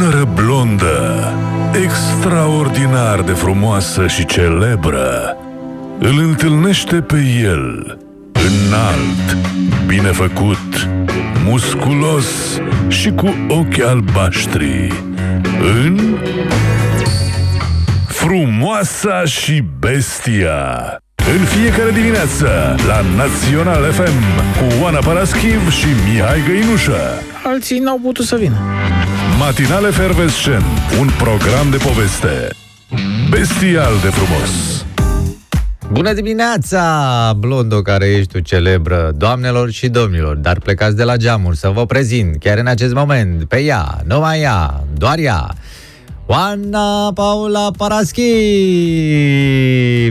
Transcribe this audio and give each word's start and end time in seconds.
tânără 0.00 0.28
blondă, 0.34 1.32
extraordinar 1.82 3.22
de 3.22 3.32
frumoasă 3.32 4.06
și 4.06 4.26
celebră, 4.26 5.36
îl 5.98 6.18
întâlnește 6.18 7.00
pe 7.00 7.16
el, 7.42 7.98
înalt, 8.32 9.36
bine 9.86 10.08
făcut, 10.08 10.88
musculos 11.44 12.60
și 12.88 13.10
cu 13.10 13.34
ochi 13.48 13.80
albaștri, 13.80 14.92
în 15.76 16.18
Frumoasa 18.06 19.24
și 19.24 19.64
Bestia. 19.78 20.98
În 21.38 21.44
fiecare 21.44 21.90
dimineață, 21.90 22.74
la 22.86 23.00
Național 23.16 23.82
FM, 23.92 24.22
cu 24.58 24.82
Oana 24.82 24.98
Paraschiv 24.98 25.70
și 25.70 25.86
Mihai 26.04 26.42
Găinușă. 26.46 27.00
Alții 27.44 27.78
n-au 27.78 27.98
putut 28.02 28.26
să 28.26 28.36
vină. 28.36 28.56
Matinal 29.40 29.84
Efervescent, 29.84 30.64
un 30.98 31.08
program 31.18 31.70
de 31.70 31.76
poveste. 31.76 32.48
Bestial 33.30 33.92
de 34.02 34.08
frumos. 34.08 34.84
Bună 35.92 36.12
dimineața, 36.12 37.32
blondo 37.36 37.82
care 37.82 38.06
ești 38.06 38.32
tu 38.32 38.40
celebră, 38.40 39.12
doamnelor 39.16 39.70
și 39.70 39.88
domnilor, 39.88 40.36
dar 40.36 40.58
plecați 40.58 40.96
de 40.96 41.04
la 41.04 41.16
geamuri 41.16 41.56
să 41.56 41.68
vă 41.68 41.86
prezint 41.86 42.38
chiar 42.38 42.58
în 42.58 42.66
acest 42.66 42.94
moment 42.94 43.44
pe 43.44 43.62
ea, 43.62 44.00
numai 44.04 44.40
ea, 44.40 44.84
doar 44.94 45.18
ea, 45.18 45.54
Oana 46.34 47.10
Paula 47.14 47.70
Paraschi, 47.76 48.22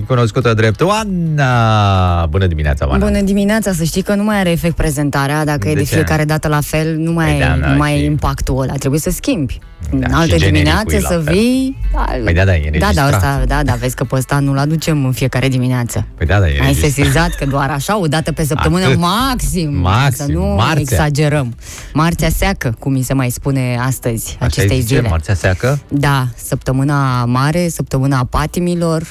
cunoscută 0.07 0.53
drept 0.53 0.81
Oana. 0.81 2.25
Bună 2.25 2.45
dimineața, 2.47 2.87
Oana. 2.87 3.05
Bună 3.05 3.21
dimineața, 3.21 3.71
să 3.73 3.83
știi 3.83 4.01
că 4.01 4.15
nu 4.15 4.23
mai 4.23 4.39
are 4.39 4.51
efect 4.51 4.75
prezentarea, 4.75 5.45
dacă 5.45 5.59
De 5.63 5.69
e 5.69 5.73
de 5.73 5.79
ce? 5.83 5.93
fiecare 5.93 6.25
dată 6.25 6.47
la 6.47 6.59
fel, 6.61 6.95
nu 6.97 7.11
mai, 7.11 7.31
Păi 7.31 7.39
da, 7.39 7.55
nu 7.55 7.61
da, 7.61 7.67
mai 7.67 7.95
și- 7.95 8.01
e 8.01 8.05
impactul 8.05 8.61
ăla, 8.61 8.73
trebuie 8.73 8.99
să 8.99 9.09
schimbi. 9.09 9.59
În 9.91 9.99
Da, 9.99 10.17
alte 10.17 10.31
și 10.37 10.37
genericul 10.39 10.51
dimineațe 10.51 10.95
e 10.95 10.99
la 10.99 11.07
să 11.09 11.19
fel. 11.23 11.33
vii... 11.33 11.77
Păi 12.23 12.33
da, 12.33 12.45
da, 12.45 12.55
e 12.55 12.69
da, 12.79 12.91
da, 12.93 13.01
înregistrat. 13.01 13.13
asta, 13.13 13.43
da, 13.47 13.63
da, 13.63 13.73
vezi 13.73 13.95
că 13.95 14.03
pe 14.03 14.15
ăsta 14.15 14.39
nu-l 14.39 14.57
aducem 14.57 15.05
în 15.05 15.11
fiecare 15.11 15.47
dimineață. 15.47 16.05
Păi 16.17 16.25
da, 16.25 16.39
da, 16.39 16.47
e 16.47 16.49
Ai 16.51 16.57
înregistrat. 16.57 16.91
sesizat 16.91 17.29
că 17.29 17.45
doar 17.45 17.69
așa, 17.69 17.99
o 17.99 18.07
dată 18.07 18.31
pe 18.31 18.45
săptămână, 18.45 18.85
Atât. 18.85 18.97
maxim, 18.99 19.73
Maxim, 19.73 20.25
să 20.25 20.31
nu 20.31 20.45
marțea. 20.45 20.79
exagerăm. 20.81 21.55
Marțea 21.93 22.29
seacă, 22.29 22.75
cum 22.79 22.91
mi 22.91 23.01
se 23.01 23.13
mai 23.13 23.29
spune 23.29 23.77
astăzi, 23.81 24.27
Așa 24.27 24.45
acestei 24.45 24.75
îi 24.77 24.81
zice, 24.81 24.95
zile. 24.95 25.07
Marțea 25.09 25.33
seacă? 25.35 25.79
Da, 25.87 26.27
săptămâna 26.35 27.25
mare, 27.25 27.67
săptămâna 27.67 28.23
patimilor, 28.29 29.03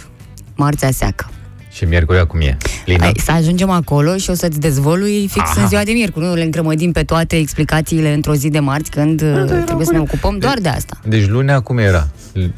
marțea 0.57 0.91
seacă. 0.91 1.31
Și 1.71 1.85
miercurea 1.85 2.27
cum 2.27 2.41
e? 2.41 2.57
Plină? 2.85 3.03
Hai, 3.03 3.13
să 3.25 3.31
ajungem 3.33 3.71
acolo 3.71 4.17
și 4.17 4.31
o 4.31 4.35
să-ți 4.35 4.61
dezvolui 4.61 5.29
fix 5.31 5.51
Aha. 5.51 5.61
în 5.61 5.69
ziua 5.69 5.83
de 5.83 5.93
miercuri. 5.93 6.25
Nu 6.25 6.35
le 6.35 6.43
încrămădim 6.43 6.93
pe 6.93 7.03
toate 7.03 7.37
explicațiile 7.37 8.13
într-o 8.13 8.35
zi 8.35 8.51
de 8.51 8.59
marți, 8.59 8.91
când 8.91 9.23
uh, 9.23 9.63
trebuie 9.65 9.87
să 9.87 9.93
ne 9.93 10.01
ocupăm 10.01 10.39
doar 10.39 10.59
de 10.59 10.69
asta. 10.69 11.01
Deci 11.05 11.29
lunea 11.29 11.61
cum 11.61 11.79
era? 11.79 12.09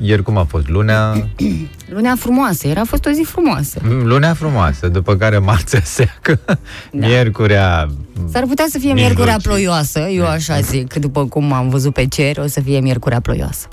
Ieri 0.00 0.22
cum 0.22 0.36
a 0.36 0.44
fost? 0.44 0.68
Lunea... 0.68 1.12
Lunea 1.94 2.14
frumoasă, 2.18 2.66
era 2.66 2.80
a 2.80 2.84
fost 2.84 3.06
o 3.06 3.10
zi 3.10 3.22
frumoasă. 3.22 3.80
Lunea 4.02 4.34
frumoasă, 4.34 4.88
după 4.88 5.16
care 5.16 5.38
marțea 5.38 5.80
seacă, 5.84 6.40
da. 6.44 7.06
miercurea... 7.06 7.86
S-ar 8.32 8.44
putea 8.44 8.64
să 8.68 8.78
fie 8.78 8.92
Mijlocii. 8.92 9.04
miercurea 9.04 9.36
ploioasă, 9.42 9.98
eu 9.98 10.26
așa 10.26 10.60
zic, 10.60 10.94
după 10.94 11.26
cum 11.26 11.52
am 11.52 11.68
văzut 11.68 11.92
pe 11.92 12.06
cer, 12.06 12.38
o 12.38 12.46
să 12.46 12.60
fie 12.60 12.80
miercurea 12.80 13.20
ploioasă. 13.20 13.68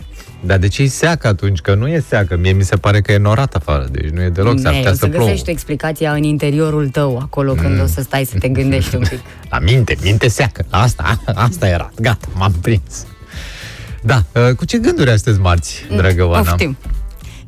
Dar 0.46 0.58
de 0.58 0.68
ce 0.68 0.82
e 0.82 0.88
seacă 0.88 1.28
atunci? 1.28 1.60
Că 1.60 1.74
nu 1.76 1.88
e 1.88 2.04
seacă. 2.08 2.38
Mie 2.38 2.52
mi 2.52 2.64
se 2.64 2.76
pare 2.76 3.02
că 3.02 3.12
e 3.12 3.18
norat 3.18 3.56
afară, 3.56 3.88
deci 3.92 4.10
nu 4.10 4.22
e 4.22 4.30
deloc, 4.30 4.60
s-ar 4.60 4.72
Ne, 4.72 4.78
putea 4.78 4.92
o 4.92 4.94
să 4.94 5.00
să 5.00 5.08
plouă. 5.08 5.26
găsești 5.28 5.50
explicația 5.50 6.12
în 6.14 6.24
interiorul 6.24 6.90
tău, 6.90 7.18
acolo 7.18 7.52
Mm. 7.54 7.60
când 7.62 7.82
o 7.82 7.86
să 7.86 8.02
stai 8.02 8.24
să 8.26 8.38
te 8.40 8.48
gândești 8.48 8.96
un 8.96 9.02
pic. 9.10 9.20
La 9.52 9.60
minte, 9.60 9.96
minte 10.04 10.28
seacă. 10.28 10.66
Asta, 10.70 11.20
asta 11.36 11.68
era. 11.68 11.92
Gata, 12.02 12.28
m-am 12.34 12.52
prins. 12.62 13.06
Da, 14.02 14.24
uh, 14.34 14.56
cu 14.56 14.66
ce 14.66 14.78
gânduri 14.78 15.10
astăzi 15.10 15.40
marți, 15.40 15.84
dragă 15.96 16.24
Oana? 16.24 16.40
Mm, 16.40 16.46
Poftim. 16.46 16.78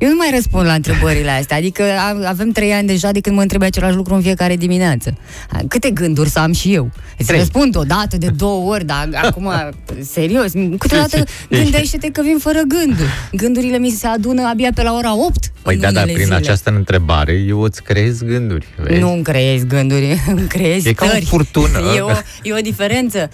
Eu 0.01 0.09
nu 0.09 0.15
mai 0.15 0.29
răspund 0.33 0.65
la 0.65 0.73
întrebările 0.73 1.29
astea, 1.31 1.57
adică 1.57 1.83
a- 1.83 2.27
avem 2.27 2.49
trei 2.51 2.71
ani 2.71 2.87
deja 2.87 3.11
de 3.11 3.19
când 3.19 3.35
mă 3.35 3.41
întreb 3.41 3.61
același 3.61 3.95
lucru 3.95 4.13
în 4.13 4.21
fiecare 4.21 4.55
dimineață. 4.55 5.13
Câte 5.67 5.89
gânduri 5.91 6.29
să 6.29 6.39
am 6.39 6.53
și 6.53 6.73
eu? 6.73 6.89
Îți 7.17 7.27
Trei. 7.27 7.39
răspund 7.39 7.75
o 7.75 7.83
dată, 7.83 8.17
de 8.17 8.27
două 8.37 8.71
ori, 8.73 8.85
dar 8.85 9.09
acum, 9.23 9.51
serios, 10.11 10.51
câteodată 10.77 11.23
gândește-te 11.49 12.09
că 12.11 12.21
vin 12.21 12.37
fără 12.39 12.59
gânduri. 12.67 13.09
Gândurile 13.31 13.77
mi 13.77 13.89
se 13.89 14.07
adună 14.07 14.47
abia 14.47 14.69
pe 14.75 14.83
la 14.83 14.93
ora 14.93 15.15
8 15.15 15.51
Păi 15.61 15.75
în 15.75 15.81
da, 15.81 15.91
dar 15.91 15.95
unele 16.03 16.13
prin 16.13 16.25
zile. 16.25 16.37
această 16.37 16.69
întrebare 16.75 17.33
eu 17.33 17.59
îți 17.61 17.83
creez 17.83 18.21
gânduri. 18.23 18.65
Vezi? 18.83 18.99
Nu 18.99 19.13
îmi 19.13 19.23
creezi 19.23 19.65
gânduri, 19.65 20.21
îmi 20.35 20.47
creezi 20.47 20.87
E 20.87 20.93
ca 20.93 21.05
o 21.05 21.07
stări. 21.07 21.25
furtună. 21.25 21.79
E 21.95 21.99
o, 22.01 22.09
e 22.43 22.53
o 22.53 22.61
diferență. 22.61 23.29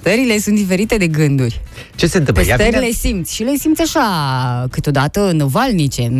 Stările 0.00 0.38
sunt 0.38 0.54
diferite 0.56 0.96
de 0.96 1.06
gânduri. 1.06 1.60
Ce 1.94 2.06
se 2.06 2.18
întâmplă? 2.18 2.42
Pe 2.42 2.48
Ea 2.48 2.54
stări 2.54 2.70
vine- 2.70 2.84
le 2.84 2.90
simți 2.92 3.34
și 3.34 3.42
le 3.42 3.54
simți 3.58 3.82
așa, 3.82 4.66
câteodată 4.70 5.30
năvalnice. 5.32 6.02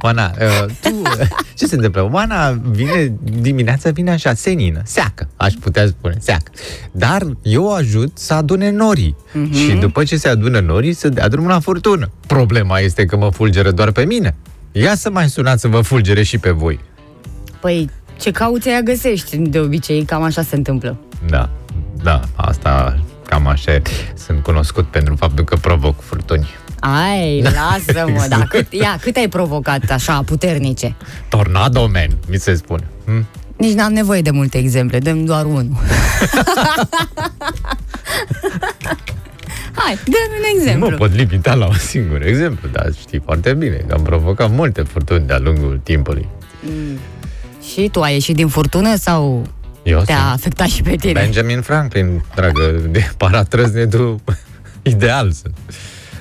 Oana, 0.00 0.30
uh, 0.40 0.64
tu, 0.80 1.02
ce 1.54 1.66
se 1.66 1.74
întâmplă? 1.74 2.08
Oana 2.12 2.50
vine 2.70 3.12
dimineața, 3.40 3.90
vine 3.90 4.10
așa, 4.10 4.34
senină, 4.34 4.80
seacă, 4.84 5.28
aș 5.36 5.52
putea 5.60 5.86
spune, 5.86 6.16
seacă. 6.20 6.50
Dar 6.92 7.22
eu 7.42 7.64
o 7.64 7.70
ajut 7.70 8.10
să 8.18 8.34
adune 8.34 8.70
norii. 8.70 9.16
Mhm. 9.32 9.52
Și 9.54 9.72
după 9.72 10.04
ce 10.04 10.16
se 10.16 10.28
adună 10.28 10.60
norii, 10.60 10.92
să 10.92 11.08
dea 11.08 11.28
drumul 11.28 11.50
la 11.50 11.60
furtună. 11.60 12.10
Problema 12.26 12.78
este 12.80 13.04
că 13.04 13.16
mă 13.16 13.30
fulgeră 13.30 13.70
doar 13.70 13.90
pe 13.90 14.04
mine. 14.04 14.34
Ia 14.72 14.94
să 14.94 15.10
mai 15.10 15.28
sunați 15.28 15.60
să 15.60 15.68
vă 15.68 15.80
fulgere 15.80 16.22
și 16.22 16.38
pe 16.38 16.50
voi. 16.50 16.80
Păi, 17.60 17.90
ce 18.18 18.30
cauți 18.30 18.68
aia 18.68 18.80
găsești, 18.80 19.36
de 19.36 19.58
obicei, 19.58 20.04
cam 20.04 20.22
așa 20.22 20.42
se 20.42 20.56
întâmplă. 20.56 20.98
Da, 21.28 21.50
da, 22.02 22.20
asta 22.34 22.98
cam 23.26 23.46
așa. 23.46 23.72
e. 23.72 23.82
Sunt 24.14 24.42
cunoscut 24.42 24.86
pentru 24.86 25.14
faptul 25.16 25.44
că 25.44 25.56
provoc 25.56 26.00
furtuni. 26.00 26.48
Ai, 26.80 27.42
lasă-mă, 27.42 28.26
da, 28.28 28.44
cât, 28.48 28.72
ia, 28.72 28.98
cât 29.00 29.16
ai 29.16 29.28
provocat 29.28 29.90
așa 29.90 30.22
puternice? 30.22 30.96
Tornado 31.28 31.80
man, 31.92 32.16
mi 32.28 32.36
se 32.38 32.54
spune. 32.54 32.86
Hm? 33.04 33.26
Nici 33.56 33.72
n-am 33.74 33.92
nevoie 33.92 34.20
de 34.22 34.30
multe 34.30 34.58
exemple, 34.58 34.98
dăm 34.98 35.24
doar 35.24 35.44
unul. 35.44 35.76
Hai, 39.74 39.98
dă 40.04 40.16
un 40.38 40.58
exemplu. 40.58 40.84
Nu 40.84 40.90
mă 40.90 40.96
pot 40.96 41.14
limita 41.14 41.54
la 41.54 41.66
un 41.66 41.74
singur 41.74 42.22
exemplu, 42.22 42.68
dar 42.72 42.92
știi 42.98 43.20
foarte 43.24 43.54
bine 43.54 43.84
că 43.88 43.94
am 43.94 44.02
provocat 44.02 44.50
multe 44.50 44.82
furtuni 44.82 45.26
de-a 45.26 45.38
lungul 45.38 45.80
timpului. 45.82 46.28
Și 47.72 47.88
tu 47.92 48.00
ai 48.00 48.12
ieșit 48.12 48.34
din 48.36 48.48
furtună 48.48 48.96
sau 48.96 49.46
Eu 49.82 50.02
te-a 50.02 50.16
sunt 50.16 50.32
afectat 50.32 50.66
și 50.66 50.82
pe 50.82 50.96
tine? 50.96 51.12
Benjamin 51.12 51.60
Franklin, 51.60 52.24
dragă, 52.34 52.80
de 52.90 53.10
paratrăznetul 53.16 54.20
ideal 54.82 55.30
sunt. 55.30 55.54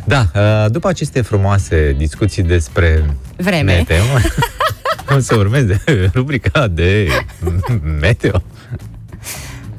Da, 0.06 0.26
uh, 0.36 0.72
după 0.72 0.88
aceste 0.88 1.22
frumoase 1.22 1.96
discuții 1.98 2.44
despre 2.44 3.06
Vreme. 3.38 3.74
meteo, 3.74 4.04
o 5.16 5.20
să 5.20 5.36
urmeze 5.36 5.82
rubrica 6.14 6.68
de 6.68 7.08
meteo. 8.00 8.44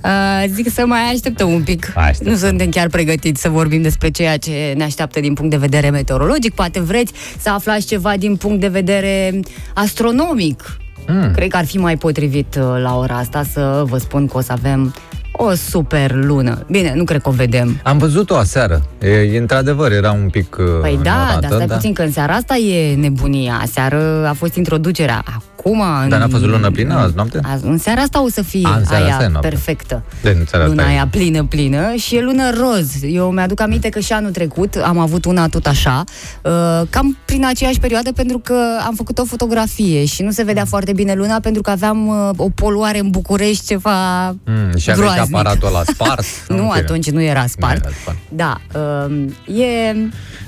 Uh, 0.04 0.44
zic 0.48 0.72
să 0.72 0.86
mai 0.86 1.00
așteptăm 1.00 1.52
un 1.52 1.62
pic. 1.62 1.92
Așteptăm. 1.94 2.32
Nu 2.32 2.38
suntem 2.38 2.68
chiar 2.68 2.88
pregătiți 2.88 3.40
să 3.40 3.48
vorbim 3.48 3.82
despre 3.82 4.10
ceea 4.10 4.36
ce 4.36 4.72
ne 4.76 4.84
așteaptă 4.84 5.20
din 5.20 5.34
punct 5.34 5.50
de 5.50 5.56
vedere 5.56 5.90
meteorologic. 5.90 6.54
Poate 6.54 6.80
vreți 6.80 7.12
să 7.38 7.50
aflați 7.50 7.86
ceva 7.86 8.16
din 8.16 8.36
punct 8.36 8.60
de 8.60 8.68
vedere 8.68 9.40
astronomic. 9.74 10.76
Mm. 11.10 11.32
Cred 11.32 11.48
că 11.48 11.56
ar 11.56 11.64
fi 11.64 11.78
mai 11.78 11.96
potrivit 11.96 12.54
uh, 12.54 12.80
la 12.82 12.98
ora 12.98 13.16
asta 13.16 13.42
să 13.42 13.82
vă 13.86 13.98
spun 13.98 14.26
că 14.26 14.36
o 14.36 14.40
să 14.40 14.52
avem 14.52 14.94
o 15.42 15.54
super 15.54 16.12
lună. 16.14 16.64
Bine, 16.70 16.92
nu 16.96 17.04
cred 17.04 17.22
că 17.22 17.28
o 17.28 17.32
vedem. 17.32 17.80
Am 17.82 17.98
văzut-o 17.98 18.36
aseară. 18.36 18.82
E, 18.98 19.08
e, 19.08 19.38
într-adevăr, 19.38 19.92
era 19.92 20.12
un 20.12 20.28
pic 20.30 20.56
uh, 20.58 20.64
Păi 20.80 20.98
da, 21.02 21.14
norată, 21.14 21.38
dar 21.40 21.50
stai 21.52 21.66
puțin 21.66 21.92
că 21.92 22.02
în 22.02 22.12
seara 22.12 22.34
asta 22.34 22.56
e 22.56 22.94
nebunia. 22.94 23.58
Aseară 23.62 24.26
a 24.28 24.32
fost 24.32 24.54
introducerea. 24.54 25.24
Acum... 25.36 25.82
Dar 26.08 26.18
n-a 26.18 26.28
fost 26.30 26.44
lună 26.44 26.70
plină 26.70 26.94
azi 26.94 27.12
noapte? 27.14 27.40
Azi, 27.42 27.64
în 27.66 27.78
seara 27.78 28.00
asta 28.00 28.22
o 28.24 28.28
să 28.28 28.42
fie 28.42 28.66
A, 28.66 28.76
în 28.76 28.84
seara 28.84 29.04
aia 29.04 29.12
asta 29.12 29.24
e 29.24 29.28
noapte. 29.28 29.48
perfectă. 29.48 30.02
De, 30.22 30.28
în 30.38 30.46
seara 30.46 30.66
luna 30.66 30.82
asta 30.82 30.92
e. 30.92 30.94
aia 30.94 31.08
plină, 31.10 31.44
plină 31.44 31.94
și 31.94 32.16
e 32.16 32.20
lună 32.22 32.50
roz. 32.50 33.02
Eu 33.02 33.30
mi-aduc 33.30 33.60
aminte 33.60 33.88
că 33.88 33.98
și 34.00 34.12
anul 34.12 34.30
trecut 34.30 34.74
am 34.74 34.98
avut 34.98 35.24
una 35.24 35.48
tot 35.48 35.66
așa, 35.66 36.04
uh, 36.42 36.52
cam 36.90 37.16
prin 37.24 37.46
aceeași 37.46 37.78
perioadă 37.80 38.12
pentru 38.12 38.38
că 38.38 38.54
am 38.86 38.94
făcut 38.94 39.18
o 39.18 39.24
fotografie 39.24 40.04
și 40.04 40.22
nu 40.22 40.30
se 40.30 40.42
vedea 40.42 40.64
foarte 40.64 40.92
bine 40.92 41.14
luna 41.14 41.40
pentru 41.40 41.62
că 41.62 41.70
aveam 41.70 42.06
uh, 42.08 42.28
o 42.36 42.48
poluare 42.54 42.98
în 42.98 43.10
București 43.10 43.66
ceva 43.66 44.28
Mm, 44.44 44.76
și 44.76 44.90
aveai 44.90 45.08
și 45.08 45.14
groaznic. 45.14 45.29
Aparatul 45.32 45.70
la 45.72 45.82
spart? 45.86 46.24
Nu, 46.48 46.56
În 46.56 46.60
fine. 46.68 46.72
atunci 46.82 47.10
nu 47.10 47.22
era 47.22 47.46
spart. 47.46 47.84
Nu 47.84 47.88
era 47.88 47.96
spart. 48.00 48.18
Da, 48.28 48.60
uh, 49.06 49.56
e 49.58 49.94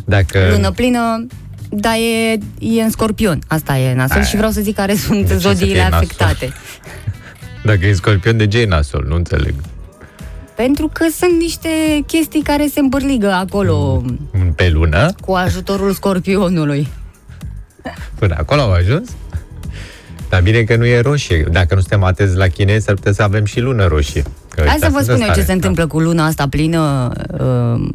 Dacă... 0.05 0.49
lună 0.51 0.71
plină, 0.71 1.27
dar 1.71 1.95
e, 1.95 2.39
e 2.59 2.83
în 2.83 2.91
scorpion. 2.91 3.39
Asta 3.47 3.79
e 3.79 3.95
nasol 3.95 4.17
Aia. 4.17 4.25
și 4.27 4.37
vreau 4.37 4.51
să 4.51 4.61
zic 4.61 4.75
care 4.75 4.95
sunt 4.95 5.21
De 5.27 5.27
ce 5.27 5.33
să 5.33 5.39
zodiile 5.39 5.73
fie 5.73 5.83
nasol? 5.83 5.97
afectate. 5.99 6.53
Dacă 7.65 7.87
e 7.87 7.93
scorpion, 7.93 8.37
de 8.37 8.47
ce 8.47 8.59
e 8.61 8.67
nasol? 8.67 9.05
Nu 9.09 9.15
înțeleg. 9.15 9.55
Pentru 10.57 10.91
că 10.93 11.07
sunt 11.19 11.41
niște 11.41 11.69
chestii 12.07 12.43
care 12.43 12.67
se 12.67 12.81
îmbârligă 12.81 13.33
acolo 13.33 14.03
Mm, 14.33 14.53
Pe 14.53 14.69
lună? 14.69 15.15
cu 15.21 15.33
ajutorul 15.33 15.93
scorpionului. 15.93 16.89
Până 18.19 18.35
acolo 18.39 18.61
au 18.61 18.73
ajuns? 18.73 19.09
Dar 20.33 20.43
bine 20.43 20.63
că 20.63 20.77
nu 20.77 20.87
e 20.87 21.01
roșie. 21.01 21.47
Dacă 21.51 21.75
nu 21.75 21.81
suntem 21.81 22.03
atenți 22.03 22.37
la 22.37 22.47
chinezi, 22.47 22.89
ar 22.89 22.95
putea 22.95 23.13
să 23.13 23.23
avem 23.23 23.45
și 23.45 23.61
lună 23.61 23.87
roșie. 23.87 24.23
Că 24.49 24.63
Hai 24.67 24.77
să 24.81 24.89
vă 24.91 24.97
sunt 24.97 25.03
spun 25.03 25.17
eu 25.17 25.23
stare. 25.23 25.41
ce 25.41 25.47
se 25.47 25.53
întâmplă 25.53 25.87
cu 25.87 25.99
luna 26.01 26.27
asta 26.27 26.49
plină 26.49 27.13
uh, 27.41 27.89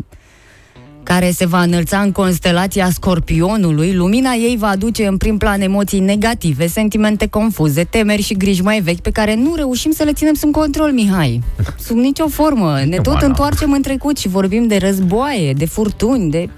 care 1.03 1.31
se 1.31 1.45
va 1.45 1.61
înălța 1.61 1.99
în 1.99 2.11
constelația 2.11 2.89
Scorpionului, 2.89 3.93
lumina 3.93 4.31
ei 4.33 4.55
va 4.59 4.67
aduce 4.67 5.05
în 5.05 5.17
prim 5.17 5.37
plan 5.37 5.61
emoții 5.61 5.99
negative, 5.99 6.67
sentimente 6.67 7.27
confuze, 7.27 7.83
temeri 7.83 8.21
și 8.21 8.33
griji 8.37 8.61
mai 8.61 8.79
vechi 8.79 8.99
pe 9.01 9.11
care 9.11 9.35
nu 9.35 9.53
reușim 9.55 9.91
să 9.91 10.03
le 10.03 10.13
ținem 10.13 10.33
sub 10.33 10.51
control, 10.51 10.91
Mihai. 10.91 11.43
Sub 11.85 11.97
nicio 11.97 12.27
formă. 12.27 12.79
Ne 12.85 12.97
tot 12.97 13.13
Mă, 13.21 13.25
întoarcem 13.25 13.71
în 13.71 13.81
trecut 13.81 14.17
și 14.17 14.27
vorbim 14.27 14.67
de 14.67 14.77
războaie, 14.77 15.53
de 15.53 15.65
furtuni, 15.65 16.31
de 16.31 16.49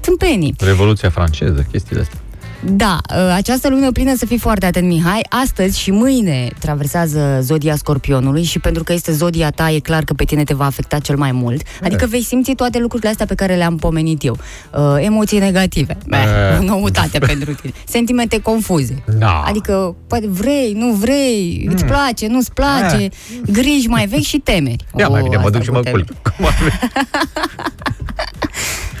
tâmpenii. 0.00 0.54
Revoluția 0.58 1.10
franceză, 1.10 1.66
chestiile 1.70 2.00
astea. 2.02 2.18
Da, 2.64 2.98
ă, 3.18 3.32
această 3.32 3.68
lună 3.68 3.92
plină 3.92 4.14
să 4.16 4.26
fii 4.26 4.38
foarte 4.38 4.66
atent, 4.66 4.86
Mihai. 4.86 5.20
Astăzi 5.28 5.78
și 5.78 5.90
mâine 5.90 6.48
traversează 6.58 7.38
zodia 7.42 7.76
Scorpionului 7.76 8.42
și 8.42 8.58
pentru 8.58 8.82
că 8.84 8.92
este 8.92 9.12
zodia 9.12 9.50
ta, 9.50 9.70
e 9.70 9.78
clar 9.78 10.04
că 10.04 10.12
pe 10.14 10.24
tine 10.24 10.44
te 10.44 10.54
va 10.54 10.64
afecta 10.64 10.98
cel 10.98 11.16
mai 11.16 11.32
mult. 11.32 11.62
Adică 11.82 12.06
vei 12.06 12.22
simți 12.22 12.52
toate 12.52 12.78
lucrurile 12.78 13.08
astea 13.10 13.26
pe 13.26 13.34
care 13.34 13.54
le-am 13.54 13.76
pomenit 13.76 14.24
eu. 14.24 14.38
Uh, 14.72 14.80
emoții 15.04 15.38
negative. 15.38 15.96
Beh, 16.06 16.18
Eh. 16.60 16.66
noutate 16.66 17.18
pentru 17.32 17.54
tine. 17.54 17.72
Sentimente 17.86 18.40
confuze. 18.40 19.02
Da. 19.18 19.42
Adică, 19.46 19.96
poate 20.06 20.26
vrei, 20.28 20.72
nu 20.72 20.92
vrei, 20.92 21.68
îți 21.72 21.84
place, 21.84 22.26
nu-ți 22.26 22.52
place, 22.52 23.08
griji 23.52 23.88
mai 23.88 24.06
vechi 24.06 24.20
și 24.22 24.38
temeri. 24.38 24.84
Ia 24.98 25.08
mai 25.08 25.20
Oh, 25.20 25.24
bine, 25.28 25.36
mă 25.36 25.42
asta 25.46 25.54
duc 25.56 25.62
și 25.62 25.68
cu 25.68 25.74
mă 25.74 25.80
temeri. 25.80 26.04
culc. 26.36 26.52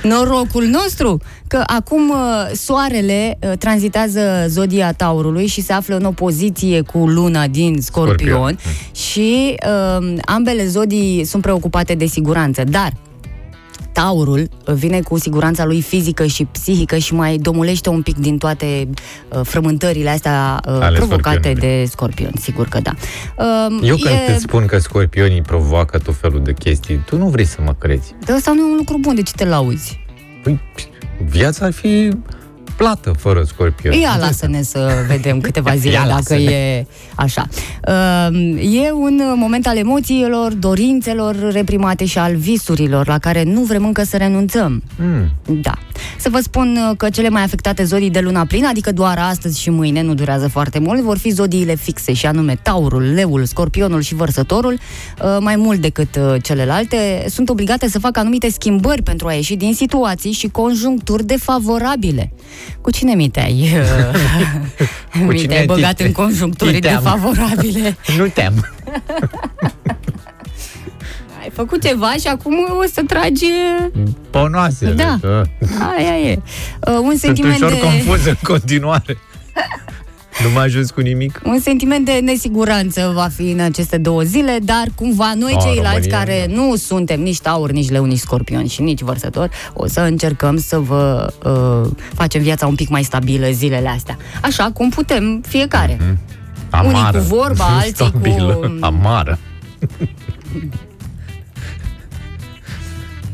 Cum 0.02 0.12
ar 0.12 0.16
fi? 0.16 0.28
Norocul 0.28 0.64
nostru 0.64 1.20
că 1.46 1.62
acum 1.66 2.08
uh, 2.08 2.16
soarele 2.52 3.38
uh, 3.40 3.52
tranzitează 3.58 4.44
zodia 4.48 4.92
Taurului 4.92 5.46
și 5.46 5.60
se 5.60 5.72
află 5.72 5.96
în 5.96 6.04
opoziție 6.04 6.80
cu 6.80 6.98
luna 6.98 7.46
din 7.46 7.80
Scorpion, 7.80 8.28
Scorpion. 8.28 8.58
și 8.94 9.54
uh, 10.00 10.14
ambele 10.24 10.66
zodii 10.66 11.24
sunt 11.24 11.42
preocupate 11.42 11.94
de 11.94 12.06
siguranță, 12.06 12.64
dar 12.64 12.92
Taurul 13.98 14.48
uh, 14.66 14.74
vine 14.74 15.00
cu 15.00 15.18
siguranța 15.18 15.64
lui 15.64 15.80
fizică 15.82 16.26
și 16.26 16.44
psihică 16.44 16.96
și 16.96 17.14
mai 17.14 17.36
domulește 17.36 17.88
un 17.88 18.02
pic 18.02 18.16
din 18.16 18.38
toate 18.38 18.88
uh, 19.28 19.40
frământările 19.42 20.10
astea 20.10 20.60
uh, 20.66 20.78
Ale 20.80 20.96
provocate 20.96 21.36
scorpionului. 21.36 21.80
de 21.82 21.84
scorpion, 21.90 22.30
sigur 22.40 22.68
că 22.68 22.80
da. 22.80 22.92
Uh, 23.38 23.78
Eu 23.82 23.96
când 23.96 24.14
e, 24.28 24.32
îți 24.32 24.42
spun 24.42 24.66
că 24.66 24.78
scorpionii 24.78 25.42
provoacă 25.42 25.98
tot 25.98 26.16
felul 26.16 26.42
de 26.42 26.52
chestii, 26.52 27.02
tu 27.06 27.16
nu 27.16 27.28
vrei 27.28 27.44
să 27.44 27.58
mă 27.64 27.74
crezi. 27.78 28.14
de 28.24 28.32
ăsta 28.32 28.52
nu 28.52 28.60
e 28.60 28.70
un 28.70 28.76
lucru 28.76 28.98
bun, 29.00 29.14
de 29.14 29.22
ce 29.22 29.32
te 29.32 29.44
lauzi? 29.44 30.00
Păi, 30.42 30.60
viața 31.28 31.64
ar 31.64 31.72
fi 31.72 32.10
plată 32.78 33.12
fără 33.18 33.42
scorpioni. 33.42 34.00
Ia 34.00 34.16
lasă-ne 34.20 34.62
să 34.62 35.04
vedem 35.08 35.40
câteva 35.46 35.76
zile 35.76 35.92
Ia 35.92 36.00
dacă 36.00 36.14
lasă-ne. 36.14 36.42
e 36.42 36.86
așa. 37.14 37.46
Uh, 37.88 37.96
E 38.84 38.92
un 38.92 39.22
moment 39.36 39.66
al 39.66 39.76
emoțiilor, 39.76 40.52
dorințelor 40.52 41.50
reprimate 41.52 42.04
și 42.04 42.18
al 42.18 42.36
visurilor 42.36 43.06
la 43.06 43.18
care 43.18 43.42
nu 43.42 43.60
vrem 43.60 43.84
încă 43.84 44.02
să 44.02 44.16
renunțăm. 44.16 44.82
Mm. 44.96 45.30
Da. 45.62 45.74
Să 46.18 46.28
vă 46.28 46.38
spun 46.42 46.78
uh, 46.90 46.96
că 46.96 47.08
cele 47.10 47.28
mai 47.28 47.42
afectate 47.42 47.84
zodii 47.84 48.10
de 48.10 48.20
luna 48.20 48.44
plină, 48.44 48.68
adică 48.68 48.92
doar 48.92 49.18
astăzi 49.18 49.60
și 49.60 49.70
mâine, 49.70 50.02
nu 50.02 50.14
durează 50.14 50.48
foarte 50.48 50.78
mult, 50.78 51.00
vor 51.00 51.18
fi 51.18 51.30
zodiile 51.30 51.74
fixe 51.74 52.12
și 52.12 52.26
anume 52.26 52.58
Taurul, 52.62 53.12
Leul, 53.14 53.44
Scorpionul 53.44 54.00
și 54.00 54.14
Vărsătorul, 54.14 54.72
uh, 54.72 55.36
mai 55.40 55.56
mult 55.56 55.80
decât 55.80 56.16
uh, 56.16 56.42
celelalte, 56.42 57.24
sunt 57.28 57.48
obligate 57.48 57.88
să 57.88 57.98
facă 57.98 58.20
anumite 58.20 58.50
schimbări 58.50 59.02
pentru 59.02 59.26
a 59.26 59.32
ieși 59.32 59.56
din 59.56 59.74
situații 59.74 60.32
și 60.32 60.48
conjuncturi 60.48 61.26
defavorabile. 61.26 62.32
Cu 62.80 62.90
cine 62.90 63.14
mi 63.14 63.28
te-ai, 63.28 63.68
uh, 65.14 65.20
mi 65.26 65.36
cine 65.36 65.46
te-ai 65.52 65.60
ti- 65.60 65.66
băgat 65.66 66.00
în 66.00 66.12
conjuncturi 66.12 66.72
ti 66.72 66.78
te-am? 66.78 67.02
defavorabile? 67.02 67.96
Nu 68.18 68.26
te-am. 68.26 68.54
Ai 71.40 71.50
făcut 71.52 71.82
ceva 71.86 72.12
și 72.20 72.26
acum 72.26 72.54
o 72.54 72.84
să 72.92 73.02
tragi... 73.06 73.44
uh, 73.94 74.02
Ponoasele. 74.30 74.92
Da. 74.92 75.18
că 75.20 75.42
Aia 75.98 76.18
e. 76.18 76.38
Uh, 76.86 76.94
Un 76.94 77.04
Sunt 77.08 77.18
sentiment 77.18 77.54
ușor 77.56 77.70
de... 77.70 77.78
confuz 77.80 78.26
în 78.26 78.36
continuare. 78.42 79.18
Nu 80.42 80.50
mai 80.54 80.64
ajuns 80.64 80.90
cu 80.90 81.00
nimic. 81.00 81.40
Un 81.44 81.60
sentiment 81.60 82.04
de 82.04 82.12
nesiguranță 82.24 83.12
va 83.14 83.28
fi 83.34 83.50
în 83.50 83.60
aceste 83.60 83.98
două 83.98 84.22
zile, 84.22 84.58
dar 84.62 84.84
cumva 84.94 85.32
noi 85.36 85.52
A, 85.56 85.60
ceilalți 85.60 86.08
România, 86.08 86.18
care 86.18 86.46
da. 86.48 86.54
nu 86.54 86.76
suntem 86.76 87.20
nici 87.20 87.40
tauri, 87.40 87.72
nici 87.72 87.90
leu, 87.90 88.04
nici 88.04 88.18
scorpion 88.18 88.66
și 88.66 88.82
nici 88.82 89.00
vărsători, 89.00 89.50
o 89.72 89.86
să 89.86 90.00
încercăm 90.00 90.56
să 90.58 90.78
vă 90.78 91.32
uh, 91.44 91.90
facem 92.14 92.42
viața 92.42 92.66
un 92.66 92.74
pic 92.74 92.88
mai 92.88 93.02
stabilă 93.02 93.46
zilele 93.50 93.88
astea. 93.88 94.16
Așa 94.42 94.70
cum 94.74 94.88
putem 94.90 95.40
fiecare. 95.48 95.96
Mhm. 96.00 96.18
Unii 96.84 96.96
Amară. 96.98 97.18
cu 97.18 97.24
vorba, 97.24 97.64
alții 97.80 97.92
cu- 97.92 98.18
Stabilă. 98.20 98.76
Amară. 98.80 99.38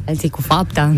Alții 0.06 0.28
cu 0.30 0.40
fapta. 0.42 0.94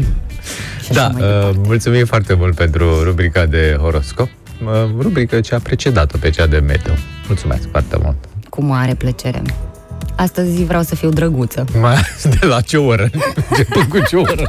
Și 0.84 0.92
Da, 0.92 1.04
așa 1.04 1.12
mai 1.12 1.20
departe. 1.22 1.58
uh, 1.58 1.64
mulțumim 1.66 2.04
foarte 2.06 2.34
mult 2.34 2.54
pentru 2.54 3.02
rubrica 3.02 3.46
de 3.46 3.76
horoscop. 3.80 4.28
Uh, 4.64 4.70
rubrică 5.00 5.40
ce 5.40 5.54
a 5.54 5.58
precedat-o 5.58 6.16
pe 6.20 6.30
cea 6.30 6.46
de 6.46 6.58
meteo. 6.58 6.94
Mulțumesc 7.26 7.68
foarte 7.70 7.96
mult. 8.02 8.16
Cu 8.48 8.62
mare 8.64 8.94
plăcere. 8.94 9.42
Astăzi 10.16 10.64
vreau 10.64 10.82
să 10.82 10.94
fiu 10.94 11.08
drăguță. 11.08 11.64
Mai 11.80 11.90
ales 11.92 12.38
de 12.40 12.46
la 12.46 12.60
ce 12.60 12.76
oră? 12.76 13.08
Începând 13.50 13.84
cu 13.88 13.98
ce 14.08 14.16
oră? 14.16 14.46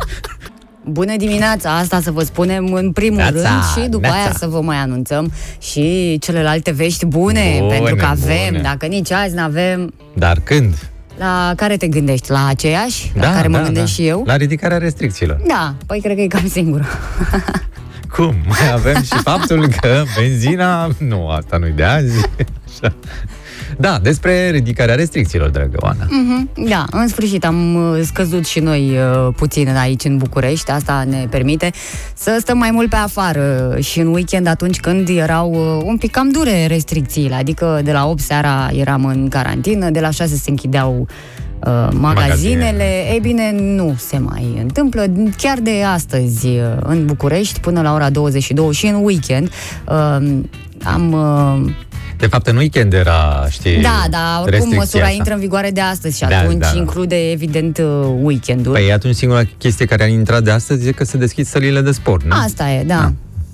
Bună 0.89 1.15
dimineața! 1.17 1.75
Asta 1.77 1.99
să 2.01 2.11
vă 2.11 2.23
spunem 2.23 2.73
în 2.73 2.91
primul 2.91 3.17
Neața, 3.17 3.31
rând 3.49 3.63
și 3.83 3.89
după 3.89 4.05
neața. 4.07 4.19
aia 4.21 4.31
să 4.37 4.47
vă 4.47 4.61
mai 4.61 4.77
anunțăm 4.77 5.31
și 5.61 6.17
celelalte 6.21 6.71
vești 6.71 7.05
bune, 7.05 7.55
Bune, 7.59 7.75
pentru 7.77 7.95
că 7.95 8.05
avem, 8.05 8.47
bune. 8.49 8.61
dacă 8.61 8.85
nici 8.85 9.11
azi 9.11 9.35
n-avem, 9.35 9.93
Dar 10.13 10.39
când? 10.43 10.89
la 11.17 11.53
care 11.55 11.77
te 11.77 11.87
gândești? 11.87 12.31
La 12.31 12.45
aceeași? 12.47 13.11
La 13.15 13.31
care 13.33 13.47
mă 13.47 13.59
gândesc 13.61 13.93
și 13.93 14.07
eu? 14.07 14.23
La 14.25 14.35
ridicarea 14.35 14.77
restricțiilor. 14.77 15.41
Da, 15.47 15.73
păi 15.85 15.99
cred 16.01 16.15
că 16.15 16.21
e 16.21 16.27
cam 16.27 16.47
singură. 16.47 16.85
Cum? 18.11 18.35
Mai 18.47 18.71
avem 18.77 19.01
și 19.03 19.17
faptul 19.23 19.67
că 19.81 20.03
benzina... 20.19 20.89
Nu, 20.97 21.27
asta 21.27 21.57
nu-i 21.57 21.71
de 21.71 21.83
azi. 21.83 22.25
Așa. 22.67 22.95
Da, 23.77 23.99
despre 24.01 24.49
ridicarea 24.49 24.95
restricțiilor, 24.95 25.49
dragă 25.49 25.77
Oana. 25.79 26.07
Mhm, 26.09 26.49
Da, 26.69 26.85
în 26.91 27.07
sfârșit 27.07 27.45
am 27.45 27.75
uh, 27.75 28.01
scăzut 28.03 28.45
și 28.45 28.59
noi 28.59 28.97
uh, 28.97 29.33
puțin 29.35 29.75
aici 29.75 30.03
în 30.03 30.17
București, 30.17 30.71
asta 30.71 31.03
ne 31.09 31.27
permite 31.29 31.71
să 32.13 32.37
stăm 32.39 32.57
mai 32.57 32.71
mult 32.71 32.89
pe 32.89 32.95
afară 32.95 33.77
și 33.79 33.99
în 33.99 34.07
weekend 34.07 34.47
atunci 34.47 34.79
când 34.79 35.09
erau 35.09 35.51
uh, 35.51 35.83
un 35.85 35.97
pic 35.97 36.11
cam 36.11 36.29
dure 36.29 36.65
restricțiile, 36.65 37.35
adică 37.35 37.81
de 37.83 37.91
la 37.91 38.07
8 38.07 38.19
seara 38.19 38.69
eram 38.73 39.05
în 39.05 39.27
carantină, 39.27 39.89
de 39.89 39.99
la 39.99 40.09
6 40.09 40.35
se 40.35 40.49
închideau 40.49 40.99
uh, 40.99 41.07
magazinele. 41.59 41.99
Magazinele. 41.99 43.11
Ei 43.11 43.19
bine, 43.21 43.51
nu 43.59 43.95
se 43.97 44.17
mai 44.17 44.57
întâmplă. 44.61 45.05
Chiar 45.37 45.59
de 45.59 45.83
astăzi 45.93 46.47
uh, 46.47 46.61
în 46.79 47.05
București, 47.05 47.59
până 47.59 47.81
la 47.81 47.93
ora 47.93 48.09
22 48.09 48.73
și 48.73 48.85
în 48.85 49.03
weekend, 49.03 49.49
uh, 49.87 49.93
am... 50.83 51.11
Uh, 51.65 51.71
De 52.17 52.27
fapt, 52.27 52.47
în 52.47 52.57
weekend 52.57 52.93
era, 52.93 53.45
știi, 53.49 53.81
da, 53.81 54.03
da, 54.09 54.39
oricum 54.41 54.49
restricția 54.51 54.77
măsura 54.77 55.03
asta. 55.03 55.15
intră 55.15 55.33
în 55.33 55.39
vigoare 55.39 55.71
de 55.71 55.81
astăzi 55.81 56.17
și 56.17 56.25
De 56.27 56.33
azi, 56.33 56.43
atunci 56.45 56.61
da, 56.61 56.69
da. 56.73 56.77
include 56.77 57.31
evident 57.31 57.77
uh, 57.77 57.85
weekendul. 58.21 58.73
Păi 58.73 58.91
atunci 58.91 59.15
singura 59.15 59.41
chestie 59.57 59.85
care 59.85 60.03
a 60.03 60.07
intrat 60.07 60.43
de 60.43 60.51
astăzi 60.51 60.87
e 60.87 60.91
că 60.91 61.03
se 61.03 61.17
deschid 61.17 61.45
sălile 61.45 61.81
de 61.81 61.91
sport, 61.91 62.23
nu? 62.23 62.35
Asta 62.45 62.69
e, 62.69 62.83
da. 62.83 63.11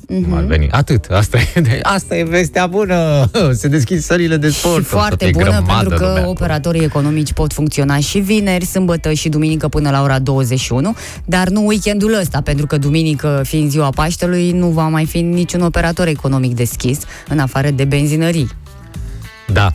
Cum 0.07 0.33
ar 0.33 0.43
veni. 0.43 0.69
Atât. 0.71 1.05
Asta 1.05 1.37
e, 1.55 1.59
de- 1.61 1.79
asta 1.83 2.15
e 2.15 2.23
vestea 2.23 2.67
bună. 2.67 3.29
Se 3.59 3.67
deschid 3.67 3.99
sălile 4.01 4.37
de 4.37 4.49
sport. 4.49 4.73
Și 4.73 4.79
O 4.79 4.83
să 4.83 4.95
foarte 4.95 5.23
fie 5.25 5.33
bună 5.33 5.43
grămadă 5.49 5.87
pentru 5.89 5.97
că 5.97 6.05
lumea. 6.07 6.27
operatorii 6.27 6.83
economici 6.83 7.33
pot 7.33 7.53
funcționa 7.53 7.97
și 7.99 8.19
vineri, 8.19 8.65
sâmbătă 8.65 9.11
și 9.13 9.29
duminică 9.29 9.67
până 9.67 9.89
la 9.89 10.01
ora 10.01 10.19
21, 10.19 10.95
dar 11.25 11.47
nu 11.49 11.65
weekendul 11.65 12.13
ăsta, 12.19 12.41
pentru 12.41 12.65
că 12.67 12.77
duminică, 12.77 13.41
fiind 13.45 13.69
ziua 13.69 13.89
Paștelui, 13.89 14.51
nu 14.51 14.67
va 14.67 14.87
mai 14.87 15.05
fi 15.05 15.21
niciun 15.21 15.61
operator 15.61 16.07
economic 16.07 16.55
deschis, 16.55 16.99
în 17.29 17.39
afară 17.39 17.69
de 17.69 17.83
benzinării. 17.85 18.49
Da. 19.53 19.73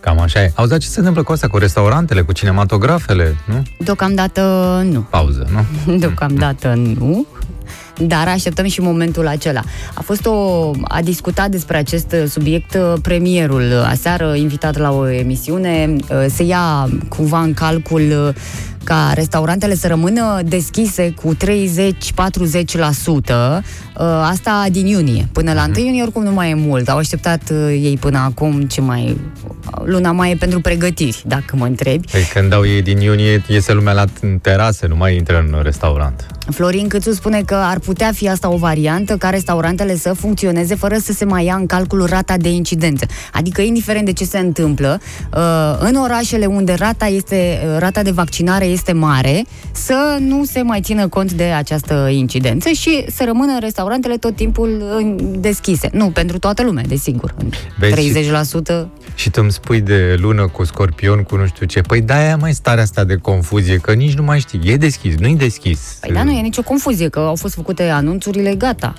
Cam 0.00 0.20
așa 0.20 0.42
e. 0.42 0.52
Auzi, 0.54 0.70
dar 0.70 0.78
ce 0.80 0.86
se 0.88 0.98
întâmplă 0.98 1.22
cu 1.22 1.32
asta, 1.32 1.48
cu 1.48 1.58
restaurantele, 1.58 2.20
cu 2.22 2.32
cinematografele, 2.32 3.36
nu? 3.44 3.62
Deocamdată 3.78 4.40
nu. 4.90 5.00
Pauză, 5.00 5.48
nu? 5.52 5.94
Deocamdată 5.98 6.74
nu. 6.98 7.26
Dar 7.98 8.28
așteptăm 8.28 8.66
și 8.66 8.80
momentul 8.80 9.26
acela. 9.26 9.62
A 9.94 10.00
fost 10.02 10.26
o. 10.26 10.70
a 10.82 11.00
discutat 11.02 11.50
despre 11.50 11.76
acest 11.76 12.14
subiect 12.28 12.74
uh, 12.74 12.92
premierul 13.02 13.84
aseară, 13.86 14.34
invitat 14.34 14.78
la 14.78 14.92
o 14.92 15.08
emisiune. 15.08 15.96
Uh, 16.00 16.24
Se 16.28 16.42
ia 16.42 16.88
cumva 17.08 17.40
în 17.40 17.54
calcul 17.54 18.00
uh, 18.00 18.34
ca 18.84 19.10
restaurantele 19.14 19.74
să 19.74 19.86
rămână 19.86 20.40
deschise 20.44 21.14
cu 21.22 21.36
30-40%, 21.36 21.38
Uh, 23.98 24.06
asta 24.08 24.66
din 24.70 24.86
iunie. 24.86 25.28
Până 25.32 25.52
la 25.52 25.62
1 25.62 25.70
mhm. 25.70 25.80
iunie 25.80 26.02
oricum 26.02 26.22
nu 26.22 26.32
mai 26.32 26.50
e 26.50 26.54
mult. 26.54 26.88
Au 26.88 26.96
așteptat 26.96 27.50
uh, 27.50 27.58
ei 27.68 27.96
până 28.00 28.18
acum 28.18 28.60
ce 28.60 28.80
mai... 28.80 29.16
Luna 29.84 30.12
mai 30.12 30.30
e 30.30 30.34
pentru 30.34 30.60
pregătiri, 30.60 31.22
dacă 31.26 31.56
mă 31.56 31.64
întrebi. 31.64 32.06
Păi 32.10 32.30
când 32.32 32.50
dau 32.50 32.66
ei 32.66 32.82
din 32.82 33.00
iunie, 33.00 33.42
iese 33.48 33.72
lumea 33.72 33.92
la 33.92 34.04
terase, 34.40 34.86
nu 34.86 34.96
mai 34.96 35.16
intră 35.16 35.38
în 35.38 35.62
restaurant. 35.62 36.26
Florin 36.50 36.88
Câțu 36.88 37.12
spune 37.12 37.42
că 37.42 37.54
ar 37.54 37.78
putea 37.78 38.12
fi 38.12 38.28
asta 38.28 38.52
o 38.52 38.56
variantă 38.56 39.16
ca 39.16 39.30
restaurantele 39.30 39.96
să 39.96 40.12
funcționeze 40.12 40.74
fără 40.74 40.96
să 40.96 41.12
se 41.12 41.24
mai 41.24 41.44
ia 41.44 41.54
în 41.54 41.66
calcul 41.66 42.06
rata 42.06 42.36
de 42.36 42.48
incidență. 42.48 43.06
Adică, 43.32 43.60
indiferent 43.60 44.04
de 44.04 44.12
ce 44.12 44.24
se 44.24 44.38
întâmplă, 44.38 45.00
uh, 45.34 45.40
în 45.78 45.94
orașele 45.94 46.46
unde 46.46 46.74
rata, 46.74 47.06
este, 47.06 47.60
rata 47.78 48.02
de 48.02 48.10
vaccinare 48.10 48.66
este 48.72 48.92
mare, 48.92 49.44
să 49.72 50.16
nu 50.20 50.44
se 50.44 50.62
mai 50.62 50.80
țină 50.80 51.08
cont 51.08 51.32
de 51.32 51.44
această 51.44 52.08
incidență 52.12 52.68
și 52.68 53.04
să 53.08 53.24
rămână 53.24 53.58
restaurantele 53.60 53.80
restaurantele 53.82 54.16
tot 54.16 54.36
timpul 54.36 54.70
deschise. 55.38 55.88
Nu, 55.92 56.10
pentru 56.10 56.38
toată 56.38 56.62
lumea, 56.62 56.84
desigur. 56.88 57.34
Vezi, 57.78 58.30
30%. 58.74 58.86
Și 59.14 59.30
tu 59.30 59.40
îmi 59.42 59.52
spui 59.52 59.80
de 59.80 60.16
lună 60.18 60.48
cu 60.48 60.64
scorpion, 60.64 61.22
cu 61.22 61.36
nu 61.36 61.46
știu 61.46 61.66
ce. 61.66 61.80
Păi 61.80 62.00
da, 62.00 62.36
mai 62.40 62.52
starea 62.52 62.82
asta 62.82 63.04
de 63.04 63.16
confuzie, 63.16 63.76
că 63.76 63.92
nici 63.92 64.14
nu 64.14 64.22
mai 64.22 64.38
știi. 64.40 64.60
E 64.64 64.76
deschis, 64.76 65.16
nu-i 65.16 65.36
deschis. 65.36 65.96
Păi 66.00 66.10
da, 66.12 66.22
nu 66.22 66.30
e 66.30 66.40
nicio 66.40 66.62
confuzie, 66.62 67.08
că 67.08 67.18
au 67.18 67.34
fost 67.34 67.54
făcute 67.54 67.82
anunțurile, 67.82 68.54
gata. 68.54 68.94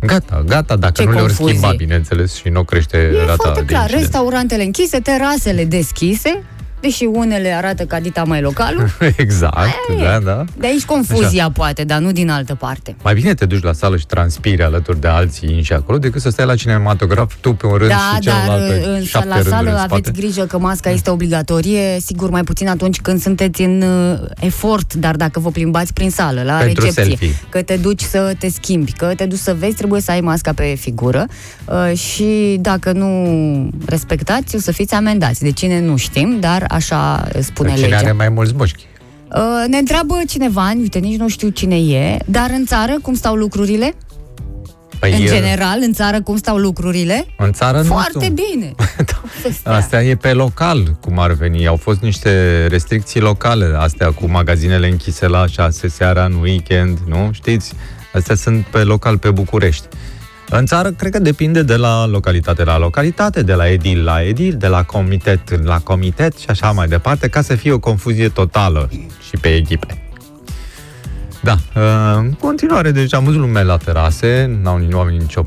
Gata, 0.00 0.42
gata, 0.46 0.76
dacă 0.76 1.02
Ce 1.02 1.08
nu 1.08 1.12
le-au 1.12 1.28
schimbat, 1.28 1.76
bineînțeles, 1.76 2.34
și 2.34 2.48
nu 2.48 2.64
crește 2.64 2.96
e 2.96 3.18
rata 3.18 3.34
foarte 3.36 3.64
clar, 3.64 3.90
de 3.90 3.96
restaurantele 3.96 4.62
închise, 4.62 4.98
terasele 4.98 5.64
deschise, 5.64 6.42
deși 6.82 7.04
unele 7.04 7.48
arată 7.48 7.84
ca 7.84 8.00
dita 8.00 8.22
mai 8.24 8.40
localul. 8.40 8.90
exact, 9.16 9.56
Aia 9.56 9.72
da, 10.02 10.18
da. 10.18 10.44
De 10.58 10.66
aici 10.66 10.84
confuzia 10.84 11.42
Așa. 11.42 11.50
poate, 11.50 11.84
dar 11.84 11.98
nu 11.98 12.12
din 12.12 12.30
altă 12.30 12.54
parte. 12.54 12.96
Mai 13.02 13.14
bine 13.14 13.34
te 13.34 13.44
duci 13.44 13.62
la 13.62 13.72
sală 13.72 13.96
și 13.96 14.06
transpiri 14.06 14.62
alături 14.62 15.00
de 15.00 15.08
alții 15.08 15.62
și 15.62 15.72
acolo, 15.72 15.98
decât 15.98 16.20
să 16.20 16.30
stai 16.30 16.46
la 16.46 16.54
cinematograf 16.54 17.34
tu 17.40 17.52
pe 17.52 17.66
un 17.66 17.76
rând 17.76 17.88
da, 17.88 18.10
și 18.14 18.20
celălalt 18.20 18.68
pe 18.68 18.82
în, 18.86 19.02
șapte 19.04 19.28
la 19.28 19.40
sală 19.42 19.70
în 19.70 19.76
aveți 19.76 19.88
spate. 19.88 20.10
grijă 20.20 20.44
că 20.44 20.58
masca 20.58 20.90
este 20.90 21.10
obligatorie, 21.10 22.00
sigur 22.00 22.30
mai 22.30 22.42
puțin 22.42 22.68
atunci 22.68 23.00
când 23.00 23.20
sunteți 23.20 23.62
în 23.62 23.82
uh, 23.82 24.18
efort, 24.40 24.94
dar 24.94 25.16
dacă 25.16 25.40
vă 25.40 25.50
plimbați 25.50 25.92
prin 25.92 26.10
sală, 26.10 26.42
la 26.42 26.56
Pentru 26.56 26.84
recepție, 26.84 27.04
selfie. 27.04 27.34
că 27.48 27.62
te 27.62 27.76
duci 27.76 28.00
să 28.02 28.34
te 28.38 28.48
schimbi, 28.48 28.92
că 28.92 29.12
te 29.16 29.24
duci 29.26 29.38
să 29.38 29.54
vezi, 29.58 29.74
trebuie 29.76 30.00
să 30.00 30.10
ai 30.10 30.20
masca 30.20 30.52
pe 30.52 30.74
figură 30.78 31.26
uh, 31.64 31.96
și 31.98 32.56
dacă 32.60 32.92
nu 32.92 33.70
respectați, 33.86 34.56
o 34.56 34.58
să 34.58 34.72
fiți 34.72 34.94
amendați. 34.94 35.42
De 35.42 35.50
cine 35.50 35.80
nu 35.80 35.96
știm, 35.96 36.36
dar 36.40 36.64
așa 36.72 37.28
spune 37.40 37.74
Cine 37.74 37.86
legea. 37.86 37.98
are 37.98 38.12
mai 38.12 38.28
mulți 38.28 38.52
mușchi? 38.56 38.86
Uh, 39.34 39.68
ne 39.68 39.76
întreabă 39.76 40.14
cineva, 40.28 40.72
uite, 40.76 40.98
nici 40.98 41.18
nu 41.18 41.28
știu 41.28 41.48
cine 41.48 41.76
e, 41.76 42.18
dar 42.26 42.50
în 42.50 42.66
țară 42.66 42.98
cum 43.02 43.14
stau 43.14 43.34
lucrurile? 43.34 43.94
Păi 44.98 45.12
în 45.12 45.26
general, 45.26 45.78
în 45.80 45.92
țară, 45.92 46.22
cum 46.22 46.36
stau 46.36 46.56
lucrurile? 46.56 47.26
În 47.36 47.52
țară 47.52 47.82
Foarte 47.82 48.28
nu 48.28 48.34
bine. 48.34 48.72
da. 49.62 49.74
Astea 49.74 50.02
e 50.02 50.14
pe 50.14 50.32
local, 50.32 50.96
cum 51.00 51.18
ar 51.18 51.32
veni. 51.32 51.66
Au 51.66 51.76
fost 51.76 52.00
niște 52.00 52.66
restricții 52.66 53.20
locale, 53.20 53.74
astea 53.76 54.10
cu 54.10 54.26
magazinele 54.26 54.88
închise 54.88 55.26
la 55.26 55.46
6 55.46 55.88
seara, 55.88 56.24
în 56.24 56.34
weekend, 56.40 56.98
nu? 57.06 57.30
Știți? 57.32 57.72
Astea 58.12 58.34
sunt 58.34 58.64
pe 58.64 58.82
local, 58.82 59.18
pe 59.18 59.30
București. 59.30 59.86
În 60.54 60.66
țară, 60.66 60.90
cred 60.90 61.12
că 61.12 61.18
depinde 61.18 61.62
de 61.62 61.76
la 61.76 62.06
localitate 62.06 62.64
la 62.64 62.78
localitate, 62.78 63.42
de 63.42 63.54
la 63.54 63.68
edil 63.68 64.04
la 64.04 64.22
edil, 64.22 64.56
de 64.56 64.66
la 64.66 64.82
comitet 64.82 65.64
la 65.64 65.78
comitet 65.78 66.36
și 66.36 66.46
așa 66.48 66.70
mai 66.70 66.88
departe, 66.88 67.28
ca 67.28 67.42
să 67.42 67.54
fie 67.54 67.72
o 67.72 67.78
confuzie 67.78 68.28
totală 68.28 68.88
și 69.28 69.36
pe 69.40 69.54
echipe. 69.54 70.02
Da, 71.42 71.52
uh, 71.52 72.16
în 72.16 72.32
continuare, 72.32 72.90
deci 72.90 73.14
am 73.14 73.24
văzut 73.24 73.40
lume 73.40 73.62
la 73.62 73.76
terase, 73.76 74.58
n-au 74.62 74.78
nu 74.78 74.98
au 74.98 75.06
nicio 75.06 75.44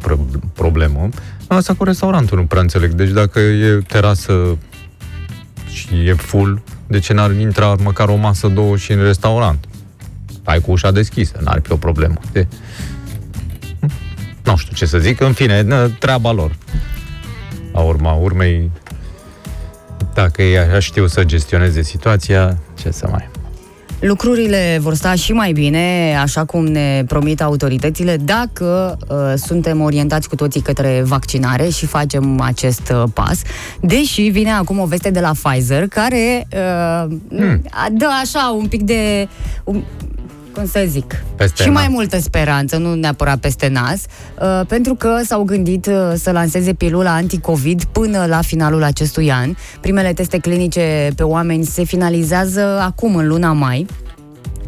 problemă. 0.54 1.10
Asta 1.48 1.74
cu 1.74 1.84
restaurantul 1.84 2.38
nu 2.38 2.46
prea 2.46 2.62
înțeleg. 2.62 2.92
Deci 2.92 3.10
dacă 3.10 3.40
e 3.40 3.82
terasă 3.88 4.58
și 5.70 6.08
e 6.08 6.14
full, 6.14 6.62
de 6.88 7.00
ce 7.00 7.14
n-ar 7.14 7.32
intra 7.32 7.76
măcar 7.84 8.08
o 8.08 8.16
masă, 8.16 8.48
două 8.48 8.78
și 8.78 8.92
în 8.92 9.02
restaurant? 9.02 9.66
Ai 10.44 10.60
cu 10.60 10.72
ușa 10.72 10.92
deschisă, 10.92 11.40
n-ar 11.44 11.60
fi 11.64 11.72
o 11.72 11.76
problemă. 11.76 12.16
De- 12.32 12.48
nu 14.46 14.56
știu 14.56 14.76
ce 14.76 14.86
să 14.86 14.98
zic, 14.98 15.22
în 15.22 15.34
fine, 15.34 15.64
treaba 16.00 16.32
lor. 16.32 16.56
La 17.74 17.80
urma 17.80 18.14
urmei, 18.14 18.72
dacă 20.14 20.42
ei 20.42 20.58
așa 20.58 20.80
știu 20.80 21.08
să 21.08 21.24
gestioneze 21.24 21.82
situația, 21.82 22.58
ce 22.82 22.92
să 22.92 23.08
mai... 23.12 23.30
Lucrurile 24.00 24.78
vor 24.82 24.94
sta 24.94 25.16
și 25.16 25.32
mai 25.32 25.52
bine, 25.52 26.18
așa 26.22 26.46
cum 26.46 26.66
ne 26.66 27.04
promit 27.08 27.42
autoritățile, 27.42 28.18
dacă 28.18 28.98
uh, 29.08 29.18
suntem 29.36 29.82
orientați 29.82 30.30
cu 30.30 30.36
toții 30.36 30.62
către 30.62 31.02
vaccinare 31.06 31.70
și 31.70 31.86
facem 31.86 32.42
acest 32.42 32.94
uh, 32.94 33.04
pas. 33.14 33.42
Deși 33.82 34.22
vine 34.22 34.52
acum 34.52 34.80
o 34.80 34.86
veste 34.86 35.10
de 35.10 35.20
la 35.20 35.32
Pfizer, 35.44 35.88
care 35.88 36.48
uh, 36.54 37.16
hmm. 37.30 37.62
dă 37.92 38.08
așa 38.22 38.56
un 38.58 38.68
pic 38.68 38.82
de... 38.82 39.28
Un, 39.64 39.84
cum 40.56 40.68
să 40.68 40.86
zic, 40.88 41.24
peste 41.36 41.64
și 41.64 41.70
nas. 41.70 41.78
mai 41.78 41.88
multă 41.88 42.20
speranță, 42.20 42.78
nu 42.78 42.94
neapărat 42.94 43.38
peste 43.38 43.68
nas, 43.68 44.02
uh, 44.42 44.62
pentru 44.68 44.96
că 44.96 45.20
s-au 45.26 45.44
gândit 45.44 45.86
uh, 45.86 46.14
să 46.16 46.32
lanseze 46.32 46.74
pilula 46.74 47.14
anti-COVID 47.14 47.84
până 47.84 48.26
la 48.26 48.42
finalul 48.42 48.84
acestui 48.84 49.32
an. 49.32 49.56
Primele 49.82 50.14
teste 50.14 50.38
clinice 50.38 51.12
pe 51.16 51.24
oameni 51.24 51.64
se 51.64 51.84
finalizează 51.84 52.80
acum, 52.82 53.16
în 53.16 53.28
luna 53.28 53.52
mai, 53.52 53.86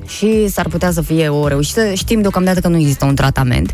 și 0.07 0.47
s-ar 0.47 0.67
putea 0.67 0.91
să 0.91 1.01
fie 1.01 1.27
o 1.27 1.47
reușită. 1.47 1.93
Știm 1.93 2.21
deocamdată 2.21 2.59
că 2.59 2.67
nu 2.67 2.77
există 2.77 3.05
un 3.05 3.15
tratament 3.15 3.73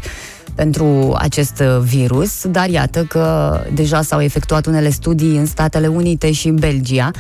pentru 0.55 1.15
acest 1.17 1.59
uh, 1.59 1.81
virus, 1.81 2.47
dar 2.47 2.69
iată 2.69 3.03
că 3.03 3.57
deja 3.73 4.01
s-au 4.01 4.21
efectuat 4.21 4.65
unele 4.65 4.89
studii 4.89 5.37
în 5.37 5.45
Statele 5.45 5.87
Unite 5.87 6.31
și 6.31 6.47
în 6.47 6.55
Belgia. 6.55 7.11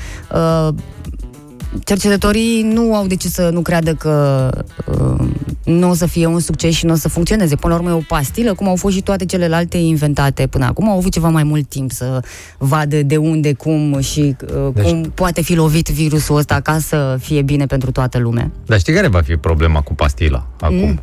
Uh, 1.73 1.81
cercetătorii 1.85 2.61
nu 2.61 2.95
au 2.95 3.07
de 3.07 3.15
ce 3.15 3.27
să 3.27 3.49
nu 3.53 3.61
creadă 3.61 3.93
că 3.93 4.49
uh, 4.85 5.27
nu 5.63 5.89
o 5.89 5.93
să 5.93 6.05
fie 6.05 6.25
un 6.25 6.39
succes 6.39 6.73
și 6.73 6.85
nu 6.85 6.93
o 6.93 6.95
să 6.95 7.09
funcționeze. 7.09 7.55
Până 7.55 7.73
la 7.73 7.79
urmă 7.79 7.91
e 7.91 7.97
o 7.97 8.01
pastilă, 8.07 8.53
cum 8.53 8.67
au 8.67 8.75
fost 8.75 8.95
și 8.95 9.01
toate 9.01 9.25
celelalte 9.25 9.77
inventate 9.77 10.47
până 10.47 10.65
acum. 10.65 10.89
Au 10.89 10.97
avut 10.97 11.11
ceva 11.11 11.29
mai 11.29 11.43
mult 11.43 11.69
timp 11.69 11.91
să 11.91 12.19
vadă 12.57 13.01
de 13.01 13.17
unde, 13.17 13.53
cum 13.53 13.99
și 13.99 14.35
uh, 14.55 14.73
deci... 14.73 14.85
cum 14.85 15.11
poate 15.15 15.41
fi 15.41 15.55
lovit 15.55 15.89
virusul 15.89 16.37
ăsta 16.37 16.59
ca 16.59 16.79
să 16.79 17.17
fie 17.19 17.41
bine 17.41 17.65
pentru 17.65 17.91
toată 17.91 18.17
lumea. 18.17 18.51
Dar 18.65 18.79
știi 18.79 18.93
care 18.93 19.07
va 19.07 19.21
fi 19.21 19.35
problema 19.35 19.81
cu 19.81 19.93
pastila 19.93 20.47
acum? 20.59 20.77
Mm. 20.77 21.01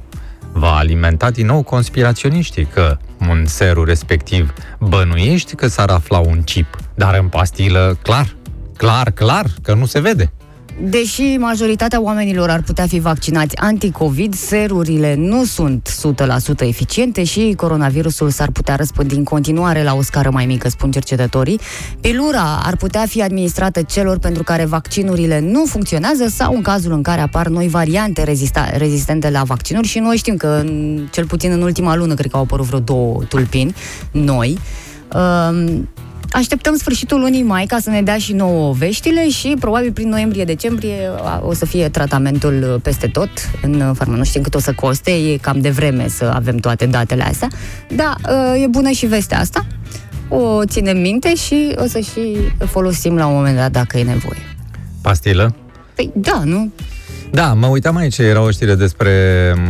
Va 0.53 0.77
alimenta 0.77 1.31
din 1.31 1.47
nou 1.47 1.63
conspiraționiștii 1.63 2.65
că 2.65 2.97
în 3.19 3.47
serul 3.47 3.85
respectiv 3.85 4.55
bănuiești 4.81 5.55
că 5.55 5.67
s-ar 5.67 5.91
afla 5.91 6.19
un 6.19 6.43
chip, 6.43 6.77
dar 6.95 7.19
în 7.21 7.29
pastilă, 7.29 7.99
clar, 8.03 8.37
clar, 8.77 9.11
clar, 9.11 9.47
că 9.63 9.75
nu 9.75 9.87
se 9.87 10.01
vede. 10.01 10.33
Deși 10.79 11.37
majoritatea 11.39 12.03
oamenilor 12.03 12.51
ar 12.51 12.63
putea 12.63 12.87
fi 12.87 12.99
vaccinați 12.99 13.57
anti-COVID, 13.57 14.35
serurile 14.35 15.15
nu 15.15 15.45
sunt 15.45 15.89
100% 16.59 16.61
eficiente 16.61 17.25
și 17.25 17.55
coronavirusul 17.57 18.31
s-ar 18.31 18.51
putea 18.51 18.75
răspândi 18.75 19.15
în 19.15 19.25
continuare 19.25 19.83
la 19.83 19.95
o 19.95 20.03
scară 20.03 20.31
mai 20.31 20.47
mică, 20.47 20.69
spun 20.69 20.91
cercetătorii. 20.91 21.61
Pilura 22.01 22.61
ar 22.65 22.77
putea 22.77 23.05
fi 23.07 23.23
administrată 23.23 23.83
celor 23.83 24.19
pentru 24.19 24.43
care 24.43 24.65
vaccinurile 24.65 25.41
nu 25.41 25.65
funcționează 25.65 26.29
sau 26.29 26.55
în 26.55 26.63
cazul 26.63 26.93
în 26.93 27.03
care 27.03 27.21
apar 27.21 27.49
noi 27.49 27.69
variante 27.69 28.25
rezista- 28.25 28.77
rezistente 28.77 29.31
la 29.31 29.43
vaccinuri 29.43 29.87
și 29.87 29.99
noi 29.99 30.17
știm 30.17 30.37
că, 30.37 30.65
cel 31.11 31.27
puțin 31.27 31.51
în 31.51 31.63
ultima 31.63 31.97
lună, 31.97 32.15
cred 32.15 32.31
că 32.31 32.37
au 32.37 32.43
apărut 32.43 32.67
vreo 32.67 32.79
două 32.79 33.23
tulpini 33.29 33.75
noi. 34.13 34.59
Um, 35.15 35.89
Așteptăm 36.33 36.77
sfârșitul 36.77 37.21
lunii 37.21 37.43
mai 37.43 37.65
ca 37.67 37.79
să 37.79 37.91
ne 37.91 38.03
dea 38.03 38.19
și 38.19 38.33
nouă 38.33 38.73
veștile 38.73 39.29
și 39.29 39.57
probabil 39.61 39.93
prin 39.93 40.09
noiembrie-decembrie 40.09 40.97
o 41.41 41.55
să 41.55 41.67
fie 41.67 41.89
tratamentul 41.89 42.81
peste 42.83 43.07
tot 43.07 43.29
în 43.63 43.95
farmă. 43.95 44.17
Nu 44.17 44.25
știm 44.25 44.43
cât 44.43 44.55
o 44.55 44.59
să 44.59 44.73
coste, 44.73 45.11
e 45.11 45.37
cam 45.37 45.61
de 45.61 45.71
vreme 45.71 46.09
să 46.09 46.25
avem 46.35 46.57
toate 46.57 46.87
datele 46.87 47.23
astea, 47.23 47.49
dar 47.97 48.17
e 48.63 48.67
bună 48.67 48.91
și 48.91 49.07
vestea 49.07 49.39
asta. 49.39 49.67
O 50.29 50.65
ținem 50.65 50.99
minte 50.99 51.35
și 51.35 51.75
o 51.77 51.87
să 51.87 51.99
și 51.99 52.37
folosim 52.67 53.17
la 53.17 53.27
un 53.27 53.35
moment 53.35 53.57
dat 53.57 53.71
dacă 53.71 53.99
e 53.99 54.03
nevoie. 54.03 54.57
Pastilă? 55.03 55.55
Păi 55.95 56.11
da, 56.15 56.43
nu? 56.45 56.73
Da, 57.33 57.53
mă 57.53 57.67
uitam 57.67 57.97
aici, 57.97 58.19
era 58.19 58.41
o 58.41 58.51
știre 58.51 58.75
despre 58.75 59.13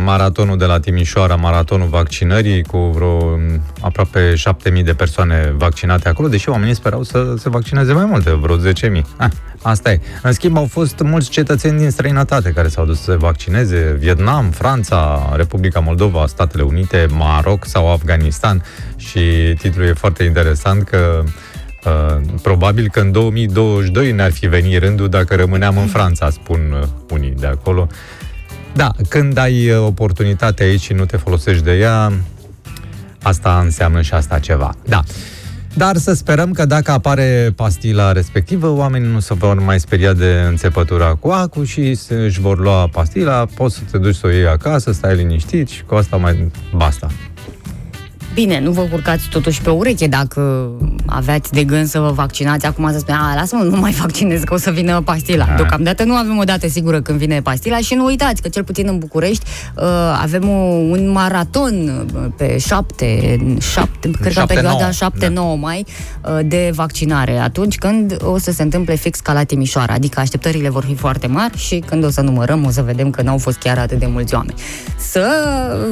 maratonul 0.03 0.57
de 0.57 0.65
la 0.65 0.79
Timișoara, 0.79 1.35
maratonul 1.35 1.87
vaccinării, 1.87 2.63
cu 2.63 2.77
vreo 2.77 3.39
aproape 3.79 4.33
7.000 4.33 4.83
de 4.83 4.93
persoane 4.93 5.53
vaccinate 5.57 6.09
acolo, 6.09 6.27
deși 6.27 6.49
oamenii 6.49 6.75
sperau 6.75 7.03
să 7.03 7.33
se 7.37 7.49
vaccineze 7.49 7.93
mai 7.93 8.05
multe, 8.05 8.31
vreo 8.31 8.57
10.000. 8.57 9.01
Ah, 9.17 9.29
asta 9.61 9.91
e. 9.91 9.99
În 10.21 10.31
schimb, 10.31 10.57
au 10.57 10.65
fost 10.65 10.99
mulți 10.99 11.29
cetățeni 11.29 11.77
din 11.77 11.89
străinătate 11.89 12.51
care 12.51 12.67
s-au 12.67 12.85
dus 12.85 12.97
să 12.97 13.11
se 13.11 13.17
vaccineze, 13.17 13.95
Vietnam, 13.99 14.49
Franța, 14.49 15.31
Republica 15.35 15.79
Moldova, 15.79 16.25
Statele 16.27 16.63
Unite, 16.63 17.05
Maroc 17.17 17.65
sau 17.65 17.91
Afganistan 17.91 18.63
și 18.95 19.19
titlul 19.59 19.85
e 19.85 19.93
foarte 19.93 20.23
interesant 20.23 20.83
că 20.83 21.23
Uh, 21.23 21.31
probabil 22.41 22.89
că 22.89 22.99
în 22.99 23.11
2022 23.11 24.11
ne-ar 24.11 24.31
fi 24.31 24.47
venit 24.47 24.79
rândul 24.79 25.09
dacă 25.09 25.35
rămâneam 25.35 25.77
în 25.77 25.87
Franța, 25.87 26.29
spun 26.29 26.59
uh, 26.81 26.87
unii 27.09 27.33
de 27.39 27.47
acolo. 27.47 27.87
Da, 28.73 28.91
când 29.09 29.37
ai 29.37 29.69
uh, 29.69 29.77
oportunitatea 29.85 30.65
aici 30.65 30.81
și 30.81 30.93
nu 30.93 31.05
te 31.05 31.17
folosești 31.17 31.63
de 31.63 31.77
ea, 31.77 32.11
asta 33.21 33.59
înseamnă 33.63 34.01
și 34.01 34.13
asta 34.13 34.39
ceva. 34.39 34.75
Da. 34.85 35.03
Dar 35.73 35.97
să 35.97 36.13
sperăm 36.13 36.51
că 36.51 36.65
dacă 36.65 36.91
apare 36.91 37.53
pastila 37.55 38.11
respectivă, 38.11 38.69
oamenii 38.69 39.11
nu 39.11 39.19
se 39.19 39.33
vor 39.33 39.59
mai 39.59 39.79
speria 39.79 40.13
de 40.13 40.43
înțepătura 40.47 41.15
cu 41.15 41.29
acu 41.29 41.63
și 41.63 41.99
își 42.09 42.39
vor 42.39 42.59
lua 42.59 42.87
pastila, 42.87 43.45
poți 43.55 43.75
să 43.75 43.81
te 43.91 43.97
duci 43.97 44.15
să 44.15 44.27
o 44.27 44.29
iei 44.29 44.47
acasă, 44.47 44.91
stai 44.91 45.15
liniștit 45.15 45.69
și 45.69 45.83
cu 45.83 45.95
asta 45.95 46.17
mai 46.17 46.51
basta. 46.75 47.07
Bine, 48.33 48.59
nu 48.59 48.71
vă 48.71 48.81
curcați 48.81 49.27
totuși 49.29 49.61
pe 49.61 49.69
ureche 49.69 50.07
dacă 50.07 50.71
aveați 51.05 51.51
de 51.51 51.63
gând 51.63 51.87
să 51.87 51.99
vă 51.99 52.11
vaccinați. 52.11 52.65
Acum 52.65 52.91
să 52.91 52.99
spune, 52.99 53.17
a, 53.21 53.35
lasă-mă, 53.35 53.63
nu 53.63 53.77
mai 53.79 53.91
vaccinez, 53.91 54.41
că 54.41 54.53
o 54.53 54.57
să 54.57 54.71
vină 54.71 55.01
pastila. 55.01 55.47
A. 55.51 55.55
Deocamdată 55.55 56.03
nu 56.03 56.13
avem 56.13 56.37
o 56.37 56.43
dată 56.43 56.67
sigură 56.67 57.01
când 57.01 57.17
vine 57.17 57.41
pastila 57.41 57.77
și 57.77 57.93
nu 57.93 58.05
uitați 58.05 58.41
că 58.41 58.47
cel 58.47 58.63
puțin 58.63 58.87
în 58.87 58.97
București 58.97 59.45
uh, 59.75 59.83
avem 60.21 60.49
o, 60.49 60.63
un 60.65 61.11
maraton 61.11 62.05
uh, 62.15 62.25
pe 62.37 62.57
șapte, 62.57 63.37
șapte 63.73 64.11
cred 64.21 64.33
că 64.33 64.39
în 64.39 64.45
perioada 64.45 64.89
7-9 64.89 65.33
da. 65.33 65.41
mai 65.41 65.85
uh, 66.25 66.39
de 66.45 66.71
vaccinare. 66.73 67.37
Atunci 67.37 67.77
când 67.77 68.17
o 68.23 68.37
să 68.37 68.51
se 68.51 68.63
întâmple 68.63 68.95
fix 68.95 69.19
ca 69.19 69.33
la 69.33 69.43
Timișoara, 69.43 69.93
adică 69.93 70.19
așteptările 70.19 70.69
vor 70.69 70.83
fi 70.83 70.95
foarte 70.95 71.27
mari 71.27 71.57
și 71.57 71.83
când 71.85 72.03
o 72.03 72.09
să 72.09 72.21
numărăm 72.21 72.65
o 72.65 72.69
să 72.69 72.81
vedem 72.81 73.09
că 73.09 73.21
n-au 73.21 73.37
fost 73.37 73.57
chiar 73.57 73.77
atât 73.77 73.99
de 73.99 74.05
mulți 74.05 74.33
oameni. 74.33 74.59
Să 74.97 75.27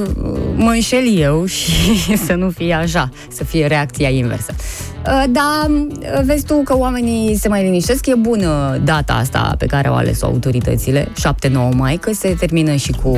uh, 0.06 0.30
mă 0.56 0.70
înșel 0.70 1.18
eu 1.18 1.46
și 1.46 2.18
să 2.30 2.36
nu 2.36 2.50
fie 2.50 2.74
așa, 2.74 3.10
să 3.32 3.44
fie 3.44 3.66
reacția 3.66 4.10
inversă. 4.10 4.54
Uh, 4.58 5.24
dar 5.30 5.70
uh, 5.70 6.22
vezi 6.24 6.46
tu 6.46 6.62
că 6.64 6.78
oamenii 6.78 7.36
se 7.36 7.48
mai 7.48 7.64
liniștesc, 7.64 8.06
e 8.06 8.16
bună 8.16 8.82
data 8.84 9.14
asta 9.14 9.56
pe 9.58 9.66
care 9.66 9.88
au 9.88 9.96
ales-o 9.96 10.26
autoritățile, 10.26 11.08
7-9 11.08 11.52
mai, 11.72 11.98
că 11.98 12.12
se 12.14 12.36
termină 12.40 12.76
și 12.76 12.92
cu 12.92 13.18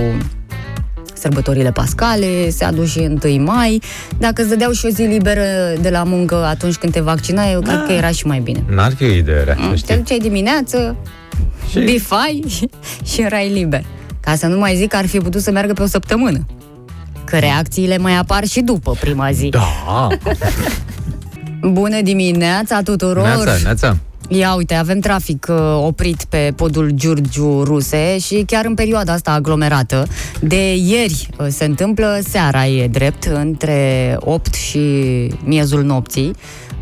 sărbătorile 1.13 1.71
pascale, 1.71 2.49
se 2.49 2.63
aduce 2.63 2.89
și 2.89 3.17
1 3.23 3.43
mai. 3.43 3.81
Dacă 4.17 4.41
îți 4.41 4.49
dădeau 4.49 4.71
și 4.71 4.85
o 4.85 4.89
zi 4.89 5.01
liberă 5.01 5.43
de 5.81 5.89
la 5.89 6.03
muncă 6.03 6.35
atunci 6.35 6.75
când 6.75 6.93
te 6.93 6.99
vaccina, 6.99 7.51
eu 7.51 7.59
da. 7.59 7.71
cred 7.71 7.85
că 7.85 7.91
era 7.91 8.09
și 8.09 8.27
mai 8.27 8.39
bine. 8.39 8.63
N-ar 8.69 8.93
fi 8.93 9.03
o 9.03 9.11
idee 9.11 9.43
rea, 9.43 9.57
mm, 9.59 9.75
Te 9.85 9.95
duceai 9.95 10.19
dimineață, 10.19 10.95
și... 11.69 11.79
bifai 11.79 12.43
și 13.13 13.21
erai 13.21 13.49
liber. 13.49 13.83
Ca 14.19 14.35
să 14.35 14.47
nu 14.47 14.57
mai 14.57 14.75
zic 14.75 14.89
că 14.89 14.95
ar 14.95 15.05
fi 15.05 15.17
putut 15.17 15.41
să 15.41 15.51
meargă 15.51 15.73
pe 15.73 15.81
o 15.81 15.85
săptămână 15.85 16.45
că 17.31 17.37
reacțiile 17.37 17.97
mai 17.97 18.17
apar 18.17 18.45
și 18.45 18.61
după 18.61 18.95
prima 18.99 19.31
zi. 19.31 19.49
Da! 19.49 20.07
Bună 21.79 22.01
dimineața 22.01 22.81
tuturor! 22.81 23.23
Neața, 23.23 23.57
neața! 23.63 23.97
Ia 24.27 24.53
uite, 24.53 24.73
avem 24.73 24.99
trafic 24.99 25.47
uh, 25.49 25.55
oprit 25.85 26.23
pe 26.29 26.53
podul 26.55 26.89
Giurgiu 26.89 27.63
Ruse 27.63 28.17
și 28.19 28.43
chiar 28.47 28.65
în 28.65 28.73
perioada 28.73 29.13
asta 29.13 29.31
aglomerată. 29.31 30.07
De 30.41 30.75
ieri 30.75 31.29
uh, 31.37 31.47
se 31.49 31.65
întâmplă, 31.65 32.19
seara 32.29 32.65
e 32.65 32.87
drept, 32.87 33.23
între 33.23 34.15
8 34.19 34.53
și 34.53 34.79
miezul 35.43 35.83
nopții. 35.83 36.35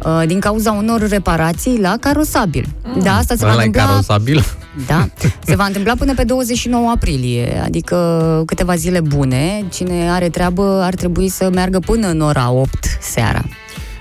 Uh, 0.05 0.21
din 0.27 0.39
cauza 0.39 0.71
unor 0.71 1.07
reparații 1.07 1.79
la 1.79 1.95
carosabil. 1.99 2.65
Mm. 2.83 3.01
Da, 3.01 3.15
asta 3.15 3.35
se 3.35 3.45
va 3.45 3.51
întâmpla... 3.51 3.85
carosabil? 3.85 4.43
Da, 4.87 5.09
se 5.45 5.55
va 5.55 5.65
întâmpla 5.65 5.93
până 5.97 6.13
pe 6.13 6.23
29 6.23 6.89
aprilie, 6.89 7.61
adică 7.65 8.43
câteva 8.45 8.75
zile 8.75 9.01
bune. 9.01 9.65
Cine 9.69 10.09
are 10.11 10.29
treabă 10.29 10.81
ar 10.83 10.93
trebui 10.93 11.29
să 11.29 11.49
meargă 11.53 11.79
până 11.79 12.07
în 12.07 12.21
ora 12.21 12.51
8 12.51 12.97
seara. 13.01 13.41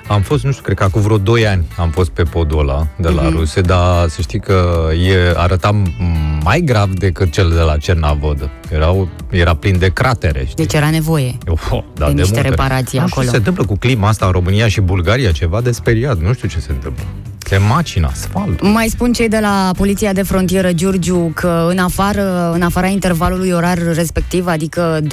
Am 0.08 0.20
fost, 0.20 0.44
nu 0.44 0.50
știu, 0.50 0.62
cred 0.62 0.76
că 0.76 0.84
acum 0.84 1.00
vreo 1.00 1.18
2 1.18 1.46
ani 1.46 1.64
am 1.76 1.90
fost 1.90 2.10
pe 2.10 2.22
podul 2.22 2.58
ăla 2.58 2.86
de 2.96 3.08
la 3.08 3.22
mm-hmm. 3.22 3.32
Ruse, 3.32 3.60
dar 3.60 4.08
să 4.08 4.20
știi 4.20 4.40
că 4.40 4.88
e, 5.08 5.32
arăta 5.36 5.82
mai 6.42 6.60
grav 6.60 6.90
decât 6.90 7.32
cel 7.32 7.50
de 7.50 7.60
la 7.60 7.76
Cernavod. 7.76 8.50
Erau, 8.70 9.08
era 9.30 9.54
plin 9.54 9.78
de 9.78 9.88
cratere. 9.88 10.40
Știi? 10.40 10.54
Deci 10.54 10.72
era 10.74 10.90
nevoie 10.90 11.34
oh, 11.46 11.82
da, 11.94 12.06
de, 12.06 12.12
de 12.12 12.20
niște 12.20 12.34
multe. 12.34 12.48
reparații 12.48 12.98
nu 12.98 13.04
acolo. 13.04 13.24
ce 13.24 13.30
se 13.30 13.36
întâmplă 13.36 13.64
cu 13.64 13.76
clima 13.76 14.08
asta 14.08 14.26
în 14.26 14.32
România 14.32 14.68
și 14.68 14.80
Bulgaria, 14.80 15.32
ceva 15.32 15.60
de 15.60 15.70
speriat. 15.70 16.18
Nu 16.18 16.32
știu 16.32 16.48
ce 16.48 16.60
se 16.60 16.72
întâmplă. 16.72 17.02
Se 17.48 17.56
macină 17.56 18.08
asfalt. 18.10 18.62
Mai 18.62 18.88
spun 18.88 19.12
cei 19.12 19.28
de 19.28 19.38
la 19.38 19.70
Poliția 19.76 20.12
de 20.12 20.22
Frontieră 20.22 20.72
Giurgiu 20.72 21.30
că 21.34 21.66
în 21.70 21.78
afară, 21.78 22.52
în 22.54 22.62
afara 22.62 22.86
intervalului 22.86 23.50
orar 23.50 23.78
respectiv, 23.94 24.46
adică 24.46 25.00
20-24, 25.00 25.06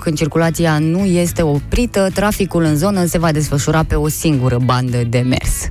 când 0.00 0.16
circulația 0.16 0.78
nu 0.78 1.04
este 1.04 1.42
oprită, 1.42 2.08
traficul 2.14 2.62
în 2.62 2.76
zonă 2.76 3.04
se 3.04 3.18
va 3.18 3.32
desfășura 3.32 3.82
pe 3.82 3.94
o 3.94 4.08
singură 4.08 4.58
bandă 4.64 5.02
de 5.08 5.18
mers. 5.18 5.66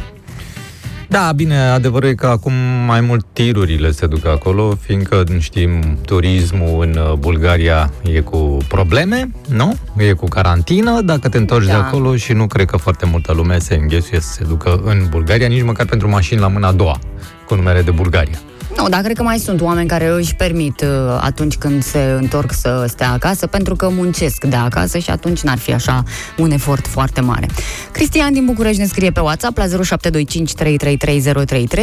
Da, 1.13 1.31
bine, 1.35 1.57
adevărul 1.57 2.09
e 2.09 2.13
că 2.13 2.27
acum 2.27 2.53
mai 2.85 3.01
mult 3.01 3.25
tirurile 3.33 3.91
se 3.91 4.07
duc 4.07 4.25
acolo, 4.25 4.77
fiindcă 4.81 5.23
știm, 5.39 5.97
turismul 6.05 6.83
în 6.83 6.97
uh, 6.97 7.13
Bulgaria 7.13 7.91
e 8.03 8.19
cu 8.19 8.57
probleme, 8.67 9.31
nu? 9.49 9.75
E 9.97 10.13
cu 10.13 10.27
carantină, 10.27 11.01
dacă 11.01 11.29
te 11.29 11.37
întorci 11.37 11.65
da. 11.65 11.71
de 11.71 11.77
acolo 11.77 12.15
și 12.15 12.33
nu 12.33 12.47
cred 12.47 12.65
că 12.65 12.77
foarte 12.77 13.05
multă 13.05 13.33
lume 13.33 13.59
se 13.59 13.75
înghesuie 13.75 14.19
să 14.19 14.31
se 14.31 14.43
ducă 14.43 14.81
în 14.85 15.07
Bulgaria, 15.09 15.47
nici 15.47 15.63
măcar 15.63 15.85
pentru 15.85 16.09
mașini 16.09 16.39
la 16.39 16.47
mâna 16.47 16.67
a 16.67 16.71
doua, 16.71 16.99
cu 17.47 17.55
numere 17.55 17.81
de 17.81 17.91
Bulgaria. 17.91 18.37
Nu, 18.77 18.89
dar 18.89 19.01
cred 19.01 19.15
că 19.15 19.23
mai 19.23 19.37
sunt 19.37 19.61
oameni 19.61 19.87
care 19.87 20.07
își 20.07 20.35
permit 20.35 20.81
uh, 20.81 20.87
atunci 21.21 21.55
când 21.55 21.83
se 21.83 21.99
întorc 22.19 22.51
să 22.53 22.85
stea 22.87 23.11
acasă, 23.11 23.47
pentru 23.47 23.75
că 23.75 23.89
muncesc 23.89 24.43
de 24.43 24.55
acasă 24.55 24.97
și 24.97 25.09
atunci 25.09 25.41
n-ar 25.41 25.57
fi 25.57 25.73
așa 25.73 26.03
un 26.37 26.51
efort 26.51 26.87
foarte 26.87 27.21
mare. 27.21 27.47
Cristian 27.91 28.33
din 28.33 28.45
București 28.45 28.79
ne 28.79 28.87
scrie 28.87 29.11
pe 29.11 29.19
WhatsApp 29.19 29.57
la 29.57 29.65
0725333033 29.65 29.69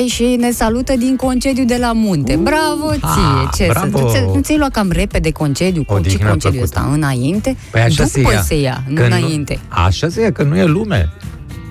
și 0.07 0.37
ne 0.39 0.51
salută 0.51 0.97
din 0.97 1.17
concediu 1.17 1.65
de 1.65 1.77
la 1.81 1.93
munte. 1.93 2.37
Bravo 2.37 2.91
ție! 2.93 3.49
Ce, 3.55 3.67
bravo. 3.69 4.09
Să, 4.09 4.25
nu 4.35 4.41
ți-ai 4.41 4.59
luat 4.59 4.71
cam 4.71 4.91
repede 4.91 5.31
concediu? 5.31 5.85
Cu 5.85 6.01
ce 6.01 6.19
concediu 6.19 6.63
ăsta? 6.63 6.89
Înainte? 6.93 7.57
Păi 7.71 7.81
așa 7.81 8.05
După 8.05 8.09
se 8.09 8.21
ia, 8.21 8.41
se 8.43 8.61
ia 8.61 8.83
nu 8.87 9.05
înainte. 9.05 9.59
Nu, 9.63 9.83
așa 9.85 10.09
se 10.09 10.21
ia, 10.21 10.33
că 10.33 10.43
nu 10.43 10.57
e 10.57 10.65
lume. 10.65 11.13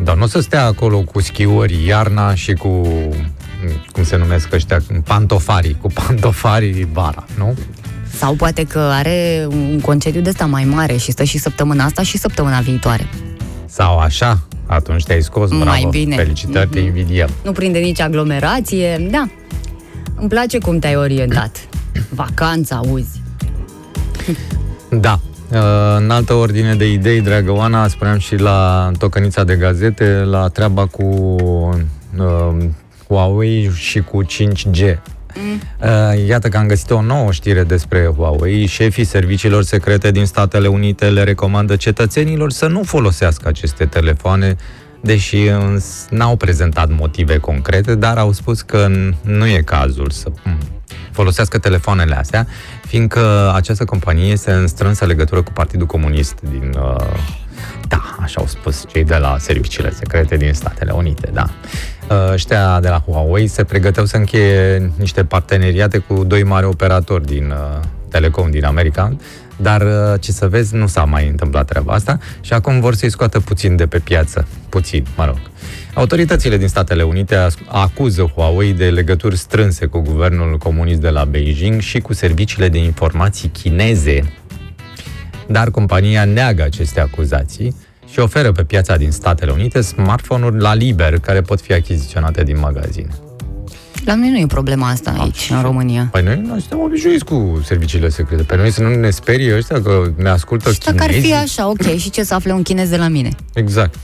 Dar 0.04 0.16
nu 0.16 0.24
o 0.24 0.28
să 0.28 0.40
stea 0.40 0.66
acolo 0.66 1.02
cu 1.02 1.22
schiori 1.22 1.86
iarna 1.86 2.36
și 2.36 2.54
cu 2.54 2.82
cum 3.92 4.04
se 4.04 4.18
numesc 4.18 4.54
ăștia, 4.54 4.82
pantofarii, 5.04 5.78
cu 5.82 5.88
pantofarii 5.88 6.88
vara, 6.94 7.26
nu? 7.38 7.58
Sau 8.18 8.34
poate 8.34 8.64
că 8.64 8.80
are 8.80 9.48
un 9.50 9.80
concediu 9.80 10.22
de 10.22 10.30
ăsta 10.30 10.46
mai 10.46 10.64
mare 10.64 10.98
și 10.98 11.12
stă 11.12 11.24
și 11.24 11.38
săptămâna 11.38 11.84
asta 11.84 12.04
și 12.04 12.18
săptămâna 12.18 12.60
viitoare. 12.60 13.08
Sau 13.66 13.98
așa, 13.98 14.40
atunci 14.66 15.04
te-ai 15.04 15.22
scos, 15.22 15.50
bravo, 15.50 15.64
mai 15.64 15.88
bine. 15.90 16.16
felicitări, 16.16 16.68
mm-hmm. 16.68 16.72
te 16.72 16.80
invidiem. 16.80 17.30
Nu 17.44 17.52
prinde 17.52 17.80
nici 17.80 18.00
aglomerație, 18.00 19.08
da. 19.12 19.30
Îmi 20.16 20.30
place 20.30 20.58
cum 20.58 20.80
te-ai 20.80 20.96
orientat. 20.96 21.68
Vacanța, 22.10 22.76
auzi. 22.76 23.22
Da. 24.90 25.20
Uh, 25.52 25.58
în 25.98 26.10
altă 26.10 26.34
ordine 26.34 26.76
de 26.76 26.92
idei, 26.92 27.22
dragă 27.22 27.52
Oana, 27.52 27.88
spuneam 27.88 28.18
și 28.18 28.36
la 28.36 28.92
tocănița 28.98 29.44
de 29.44 29.56
gazete, 29.56 30.24
la 30.30 30.48
treaba 30.48 30.86
cu 30.86 31.04
uh, 32.18 32.56
Huawei 33.10 33.72
și 33.76 34.02
cu 34.02 34.24
5G. 34.24 34.98
Mm. 35.36 35.62
Uh, 35.82 36.28
iată 36.28 36.50
că 36.50 36.58
am 36.58 36.68
găsit 36.68 36.92
o 36.92 37.02
nouă 37.02 37.32
știre 37.32 37.64
despre 37.64 38.14
Huawei. 38.18 38.66
Șefii 38.66 39.04
serviciilor 39.04 39.64
secrete 39.64 40.12
din 40.12 40.26
Statele 40.26 40.68
Unite 40.68 41.10
le 41.10 41.24
recomandă 41.24 41.76
cetățenilor 41.76 42.52
să 42.52 42.68
nu 42.68 42.84
folosească 42.84 43.48
aceste 43.48 43.86
telefoane, 43.86 44.56
deși 45.02 45.38
n-au 46.10 46.36
prezentat 46.36 46.90
motive 46.98 47.38
concrete, 47.38 47.96
dar 47.96 48.18
au 48.18 48.32
spus 48.32 48.62
că 48.62 48.88
nu 49.22 49.48
e 49.48 49.62
cazul 49.66 50.10
să 50.10 50.32
mm, 50.44 50.58
folosească 51.12 51.58
telefoanele 51.58 52.16
astea, 52.16 52.48
fiindcă 52.86 53.52
această 53.56 53.86
companie 53.86 54.32
este 54.32 54.52
în 54.52 54.68
strânsă 54.68 55.06
legătură 55.06 55.42
cu 55.42 55.52
Partidul 55.52 55.86
Comunist 55.86 56.36
din 56.42 56.76
uh, 56.78 57.18
da, 57.88 58.16
așa 58.22 58.42
au 58.42 58.48
spus 58.48 58.86
cei 58.88 59.04
de 59.04 59.16
la 59.16 59.36
serviciile 59.40 59.92
secrete 59.92 60.38
din 60.38 60.54
Statele 60.54 60.92
Unite, 60.92 61.30
da. 61.34 61.46
Uh, 61.48 61.99
ăștia 62.34 62.80
de 62.80 62.90
la 62.90 63.04
Huawei 63.06 63.48
se 63.48 63.64
pregăteau 63.64 64.06
să 64.06 64.18
încheie 64.18 64.92
niște 64.98 65.24
parteneriate 65.24 65.98
cu 65.98 66.24
doi 66.24 66.44
mari 66.44 66.66
operatori 66.66 67.26
din 67.26 67.50
uh, 67.50 67.86
Telecom 68.10 68.52
din 68.52 68.66
America, 68.66 69.16
dar 69.58 69.82
uh, 69.82 70.20
ce 70.20 70.32
să 70.32 70.48
vezi, 70.48 70.76
nu 70.76 70.88
s-a 70.88 71.04
mai 71.04 71.28
întâmplat 71.28 71.66
treaba 71.66 71.94
asta 71.94 72.18
și 72.42 72.54
acum 72.54 72.80
vor 72.80 72.96
să-i 72.96 73.10
scoată 73.10 73.40
puțin 73.40 73.76
de 73.76 73.88
pe 73.88 74.00
piață. 74.00 74.48
Puțin, 74.70 75.06
mă 75.18 75.26
rog. 75.26 75.38
Autoritățile 75.94 76.58
din 76.58 76.68
Statele 76.68 77.04
Unite 77.04 77.48
acuză 77.68 78.32
Huawei 78.36 78.74
de 78.74 78.90
legături 78.90 79.38
strânse 79.38 79.86
cu 79.86 80.00
guvernul 80.00 80.58
comunist 80.58 81.00
de 81.00 81.10
la 81.10 81.26
Beijing 81.26 81.82
și 81.82 82.00
cu 82.00 82.14
serviciile 82.14 82.70
de 82.70 82.78
informații 82.78 83.50
chineze 83.50 84.34
dar 85.52 85.72
compania 85.72 86.26
neagă 86.26 86.64
aceste 86.64 87.00
acuzații 87.00 87.76
și 88.12 88.20
oferă 88.20 88.52
pe 88.52 88.64
piața 88.64 88.96
din 88.98 89.12
Statele 89.12 89.52
Unite 89.52 89.82
smartphone-uri 89.82 90.60
la 90.60 90.74
liber 90.74 91.20
care 91.20 91.42
pot 91.42 91.62
fi 91.62 91.74
achiziționate 91.74 92.44
din 92.44 92.60
magazine. 92.60 93.08
La 94.06 94.16
noi 94.16 94.30
nu 94.30 94.38
e 94.38 94.46
problema 94.46 94.90
asta 94.90 95.14
aici, 95.20 95.52
A, 95.52 95.56
în 95.56 95.62
România. 95.62 96.08
Păi 96.12 96.24
noi, 96.24 96.42
noi 96.48 96.60
suntem 96.60 96.80
obișnuiți 96.80 97.26
cu 97.26 97.62
serviciile 97.66 98.10
secrete. 98.10 98.44
Pe 98.44 98.56
noi 98.56 98.72
să 98.72 98.82
nu 98.82 98.96
ne 98.96 99.10
sperie 99.10 99.56
ăștia 99.58 99.82
că 99.82 100.12
ne 100.18 100.30
ascultă 100.30 100.72
și 100.72 100.80
dacă 100.80 101.04
ar 101.04 101.12
fi 101.12 101.34
așa, 101.34 101.68
ok, 101.70 101.82
și 101.98 102.10
ce 102.10 102.24
să 102.24 102.34
afle 102.34 102.52
un 102.54 102.62
chinez 102.62 102.90
de 102.90 102.98
la 102.98 103.08
mine? 103.08 103.30
Exact. 103.54 103.96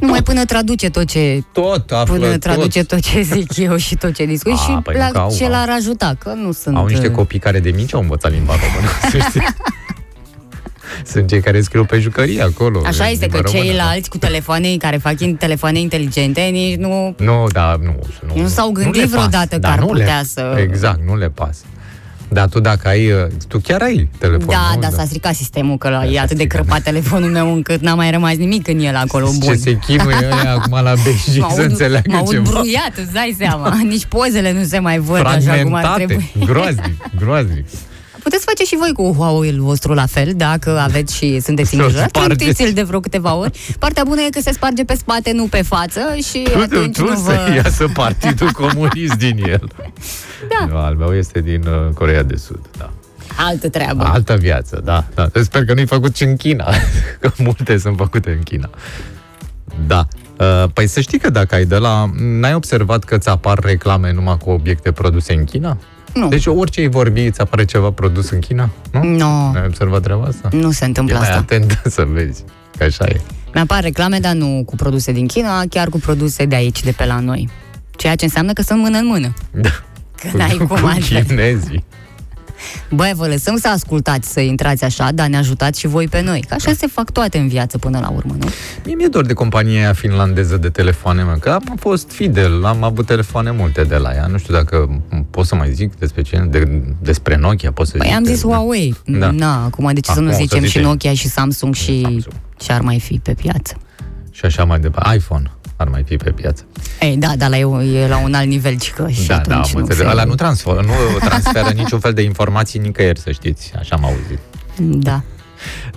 Numai 0.00 0.22
până 0.22 0.44
traduce 0.44 0.90
tot 0.90 1.04
ce 1.06 1.42
Tot 1.52 1.90
află, 1.90 2.14
până 2.14 2.30
tot. 2.30 2.40
traduce 2.40 2.84
tot 2.84 3.00
ce 3.00 3.20
zic 3.22 3.56
eu 3.56 3.76
și 3.76 3.94
tot 3.96 4.14
ce 4.14 4.24
discut 4.26 4.52
A, 4.52 4.56
și 4.56 4.78
păi 4.82 4.94
nu 4.94 5.00
la 5.00 5.08
că 5.08 5.18
au- 5.18 5.34
ce 5.36 5.44
au. 5.44 5.50
l-ar 5.50 5.68
ajuta, 5.70 6.14
că 6.18 6.32
nu 6.42 6.52
sunt... 6.52 6.76
Au 6.76 6.86
niște 6.86 7.06
uh, 7.06 7.12
copii 7.12 7.38
care 7.38 7.60
de 7.60 7.70
mici 7.70 7.94
au 7.94 8.00
învățat 8.00 8.32
limba 8.32 8.52
română, 8.52 8.90
să 9.10 9.18
știți. 9.28 9.46
Sunt 11.06 11.28
cei 11.28 11.40
care 11.40 11.60
scriu 11.60 11.84
pe 11.84 11.98
jucării 11.98 12.40
acolo. 12.42 12.82
Așa 12.86 13.04
în 13.04 13.10
este 13.10 13.24
limba 13.24 13.40
că 13.40 13.44
română. 13.46 13.64
ceilalți 13.64 14.08
cu 14.08 14.18
telefoane 14.18 14.76
care 14.84 14.96
fac 14.96 15.14
in- 15.20 15.36
telefoane 15.38 15.78
inteligente 15.80 16.40
nici 16.40 16.76
nu 16.76 17.14
Nu, 17.18 17.46
da, 17.52 17.76
nu. 17.82 17.94
Nu, 18.34 18.42
Nu 18.42 18.48
s-au 18.48 18.70
gândit 18.70 19.00
le 19.00 19.06
vreodată 19.06 19.58
pasă. 19.58 19.58
că 19.60 19.66
ar 19.66 19.78
nu 19.78 19.92
le- 19.92 20.00
putea 20.00 20.22
să- 20.26 20.56
Exact, 20.60 21.00
nu 21.06 21.16
le 21.16 21.28
pasă. 21.28 21.60
Dar 22.28 22.48
tu 22.48 22.60
dacă 22.60 22.88
ai... 22.88 23.10
uh, 23.12 23.26
Tu 23.48 23.58
chiar 23.58 23.82
ai 23.82 24.08
telefon, 24.18 24.46
Da, 24.46 24.70
nu? 24.74 24.80
da, 24.80 24.88
s-a 24.90 25.04
stricat 25.04 25.34
sistemul, 25.34 25.76
că 25.78 25.88
la, 25.88 26.04
e 26.06 26.14
s-a 26.14 26.22
atât 26.22 26.36
de 26.36 26.42
stricat. 26.42 26.60
crăpat 26.64 26.82
telefonul 26.82 27.30
meu 27.30 27.52
încât 27.52 27.80
n-a 27.80 27.94
mai 27.94 28.10
rămas 28.10 28.34
nimic 28.36 28.68
în 28.68 28.78
el 28.78 28.96
acolo 28.96 29.30
bun. 29.38 29.52
Ce 29.52 29.58
se 29.60 29.78
chinuie 29.78 30.16
ăia 30.42 30.52
acum 30.52 30.72
la 30.82 30.94
Beijing 31.04 31.44
Mă 31.44 31.50
să 31.54 31.60
aud, 31.60 31.70
înțeleagă 31.70 32.10
mă 32.10 32.16
aud 32.16 32.28
ceva. 32.30 32.50
bruiat, 32.50 32.92
îți 32.96 33.12
dai 33.12 33.34
seama. 33.38 33.78
Nici 33.88 34.04
pozele 34.04 34.52
nu 34.52 34.64
se 34.64 34.78
mai 34.78 34.98
văd 34.98 35.16
așa 35.26 35.34
cum 35.36 35.38
ar 35.44 35.44
Fragmentate, 35.54 36.04
trebui. 36.04 36.32
groaznic, 36.46 36.96
groaznic. 37.18 37.64
Puteți 38.26 38.44
face 38.44 38.64
și 38.64 38.76
voi 38.76 38.92
cu 38.92 39.14
Huawei-ul 39.16 39.60
vostru 39.60 39.92
la 39.94 40.06
fel, 40.06 40.32
dacă 40.36 40.78
aveți 40.78 41.16
și 41.16 41.40
sunteți 41.40 41.68
Să-l 41.70 41.78
îngrijorați, 41.78 42.10
spargeți. 42.14 42.38
trântiți-l 42.38 42.72
de 42.74 42.82
vreo 42.82 43.00
câteva 43.00 43.34
ori. 43.34 43.74
Partea 43.78 44.04
bună 44.04 44.20
e 44.20 44.30
că 44.30 44.40
se 44.40 44.52
sparge 44.52 44.84
pe 44.84 44.94
spate, 44.94 45.32
nu 45.32 45.46
pe 45.46 45.62
față 45.62 46.00
și 46.28 46.42
Tu, 46.42 46.50
tu, 46.50 46.58
atunci 46.60 46.96
tu 46.96 47.04
nu 47.04 47.14
să 47.14 47.22
vă... 47.22 47.52
iasă 47.64 47.88
partidul 47.94 48.50
comunist 48.62 49.14
din 49.14 49.42
el. 49.46 49.68
Da. 50.48 50.66
Nu, 50.66 50.76
al 50.76 50.94
meu 50.94 51.14
este 51.14 51.40
din 51.40 51.62
uh, 51.66 51.92
Corea 51.94 52.22
de 52.22 52.36
Sud, 52.36 52.60
da. 52.78 52.90
Altă 53.36 53.68
treabă. 53.68 54.04
Altă 54.04 54.36
viață, 54.36 54.80
da, 54.84 55.04
da. 55.14 55.28
Sper 55.42 55.64
că 55.64 55.74
nu-i 55.74 55.86
făcut 55.86 56.16
și 56.16 56.22
în 56.22 56.36
China, 56.36 56.66
că 57.20 57.30
multe 57.38 57.78
sunt 57.78 57.96
făcute 57.96 58.30
în 58.30 58.42
China. 58.42 58.70
Da. 59.86 60.06
Uh, 60.38 60.68
Păi 60.72 60.86
să 60.86 61.00
știi 61.00 61.18
că 61.18 61.30
dacă 61.30 61.54
ai 61.54 61.64
de 61.64 61.76
la... 61.76 62.10
N-ai 62.18 62.54
observat 62.54 63.04
că 63.04 63.18
ți 63.18 63.28
apar 63.28 63.58
reclame 63.58 64.12
numai 64.12 64.36
cu 64.38 64.50
obiecte 64.50 64.92
produse 64.92 65.32
în 65.32 65.44
China? 65.44 65.78
Nu. 66.16 66.28
Deci 66.28 66.46
orice 66.46 66.80
îi 66.80 66.88
vorbi, 66.88 67.20
îți 67.20 67.40
apare 67.40 67.64
ceva 67.64 67.90
produs 67.90 68.30
în 68.30 68.38
China? 68.38 68.68
Nu? 68.92 69.02
Nu. 69.04 69.50
N-ai 69.52 69.64
observat 69.66 70.02
treaba 70.02 70.24
asta? 70.24 70.48
Nu 70.52 70.70
se 70.70 70.84
E 70.84 70.86
întâmplă 70.86 71.14
mai 71.18 71.28
asta. 71.28 71.38
atent 71.40 71.80
să 71.96 72.06
vezi, 72.12 72.44
că 72.78 72.84
așa 72.84 73.04
e. 73.08 73.20
Mi-apar 73.54 73.82
reclame, 73.82 74.18
dar 74.18 74.32
nu 74.32 74.62
cu 74.66 74.76
produse 74.76 75.12
din 75.12 75.26
China, 75.26 75.62
chiar 75.70 75.88
cu 75.88 75.98
produse 75.98 76.44
de 76.44 76.54
aici, 76.54 76.82
de 76.82 76.90
pe 76.90 77.04
la 77.06 77.20
noi. 77.20 77.48
Ceea 77.96 78.14
ce 78.14 78.24
înseamnă 78.24 78.52
că 78.52 78.62
sunt 78.62 78.78
mână 78.80 78.98
în 78.98 79.06
mână. 79.06 79.34
Da. 79.50 79.68
Că 80.16 80.36
n-ai 80.36 80.56
cum 80.56 80.66
cu 80.66 80.86
altfel. 80.86 81.22
chinezii. 81.22 81.84
Băi, 82.90 83.12
vă 83.14 83.26
lăsăm 83.26 83.56
să 83.56 83.68
ascultați, 83.68 84.32
să 84.32 84.40
intrați 84.40 84.84
așa, 84.84 85.12
dar 85.12 85.26
ne 85.28 85.36
ajutați 85.36 85.80
și 85.80 85.86
voi 85.86 86.08
pe 86.08 86.20
noi. 86.22 86.44
Că 86.48 86.54
așa 86.54 86.72
se 86.72 86.86
fac 86.86 87.10
toate 87.10 87.38
în 87.38 87.48
viață 87.48 87.78
până 87.78 87.98
la 87.98 88.08
urmă, 88.08 88.34
nu? 88.38 88.46
Mie 88.84 88.94
mi-e 88.94 89.06
dor 89.06 89.26
de 89.26 89.32
compania 89.32 89.80
aia 89.80 89.92
finlandeză 89.92 90.56
de 90.56 90.68
telefoane, 90.68 91.22
mă, 91.22 91.36
că 91.40 91.50
am 91.50 91.76
fost 91.80 92.10
fidel, 92.10 92.64
am 92.64 92.82
avut 92.82 93.06
telefoane 93.06 93.50
multe 93.50 93.82
de 93.82 93.96
la 93.96 94.10
ea. 94.14 94.26
Nu 94.26 94.38
știu 94.38 94.54
dacă 94.54 95.02
pot 95.30 95.46
să 95.46 95.54
mai 95.54 95.72
zic 95.72 95.94
despre 95.98 96.22
ce, 96.22 96.46
de, 96.50 96.82
despre 97.02 97.36
Nokia, 97.36 97.72
pot 97.72 97.86
să 97.86 97.96
Păi 97.96 98.06
zic. 98.06 98.16
am 98.16 98.24
zis 98.24 98.40
de- 98.40 98.46
Huawei. 98.46 98.96
Da. 99.04 99.30
Na, 99.30 99.64
acum 99.64 99.90
de 99.94 100.00
ce 100.00 100.06
să 100.06 100.10
Acum 100.12 100.24
nu 100.24 100.28
o 100.30 100.32
să 100.32 100.38
zicem 100.40 100.60
și 100.62 100.66
zicem. 100.66 100.82
Nokia 100.82 101.14
și 101.14 101.28
Samsung 101.28 101.74
și 101.74 102.00
Samsung. 102.02 102.24
ce 102.56 102.72
ar 102.72 102.80
mai 102.80 103.00
fi 103.00 103.18
pe 103.22 103.34
piață? 103.34 103.74
Și 104.30 104.44
așa 104.44 104.64
mai 104.64 104.78
departe. 104.80 105.16
iPhone 105.16 105.50
ar 105.76 105.88
mai 105.88 106.02
fi 106.06 106.16
pe 106.16 106.30
piață. 106.30 106.64
Ei, 107.00 107.16
da, 107.16 107.36
dar 107.36 107.48
la 107.48 107.58
eu 107.58 107.82
e 107.82 108.08
la 108.08 108.18
un 108.18 108.34
alt 108.34 108.46
nivel 108.46 108.78
și 108.80 108.92
că 108.92 109.08
și 109.08 109.26
da, 109.26 109.34
da, 109.34 109.40
atunci 109.40 109.66
am 109.66 109.70
nu 109.72 109.78
înțeles. 109.78 110.02
se... 110.02 110.08
Ăla 110.10 110.24
nu, 110.24 110.34
transfer, 110.34 110.74
nu 110.74 111.18
transferă 111.18 111.68
niciun 111.82 111.98
fel 111.98 112.12
de 112.12 112.22
informații 112.22 112.80
nicăieri, 112.80 113.18
să 113.18 113.30
știți. 113.30 113.72
Așa 113.78 113.96
am 113.96 114.04
auzit. 114.04 114.38
Da. 115.02 115.22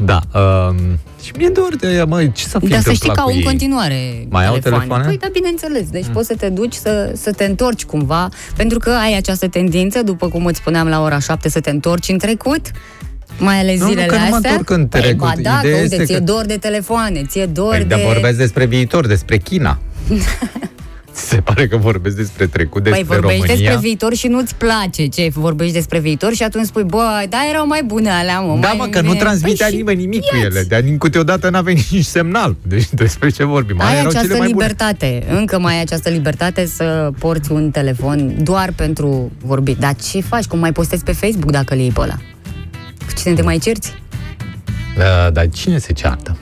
Da. 0.02 0.39
Um, 0.39 1.00
și 1.24 1.32
mi-e 1.38 1.50
dor 1.50 1.76
de 1.76 1.94
ea, 1.94 2.06
măi, 2.06 2.32
ce 2.32 2.46
s-a 2.46 2.60
fi 2.60 2.68
Dar 2.68 2.82
să 2.82 2.92
știi 2.92 3.10
întâmplat 3.10 3.15
că 3.15 3.22
au 3.22 3.28
cu 3.28 3.32
în 3.34 3.39
ei? 3.39 3.44
continuare 3.44 4.26
Mai 4.30 4.46
au 4.46 4.58
telefoane. 4.58 4.86
telefoane? 4.86 5.06
Păi, 5.06 5.18
da, 5.18 5.28
bineînțeles. 5.32 5.89
Deci 5.89 6.06
mm. 6.06 6.13
poți 6.13 6.28
să 6.28 6.36
te 6.36 6.50
duci 6.50 6.74
să, 6.74 7.12
să 7.15 7.32
te 7.32 7.46
întorci 7.46 7.86
cumva, 7.86 8.30
pentru 8.56 8.80
că 8.80 8.89
ai 8.89 9.18
această 9.18 9.48
tendință, 9.48 10.04
după 10.04 10.28
cum 10.30 10.46
îți 10.46 10.58
spuneam 10.60 10.88
la 10.88 11.02
ora 11.02 11.20
7, 11.20 11.50
să 11.50 11.60
te 11.60 11.70
întorci 11.70 12.10
în 12.10 12.18
trecut, 12.18 12.72
mai 13.39 13.60
ales 13.60 13.80
Nu, 13.80 13.84
nu, 13.84 13.89
zilele 13.89 14.08
că 14.08 14.15
nu 14.15 14.28
mă 14.30 14.36
astea. 14.36 14.49
întorc 14.52 14.69
în 14.69 14.86
Păi, 14.88 15.02
trecut. 15.02 15.19
ba 15.28 15.34
da, 15.41 15.60
Ideea 15.60 15.60
că 15.62 15.67
uite, 15.82 15.93
este 15.95 16.04
ție 16.06 16.17
că- 16.17 16.23
dor 16.23 16.45
de 16.45 16.58
telefoane, 16.58 17.21
ție 17.28 17.45
dor 17.45 17.69
Păi, 17.69 17.80
de... 17.80 17.86
dar 17.86 17.99
vorbesc 18.02 18.38
despre 18.38 18.65
viitor, 18.65 19.08
despre 19.08 19.38
China. 19.38 19.80
Se 21.12 21.36
pare 21.36 21.67
că 21.67 21.78
vorbesc 21.78 22.15
despre 22.15 22.45
trecut, 22.47 22.84
despre 22.84 23.04
Păi 23.04 23.17
vorbești 23.17 23.41
România. 23.45 23.63
despre 23.69 23.88
viitor 23.88 24.13
și 24.13 24.28
nu-ți 24.28 24.56
place 24.56 25.06
ce 25.06 25.30
vorbești 25.34 25.73
despre 25.73 25.99
viitor 25.99 26.34
și 26.34 26.43
atunci 26.43 26.65
spui, 26.65 26.84
bă, 26.84 27.25
da, 27.30 27.38
erau 27.49 27.67
mai 27.67 27.82
bune 27.86 28.10
alea, 28.10 28.39
mă. 28.39 28.58
Da, 28.62 28.67
mai 28.67 28.75
mă, 28.78 28.86
că 28.88 29.02
nu 29.02 29.08
bine." 29.08 29.19
transmitea 29.19 29.65
Păi 29.65 29.75
și 29.75 29.82
nimeni 29.82 29.99
nimic 29.99 30.19
cu 30.21 30.36
ia-ți. 30.36 30.45
ele. 30.45 30.63
De 30.67 30.82
din 30.86 30.97
câteodată 30.97 31.49
n-a 31.49 31.62
venit 31.62 31.88
nici 31.89 32.06
semnal. 32.06 32.56
Deci 32.67 32.89
despre 32.89 33.30
ce 33.30 33.43
vorbim? 33.43 33.75
Mai 33.75 33.86
Ai 33.88 33.93
erau 33.93 34.08
această 34.08 34.28
cele 34.28 34.39
mai 34.39 34.47
bune. 34.52 34.63
libertate, 34.65 35.23
încă 35.30 35.60
mai 35.60 35.73
ai 35.73 35.82
această 35.82 36.10
libertate 36.10 36.65
să 36.65 37.10
porți 37.19 37.52
un 37.52 37.71
telefon 37.71 38.34
doar 38.43 38.71
pentru 38.75 39.32
vorbit. 39.43 39.78
Dar 39.78 39.95
ce 40.12 40.21
faci? 40.21 40.45
Cum 40.45 40.60
mai 40.60 40.71
postezi 40.71 41.04
pe 41.04 41.12
Facebook 41.12 41.52
dacă 41.52 41.73
îl 41.73 41.80
iei 41.80 41.91
pe 41.91 41.99
ăla? 42.02 42.17
Cu 43.13 43.22
cine 43.22 43.34
te 43.34 43.41
mai 43.41 43.58
cerți? 43.58 43.93
Da, 44.98 45.30
dar 45.30 45.50
cine 45.50 45.78
se 45.78 45.93
ceartă? 45.93 46.38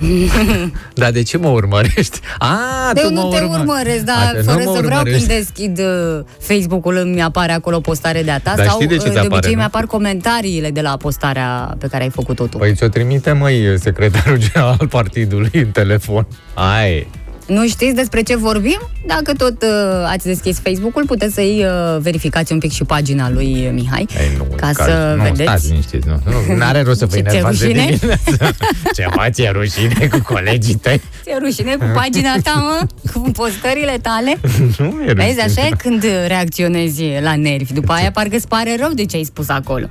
dar 1.02 1.12
de 1.12 1.24
ce 1.24 1.38
mă 1.38 1.48
urmărești? 1.48 2.20
A, 2.38 2.58
De 2.94 3.00
tu 3.00 3.06
eu 3.08 3.14
mă 3.14 3.22
nu 3.22 3.30
te 3.30 3.36
urmă- 3.40 3.58
urmăresc, 3.58 4.02
A, 4.02 4.04
dar 4.06 4.32
te- 4.32 4.38
nu 4.38 4.44
fără 4.52 4.64
mă 4.66 4.74
să 4.76 4.82
vreau 4.82 5.00
urmărești. 5.00 5.28
când 5.28 5.40
deschid 5.40 5.80
uh, 5.80 6.20
Facebook-ul 6.40 6.96
îmi 6.98 7.22
apare 7.22 7.52
acolo 7.52 7.76
o 7.76 7.80
postare 7.80 8.24
de-a 8.24 8.40
ta 8.40 8.54
Dar 8.56 8.66
sau 8.66 8.76
știi 8.76 8.88
de 8.88 8.98
ce 8.98 9.08
uh, 9.08 9.12
ți 9.12 9.18
apare, 9.18 9.34
obicei 9.34 9.52
nu? 9.54 9.58
mi-apar 9.58 9.84
comentariile 9.86 10.72
de 10.72 10.82
la 10.82 10.98
postarea 10.98 11.76
pe 11.80 11.88
care 11.88 12.04
ai 12.04 12.10
făcut-o 12.10 12.48
tu. 12.48 12.58
Păi 12.58 12.74
ți-o 12.76 12.88
trimite, 12.88 13.32
măi, 13.32 13.80
secretarul 13.80 14.38
general 14.38 14.76
al 14.80 14.88
partidului 14.88 15.52
în 15.54 15.72
telefon. 15.72 16.28
Ai. 16.54 17.08
Nu 17.48 17.68
știți 17.68 17.96
despre 17.96 18.22
ce 18.22 18.36
vorbim? 18.36 18.80
Dacă 19.06 19.34
tot 19.34 19.62
uh, 19.62 19.70
ați 20.08 20.26
deschis 20.26 20.60
Facebook-ul, 20.60 21.06
puteți 21.06 21.34
să-i 21.34 21.66
uh, 21.66 22.00
verificați 22.02 22.52
un 22.54 22.60
pic 22.60 22.72
și 22.72 22.84
pagina 22.84 23.30
lui 23.30 23.54
uh, 23.66 23.70
Mihai. 23.74 24.08
Ei, 24.20 24.32
nu, 24.38 24.44
Ca 24.56 24.70
care- 24.74 24.92
să 24.92 25.14
nu, 25.18 25.24
vedeți. 25.24 25.42
stați 25.42 25.68
liniștiți, 25.68 26.08
nu. 26.08 26.20
nu 26.56 26.64
are 26.64 26.82
rost 26.82 27.00
să 27.00 27.06
vă 27.06 27.16
Ce, 27.16 27.22
ți-e 27.22 27.30
enervați 27.32 27.60
de 27.60 27.66
rușine? 27.66 27.86
dimineață. 27.96 28.56
Ceva 28.98 29.30
ți-e 29.30 29.50
rușine 29.50 30.08
cu 30.12 30.22
colegii 30.34 30.76
tăi? 30.76 31.02
Ți-e 31.24 31.38
rușine 31.42 31.76
cu 31.76 31.86
pagina 31.94 32.34
ta, 32.44 32.54
mă? 32.54 32.88
Cu 33.14 33.32
postările 33.32 33.98
tale? 34.02 34.38
Nu 34.78 34.86
e 34.86 35.12
rușine. 35.12 35.14
Vezi, 35.14 35.40
așa 35.60 35.68
e 35.68 35.70
când 35.78 36.06
reacționezi 36.28 37.04
la 37.22 37.36
nervi. 37.36 37.74
După 37.74 37.92
aia 37.92 38.12
parcă 38.12 38.36
îți 38.36 38.48
pare 38.48 38.76
rău 38.80 38.90
de 38.94 39.06
ce 39.06 39.16
ai 39.16 39.24
spus 39.24 39.50
acolo. 39.50 39.86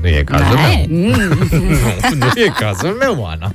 Nu 0.00 0.08
e 0.08 0.22
cazul 0.24 0.56
Hai, 0.56 0.86
meu. 0.90 0.98
mm. 0.98 1.10
Nu, 2.10 2.16
nu 2.16 2.26
e 2.40 2.52
cazul 2.58 2.96
meu, 3.00 3.24
Ana. 3.26 3.52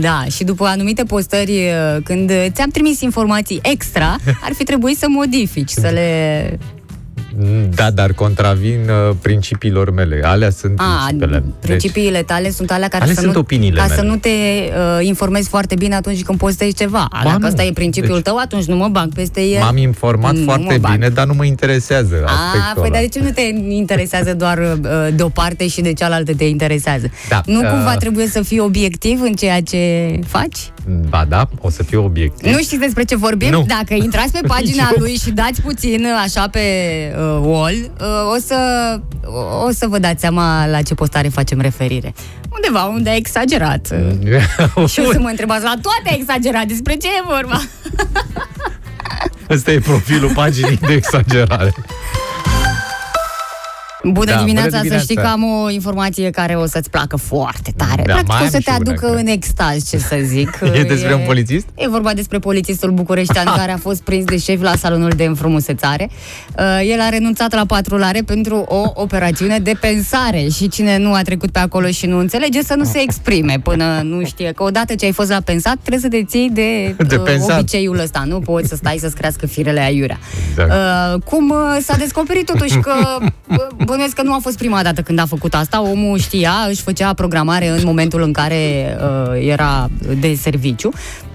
Da, 0.00 0.24
și 0.30 0.44
după 0.44 0.64
anumite 0.66 1.02
postări, 1.02 1.50
uh, 1.50 2.02
când 2.04 2.32
ți-am 2.48 2.70
trimis 2.70 3.00
informații 3.00 3.60
extra, 3.62 4.16
ar 4.46 4.52
fi 4.52 4.64
trebuit 4.64 4.98
să 4.98 5.06
modifici, 5.08 5.70
să 5.70 5.88
le... 5.88 6.58
Da, 7.74 7.90
dar 7.90 8.12
contravin 8.12 8.80
uh, 8.88 9.14
principiilor 9.22 9.90
mele. 9.90 10.20
Alea 10.24 10.50
sunt 10.50 10.78
A, 10.80 10.84
principiile. 11.06 11.38
Deci, 11.60 11.68
principiile 11.68 12.22
tale 12.22 12.50
sunt 12.50 12.70
alea 12.70 12.88
care 12.88 13.02
Ale 13.04 13.12
să 13.14 13.20
sunt 13.20 13.32
nu, 13.34 13.38
opiniile 13.40 13.76
ca 13.78 13.82
mele. 13.86 13.94
să 13.96 14.02
nu 14.02 14.16
te 14.16 14.28
uh, 14.28 15.06
informezi 15.06 15.48
foarte 15.48 15.74
bine 15.74 15.94
atunci 15.94 16.22
când 16.22 16.38
postezi 16.38 16.74
ceva. 16.74 17.08
Ba 17.12 17.20
Dacă 17.24 17.38
nu. 17.38 17.46
ăsta 17.46 17.62
e 17.62 17.72
principiul 17.72 18.14
Deci- 18.14 18.22
tău, 18.24 18.36
atunci 18.36 18.64
nu 18.64 18.76
mă 18.76 18.88
bag 18.88 19.12
peste 19.14 19.40
el. 19.42 19.60
M-am 19.60 19.76
informat 19.76 20.34
Nu 20.34 20.44
foarte 20.44 20.72
mă 20.72 20.78
bag. 20.80 20.92
bine, 20.92 21.08
dar 21.08 21.26
nu 21.26 21.34
mă 21.34 21.44
interesează 21.44 22.14
A, 22.26 22.30
aspectul 22.32 22.72
păi 22.74 22.82
ăla. 22.82 22.90
dar 22.92 23.00
de 23.00 23.08
ce 23.08 23.20
nu 23.20 23.30
te 23.30 23.72
interesează 23.74 24.34
doar 24.34 24.58
uh, 24.58 25.08
de 25.14 25.22
o 25.22 25.28
parte 25.28 25.68
și 25.68 25.80
de 25.80 25.92
cealaltă 25.92 26.34
te 26.34 26.44
interesează? 26.44 27.10
Da, 27.28 27.40
nu 27.46 27.60
uh, 27.60 27.68
cumva 27.70 27.96
trebuie 27.96 28.26
să 28.26 28.42
fii 28.42 28.58
obiectiv 28.60 29.20
în 29.22 29.32
ceea 29.34 29.60
ce 29.62 30.12
faci? 30.26 30.58
Ba 31.08 31.24
da, 31.28 31.48
o 31.60 31.70
să 31.70 31.82
fiu 31.82 32.04
obiectiv. 32.04 32.52
Nu 32.52 32.58
știți 32.58 32.78
despre 32.80 33.04
ce 33.04 33.16
vorbim? 33.16 33.50
Nu. 33.50 33.64
Dacă 33.68 33.94
intrați 33.94 34.32
pe 34.32 34.40
pagina 34.46 34.82
Nici 34.82 34.92
eu. 34.96 35.02
lui 35.02 35.14
și 35.22 35.30
dați 35.30 35.60
puțin 35.62 36.00
uh, 36.04 36.22
așa 36.24 36.48
pe 36.48 36.58
uh, 37.18 37.27
wall, 37.42 37.90
uh, 38.00 38.34
o, 38.34 38.36
să, 38.46 38.56
o, 39.24 39.64
o 39.66 39.70
să 39.70 39.86
vă 39.86 39.98
dați 39.98 40.20
seama 40.20 40.66
la 40.66 40.82
ce 40.82 40.94
postare 40.94 41.28
facem 41.28 41.60
referire. 41.60 42.14
Undeva 42.50 42.84
unde 42.84 43.10
a 43.10 43.14
exagerat. 43.14 43.88
uh, 44.74 44.88
Și 44.92 45.00
o 45.00 45.12
să 45.12 45.18
mă 45.20 45.28
întrebați, 45.28 45.64
la 45.64 45.74
toate 45.82 46.08
a 46.10 46.14
exagerat, 46.14 46.64
despre 46.66 46.94
ce 46.94 47.06
e 47.06 47.22
vorba? 47.26 47.60
Ăsta 49.50 49.72
e 49.72 49.78
profilul 49.78 50.30
paginii 50.34 50.76
de 50.76 50.92
exagerare. 50.92 51.74
Bună 54.12 54.30
Da, 54.30 54.38
dimineața, 54.38 54.68
bună 54.68 54.76
să 54.76 54.82
dimineața. 54.82 55.02
știi 55.04 55.16
că 55.16 55.26
am 55.26 55.44
o 55.62 55.70
informație 55.70 56.30
care 56.30 56.54
o 56.54 56.66
să-ți 56.66 56.90
placă 56.90 57.16
foarte 57.16 57.72
tare. 57.76 58.02
Da, 58.06 58.12
Practic 58.12 58.28
mai 58.28 58.36
o 58.40 58.44
am 58.44 58.50
să 58.50 58.56
și 58.58 58.62
te 58.64 58.70
una, 58.70 58.78
aducă 58.80 59.06
cred. 59.06 59.18
în 59.20 59.26
extaz, 59.26 59.88
ce 59.90 59.98
să 59.98 60.16
zic. 60.24 60.58
E 60.78 60.82
despre 60.82 61.14
un 61.14 61.22
polițist? 61.26 61.66
E 61.74 61.88
vorba 61.88 62.12
despre 62.14 62.38
polițistul 62.38 62.90
bucureștean 62.90 63.46
care 63.60 63.72
a 63.72 63.76
fost 63.76 64.02
prins 64.02 64.24
de 64.24 64.38
șef 64.38 64.60
la 64.60 64.74
salonul 64.76 65.12
de 65.16 65.24
înfrumusețare. 65.24 66.10
Uh, 66.58 66.64
El 66.90 67.00
a 67.00 67.08
renunțat 67.08 67.54
la 67.54 67.64
patrulare 67.66 68.20
pentru 68.26 68.56
o 68.56 68.90
operațiune 68.94 69.58
de 69.58 69.72
pensare 69.80 70.46
și 70.54 70.68
cine 70.68 70.98
nu 70.98 71.12
a 71.14 71.22
trecut 71.22 71.50
pe 71.50 71.58
acolo 71.58 71.86
și 71.86 72.06
nu 72.06 72.18
înțelege 72.18 72.62
să 72.62 72.74
nu 72.74 72.84
se 72.84 73.00
exprime 73.00 73.60
până 73.62 74.00
nu 74.04 74.24
știe 74.24 74.52
că 74.52 74.62
odată 74.62 74.94
ce 74.94 75.04
ai 75.04 75.12
fost 75.12 75.28
la 75.30 75.40
pensat 75.44 75.76
trebuie 75.82 76.00
să 76.00 76.08
te 76.08 76.24
ții 76.24 76.50
de, 76.52 76.94
De 77.08 77.16
uh, 77.16 77.22
pensat. 77.24 77.58
obiceiul 77.58 77.98
ăsta. 77.98 78.22
Nu 78.26 78.38
poți 78.40 78.68
să 78.68 78.74
stai 78.76 78.96
să-ți 79.00 79.14
crească 79.14 79.46
firele 79.46 79.80
aiurea. 79.80 80.18
Exact. 80.50 80.70
Uh, 80.72 81.22
cum 81.24 81.50
uh, 81.50 81.76
s-a 81.82 81.96
descoperit 81.96 82.46
totuși 82.46 82.78
că 82.78 82.92
uh, 83.48 83.56
bănuiesc 83.98 84.16
că 84.20 84.22
nu 84.22 84.34
a 84.34 84.38
fost 84.42 84.56
prima 84.58 84.82
dată 84.82 85.02
când 85.02 85.18
a 85.18 85.26
făcut 85.26 85.54
asta, 85.54 85.82
omul 85.82 86.18
știa, 86.18 86.52
își 86.68 86.82
făcea 86.82 87.14
programare 87.14 87.68
în 87.68 87.80
momentul 87.84 88.22
în 88.22 88.32
care 88.32 88.96
uh, 89.00 89.46
era 89.48 89.90
de 90.20 90.34
serviciu 90.34 90.90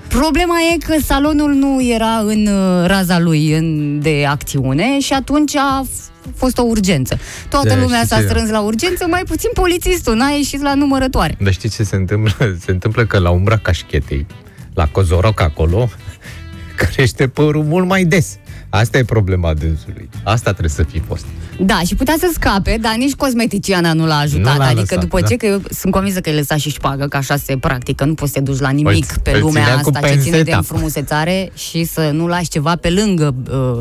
Problema 0.07 0.55
e 0.73 0.77
că 0.77 0.93
salonul 1.05 1.53
nu 1.53 1.81
era 1.89 2.17
în 2.25 2.47
uh, 2.47 2.85
raza 2.87 3.19
lui 3.19 3.53
în, 3.53 3.99
de 4.01 4.25
acțiune 4.27 4.99
și 4.99 5.13
atunci 5.13 5.55
a 5.55 5.85
f- 5.85 6.35
fost 6.35 6.57
o 6.57 6.61
urgență. 6.61 7.17
Toată 7.49 7.67
Da, 7.67 7.75
lumea 7.75 7.97
știi 7.97 8.09
s-a 8.09 8.17
ce? 8.19 8.25
strâns 8.27 8.49
la 8.49 8.59
urgență, 8.59 9.05
mai 9.09 9.21
puțin 9.27 9.49
polițistul, 9.53 10.15
n-a 10.15 10.29
ieșit 10.29 10.61
la 10.61 10.73
numărătoare. 10.73 11.35
Dar 11.39 11.53
știi 11.53 11.69
ce 11.69 11.83
se 11.83 11.95
întâmplă? 11.95 12.33
Se 12.65 12.71
întâmplă 12.71 13.05
că 13.05 13.17
la 13.19 13.29
umbra 13.29 13.57
cașchetei, 13.57 14.25
la 14.73 14.87
Cozoroc 14.87 15.41
acolo, 15.41 15.89
crește 16.81 17.27
părul 17.27 17.63
mult 17.63 17.87
mai 17.87 18.03
des. 18.03 18.37
Asta 18.75 18.97
e 18.97 19.03
problema 19.03 19.53
dânsului. 19.53 20.09
Asta 20.23 20.49
trebuie 20.49 20.69
să 20.69 20.83
fi 20.83 20.99
fost. 20.99 21.25
Da, 21.59 21.79
și 21.85 21.95
putea 21.95 22.15
să 22.19 22.29
scape, 22.33 22.77
dar 22.81 22.95
nici 22.95 23.13
cosmeticiana 23.13 23.93
nu 23.93 24.05
l-a 24.05 24.17
ajutat. 24.17 24.53
Nu 24.53 24.57
l-a 24.59 24.65
adică 24.65 24.79
lăsat, 24.79 24.99
după 24.99 25.19
da. 25.19 25.27
ce, 25.27 25.35
că 25.35 25.45
eu 25.45 25.61
sunt 25.69 25.93
convinsă 25.93 26.19
că 26.21 26.29
îi 26.29 26.35
lăsa 26.35 26.57
și 26.57 26.69
șpagă, 26.69 27.05
că 27.07 27.17
așa 27.17 27.35
se 27.35 27.57
practică, 27.57 28.05
nu 28.05 28.13
poți 28.13 28.31
să 28.31 28.37
te 28.39 28.43
duci 28.43 28.59
la 28.59 28.69
nimic 28.69 29.11
Îl- 29.11 29.19
pe 29.23 29.31
îl 29.31 29.39
lumea 29.39 29.63
ținea 29.63 29.81
cu 29.81 29.91
asta 29.93 30.07
ce 30.07 30.13
ține 30.13 30.23
de 30.23 30.37
penseta. 30.37 30.57
înfrumusețare 30.57 31.51
și 31.55 31.83
să 31.83 32.09
nu 32.13 32.27
lași 32.27 32.49
ceva 32.49 32.75
pe 32.75 32.89
lângă 32.89 33.35
uh, 33.51 33.77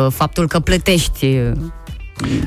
uh, 0.00 0.06
faptul 0.12 0.48
că 0.48 0.58
plătești 0.60 1.26
uh, 1.26 1.52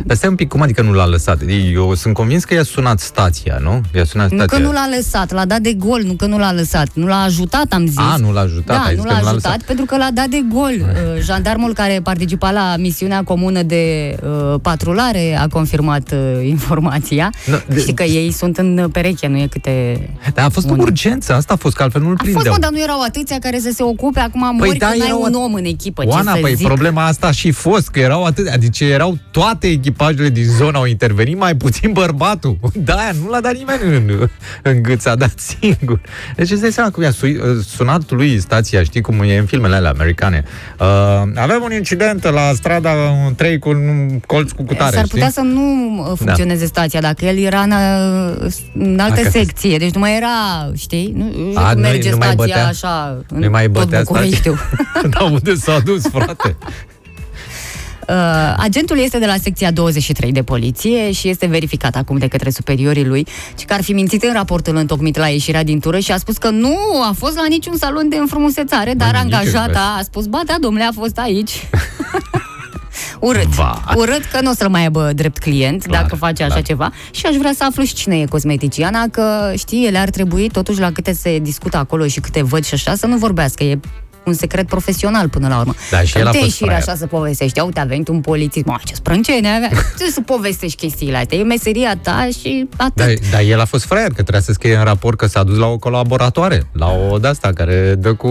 Dar 0.06 0.18
stai 0.18 0.30
un 0.30 0.36
pic, 0.36 0.48
cum 0.48 0.62
adică 0.62 0.82
nu 0.82 0.94
l-a 0.94 1.06
lăsat? 1.06 1.42
Eu 1.74 1.94
sunt 1.96 2.14
convins 2.14 2.44
că 2.44 2.54
i-a 2.54 2.64
sunat 2.64 3.00
stația, 3.00 3.58
nu? 3.62 3.82
I-a 3.96 4.04
sunat 4.04 4.32
Nu 4.32 4.38
stația. 4.38 4.58
că 4.58 4.64
nu 4.64 4.72
l-a 4.72 4.88
lăsat, 4.96 5.32
l-a 5.32 5.46
dat 5.46 5.60
de 5.60 5.74
gol, 5.74 6.02
nu 6.06 6.14
că 6.14 6.26
nu 6.26 6.38
l-a 6.38 6.54
lăsat. 6.54 6.88
Nu 6.94 7.08
l-a 7.08 7.22
ajutat, 7.22 7.66
am 7.74 7.86
zis. 7.88 7.98
A, 7.98 8.16
nu 8.20 8.32
l-a 8.32 8.40
ajutat, 8.42 8.76
Da, 8.78 8.84
ai 8.84 8.96
nu 8.96 9.02
zis 9.02 9.10
l-a 9.12 9.16
că 9.16 9.20
nu 9.20 9.24
l-a 9.24 9.30
ajutat 9.30 9.52
lăsat. 9.52 9.62
pentru 9.64 9.86
că 9.86 9.98
l-a 9.98 10.10
dat 10.14 10.26
de 10.28 10.44
gol. 10.54 10.74
Uh, 10.80 11.22
Jandarmul 11.24 11.74
care 11.74 12.00
participa 12.04 12.52
la 12.52 12.76
misiunea 12.78 13.24
comună 13.24 13.62
de 13.64 14.16
uh, 14.24 14.56
patrulare 14.62 15.38
a 15.40 15.48
confirmat 15.48 16.12
uh, 16.12 16.48
informația. 16.48 17.30
Nu, 17.46 17.62
de- 17.74 17.80
Știi 17.80 17.94
că 17.94 18.04
ei 18.04 18.32
sunt 18.32 18.58
în 18.58 18.90
pereche, 18.92 19.28
nu 19.28 19.38
e 19.38 19.48
câte... 19.50 20.10
Dar 20.34 20.46
a 20.46 20.50
fost 20.50 20.70
o 20.70 20.72
Unul. 20.72 20.86
urgență, 20.86 21.34
asta 21.34 21.54
a 21.54 21.58
fost, 21.58 21.76
că 21.76 21.84
altfel 21.84 22.02
nu-l 22.02 22.12
A 22.12 22.16
fost, 22.18 22.30
prindeau. 22.32 22.54
mă, 22.54 22.60
dar 22.60 22.72
nu 22.72 22.82
erau 22.82 23.02
atâția 23.02 23.38
care 23.40 23.60
să 23.60 23.72
se 23.74 23.84
ocupe, 23.84 24.20
acum 24.20 24.56
mori 24.58 24.78
da, 24.78 24.86
că 24.88 24.96
n-ai 24.98 25.08
erau 25.08 25.22
un 25.22 25.30
at- 25.32 25.44
om 25.46 25.54
în 25.54 25.66
echipă, 25.66 26.04
Oana, 26.06 26.32
ce 26.32 26.38
să 26.38 26.42
păi 26.44 26.56
zic. 26.56 26.66
problema 26.66 27.06
asta 27.06 27.28
a 27.28 27.32
și 27.32 27.52
fost, 27.52 27.88
că 27.90 28.00
erau 28.00 28.24
atât, 28.24 28.48
adică 28.48 28.84
erau 28.84 29.18
toate 29.32 29.59
echipajele 29.68 30.30
din 30.30 30.44
zonă 30.58 30.78
au 30.78 30.86
intervenit, 30.86 31.38
mai 31.38 31.56
puțin 31.56 31.92
bărbatul. 31.92 32.58
Da, 32.74 32.94
aia 32.94 33.12
nu 33.24 33.30
l-a 33.30 33.40
dat 33.40 33.54
nimeni 33.54 33.96
în, 33.96 34.28
în 34.64 34.82
gât, 34.82 35.02
s-a 35.02 35.16
dat 35.16 35.34
singur. 35.60 36.00
Deci 36.36 36.50
îți 36.52 36.62
dai 36.62 36.72
seama 36.72 36.90
cum 36.92 37.04
i-a 37.04 37.12
su- 37.12 37.62
sunat 37.76 38.12
lui 38.12 38.40
stația, 38.40 38.84
știi 38.84 39.02
cum 39.02 39.20
e 39.22 39.38
în 39.38 39.46
filmele 39.46 39.76
alea 39.76 39.90
americane. 39.90 40.44
Uh, 40.80 40.88
avem 41.36 41.62
un 41.64 41.72
incident 41.74 42.24
la 42.24 42.52
strada 42.54 42.90
3 43.36 43.60
cu 43.60 43.70
un 43.70 44.10
colț 44.26 44.52
cu 44.52 44.64
cutare, 44.64 44.96
S-ar 44.96 45.06
știi? 45.06 45.18
putea 45.18 45.30
să 45.32 45.42
nu 45.42 45.98
uh, 46.12 46.18
funcționeze 46.18 46.66
stația 46.66 47.02
dacă 47.02 47.26
el 47.26 47.38
era 47.38 47.60
în, 47.62 47.72
uh, 47.72 48.52
în 48.74 49.00
altă 49.00 49.16
Dacă- 49.16 49.30
secție, 49.30 49.78
deci 49.78 49.94
nu 49.94 50.00
mai 50.00 50.16
era, 50.18 50.72
știi? 50.76 51.14
Nu, 51.16 51.52
nu 51.52 51.60
A, 51.60 51.74
nu- 51.74 51.80
merge 51.82 52.10
nu 52.10 52.18
mai 52.18 52.28
stația 52.28 52.46
bătea? 52.56 52.68
așa 52.68 53.24
în 53.30 53.40
Nu 53.40 53.50
mai 53.50 53.64
tot 53.64 53.72
bătea 53.74 54.02
Bucureștiul. 54.02 54.58
Dar 55.18 55.32
unde 55.32 55.56
s-a 55.56 55.80
dus, 55.80 56.02
frate? 56.08 56.56
Uh, 58.10 58.16
agentul 58.58 59.00
este 59.00 59.20
de 59.20 59.26
la 59.26 59.36
secția 59.42 59.72
23 59.72 60.32
de 60.32 60.44
poliție 60.44 61.12
și 61.12 61.30
este 61.30 61.46
verificat 61.46 61.96
acum 61.96 62.18
de 62.18 62.28
către 62.28 62.50
superiorii 62.50 63.06
lui, 63.06 63.28
ci 63.56 63.66
că 63.66 63.74
ar 63.74 63.84
fi 63.84 63.94
mințit 63.94 64.24
în 64.24 64.34
raportul 64.34 64.76
întocmit 64.76 65.18
la 65.18 65.28
ieșirea 65.28 65.64
din 65.64 65.80
tură 65.80 66.00
și 66.00 66.12
a 66.12 66.18
spus 66.18 66.38
că 66.38 66.50
nu 66.50 66.76
a 67.10 67.14
fost 67.18 67.36
la 67.36 67.46
niciun 67.50 67.78
salon 67.78 68.10
de 68.10 68.16
înfrumusețare, 68.16 68.94
dar 68.94 69.12
Băi, 69.12 69.22
nici 69.24 69.34
eu, 69.34 69.40
angajata 69.40 69.96
a 69.98 70.02
spus, 70.02 70.26
ba 70.26 70.42
da, 70.46 70.56
domnule, 70.60 70.84
a 70.84 70.92
fost 70.92 71.18
aici. 71.18 71.52
Urât. 73.20 73.48
Va. 73.48 73.82
Urât 73.96 74.24
că 74.32 74.42
nu 74.42 74.50
o 74.50 74.54
să-l 74.54 74.70
mai 74.70 74.82
aibă 74.82 75.12
drept 75.16 75.38
client 75.38 75.84
Clar, 75.84 76.02
dacă 76.02 76.16
face 76.16 76.44
așa 76.44 76.52
clar. 76.52 76.66
ceva. 76.66 76.92
Și 77.12 77.26
aș 77.26 77.36
vrea 77.36 77.52
să 77.56 77.64
aflu 77.64 77.84
și 77.84 77.94
cine 77.94 78.20
e 78.20 78.26
cosmeticiana, 78.26 79.08
că 79.12 79.52
știi, 79.58 79.86
ele 79.88 79.98
ar 79.98 80.10
trebui 80.10 80.50
totuși 80.50 80.80
la 80.80 80.92
câte 80.92 81.14
se 81.14 81.40
discută 81.40 81.78
acolo 81.78 82.08
și 82.08 82.20
câte 82.20 82.44
văd 82.44 82.66
și 82.66 82.74
așa 82.74 82.96
să 82.96 83.06
nu 83.06 83.18
vorbească. 83.18 83.64
E 83.64 83.80
un 84.30 84.36
secret 84.36 84.68
profesional 84.68 85.30
până 85.30 85.48
la 85.48 85.60
urmă. 85.60 85.74
Da, 85.92 86.02
și 86.02 86.14
Că 86.14 86.20
el 86.20 86.26
a 86.26 86.28
nu 86.28 86.32
te 86.32 86.38
fost 86.38 86.50
ieșiri 86.50 86.70
fraier. 86.70 86.88
așa 86.88 86.98
să 86.98 87.06
povestești. 87.08 87.58
Ia 87.58 87.64
Uite, 87.64 87.80
a 87.80 87.84
venit 87.84 88.08
un 88.08 88.22
polițist. 88.22 88.66
Mă, 88.66 88.76
ce 88.86 88.94
sprâncene 88.94 89.48
avea. 89.56 89.70
Ce 90.00 90.12
să 90.12 90.22
povestești 90.22 90.78
chestiile 90.78 91.18
astea? 91.18 91.38
E 91.38 91.44
meseria 91.44 91.98
ta 92.02 92.28
și 92.40 92.68
atât. 92.78 92.96
Dar, 92.96 93.14
dar 93.32 93.42
el 93.42 93.60
a 93.60 93.66
fost 93.66 93.86
fraier, 93.86 94.08
că 94.08 94.14
trebuia 94.14 94.42
să 94.42 94.52
scrie 94.52 94.76
în 94.76 94.84
raport 94.84 95.18
că 95.18 95.26
s-a 95.26 95.44
dus 95.44 95.58
la 95.58 95.66
o 95.66 95.78
colaboratoare, 95.78 96.64
la 96.72 96.88
o 97.12 97.18
de-asta 97.18 97.50
care 97.54 97.96
dă 97.98 98.14
cu... 98.14 98.28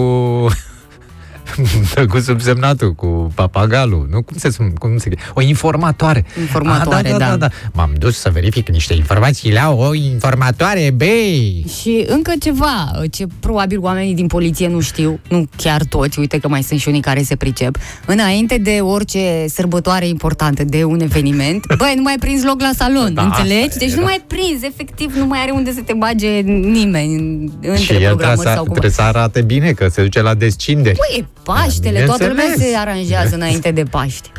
dă 1.95 2.07
cu 2.13 2.19
subsemnatul, 2.19 2.93
cu 2.95 3.33
papagalul, 3.35 4.07
nu? 4.11 4.23
Cum 4.23 4.37
se, 4.37 4.51
spune- 4.51 4.73
cum 4.79 4.99
se 4.99 5.11
O 5.35 5.41
informatoare. 5.41 6.25
Informatoare, 6.41 7.09
ah, 7.13 7.17
da, 7.19 7.19
da, 7.19 7.31
da. 7.31 7.37
da, 7.37 7.47
da. 7.47 7.49
M-am 7.73 7.91
dus 7.99 8.19
să 8.19 8.31
verific 8.33 8.69
niște 8.69 8.95
informații 8.95 9.53
la 9.53 9.71
o 9.71 9.95
informatoare, 9.95 10.91
băi! 10.97 11.65
Și 11.81 12.05
încă 12.09 12.33
ceva, 12.41 12.91
ce 13.11 13.27
probabil 13.41 13.79
oamenii 13.81 14.15
din 14.15 14.27
poliție 14.27 14.69
nu 14.69 14.81
știu, 14.81 15.21
nu 15.29 15.47
chiar 15.57 15.83
toți, 15.85 16.19
uite 16.19 16.39
că 16.39 16.49
mai 16.49 16.63
sunt 16.63 16.81
și 16.81 16.89
unii 16.89 17.01
care 17.01 17.23
se 17.23 17.37
pricep, 17.37 17.77
înainte 18.07 18.59
de 18.59 18.79
orice 18.81 19.45
sărbătoare 19.49 20.07
importantă, 20.09 20.65
de 20.65 20.85
un 20.85 21.01
eveniment, 21.01 21.67
băi, 21.79 21.93
nu 21.97 22.03
mai 22.03 22.17
prinzi 22.21 22.45
loc 22.45 22.61
la 22.61 22.71
salon, 22.77 23.15
Da, 23.15 23.23
înțelegi? 23.23 23.67
asta 23.67 23.79
Deci 23.79 23.89
era. 23.91 23.99
nu 24.01 24.05
mai 24.05 24.23
prinzi, 24.27 24.67
efectiv, 24.67 25.15
nu 25.17 25.27
mai 25.27 25.39
are 25.41 25.51
unde 25.51 25.73
să 25.73 25.81
te 25.81 25.93
bage 25.93 26.29
nimeni 26.41 27.15
în- 27.15 27.51
Și 27.61 27.69
între 27.69 27.77
el 27.79 27.85
trebuie 27.85 28.07
programări 28.09 28.49
să, 28.49 28.53
sau 28.55 28.63
cum. 28.63 28.71
trebuie 28.71 28.91
să 28.93 29.03
arate 29.03 29.43
bine, 29.43 29.71
că 29.73 29.89
se 29.89 30.03
duce 30.03 30.21
la 30.23 30.35
descinderi. 30.35 30.97
Păi, 30.97 31.19
e 31.21 31.25
Paștele, 31.55 32.05
toată 32.05 32.27
lumea 32.27 32.43
Bineînțeles. 32.43 32.71
se 32.73 32.77
aranjează 32.77 33.35
înainte 33.35 33.71
de 33.71 33.83
Paști. 33.83 34.33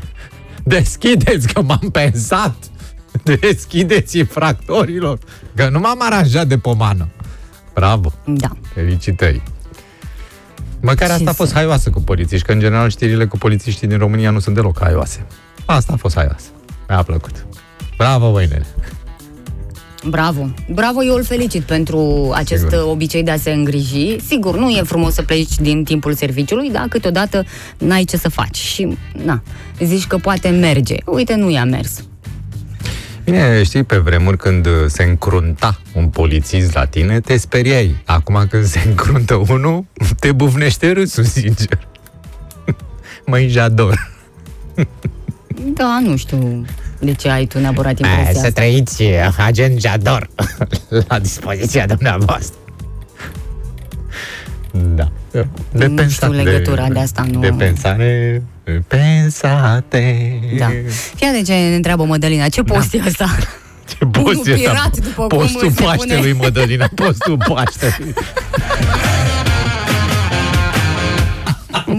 Deschideți, 0.63 1.53
că 1.53 1.61
m-am 1.61 1.89
pensat! 1.91 2.55
Deschideți 3.23 4.17
infractorilor! 4.17 5.19
Că 5.55 5.69
nu 5.69 5.79
m-am 5.79 5.97
aranjat 6.01 6.47
de 6.47 6.57
pomană. 6.57 7.07
Bravo! 7.73 8.13
Da. 8.25 8.49
Felicitări! 8.73 9.41
Măcar 10.81 11.07
Ce 11.07 11.13
asta 11.13 11.29
a 11.29 11.33
fost 11.33 11.49
să- 11.51 11.55
haioasă 11.55 11.89
cu 11.89 12.01
polițiști, 12.01 12.45
că 12.45 12.51
în 12.51 12.59
general 12.59 12.89
știrile 12.89 13.25
cu 13.25 13.37
polițiștii 13.37 13.87
din 13.87 13.97
România 13.97 14.29
nu 14.31 14.39
sunt 14.39 14.55
deloc 14.55 14.79
haioase. 14.79 15.25
Asta 15.65 15.93
a 15.93 15.97
fost 15.97 16.15
haioasă. 16.15 16.47
Mi-a 16.87 17.03
plăcut. 17.03 17.45
Bravo, 17.97 18.31
băinele! 18.31 18.65
Bravo! 20.05 20.49
Bravo, 20.71 21.03
eu 21.03 21.15
îl 21.15 21.23
felicit 21.23 21.61
pentru 21.63 22.31
acest 22.35 22.63
Sigur. 22.63 22.83
obicei 22.87 23.23
de 23.23 23.31
a 23.31 23.37
se 23.37 23.51
îngriji. 23.51 24.19
Sigur, 24.27 24.57
nu 24.57 24.69
e 24.69 24.81
frumos 24.81 25.13
să 25.13 25.21
pleci 25.21 25.59
din 25.59 25.83
timpul 25.83 26.13
serviciului, 26.13 26.71
dar 26.71 26.85
câteodată 26.89 27.45
n-ai 27.77 28.03
ce 28.03 28.17
să 28.17 28.29
faci. 28.29 28.57
Și, 28.57 28.97
na, 29.25 29.43
zici 29.79 30.07
că 30.07 30.17
poate 30.17 30.49
merge. 30.49 30.95
Uite, 31.05 31.35
nu 31.35 31.49
i-a 31.49 31.63
mers. 31.63 32.03
Bine, 33.23 33.63
știi, 33.63 33.83
pe 33.83 33.97
vremuri 33.97 34.37
când 34.37 34.67
se 34.87 35.03
încrunta 35.03 35.79
un 35.93 36.07
polițist 36.07 36.73
la 36.73 36.85
tine, 36.85 37.19
te 37.19 37.37
speriai. 37.37 37.95
Acum 38.05 38.45
când 38.49 38.65
se 38.65 38.81
încruntă 38.85 39.35
unul, 39.35 39.85
te 40.19 40.31
bufnește 40.31 40.91
râsul, 40.91 41.23
sincer. 41.23 41.87
Măi, 43.25 43.47
jador. 43.47 44.11
Da, 45.73 45.99
nu 46.03 46.15
știu 46.15 46.65
de 46.99 47.13
ce 47.13 47.29
ai 47.29 47.45
tu 47.45 47.59
neapărat 47.59 47.99
impresia 47.99 48.31
Să 48.31 48.37
asta. 48.37 48.49
trăiți, 48.49 49.03
agent 49.45 49.79
Jador, 49.81 50.29
la 51.07 51.19
dispoziția 51.19 51.85
dumneavoastră. 51.85 52.55
Da. 54.71 55.11
De 55.71 55.85
Nu 55.85 56.09
știu 56.09 56.31
legătura 56.31 56.87
de 56.87 56.99
asta, 56.99 57.25
nu- 57.31 57.39
De 57.39 57.53
pensare, 57.57 58.43
pensate. 58.87 60.39
Da. 60.57 60.67
Fii 61.15 61.31
de 61.31 61.41
ce 61.45 61.51
ne 61.53 61.75
întreabă 61.75 62.03
Mădălina, 62.03 62.47
ce 62.47 62.61
post 62.61 62.93
e 62.93 63.01
ăsta? 63.07 63.27
Ce 63.97 64.05
post 64.05 64.47
e 64.47 64.51
ăsta? 64.53 64.69
pirat, 64.69 64.97
după 64.97 65.27
cum 65.27 65.37
Postul 65.37 65.71
se 65.71 65.83
Paștelui, 65.83 66.31
pune. 66.33 66.43
Mădălina, 66.43 66.89
postul 66.95 67.37
Paștelui. 67.47 68.13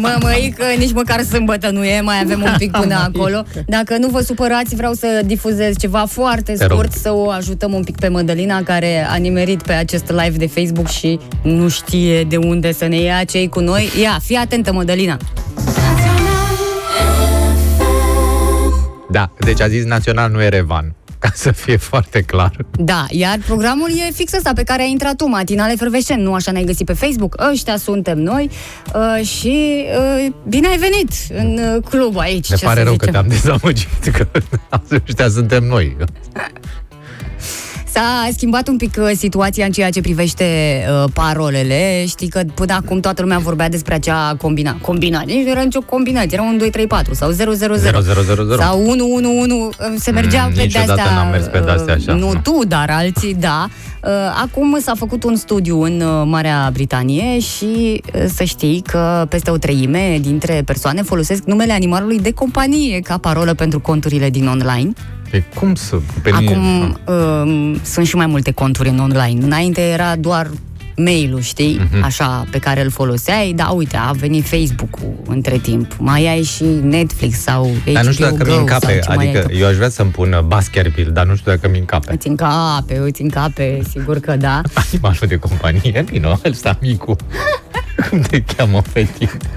Mă, 0.01 0.19
măică, 0.23 0.65
nici 0.79 0.93
măcar 0.93 1.23
sâmbătă 1.23 1.71
nu 1.71 1.85
e, 1.85 2.01
mai 2.01 2.21
avem 2.23 2.43
un 2.43 2.55
pic 2.59 2.71
până 2.71 2.95
acolo. 3.15 3.45
Dacă 3.67 3.97
nu 3.97 4.09
vă 4.09 4.21
supărați, 4.21 4.75
vreau 4.75 4.93
să 4.93 5.21
difuzez 5.25 5.77
ceva 5.77 6.05
foarte 6.09 6.53
Te 6.53 6.67
rog. 6.67 6.73
scurt, 6.79 6.93
să 6.93 7.13
o 7.13 7.31
ajutăm 7.31 7.73
un 7.73 7.85
pic 7.85 7.97
pe 7.99 8.09
Mădălina, 8.09 8.63
care 8.63 9.07
a 9.11 9.15
nimerit 9.17 9.63
pe 9.63 9.73
acest 9.73 10.09
live 10.11 10.37
de 10.37 10.47
Facebook 10.47 10.89
și 10.89 11.19
nu 11.43 11.69
știe 11.69 12.23
de 12.25 12.37
unde 12.37 12.73
să 12.73 12.87
ne 12.87 13.01
ia 13.01 13.25
cei 13.25 13.49
cu 13.49 13.61
noi. 13.61 13.91
Ia, 14.03 14.19
fii 14.23 14.37
atentă, 14.37 14.73
Mădălina! 14.73 15.17
Da, 19.11 19.31
deci 19.39 19.61
a 19.61 19.69
zis 19.69 19.85
național, 19.85 20.31
nu 20.31 20.43
Erevan. 20.43 20.95
Ca 21.21 21.31
să 21.35 21.53
fie 21.53 21.77
foarte 21.77 22.21
clar. 22.21 22.57
Da, 22.79 23.07
iar 23.11 23.39
programul 23.47 23.89
e 23.91 24.13
fix 24.13 24.33
ăsta 24.33 24.53
pe 24.55 24.63
care 24.63 24.83
ai 24.83 24.91
intrat 24.91 25.17
tu, 25.17 25.27
Matinale 25.27 25.75
Fervescent, 25.77 26.23
nu 26.23 26.35
așa 26.35 26.53
ne-ai 26.53 26.65
găsit 26.65 26.87
pe 26.87 26.93
Facebook? 26.93 27.35
Ăștia 27.51 27.77
suntem 27.77 28.19
noi 28.19 28.51
uh, 28.95 29.27
și 29.27 29.85
uh, 29.99 30.33
bine 30.49 30.69
ai 30.69 30.79
venit 30.79 31.11
în 31.29 31.59
uh, 31.75 31.83
club 31.91 32.19
aici. 32.19 32.51
Ne 32.51 32.57
ce 32.57 32.65
pare 32.65 32.79
să 32.79 32.85
rău 32.85 32.97
că 32.97 33.05
zicem. 33.07 33.13
te-am 33.13 33.29
dezamăgit, 33.29 34.09
că 34.13 34.27
ăștia 35.07 35.29
suntem 35.29 35.65
noi. 35.65 35.97
Se 37.92 37.98
S-a 37.98 38.29
schimbat 38.33 38.68
un 38.68 38.76
pic 38.76 38.96
uh, 39.00 39.11
situația 39.16 39.64
în 39.64 39.70
ceea 39.72 39.90
ce 39.90 40.00
privește 40.00 40.44
uh, 41.05 41.11
parolele. 41.12 42.05
Știi 42.07 42.29
că 42.29 42.40
până 42.55 42.72
acum 42.85 43.00
toată 43.00 43.22
lumea 43.22 43.38
vorbea 43.38 43.68
despre 43.68 43.94
acea 43.94 44.35
combina. 44.38 44.76
Combinație. 44.81 45.35
Nici 45.35 45.44
nu 45.44 45.50
era 45.50 45.62
nicio 45.62 45.81
combinație. 45.81 46.31
Era 46.33 46.42
1, 46.42 46.57
2, 46.57 46.70
3, 46.70 46.87
4 46.87 47.14
sau 47.14 47.31
0, 47.31 47.53
0, 47.53 47.74
0. 47.74 48.00
0, 48.00 48.20
0, 48.22 48.42
0. 48.44 48.61
Sau 48.62 48.87
1, 48.88 49.07
1, 49.14 49.38
1. 49.40 49.70
Se 49.98 50.11
mergea 50.11 50.46
Mm, 50.46 50.53
pe 50.55 50.62
niciodată 50.62 50.92
de-astea. 50.94 51.14
n-am 51.16 51.31
mers 51.31 51.46
pe 51.46 51.59
de-astea 51.59 51.94
așa, 51.94 52.12
uh, 52.12 52.20
Nu 52.20 52.33
nu. 52.33 52.40
tu, 52.42 52.61
dar 52.68 52.90
alții, 52.90 53.35
da. 53.35 53.68
Uh, 54.05 54.11
Acum 54.42 54.79
s-a 54.81 54.92
făcut 54.96 55.24
un 55.24 55.37
studiu 55.37 55.83
în 55.83 56.00
uh, 56.00 56.22
Marea 56.26 56.70
Britanie 56.72 57.38
și 57.40 58.03
uh, 58.14 58.24
să 58.35 58.44
știi 58.44 58.83
că 58.87 59.26
peste 59.29 59.50
o 59.50 59.57
treime 59.57 60.18
dintre 60.20 60.62
persoane 60.64 61.03
folosesc 61.03 61.42
numele 61.44 61.72
animalului 61.72 62.18
de 62.18 62.33
companie 62.33 63.00
ca 63.00 63.18
parolă 63.18 63.55
pentru 63.55 63.81
conturile 63.81 64.31
din 64.31 64.46
online. 64.46 64.92
E 65.33 65.43
cum 65.55 65.75
să... 65.75 65.97
Pe 66.23 66.31
Acum 66.31 66.45
mine- 66.61 66.95
uh, 67.07 67.77
sunt 67.83 68.07
și 68.07 68.16
mai 68.16 68.27
multe 68.27 68.51
conturi 68.51 68.88
în 68.88 68.99
online. 68.99 69.45
Înainte 69.45 69.81
era 69.81 70.16
doar 70.16 70.51
mail-ul, 70.97 71.40
știi? 71.40 71.81
Mhm. 71.93 72.05
Așa, 72.05 72.45
pe 72.51 72.59
care 72.59 72.83
îl 72.83 72.90
foloseai. 72.90 73.53
Da, 73.57 73.69
uite, 73.69 73.97
a 73.97 74.11
venit 74.12 74.47
Facebook-ul 74.47 75.12
între 75.27 75.59
timp. 75.59 75.97
Mai 75.99 76.27
ai 76.27 76.43
și 76.43 76.64
Netflix 76.83 77.38
sau 77.38 77.71
HBO 77.85 77.93
Dar 77.93 78.05
nu 78.05 78.12
știu 78.12 78.25
dacă 78.25 78.37
Go 78.37 78.45
mi 78.45 78.51
sau 78.51 78.59
încape, 78.61 78.99
ce 79.03 79.09
mai 79.14 79.25
ai 79.27 79.29
adică 79.31 79.47
tu. 79.49 79.57
eu 79.57 79.66
aș 79.66 79.75
vrea 79.77 79.88
să-mi 79.88 80.11
pun 80.11 80.33
uh, 80.33 80.40
Baskerville, 80.40 81.11
dar 81.11 81.27
nu 81.27 81.37
știu 81.37 81.51
dacă 81.53 81.69
mi 81.69 81.79
încape. 81.79 82.12
Îți 82.12 82.29
încape, 82.29 82.97
îți 82.99 83.23
încape, 83.23 83.81
sigur 83.90 84.19
că 84.19 84.37
da. 84.37 84.61
Animalul 84.93 85.27
de 85.29 85.37
companie, 85.37 86.05
Nino, 86.11 86.38
ăsta 86.45 86.79
micu. 86.81 87.16
Cum 88.11 88.21
te 88.21 88.40
cheamă, 88.43 88.81
fetică? 88.93 89.37
Uh, 89.40 89.49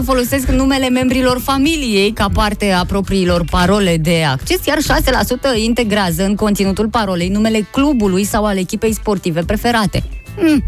14% 0.00 0.04
folosesc 0.04 0.46
numele 0.48 0.88
membrilor 0.88 1.40
familiei 1.40 2.12
ca 2.12 2.28
parte 2.32 2.70
a 2.70 2.84
propriilor 2.84 3.44
parole 3.50 3.96
de 3.96 4.24
acces, 4.30 4.64
iar 4.66 4.78
6% 4.78 5.56
integrează 5.56 6.24
în 6.24 6.34
conținutul 6.34 6.88
parolei 6.88 7.28
numele 7.28 7.66
clubului 7.70 8.24
sau 8.24 8.44
al 8.44 8.56
echipei 8.56 8.92
sportive 8.92 9.42
preferate. 9.42 10.02
Hmm. 10.36 10.64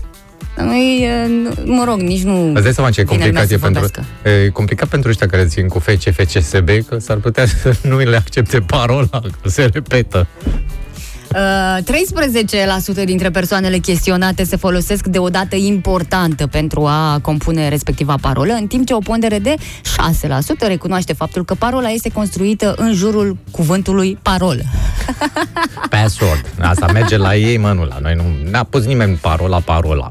Noi, 0.57 1.09
uh, 1.47 1.53
mă 1.65 1.85
rog, 1.85 2.01
nici 2.01 2.23
nu... 2.23 2.53
Îți 2.55 2.63
dai 2.63 2.73
seama 2.73 2.91
ce 2.91 3.01
e 3.01 3.05
vine 3.05 3.17
complicat 3.17 3.51
lumea 3.51 3.57
e 3.57 3.59
să 3.59 3.59
pentru, 3.59 3.81
vorbească. 3.81 4.45
e 4.45 4.49
complicat 4.49 4.89
pentru 4.89 5.09
ăștia 5.09 5.27
care 5.27 5.45
țin 5.45 5.69
cu 5.69 5.79
FC, 5.79 6.13
FCSB, 6.13 6.69
că 6.89 6.99
s-ar 6.99 7.17
putea 7.17 7.47
să 7.63 7.77
nu 7.83 7.99
le 7.99 8.17
accepte 8.17 8.61
parola, 8.61 9.21
că 9.43 9.49
se 9.49 9.71
repetă. 9.73 10.27
Uh, 11.35 13.01
13% 13.03 13.05
dintre 13.05 13.31
persoanele 13.31 13.79
chestionate 13.79 14.45
se 14.45 14.57
folosesc 14.57 15.07
de 15.07 15.19
o 15.19 15.29
dată 15.29 15.57
importantă 15.57 16.47
pentru 16.47 16.87
a 16.87 17.19
compune 17.23 17.69
respectiva 17.69 18.15
parolă, 18.21 18.53
în 18.53 18.67
timp 18.67 18.87
ce 18.87 18.95
o 18.95 18.99
pondere 18.99 19.39
de 19.39 19.55
6% 19.55 20.67
recunoaște 20.67 21.13
faptul 21.13 21.45
că 21.45 21.55
parola 21.55 21.89
este 21.89 22.11
construită 22.13 22.75
în 22.77 22.93
jurul 22.95 23.37
cuvântului 23.51 24.19
parolă. 24.23 24.63
Password. 25.91 26.47
Asta 26.61 26.87
merge 26.93 27.17
la 27.17 27.37
ei, 27.37 27.57
mă, 27.57 27.73
nu 27.73 27.85
la 27.85 27.99
noi. 28.01 28.15
Nu 28.15 28.51
n-a 28.51 28.63
pus 28.63 28.85
nimeni 28.85 29.17
parola, 29.17 29.59
parola. 29.59 30.11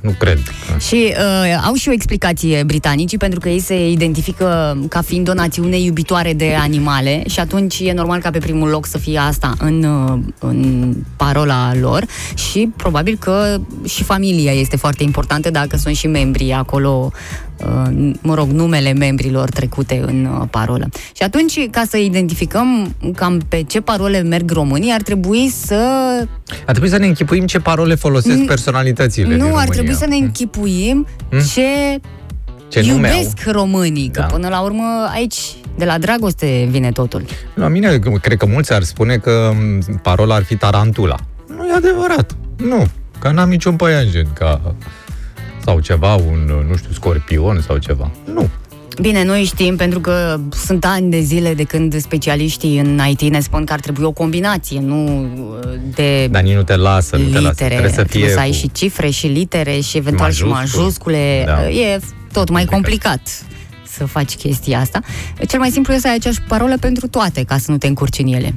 Nu 0.00 0.10
cred. 0.18 0.38
Și 0.78 1.14
uh, 1.16 1.62
au 1.66 1.74
și 1.74 1.88
o 1.88 1.92
explicație 1.92 2.62
britanicii, 2.62 3.18
pentru 3.18 3.40
că 3.40 3.48
ei 3.48 3.60
se 3.60 3.90
identifică 3.90 4.78
ca 4.88 5.00
fiind 5.00 5.28
o 5.28 5.34
națiune 5.34 5.78
iubitoare 5.78 6.32
de 6.32 6.54
animale 6.60 7.22
și 7.28 7.40
atunci 7.40 7.80
e 7.80 7.92
normal 7.92 8.20
ca 8.20 8.30
pe 8.30 8.38
primul 8.38 8.68
loc 8.68 8.86
să 8.86 8.98
fie 8.98 9.18
asta 9.18 9.54
în, 9.58 9.82
uh, 9.82 10.18
în 10.38 10.92
parola 11.16 11.74
lor 11.80 12.04
și 12.34 12.68
probabil 12.76 13.16
că 13.20 13.60
și 13.84 14.02
familia 14.02 14.52
este 14.52 14.76
foarte 14.76 15.02
importantă 15.02 15.50
dacă 15.50 15.76
sunt 15.76 15.96
și 15.96 16.06
membrii 16.06 16.52
acolo, 16.52 17.10
uh, 17.12 17.51
mă 18.20 18.34
rog, 18.34 18.50
numele 18.50 18.92
membrilor 18.92 19.48
trecute 19.48 20.02
în 20.06 20.24
uh, 20.40 20.46
parolă. 20.50 20.88
Și 21.16 21.22
atunci, 21.22 21.68
ca 21.70 21.82
să 21.88 21.96
identificăm 21.96 22.94
cam 23.14 23.40
pe 23.48 23.62
ce 23.62 23.80
parole 23.80 24.20
merg 24.22 24.50
românii, 24.50 24.92
ar 24.92 25.02
trebui 25.02 25.48
să 25.48 25.74
Ar 26.66 26.70
trebui 26.70 26.88
să 26.88 26.98
ne 26.98 27.06
închipuim 27.06 27.46
ce 27.46 27.58
parole 27.58 27.94
folosesc 27.94 28.42
N- 28.42 28.46
personalitățile 28.46 29.26
din 29.28 29.36
nu, 29.36 29.42
ar 29.44 29.50
România. 29.50 29.72
trebui 29.72 29.94
să 29.94 30.06
ne 30.06 30.16
închipuim 30.16 31.06
ce 31.54 32.00
Ce 32.68 32.80
nume 32.92 33.08
au. 33.08 33.14
iubesc 33.18 33.46
românii, 33.50 34.08
că 34.08 34.20
Da. 34.20 34.26
până 34.26 34.48
la 34.48 34.60
urmă 34.60 35.08
aici, 35.12 35.36
de 35.76 35.84
la 35.84 35.98
dragoste 35.98 36.66
vine 36.70 36.90
totul. 36.90 37.24
La 37.54 37.68
mine, 37.68 37.98
cred 38.22 38.38
că 38.38 38.46
mulți 38.46 38.72
ar 38.72 38.82
spune 38.82 39.16
că 39.16 39.52
m, 39.88 39.98
parola 40.02 40.34
ar 40.34 40.42
fi 40.42 40.56
tarantula. 40.56 41.16
Nu 41.56 41.66
e 41.66 41.72
adevărat. 41.72 42.36
Nu. 42.56 42.86
Că 43.18 43.30
n-am 43.30 43.48
niciun 43.48 43.76
păianjen 43.76 44.26
ca... 44.32 44.74
Sau 45.64 45.80
ceva, 45.80 46.14
un, 46.14 46.50
nu 46.68 46.76
știu, 46.76 46.92
scorpion 46.92 47.60
sau 47.66 47.76
ceva. 47.76 48.10
Nu. 48.34 48.48
Bine, 49.00 49.24
noi 49.24 49.42
știm 49.44 49.76
pentru 49.76 50.00
că 50.00 50.40
sunt 50.50 50.84
ani 50.84 51.10
de 51.10 51.20
zile 51.20 51.54
de 51.54 51.62
când 51.62 52.00
specialiștii 52.00 52.78
în 52.78 53.00
IT 53.10 53.20
ne 53.20 53.40
spun 53.40 53.64
că 53.64 53.72
ar 53.72 53.80
trebui 53.80 54.04
o 54.04 54.10
combinație, 54.10 54.80
nu 54.80 55.22
uh, 55.22 55.78
de 55.94 56.26
Dar 56.30 56.42
nici 56.42 56.54
nu 56.54 56.62
te 56.62 56.76
lasă, 56.76 57.16
nu 57.16 57.24
te 57.24 57.30
lasă. 57.40 57.48
litere. 57.48 57.68
Trebuie 57.70 57.92
să 57.92 58.04
fie 58.04 58.28
să 58.28 58.38
ai 58.38 58.48
cu- 58.48 58.54
și 58.54 58.70
cifre 58.72 59.10
și 59.10 59.26
litere 59.26 59.80
și 59.80 59.96
eventual 59.96 60.30
și 60.30 60.44
Majuscule. 60.44 60.82
majuscule. 60.82 61.42
Da. 61.46 61.68
E 61.70 62.00
tot 62.32 62.50
mai 62.50 62.64
complicat 62.64 63.20
să 63.88 64.04
faci 64.04 64.34
chestia 64.36 64.78
asta. 64.80 65.00
Cel 65.48 65.58
mai 65.58 65.70
simplu 65.70 65.92
este 65.92 66.04
să 66.04 66.10
ai 66.10 66.18
aceeași 66.18 66.40
parolă 66.48 66.74
pentru 66.80 67.06
toate, 67.08 67.42
ca 67.44 67.58
să 67.58 67.70
nu 67.70 67.76
te 67.76 67.86
încurci 67.86 68.18
în 68.18 68.26
ele. 68.26 68.54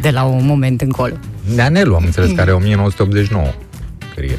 De 0.00 0.10
la 0.10 0.22
un 0.22 0.46
moment 0.46 0.80
încolo. 0.80 1.14
Neanelu, 1.54 1.94
am 1.94 2.02
înțeles, 2.04 2.30
care 2.36 2.50
e 2.50 2.54
1989. 2.54 3.46
Scrie. 4.12 4.38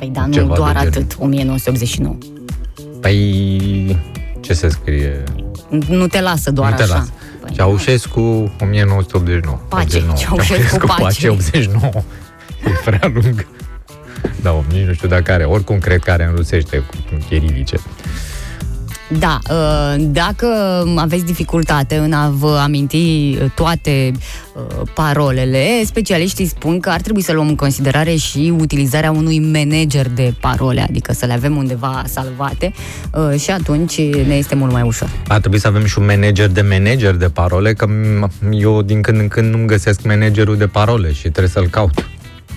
Păi 0.00 0.08
da, 0.12 0.26
nu 0.26 0.32
Ceva 0.32 0.54
doar 0.54 0.72
de 0.72 0.78
genul. 0.78 0.92
atât, 0.96 1.16
1989. 1.18 2.16
Păi... 3.00 3.98
Ce 4.40 4.52
se 4.52 4.68
scrie? 4.68 5.22
Nu 5.88 6.06
te 6.06 6.20
lasă 6.20 6.50
doar 6.50 6.70
nu 6.70 6.76
te 6.76 6.82
așa. 6.82 6.94
lasă. 6.94 7.12
Păi, 7.40 7.50
Ceaușescu, 7.54 8.20
1989. 8.60 9.60
Pace, 9.68 9.96
89. 9.96 10.16
Ceaușescu, 10.18 10.86
pace. 10.86 11.28
89. 11.28 11.90
E 12.64 12.70
prea 12.84 13.12
lung. 13.14 13.46
Da, 14.42 14.64
nici 14.72 14.86
nu 14.86 14.92
știu 14.92 15.08
dacă 15.08 15.32
are. 15.32 15.44
Oricum 15.44 15.78
cred 15.78 16.00
că 16.02 16.10
are 16.10 16.24
în 16.24 16.34
rusește 16.34 16.76
cu 16.78 16.94
chirilice. 17.28 17.76
Da, 19.18 19.38
uh, 19.50 20.04
dacă 20.08 20.46
aveți 20.96 21.24
dificultate 21.24 21.96
în 21.96 22.12
a 22.12 22.28
vă 22.28 22.58
aminti 22.62 23.34
toate 23.54 24.12
uh, 24.54 24.86
parolele, 24.94 25.64
specialiștii 25.84 26.46
spun 26.46 26.80
că 26.80 26.88
ar 26.90 27.00
trebui 27.00 27.22
să 27.22 27.32
luăm 27.32 27.48
în 27.48 27.54
considerare 27.56 28.14
și 28.14 28.52
utilizarea 28.58 29.10
unui 29.10 29.38
manager 29.38 30.08
de 30.08 30.34
parole, 30.40 30.80
adică 30.88 31.12
să 31.12 31.26
le 31.26 31.32
avem 31.32 31.56
undeva 31.56 32.02
salvate 32.06 32.72
uh, 33.32 33.40
și 33.40 33.50
atunci 33.50 34.00
ne 34.00 34.34
este 34.34 34.54
mult 34.54 34.72
mai 34.72 34.82
ușor. 34.82 35.10
Ar 35.28 35.40
trebui 35.40 35.58
să 35.58 35.66
avem 35.66 35.84
și 35.84 35.98
un 35.98 36.04
manager 36.04 36.48
de 36.48 36.62
manager 36.70 37.14
de 37.14 37.28
parole, 37.28 37.72
că 37.74 37.86
m- 37.86 38.30
eu 38.50 38.82
din 38.82 39.02
când 39.02 39.18
în 39.20 39.28
când 39.28 39.54
nu-mi 39.54 39.66
găsesc 39.66 40.02
managerul 40.04 40.56
de 40.56 40.66
parole 40.66 41.12
și 41.12 41.20
trebuie 41.20 41.48
să-l 41.48 41.66
caut. 41.68 42.08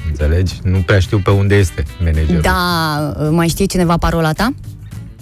Înțelegi? 0.07 0.53
Nu 0.63 0.77
prea 0.77 0.99
știu 0.99 1.19
pe 1.23 1.29
unde 1.29 1.55
este 1.55 1.83
managerul. 1.99 2.41
Da, 2.41 3.13
uh, 3.19 3.27
mai 3.31 3.47
știe 3.47 3.65
cineva 3.65 3.97
parola 3.97 4.31
ta? 4.33 4.53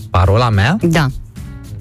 Parola 0.09 0.49
mea? 0.49 0.77
Da. 0.81 1.07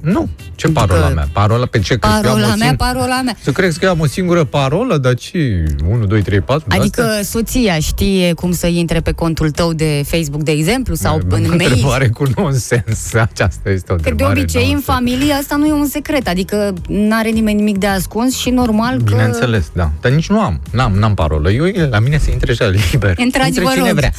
Nu. 0.00 0.28
Ce 0.54 0.68
parola 0.68 0.98
Adică- 1.04 1.14
mea? 1.14 1.28
Parola 1.32 1.66
pe 1.66 1.78
ce? 1.78 1.96
Crezi 1.98 2.20
că 2.20 2.26
eu 2.26 2.32
am 2.32 2.38
Parola 2.40 2.52
o 2.54 2.56
mea, 2.58 2.72
sing- 2.72 2.76
parola 2.76 3.20
mea. 3.22 3.36
Să 3.42 3.50
crezi 3.52 3.78
că 3.78 3.84
eu 3.84 3.90
am 3.90 4.00
o 4.00 4.06
singură 4.06 4.44
parolă, 4.44 4.96
dar 4.98 5.14
ce? 5.14 5.64
1, 5.88 6.04
2, 6.06 6.22
3, 6.22 6.40
4? 6.40 6.66
Adică 6.78 7.20
soția 7.22 7.78
știe 7.78 8.32
cum 8.32 8.52
să 8.52 8.66
intre 8.66 9.00
pe 9.00 9.12
contul 9.12 9.50
tău 9.50 9.72
de 9.72 10.02
Facebook, 10.06 10.42
de 10.42 10.50
exemplu, 10.50 10.94
sau 10.94 11.14
o 11.30 11.34
în 11.34 11.46
mail. 11.48 11.52
întrebare 11.70 12.08
cu 12.08 12.24
nonsens. 12.36 13.14
Aceasta 13.14 13.70
este 13.70 13.92
o 13.92 13.94
Că 13.94 14.02
de 14.02 14.08
întrebare 14.08 14.40
obicei 14.40 14.64
în 14.64 14.70
nonsens. 14.70 14.96
familie 14.96 15.32
asta 15.32 15.56
nu 15.56 15.66
e 15.66 15.72
un 15.72 15.86
secret, 15.86 16.28
adică 16.28 16.74
n-are 16.88 17.28
nimeni 17.28 17.56
nimic 17.56 17.78
de 17.78 17.86
ascuns 17.86 18.36
și 18.36 18.50
normal 18.50 18.96
că... 18.96 19.02
Bineînțeles, 19.02 19.70
da. 19.72 19.90
Dar 20.00 20.12
nici 20.12 20.28
nu 20.28 20.40
am. 20.40 20.60
N-am, 20.72 20.92
n-am 20.92 21.14
parolă. 21.14 21.50
Eu, 21.50 21.64
la 21.90 21.98
mine 21.98 22.18
se 22.18 22.30
intre 22.30 22.50
așa 22.52 22.66
liber. 22.66 23.18
Intrați, 23.18 23.48
intre 23.48 23.64
vă 23.64 23.70
cine 23.72 23.88
rog. 23.88 23.96
vrea. 23.96 24.12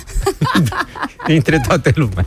intre 1.36 1.62
toată 1.68 1.92
lumea. 1.96 2.26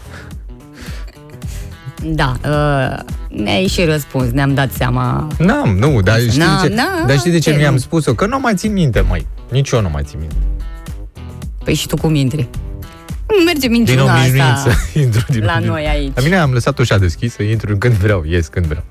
Da, 2.06 2.36
uh, 2.44 3.13
ne-ai 3.36 3.66
și 3.66 3.84
răspuns, 3.84 4.30
ne-am 4.30 4.54
dat 4.54 4.72
seama. 4.72 5.26
N-am, 5.38 5.76
nu, 5.78 6.00
dar 6.02 6.20
știi, 6.20 6.38
N-am, 6.38 6.58
de 6.62 6.68
ce, 6.68 6.74
n-am, 6.74 7.06
dar 7.06 7.18
știi 7.18 7.30
de 7.30 7.38
ce 7.38 7.50
ce 7.50 7.56
mi-am 7.56 7.72
nu? 7.72 7.78
spus-o? 7.78 8.14
Că 8.14 8.26
nu 8.26 8.38
mai 8.40 8.54
țin 8.54 8.72
minte, 8.72 9.00
mai. 9.00 9.26
Nici 9.50 9.70
eu 9.70 9.80
nu 9.80 9.88
mai 9.92 10.02
țin 10.06 10.18
minte. 10.18 10.34
Păi 11.64 11.74
și 11.74 11.86
tu 11.86 11.96
cum 11.96 12.14
intri? 12.14 12.48
Nu 13.38 13.44
merge 13.44 13.58
Din 13.60 13.70
minciuna 13.70 14.02
obișnuință. 14.14 14.42
asta 14.52 14.70
Intru 15.00 15.24
din 15.28 15.44
la 15.44 15.52
obișnuință. 15.56 15.66
noi 15.70 15.86
aici. 15.86 16.12
La 16.14 16.22
mine 16.22 16.36
am 16.36 16.52
lăsat 16.52 16.78
ușa 16.78 16.98
deschisă, 16.98 17.42
intru 17.42 17.76
când 17.76 17.94
vreau, 17.94 18.24
ies 18.28 18.46
când 18.46 18.66
vreau. 18.66 18.84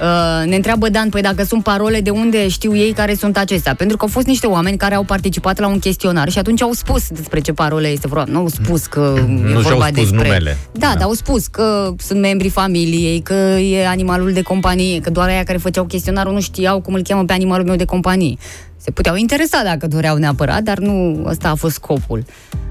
Uh, 0.00 0.48
ne 0.48 0.56
întreabă 0.56 0.88
Dan, 0.88 1.08
păi 1.08 1.22
dacă 1.22 1.44
sunt 1.44 1.62
parole, 1.62 2.00
de 2.00 2.10
unde 2.10 2.48
știu 2.48 2.76
ei 2.76 2.92
care 2.92 3.14
sunt 3.14 3.36
acestea? 3.36 3.74
Pentru 3.74 3.96
că 3.96 4.04
au 4.04 4.10
fost 4.10 4.26
niște 4.26 4.46
oameni 4.46 4.76
care 4.76 4.94
au 4.94 5.02
participat 5.02 5.58
la 5.58 5.66
un 5.66 5.78
chestionar 5.78 6.28
și 6.28 6.38
atunci 6.38 6.62
au 6.62 6.72
spus 6.72 7.08
despre 7.08 7.40
ce 7.40 7.52
parole 7.52 7.88
este 7.88 8.06
vorba. 8.08 8.24
Nu 8.30 8.38
au 8.38 8.48
spus 8.48 8.86
că 8.86 9.14
e 9.16 9.20
Nu 9.20 9.48
și-au 9.48 9.60
vorba 9.60 9.86
spus 9.86 9.96
despre... 9.96 10.16
numele. 10.26 10.56
Da, 10.72 10.86
Da. 10.86 10.92
dar 10.94 11.02
au 11.02 11.12
spus 11.12 11.46
că 11.46 11.94
sunt 11.98 12.20
membrii 12.20 12.50
familiei, 12.50 13.20
că 13.20 13.34
e 13.58 13.86
animalul 13.86 14.32
de 14.32 14.42
companie, 14.42 15.00
că 15.00 15.10
doar 15.10 15.28
aia 15.28 15.42
care 15.42 15.58
făceau 15.58 15.84
chestionarul 15.84 16.32
nu 16.32 16.40
știau 16.40 16.80
cum 16.80 16.94
îl 16.94 17.02
cheamă 17.02 17.24
pe 17.24 17.32
animalul 17.32 17.66
meu 17.66 17.76
de 17.76 17.84
companie. 17.84 18.36
Se 18.76 18.90
puteau 18.90 19.16
interesa 19.16 19.60
dacă 19.64 19.86
doreau 19.86 20.16
neapărat, 20.16 20.62
dar 20.62 20.78
nu 20.78 21.24
ăsta 21.26 21.48
a 21.48 21.54
fost 21.54 21.74
scopul. 21.74 22.24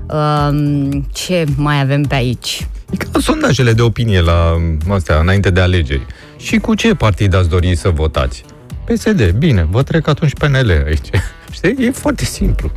Um, 0.10 1.06
ce 1.14 1.46
mai 1.56 1.82
avem 1.82 2.02
pe 2.02 2.16
aici? 2.16 2.68
E 2.92 2.96
ca 2.98 3.20
sondajele 3.20 3.74
de 3.74 3.82
opinie 3.82 4.22
la 4.22 4.56
astea, 4.90 5.20
înainte 5.20 5.50
de 5.50 5.60
alegeri. 5.62 6.06
Și 6.38 6.58
cu 6.58 6.74
ce 6.76 6.96
partid 6.96 7.34
ați 7.34 7.50
dori 7.50 7.76
să 7.76 7.90
votați? 7.90 8.44
PSD, 8.86 9.30
bine, 9.32 9.68
vă 9.72 9.84
trec 9.84 10.08
atunci 10.08 10.34
PNL 10.34 10.84
aici. 10.86 11.10
Știi? 11.52 11.76
E 11.86 11.92
foarte 11.92 12.26
simplu. 12.26 12.72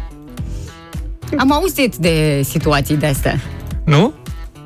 Am 1.38 1.52
auzit 1.52 1.96
de 1.96 2.40
situații 2.44 2.96
de 2.96 3.06
astea. 3.06 3.40
Nu? 3.84 4.12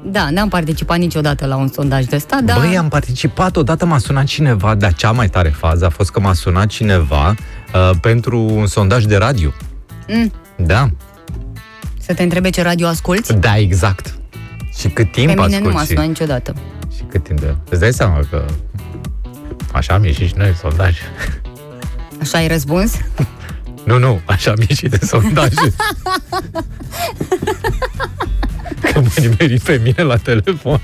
Da, 0.07 0.31
n-am 0.31 0.49
participat 0.49 0.99
niciodată 0.99 1.47
la 1.47 1.57
un 1.57 1.69
sondaj 1.69 2.05
de 2.05 2.17
ăsta, 2.17 2.41
dar... 2.45 2.59
Băi, 2.59 2.77
am 2.79 2.89
participat, 2.89 3.57
odată 3.57 3.87
m-a 3.87 3.99
sunat 3.99 4.25
cineva, 4.25 4.75
dar 4.75 4.95
cea 4.95 5.11
mai 5.11 5.29
tare 5.29 5.49
fază 5.49 5.85
a 5.85 5.89
fost 5.89 6.11
că 6.11 6.21
m-a 6.21 6.33
sunat 6.33 6.67
cineva 6.67 7.29
uh, 7.75 7.91
pentru 8.01 8.39
un 8.41 8.67
sondaj 8.67 9.05
de 9.05 9.17
radio. 9.17 9.53
Mm. 10.09 10.33
Da, 10.57 10.89
Să 12.01 12.15
te 12.15 12.23
întrebe 12.23 12.51
ce 12.51 12.63
radio 12.63 12.87
asculti? 12.87 13.33
da, 13.35 13.57
exact. 13.57 14.19
Și 14.79 14.89
cât 14.89 15.13
timp 15.13 15.27
Pe 15.35 15.41
mine 15.41 15.47
nu 15.47 15.55
asculti 15.55 15.75
m-a 15.77 15.81
și- 15.83 15.87
sunat 15.87 16.07
niciodată. 16.07 16.55
Și 16.97 17.03
cât 17.09 17.23
timp 17.25 17.41
de... 17.41 17.55
Îți 17.71 17.81
dai 17.81 17.93
seama 17.93 18.19
că 18.31 18.45
așa 19.75 19.95
am 19.95 20.05
ieșit 20.05 20.27
și 20.29 20.35
noi 20.37 20.49
în 20.49 20.55
sondaj. 20.61 20.97
Așa 22.21 22.39
ai 22.39 22.49
răspuns? 22.49 22.93
Nu, 23.85 23.99
nu, 23.99 24.21
așa 24.25 24.51
am 24.51 24.65
ieșit 24.69 24.91
de 24.91 24.99
sondaje. 25.07 25.55
că 28.93 29.01
mă 29.01 29.09
nimeri 29.21 29.61
pe 29.61 29.81
mine 29.85 30.03
la 30.03 30.17
telefon. 30.17 30.81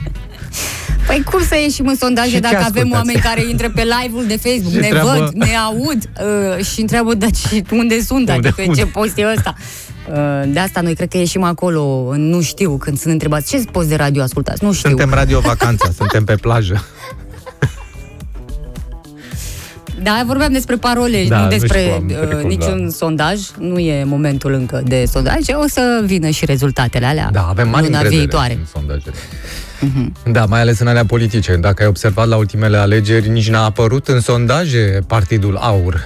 Păi 1.06 1.22
cum 1.30 1.42
să 1.42 1.54
ieșim 1.56 1.86
în 1.86 1.96
sondaje 1.96 2.28
Și 2.28 2.34
ce 2.34 2.40
dacă 2.40 2.54
avem 2.56 2.66
ascultați? 2.66 2.94
oameni 2.94 3.18
care 3.20 3.44
intră 3.50 3.70
pe 3.70 3.82
live-ul 4.02 4.26
de 4.26 4.36
Facebook, 4.36 4.72
Și 4.74 4.78
ne 4.78 4.86
întreabă- 4.86 5.18
văd, 5.18 5.32
ne 5.34 5.56
aud 5.56 6.10
uh, 6.58 6.64
și 6.64 6.80
întreabă 6.80 7.14
dar 7.14 7.30
și 7.34 7.64
unde 7.72 8.00
sunt, 8.00 8.18
Unde- 8.18 8.32
adică 8.32 8.62
unde? 8.66 8.80
ce 8.80 8.86
post 8.86 9.18
e 9.18 9.32
ăsta. 9.36 9.54
Uh, 10.10 10.42
de 10.52 10.58
asta 10.58 10.80
noi 10.80 10.94
cred 10.94 11.08
că 11.08 11.16
ieșim 11.16 11.42
acolo, 11.42 12.08
în 12.10 12.28
nu 12.28 12.40
știu, 12.40 12.76
când 12.76 12.98
sunt 12.98 13.12
întrebați 13.12 13.48
ce 13.50 13.64
post 13.72 13.88
de 13.88 13.96
radio 13.96 14.22
ascultați, 14.22 14.64
nu 14.64 14.72
știu. 14.72 14.88
Suntem 14.88 15.10
radio 15.12 15.40
vacanța, 15.40 15.90
suntem 15.96 16.24
pe 16.24 16.34
plajă. 16.34 16.84
Da, 20.02 20.22
vorbeam 20.26 20.52
despre 20.52 20.76
parole, 20.76 21.24
Da, 21.28 21.36
nu 21.36 21.42
nu 21.42 21.48
despre 21.48 21.78
știu, 21.80 21.92
am 21.92 22.06
uh, 22.08 22.26
trecut, 22.28 22.48
niciun 22.48 22.82
da. 22.84 22.90
sondaj. 22.90 23.38
Nu 23.58 23.78
e 23.78 24.04
momentul 24.04 24.52
încă 24.52 24.82
de 24.84 25.04
sondaj. 25.10 25.38
O 25.64 25.64
să 25.68 26.02
vină 26.04 26.28
și 26.28 26.44
rezultatele 26.44 27.06
alea 27.06 27.28
Da, 27.32 27.46
avem 27.48 27.68
mari 27.68 27.84
luna 27.84 27.96
încredere 27.98 28.20
viitoare. 28.22 28.52
în 28.52 28.66
sondajele. 28.74 29.14
Da, 30.32 30.44
mai 30.44 30.60
ales 30.60 30.78
în 30.78 30.86
alea 30.86 31.04
politice. 31.04 31.56
Dacă 31.56 31.82
ai 31.82 31.88
observat 31.88 32.28
la 32.28 32.36
ultimele 32.36 32.76
alegeri, 32.76 33.28
nici 33.28 33.48
n-a 33.50 33.64
apărut 33.64 34.08
în 34.08 34.20
sondaje 34.20 34.98
Partidul 35.06 35.56
Aur. 35.56 36.00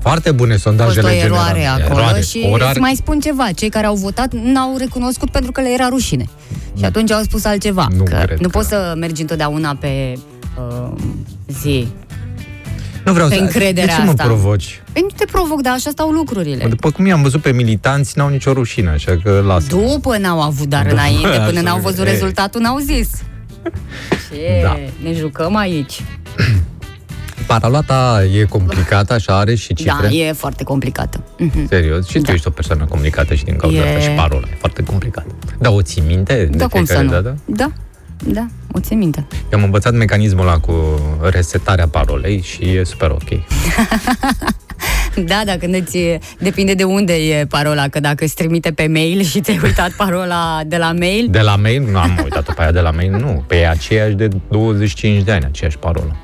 Foarte 0.00 0.30
bune 0.30 0.50
A 0.50 0.52
fost 0.52 0.64
sondajele 0.64 1.06
o 1.06 1.10
eroare 1.10 1.52
generale. 1.58 1.82
acolo 1.82 2.00
Eroare, 2.00 2.20
și 2.20 2.40
o 2.44 2.46
eroare. 2.46 2.70
îți 2.70 2.78
mai 2.80 2.94
spun 2.96 3.20
ceva. 3.20 3.46
Cei 3.56 3.68
care 3.68 3.86
au 3.86 3.94
votat 3.94 4.32
n-au 4.32 4.76
recunoscut 4.78 5.30
pentru 5.30 5.52
că 5.52 5.60
le 5.60 5.68
era 5.72 5.88
rușine. 5.88 6.28
Și 6.78 6.84
atunci 6.84 7.10
au 7.10 7.22
spus 7.22 7.44
altceva. 7.44 7.86
Nu 7.96 8.02
că 8.02 8.20
cred 8.24 8.38
nu 8.38 8.48
că- 8.48 8.58
poți 8.58 8.68
să 8.68 8.94
mergi 8.96 9.20
întotdeauna 9.20 9.76
pe 9.80 10.12
uh, 10.58 10.90
zi. 11.62 11.88
Nu 13.04 13.12
vreau 13.12 13.28
pe 13.28 13.34
să... 13.34 13.40
încrederea 13.40 13.84
de 13.94 14.00
ce 14.00 14.04
mă 14.04 14.10
asta. 14.10 14.24
provoci? 14.24 14.82
Păi 14.92 15.02
nu 15.02 15.08
te 15.16 15.24
provoc, 15.24 15.60
dar 15.62 15.72
așa 15.72 15.90
stau 15.90 16.10
lucrurile. 16.10 16.66
După 16.68 16.90
cum 16.90 17.06
i-am 17.06 17.22
văzut 17.22 17.40
pe 17.42 17.52
militanți, 17.52 18.18
n-au 18.18 18.28
nicio 18.28 18.52
rușine, 18.52 18.88
așa 18.88 19.18
că 19.22 19.42
lasă. 19.46 19.66
După 19.68 20.16
n-au 20.18 20.40
avut, 20.40 20.66
dar 20.66 20.82
După, 20.82 20.94
înainte, 20.94 21.28
până 21.46 21.58
așa, 21.58 21.60
n-au 21.60 21.78
văzut 21.78 22.06
e. 22.06 22.10
rezultatul, 22.10 22.60
n-au 22.60 22.78
zis. 22.78 23.10
Ce? 24.30 24.60
Da. 24.62 24.78
Ne 25.02 25.12
jucăm 25.14 25.56
aici. 25.56 26.00
Paralata 27.46 28.22
e 28.38 28.44
complicată, 28.44 29.12
așa 29.12 29.38
are 29.38 29.54
și 29.54 29.74
cifre. 29.74 30.08
Da, 30.08 30.14
e 30.14 30.32
foarte 30.32 30.64
complicată. 30.64 31.24
Mhm. 31.38 31.66
Serios? 31.68 32.06
Și 32.08 32.18
tu 32.18 32.22
Da. 32.22 32.32
ești 32.32 32.46
o 32.46 32.50
persoană 32.50 32.84
complicată 32.88 33.34
și 33.34 33.44
din 33.44 33.56
cauza 33.56 33.76
E- 33.76 33.80
asta 33.96 33.98
și 34.00 34.08
parola 34.16 34.46
e 34.50 34.56
foarte 34.58 34.82
complicată. 34.82 35.34
Da, 35.58 35.70
o 35.70 35.82
ții 35.82 36.02
minte 36.06 36.48
de 36.50 36.56
Da, 36.56 36.66
cum 36.66 36.84
să 36.84 36.92
fiecare 36.92 37.04
nu? 37.06 37.22
dată? 37.22 37.38
Da, 37.44 37.72
da, 38.24 38.46
o 38.72 38.80
țin 38.80 38.98
minte. 38.98 39.26
Eu 39.52 39.58
am 39.58 39.64
învățat 39.64 39.94
mecanismul 39.94 40.46
ăla 40.46 40.58
cu 40.58 40.74
resetarea 41.30 41.88
parolei 41.88 42.42
și 42.42 42.76
e 42.76 42.84
super 42.84 43.10
ok. 43.10 43.28
Da, 45.26 45.42
dacă 45.44 45.58
când 45.58 45.74
îți, 45.74 45.98
depinde 46.38 46.74
de 46.74 46.84
unde 46.84 47.12
e 47.12 47.46
parola, 47.46 47.88
că 47.88 48.00
dacă 48.00 48.24
îți 48.24 48.34
trimite 48.34 48.70
pe 48.72 48.86
mail 48.86 49.22
și 49.22 49.40
ți-ai 49.40 49.60
uitat 49.62 49.90
parola 49.90 50.60
de 50.66 50.76
la 50.76 50.92
mail, 50.92 51.26
De 51.30 51.40
la 51.40 51.56
mail, 51.56 51.88
nu 51.90 51.98
am 51.98 52.20
uitat 52.22 52.54
pe 52.54 52.62
aia 52.62 52.72
de 52.72 52.80
la 52.80 52.90
mail, 52.90 53.10
nu. 53.10 53.44
Pe 53.46 53.56
e 53.56 53.68
aceeași 53.68 54.14
de 54.14 54.28
25 54.48 55.22
de 55.22 55.32
ani, 55.32 55.44
aceeași 55.44 55.78
parolă. 55.78 56.16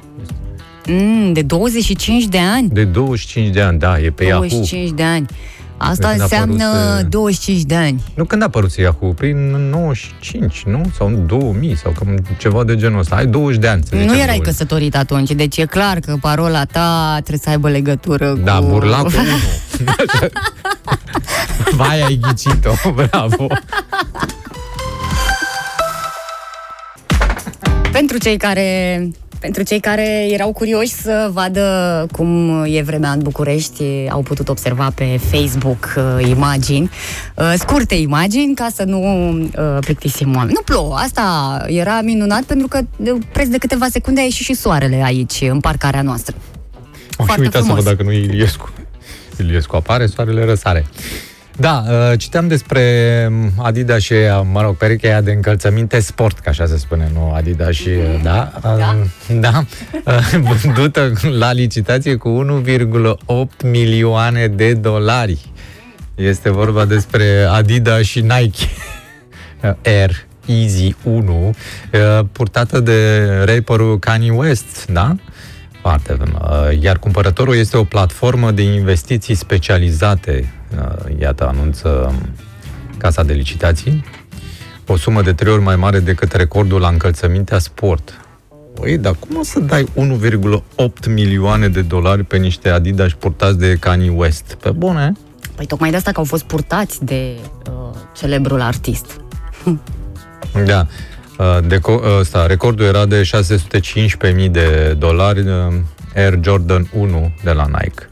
mm, 0.87 1.33
de 1.33 1.43
25 1.43 2.25
de 2.25 2.39
ani. 2.39 2.69
De 2.69 2.85
25 2.85 3.49
de 3.55 3.61
ani, 3.61 3.79
da, 3.79 3.99
e 3.99 4.11
pe 4.11 4.25
Yahoo. 4.25 4.39
25 4.39 4.91
de 4.91 5.03
ani. 5.03 5.27
Asta 5.77 5.95
De 5.95 6.07
când 6.07 6.21
a 6.21 6.23
înseamnă 6.23 6.65
apărut, 6.65 7.05
e- 7.05 7.09
25 7.09 7.63
de 7.63 7.75
ani. 7.75 8.03
Nu 8.15 8.25
când 8.25 8.43
a 8.43 8.45
apărut 8.45 8.73
Yahoo, 8.75 9.13
prin 9.13 9.37
95, 9.71 10.63
nu? 10.67 10.81
Sau 10.97 11.07
în 11.07 11.27
2000, 11.27 11.77
sau 11.77 11.93
cam 11.93 12.17
ceva 12.39 12.65
de 12.65 12.77
genul 12.77 12.99
ăsta. 12.99 13.17
Ai 13.17 13.27
20 13.27 13.61
de 13.61 13.69
ani, 13.69 13.83
să 13.83 13.89
zicem. 13.93 14.07
Nu 14.07 14.15
erai 14.15 14.27
20. 14.37 14.45
căsătorit 14.45 14.97
atunci, 14.97 15.31
deci 15.31 15.57
e 15.57 15.65
clar 15.65 15.99
că 15.99 16.17
parola 16.21 16.65
ta 16.65 17.13
trebuie 17.13 17.39
să 17.43 17.49
aibă 17.51 17.69
legătură 17.69 18.33
Da, 18.45 18.57
cu... 18.59 18.67
burlacul 18.67 19.13
1. 19.15 19.25
Vai, 21.77 22.03
ai 22.03 22.19
ghicit-o, 22.23 22.91
bravo. 22.95 23.47
Pentru 27.93 28.19
cei 28.19 28.37
care 28.37 28.99
pentru 29.45 29.63
cei 29.63 29.81
care 29.81 30.27
erau 30.31 30.53
curioși 30.53 30.93
să 30.93 31.31
vadă 31.33 32.07
cum 32.13 32.63
e 32.67 32.83
vremea 32.83 33.11
în 33.11 33.23
București, 33.23 33.83
au 34.09 34.23
putut 34.23 34.49
observa 34.49 34.93
pe 34.95 35.21
Facebook 35.31 35.95
uh, 35.97 36.29
imagini, 36.29 36.91
uh, 37.37 37.53
scurte 37.57 37.95
imagini, 37.95 38.55
ca 38.55 38.69
să 38.75 38.85
nu 38.85 39.31
uh, 39.31 39.79
plictisim 39.81 40.37
oameni. 40.37 40.53
Nu 40.55 40.61
plouă, 40.61 40.95
asta 40.95 41.25
era 41.67 42.01
minunat 42.01 42.43
pentru 42.43 42.69
că 42.69 42.81
de 42.97 43.19
preț 43.33 43.49
de 43.49 43.59
câteva 43.59 43.87
secunde 43.91 44.21
a 44.21 44.25
ieșit 44.25 44.45
și 44.45 44.55
soarele 44.55 45.03
aici, 45.05 45.41
în 45.41 45.61
parcarea 45.61 46.03
noastră. 46.03 46.35
O, 47.17 47.23
și 47.23 47.27
Foarte 47.27 47.41
uita 47.41 47.59
să 47.59 47.65
frumos. 47.65 47.83
văd 47.83 47.93
dacă 47.93 48.03
nu 48.03 48.13
e 48.13 48.25
Iliescu. 48.25 48.73
Iliescu 49.39 49.77
apare, 49.77 50.07
soarele 50.07 50.45
răsare. 50.45 50.87
Da, 51.57 51.85
uh, 51.89 52.19
citeam 52.19 52.49
despre 52.49 52.83
Adidas 53.63 54.01
și, 54.03 54.13
uh, 54.13 54.41
mă 54.53 54.63
rog, 54.63 54.77
perechea 54.77 55.09
aia 55.09 55.21
de 55.21 55.33
încălțăminte 55.33 56.01
sport, 56.01 56.39
ca 56.39 56.51
așa 56.51 56.67
se 56.67 56.77
spune, 56.77 57.11
nu 57.13 57.33
Adidas 57.35 57.75
și, 57.75 57.89
uh, 57.89 58.21
da, 58.23 58.53
Da. 58.63 58.97
uh, 59.29 59.37
da, 59.41 59.65
uh, 60.07 60.53
vândută 60.63 61.13
la 61.39 61.53
licitație 61.53 62.17
cu 62.17 62.29
1,8 62.29 63.63
milioane 63.65 64.47
de 64.47 64.73
dolari. 64.73 65.39
Este 66.15 66.51
vorba 66.51 66.85
despre 66.85 67.47
Adidas 67.51 68.03
și 68.03 68.21
Nike 68.21 68.67
Air 69.99 70.27
Easy 70.47 70.95
1, 71.03 71.55
uh, 71.93 72.25
purtată 72.33 72.81
de 72.81 73.29
rapperul 73.45 73.99
Kanye 73.99 74.31
West, 74.31 74.87
da? 74.87 75.15
Foarte. 75.81 76.17
uh, 76.23 76.81
Iar 76.81 76.99
cumpărătorul 76.99 77.57
este 77.57 77.77
o 77.77 77.85
platformă 77.85 78.51
de 78.51 78.63
investiții 78.63 79.35
specializate, 79.35 80.41
uh, 80.43 80.63
iată, 81.19 81.47
anunță 81.49 82.15
Casa 82.99 83.23
de 83.23 83.33
Licitații, 83.33 84.05
o 84.87 84.97
sumă 84.97 85.23
de 85.23 85.33
trei 85.33 85.53
ori 85.53 85.63
mai 85.63 85.77
mare 85.77 86.01
decât 86.01 86.33
recordul 86.33 86.81
la 86.81 86.89
încălțămintea 86.89 87.59
sport. 87.59 88.21
Păi, 88.81 88.99
dar 88.99 89.15
cum 89.19 89.37
o 89.39 89.43
să 89.43 89.61
dai 89.61 89.89
1,8 89.97 91.09
milioane 91.09 91.69
de 91.69 91.83
dolari 91.83 92.23
pe 92.23 92.37
niște 92.37 92.69
Adidas 92.69 93.13
purtați 93.13 93.59
de 93.59 93.77
Kanye 93.81 94.11
West? 94.11 94.57
Pe 94.61 94.71
bune? 94.71 95.13
Păi 95.55 95.67
tocmai 95.67 95.91
de 95.91 95.97
asta 95.97 96.13
că 96.13 96.19
au 96.19 96.25
fost 96.25 96.45
purtați 96.45 97.05
de 97.05 97.35
uh, 97.71 97.97
celebrul 98.17 98.61
artist. 98.61 99.07
Da. 100.67 100.87
Uh, 101.39 101.59
Deco- 101.67 102.19
ăsta, 102.21 102.47
recordul 102.47 102.85
era 102.85 103.07
de 103.07 103.23
615.000 104.45 104.51
de 104.51 104.97
dolari 104.99 105.41
uh, 105.41 105.75
Air 106.15 106.39
Jordan 106.43 106.89
1 106.93 107.35
de 107.45 107.51
la 107.51 107.67
Nike. 107.67 108.09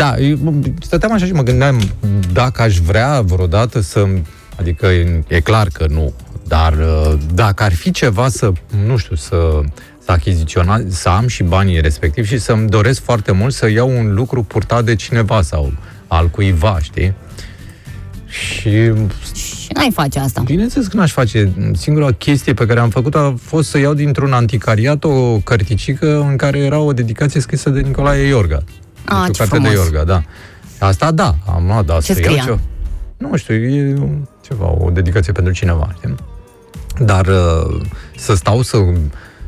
Da, 0.00 0.18
eu 0.18 0.54
stăteam 0.80 1.12
așa 1.12 1.26
și 1.26 1.32
mă 1.32 1.42
gândeam 1.42 1.80
dacă 2.32 2.62
aș 2.62 2.78
vrea 2.78 3.20
vreodată 3.20 3.80
să... 3.80 4.06
Adică 4.58 4.86
e, 4.86 5.22
e 5.28 5.40
clar 5.40 5.68
că 5.72 5.86
nu, 5.88 6.12
dar 6.46 6.72
uh, 6.72 7.18
dacă 7.34 7.62
ar 7.62 7.74
fi 7.74 7.90
ceva 7.90 8.28
să, 8.28 8.52
nu 8.86 8.96
știu, 8.96 9.16
să, 9.16 9.60
să 10.04 10.12
achiziționa, 10.12 10.80
să 10.88 11.08
am 11.08 11.26
și 11.26 11.42
banii 11.42 11.80
respectiv 11.80 12.26
și 12.26 12.38
să-mi 12.38 12.68
doresc 12.68 13.02
foarte 13.02 13.32
mult 13.32 13.52
să 13.52 13.70
iau 13.70 13.98
un 13.98 14.14
lucru 14.14 14.42
purtat 14.42 14.84
de 14.84 14.94
cineva 14.94 15.42
sau 15.42 15.72
al 16.06 16.28
cuiva, 16.28 16.78
știi? 16.82 17.14
Și 18.26 18.70
Și 19.32 19.68
n-ai 19.74 19.90
face 19.92 20.18
asta. 20.18 20.42
Bineînțeles 20.44 20.86
că 20.86 20.96
n-aș 20.96 21.12
face. 21.12 21.52
Singura 21.72 22.12
chestie 22.12 22.54
pe 22.54 22.66
care 22.66 22.80
am 22.80 22.90
făcut 22.90 23.14
a 23.14 23.34
fost 23.42 23.68
să 23.68 23.78
iau 23.78 23.94
dintr-un 23.94 24.32
anticariat 24.32 25.04
o 25.04 25.38
cărticică 25.38 26.26
în 26.30 26.36
care 26.36 26.58
era 26.58 26.78
o 26.78 26.92
dedicație 26.92 27.40
scrisă 27.40 27.70
de 27.70 27.80
Nicolae 27.80 28.26
Iorga. 28.26 28.64
Ah, 29.14 29.24
Deci 29.26 29.28
o 29.40 29.44
ce 29.44 29.48
carte 29.50 29.58
de 29.58 29.68
frumos. 29.68 29.84
Iorga, 29.92 30.04
da. 30.04 30.22
Asta 30.86 31.10
da, 31.10 31.34
am 31.54 31.66
luat, 31.66 31.84
da, 31.84 31.94
Ce 32.00 32.12
să 32.14 32.20
iau 32.20 32.30
scria? 32.32 32.44
ce- 32.44 32.58
Nu 33.16 33.36
știu, 33.36 33.54
e 33.54 33.94
ceva, 34.48 34.74
o 34.78 34.90
dedicație 34.90 35.32
pentru 35.32 35.52
cineva, 35.52 35.88
știi? 35.96 36.14
Dar 37.04 37.26
uh, 37.26 37.80
să 38.16 38.34
stau 38.34 38.62
să, 38.62 38.76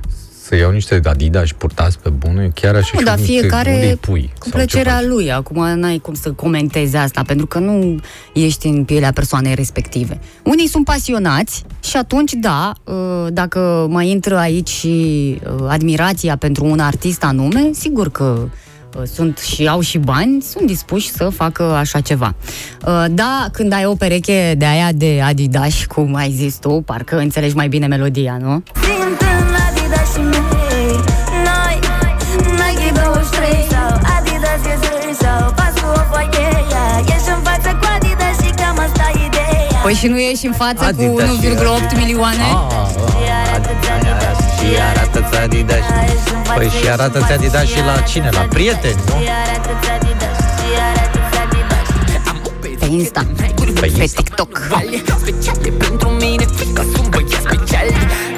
să 0.08 0.28
să 0.44 0.56
iau 0.56 0.70
niște 0.70 1.00
Adidas 1.04 1.44
și 1.46 1.54
purtați 1.54 1.98
pe 1.98 2.08
bune, 2.08 2.50
chiar 2.54 2.74
așa 2.74 2.90
Nu, 2.92 2.98
și 2.98 3.04
dar 3.04 3.18
unde- 3.18 3.30
unde 3.30 3.40
fiecare 3.40 3.88
îi 3.88 3.96
pui? 3.96 4.32
cu 4.38 4.48
Sau 4.48 4.50
ce 4.50 4.56
plăcerea 4.56 4.94
faci? 4.94 5.04
lui. 5.04 5.32
Acum 5.32 5.78
n-ai 5.78 5.98
cum 5.98 6.14
să 6.14 6.30
comentezi 6.32 6.96
asta, 6.96 7.22
pentru 7.26 7.46
că 7.46 7.58
nu 7.58 8.00
ești 8.34 8.66
în 8.66 8.84
pielea 8.84 9.12
persoanei 9.12 9.54
respective. 9.54 10.20
Unii 10.44 10.68
sunt 10.68 10.84
pasionați 10.84 11.64
și 11.82 11.96
atunci, 11.96 12.32
da, 12.32 12.72
uh, 12.84 13.26
dacă 13.32 13.86
mai 13.90 14.08
intră 14.10 14.36
aici 14.38 14.68
și 14.68 15.38
uh, 15.58 15.64
admirația 15.68 16.36
pentru 16.36 16.64
un 16.64 16.78
artist 16.78 17.24
anume, 17.24 17.70
sigur 17.72 18.10
că 18.10 18.38
uh, 18.42 18.48
sunt 19.14 19.38
și 19.38 19.66
au 19.68 19.80
și 19.80 19.98
bani, 19.98 20.42
sunt 20.42 20.66
dispuși 20.66 21.10
să 21.10 21.28
facă 21.28 21.62
așa 21.62 22.00
ceva. 22.00 22.34
Uh, 22.86 23.04
Da, 23.10 23.46
când 23.52 23.72
ai 23.72 23.84
o 23.84 23.94
pereche 23.94 24.54
de 24.58 24.64
aia 24.64 24.88
de 24.94 25.20
Adidas, 25.24 25.84
cum 25.84 26.14
ai 26.14 26.30
zis 26.30 26.54
tu, 26.56 26.82
parcă 26.86 27.18
înțelegi 27.18 27.56
mai 27.56 27.68
bine 27.68 27.86
melodia, 27.86 28.36
nu? 28.40 28.62
Simt 28.82 29.20
în 29.20 29.54
Adidas 29.68 30.12
și 30.14 30.20
mei 30.20 30.94
Noi, 31.48 31.76
Nike 32.60 32.92
23 32.94 33.66
sau 33.70 33.88
Adidas 34.16 34.62
e 34.72 34.74
zâri 34.82 35.14
sau 35.22 35.52
Pas 35.56 35.74
cu 35.82 35.88
o 36.00 36.02
foaie 36.10 36.46
Ești 37.14 37.28
în 37.36 37.40
față 37.48 37.68
cu 37.80 37.86
Adidas 37.96 38.36
și 38.46 38.50
cam 38.60 38.78
asta 38.86 39.04
e 39.14 39.26
ideea 39.26 39.80
Păi 39.82 39.94
și 39.94 40.06
nu 40.06 40.18
ești 40.18 40.46
în 40.46 40.52
față 40.52 40.84
cu 40.84 41.02
Adidas 41.02 41.30
și 41.40 41.48
1,8 41.92 41.96
milioane? 41.96 42.46
Ah, 42.54 42.81
Și 44.62 44.76
arată-ți 44.90 45.38
Adidas. 45.38 45.84
Păi 46.56 46.68
și 46.80 46.88
arată-ți 46.88 47.32
Adidas 47.32 47.66
și 47.66 47.78
la 47.86 48.00
cine? 48.00 48.28
La 48.32 48.40
prieteni, 48.40 48.94
nu? 49.06 49.14
Pe 52.80 52.86
Insta, 52.90 53.26
Pe 53.36 53.80
pe 53.80 53.86
Insta. 53.96 54.22
TikTok. 54.22 54.60
Speciale 55.20 55.68
pentru 55.78 56.08
mine 56.08 56.44
Că 56.74 56.82
sunt 56.94 57.08
băiat 57.08 57.28
special 57.46 57.86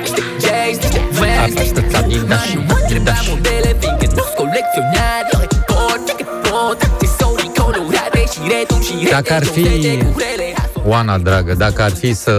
Niște 0.00 0.22
jazz, 0.44 0.76
niște 0.82 1.00
vans 1.10 1.56
Arată-ți 1.56 1.96
Adidas 1.96 2.42
și 2.44 2.56
Mă 2.56 2.76
întreba 2.80 3.10
Adidas. 3.10 3.28
modele 3.28 3.76
Fiindcă 3.80 4.06
nu-s 4.16 4.32
colecționar 4.40 5.22
Pot, 5.66 6.00
decât 6.06 6.28
pot 6.48 6.78
Accesorii 6.88 7.50
colorate 7.58 8.24
și 8.32 8.38
returi 8.52 8.84
și 8.86 9.08
Dacă 9.10 9.32
ar 9.32 9.44
fi- 9.44 9.62
Oana, 10.86 11.18
dragă, 11.18 11.54
dacă 11.54 11.82
ar 11.82 11.90
fi 11.90 12.14
să 12.14 12.32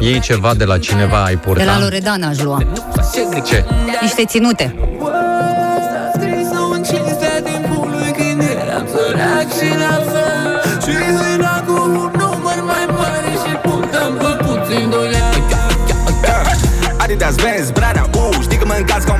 iei 0.00 0.20
ceva 0.20 0.54
de 0.54 0.64
la 0.64 0.78
cineva, 0.78 1.24
ai 1.24 1.34
De 1.34 1.40
purta? 1.44 1.64
la 1.64 1.78
Loredana 1.80 2.28
aș 2.28 2.38
lua. 2.38 2.58
Ce? 3.46 3.64
Niște 4.00 4.24
ținute. 4.24 4.74
Scris-o 6.14 6.64
în 6.72 6.82
cinstea 6.82 7.42
timpului 7.44 8.10
Când 8.16 8.40
eram 8.40 8.86
sărac 8.92 9.48
și 9.58 9.68
la 9.78 9.94
fel 10.10 10.60
Și 10.82 10.96
zâna 11.18 11.62
cu 11.66 11.72
un 11.72 11.90
număr 11.92 12.62
mai 12.64 12.86
mare 12.98 13.30
Și 13.46 13.54
puteam 13.62 14.12
pe 14.14 14.44
puțin 14.44 14.90
doi 14.90 15.06
ani 15.32 15.42
Adidas, 16.96 17.34
Benz, 17.34 17.70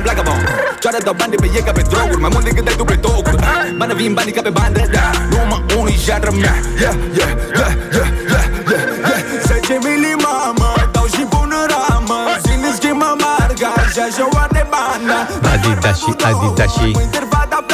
mă 0.09 0.15
încalzi 0.15 0.23
ca 0.23 0.31
un 0.31 0.41
blagabond 0.41 0.43
Cioară 0.79 0.97
dau 1.03 1.13
bani 1.13 1.31
de 1.31 1.37
pe 1.43 1.49
ei 1.55 1.63
ca 1.67 1.71
pe 1.71 1.81
droguri 1.81 2.21
Mai 2.21 2.29
mult 2.33 2.45
decât 2.45 2.67
ai 2.67 2.75
tu 2.75 2.83
pe 2.83 2.95
tocuri 2.95 3.37
Bani 3.77 3.93
vin 3.93 4.13
banii 4.13 4.31
ca 4.31 4.41
pe 4.41 4.49
bandă, 4.49 4.81
da. 4.91 5.05
Numai 5.31 5.63
unii 5.79 5.97
și 6.03 6.11
mea. 6.41 6.55
Yeah, 6.81 6.95
yeah, 7.19 7.31
yeah, 7.59 7.73
yeah, 7.95 8.09
yeah, 8.33 8.47
yeah, 8.71 8.85
yeah. 9.09 9.19
10 9.45 9.77
mili 9.83 10.13
mamă, 10.25 10.71
dau 10.91 11.05
și 11.05 11.23
pun 11.31 11.51
în 11.61 11.65
ramă 11.71 12.19
Zilnic 12.43 12.73
schimbă 12.79 13.15
marca 13.23 13.71
și 13.93 13.99
așa 14.07 14.25
oare 14.33 14.67
banda 14.73 15.19
Adidas 15.51 15.97
și 16.03 16.11
Adidas 16.29 16.71
și 16.73 16.97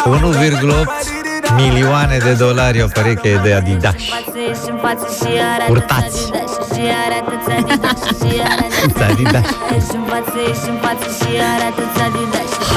1,8 0.04 1.25
milioane 1.54 2.18
de 2.18 2.34
dolari 2.34 2.82
o 2.82 2.88
pereche 2.88 3.40
de 3.44 3.54
Adidas. 3.54 3.96
Purtați. 5.68 6.32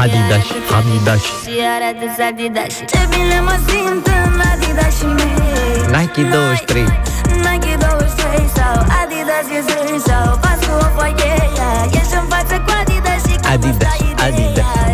Adidas. 0.00 0.44
Adidas, 1.88 2.18
Adidas. 2.28 2.72
Ce 2.90 3.00
bine 3.10 3.40
mă 3.40 3.56
simt 3.66 4.06
în 4.06 4.40
Adidas 4.52 4.96
și 4.98 5.04
mei 5.04 6.00
Nike 6.00 6.22
23. 6.22 6.82
Nike 7.46 7.76
23 7.80 8.48
sau 8.56 8.74
Adidas 9.00 9.46
e 9.56 9.60
zâri 9.66 10.00
sau 10.06 10.38
Pas 10.40 10.60
cu 10.66 10.74
o 10.84 10.88
foaie 10.94 11.32
Ești 11.90 12.14
în 12.20 12.26
față 12.28 12.54
cu 12.64 12.70
Adidas 12.80 13.20
și 13.28 13.36
cam 13.40 13.52
Adidas, 13.52 13.92
asta 13.92 14.04
e 14.04 14.10
ideea. 14.10 14.26
Adidas. 14.26 14.87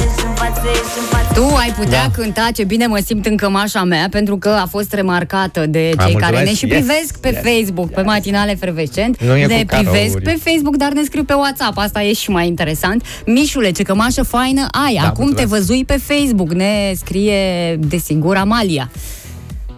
Tu 1.35 1.43
ai 1.57 1.73
putea 1.79 2.03
Da. 2.07 2.11
cânta 2.23 2.49
ce 2.55 2.65
bine 2.65 2.87
mă 2.87 2.99
simt 3.07 3.27
în 3.27 3.37
cămașa 3.37 3.83
mea 3.85 4.07
pentru 4.11 4.37
că 4.37 4.49
a 4.49 4.67
fost 4.71 4.93
remarcată 4.93 5.67
de 5.67 5.79
cei 5.79 5.95
mulțumesc. 5.99 6.19
care 6.31 6.43
ne 6.45 6.55
și 6.55 6.67
Yes. 6.67 6.75
privesc 6.75 7.19
pe 7.21 7.29
Yes. 7.29 7.39
Facebook, 7.55 7.91
pe 7.91 8.03
matinale 8.03 8.55
frecvent. 8.55 9.23
Nu 9.23 9.37
e 9.37 9.47
ne 9.47 9.59
cu 9.59 9.65
privesc 9.67 9.95
carouri. 9.95 10.23
pe 10.23 10.39
Facebook, 10.45 10.77
dar 10.77 10.93
ne 10.93 11.03
scriu 11.05 11.25
pe 11.25 11.33
WhatsApp. 11.33 11.79
Asta 11.79 12.03
e 12.03 12.13
și 12.13 12.31
mai 12.31 12.47
interesant. 12.47 13.05
Mișule, 13.27 13.71
ce 13.71 13.83
cămașă 13.83 14.23
faină 14.23 14.67
ai. 14.87 14.95
Da, 14.95 15.07
Acum 15.07 15.25
mulțumesc. 15.25 15.37
te 15.37 15.45
văzui 15.57 15.85
pe 15.85 16.01
Facebook. 16.07 16.53
Ne 16.53 16.93
scrie, 16.97 17.77
desigur, 17.77 18.37
Amalia. 18.37 18.91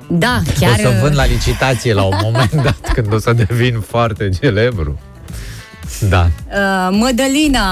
Da, 0.08 0.40
chiar... 0.60 0.72
O 0.72 0.76
să 0.76 0.98
vând 1.02 1.16
la 1.16 1.24
licitație 1.26 1.92
la 1.94 2.02
un 2.02 2.16
moment 2.22 2.52
dat 2.66 2.92
când 2.94 3.12
o 3.12 3.18
să 3.18 3.32
devin 3.32 3.80
foarte 3.86 4.28
celebru. 4.40 4.98
Da. 6.08 6.30
Uh, 6.46 6.96
Mădălina 6.98 7.62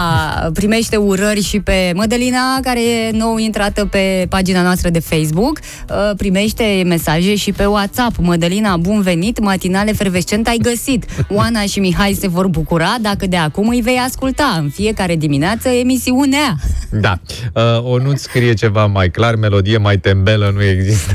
primește 0.53 0.97
urări 0.97 1.43
și 1.43 1.61
pe 1.61 1.93
Mădălina, 1.95 2.59
care 2.63 2.81
e 2.81 3.11
nou 3.11 3.37
intrată 3.37 3.87
pe 3.87 4.27
pagina 4.29 4.63
noastră 4.63 4.89
de 4.89 4.99
Facebook, 4.99 5.59
uh, 5.59 6.17
primește 6.17 6.83
mesaje 6.87 7.35
și 7.35 7.53
pe 7.53 7.65
WhatsApp. 7.65 8.17
Mădălina, 8.19 8.77
bun 8.77 9.01
venit, 9.03 9.41
matinale 9.41 9.93
fervescent 9.93 10.49
ai 10.49 10.59
găsit. 10.63 11.05
Oana 11.37 11.61
și 11.61 11.81
Mihai 11.81 12.17
se 12.21 12.29
vor 12.29 12.47
bucura 12.47 12.95
dacă 13.01 13.27
de 13.27 13.37
acum 13.37 13.69
îi 13.69 13.81
vei 13.81 13.97
asculta 13.97 14.57
în 14.59 14.71
fiecare 14.71 15.17
dimineață 15.17 15.69
emisiunea. 15.69 16.57
Da. 16.91 17.19
Uh, 17.55 17.85
o 17.85 17.99
nu-ți 17.99 18.23
scrie 18.23 18.55
ceva 18.55 18.87
mai 18.87 19.11
clar, 19.11 19.35
melodie 19.35 19.77
mai 19.77 19.99
tembelă 19.99 20.53
nu 20.55 20.63
există. 20.63 21.13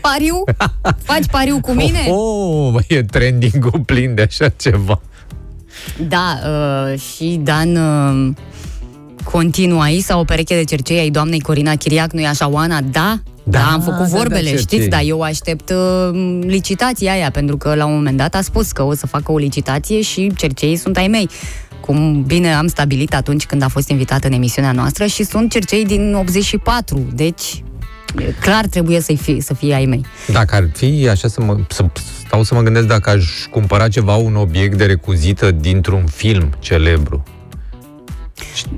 Pariu? 0.00 0.44
Faci 1.08 1.26
pariu 1.30 1.60
cu 1.60 1.72
mine? 1.72 2.06
Oh, 2.08 2.74
oh, 2.74 2.82
e 2.88 3.02
trending-ul 3.02 3.82
plin 3.86 4.14
de 4.14 4.22
așa 4.22 4.48
ceva. 4.48 5.00
Da, 6.08 6.38
uh, 6.46 6.98
și 7.00 7.40
Dan 7.42 7.76
uh, 7.76 8.34
continuă 9.24 9.82
aici 9.82 10.02
sau 10.02 10.20
o 10.20 10.24
pereche 10.24 10.54
de 10.54 10.64
cercei 10.64 10.98
ai 10.98 11.10
doamnei 11.10 11.40
Corina 11.40 11.74
Chiriac, 11.74 12.12
nu-i 12.12 12.26
așa, 12.26 12.48
Oana? 12.48 12.80
Da? 12.80 13.18
Da, 13.44 13.58
Da, 13.58 13.64
am 13.72 13.80
făcut 13.80 13.98
da, 13.98 14.04
da, 14.10 14.16
vorbele, 14.16 14.40
cercei. 14.48 14.58
știți, 14.58 14.88
dar 14.88 15.00
eu 15.04 15.20
aștept 15.20 15.70
uh, 15.70 16.38
licitația 16.46 17.12
aia, 17.12 17.30
pentru 17.30 17.56
că 17.56 17.74
la 17.74 17.84
un 17.86 17.92
moment 17.94 18.16
dat 18.16 18.34
a 18.34 18.40
spus 18.42 18.72
că 18.72 18.82
o 18.82 18.94
să 18.94 19.06
facă 19.06 19.32
o 19.32 19.38
licitație 19.38 20.00
și 20.00 20.32
cerceii 20.36 20.76
sunt 20.76 20.96
ai 20.96 21.08
mei. 21.08 21.28
Cum 21.80 22.22
bine 22.22 22.54
am 22.54 22.66
stabilit 22.66 23.14
atunci 23.14 23.46
când 23.46 23.62
a 23.62 23.68
fost 23.68 23.88
invitată 23.88 24.26
în 24.26 24.32
emisiunea 24.32 24.72
noastră 24.72 25.06
și 25.06 25.24
sunt 25.24 25.50
cercei 25.50 25.84
din 25.84 26.14
84, 26.14 27.06
deci 27.14 27.62
e, 28.18 28.22
clar 28.40 28.66
trebuie 28.66 29.00
să 29.00 29.14
fie, 29.14 29.40
să 29.40 29.54
fie 29.54 29.74
ai 29.74 29.86
mei. 29.86 30.04
Dacă 30.32 30.54
ar 30.54 30.68
fi 30.74 31.08
așa 31.10 31.28
să 31.28 31.42
mă, 31.42 31.56
să 31.68 31.84
stau 32.32 32.44
să 32.44 32.54
mă 32.54 32.60
gândesc 32.60 32.86
dacă 32.86 33.10
aș 33.10 33.24
cumpăra 33.50 33.88
ceva, 33.88 34.14
un 34.14 34.36
obiect 34.36 34.76
de 34.76 34.84
recuzită 34.84 35.50
dintr-un 35.50 36.06
film 36.06 36.48
celebru. 36.58 37.22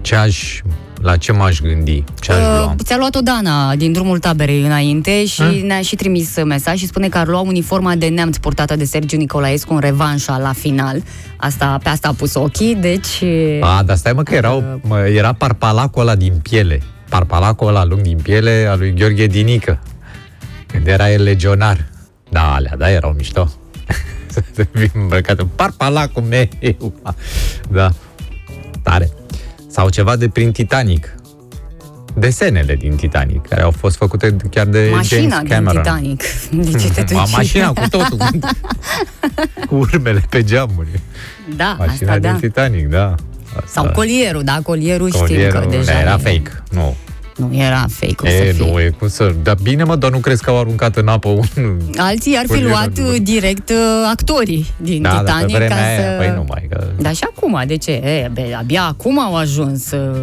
Ce 0.01 0.15
aș, 0.15 0.61
la 1.01 1.17
ce 1.17 1.33
m-aș 1.33 1.61
gândi? 1.61 2.05
Ce 2.21 2.33
aș 2.33 2.39
lua? 2.39 2.65
Uh, 2.65 2.73
ți-a 2.85 2.97
luat-o 2.97 3.21
Dana 3.21 3.75
din 3.75 3.93
drumul 3.93 4.19
taberei 4.19 4.63
înainte 4.63 5.25
și 5.27 5.43
Ah. 5.43 5.61
ne-a 5.63 5.81
și 5.81 5.97
trimis 5.97 6.43
mesaj 6.45 6.79
și 6.79 6.87
spune 6.87 7.09
că 7.09 7.19
ar 7.19 7.27
lua 7.27 7.41
uniforma 7.41 7.95
de 7.95 8.07
neamț 8.07 8.37
purtată 8.37 8.77
de 8.77 8.85
Sergiu 8.85 9.17
Nicolaescu 9.17 9.75
în 9.75 9.81
revanșa 9.81 10.39
la 10.39 10.53
final. 10.53 11.03
Asta, 11.37 11.79
pe 11.83 11.89
asta 11.89 12.09
a 12.09 12.13
pus 12.13 12.35
ochii, 12.35 12.75
deci... 12.75 13.23
A, 13.61 13.83
dar 13.83 13.97
stai 13.97 14.13
mă 14.13 14.23
că 14.23 14.35
era, 14.35 14.63
mă, 14.81 14.99
era 14.99 15.33
parpalacul 15.33 16.03
ăla 16.03 16.15
din 16.15 16.33
piele. 16.43 16.83
Parpalacul 17.09 17.69
ăla 17.69 17.85
lung 17.85 18.01
din 18.01 18.19
piele 18.23 18.67
al 18.71 18.79
lui 18.79 18.95
Gheorghe 18.95 19.27
Dinică. 19.27 19.83
Când 20.67 20.87
era 20.87 21.13
el 21.13 21.23
legionar. 21.23 21.93
Da, 22.29 22.55
alea, 22.55 22.77
da, 22.77 22.91
erau 22.91 23.13
mișto. 23.17 23.51
Să 24.55 24.67
fii 24.73 24.91
îmbrăcat 24.95 25.39
în 25.39 25.47
parpalacul 25.57 26.23
meu. 26.23 26.49
Da, 27.71 27.91
tare. 28.83 29.11
Sau 29.69 29.89
ceva 29.89 30.17
de 30.17 30.29
prin 30.29 30.53
Titanic. 30.53 31.15
Desenele 32.17 32.75
din 32.75 32.97
Titanic, 32.97 33.47
care 33.49 33.63
au 33.63 33.71
fost 33.71 33.97
făcute 33.97 34.37
chiar 34.51 34.67
de 34.67 34.89
Mașina 34.93 35.21
James 35.21 35.39
din 35.39 35.49
Cameron. 35.49 35.83
Titanic. 35.83 36.23
De 36.73 36.79
ce 36.79 36.91
te 36.91 37.03
duci? 37.03 37.17
Ma, 37.17 37.25
mașina 37.31 37.73
cu 37.73 37.89
totul, 37.91 38.17
cu, 38.17 38.39
cu 39.67 39.75
urmele 39.75 40.23
pe 40.29 40.43
geamuri. 40.43 41.01
Da, 41.57 41.77
Mașina 41.79 42.09
asta 42.09 42.19
din 42.19 42.33
da. 42.33 42.39
Titanic, 42.39 42.89
da. 42.89 43.15
Asta. 43.57 43.67
Sau 43.67 43.91
colierul, 43.91 44.43
da, 44.43 44.61
colierul, 44.63 45.09
știm 45.09 45.21
Colierul, 45.21 45.61
că 45.61 45.67
deja... 45.67 45.93
da, 45.93 46.01
era 46.01 46.13
e- 46.15 46.17
fake. 46.23 46.63
Nu. 46.71 46.97
Nu, 47.37 47.51
era 47.53 47.85
fake, 47.89 48.15
o 48.23 48.27
să 48.27 48.33
E, 48.33 48.53
fie. 48.53 48.67
nu, 48.71 48.81
e 48.81 48.95
cum 48.99 49.09
să... 49.09 49.35
Dar 49.43 49.57
bine, 49.63 49.85
mă, 49.85 49.97
dar 49.97 50.11
nu 50.11 50.19
crezi 50.19 50.43
că 50.43 50.51
au 50.51 50.59
aruncat 50.59 50.97
în 50.97 51.09
apă 51.09 51.29
un... 51.29 51.45
Alții 51.97 52.35
ar 52.35 52.41
fi 52.43 52.47
Colierul, 52.47 52.71
luat 52.71 52.99
nu. 52.99 53.09
uh, 53.09 53.17
direct 53.23 53.69
uh, 53.71 53.77
actorii 54.11 54.67
din 54.77 55.03
Da, 55.03 55.09
da, 55.09 55.17
pe 55.17 55.23
Titanic 55.25 55.57
vremea 55.57 55.77
ca 55.77 55.83
aia, 55.87 56.11
să... 56.11 56.17
păi 56.19 56.33
nu 56.37 56.45
mai, 56.49 56.67
că... 56.71 56.85
Dar 57.01 57.15
și 57.15 57.23
acum, 57.37 57.63
de 57.67 57.77
ce? 57.77 57.91
E, 57.91 58.31
be, 58.33 58.55
abia 58.59 58.83
acum 58.83 59.21
au 59.21 59.37
ajuns 59.37 59.91
uh, 59.91 60.17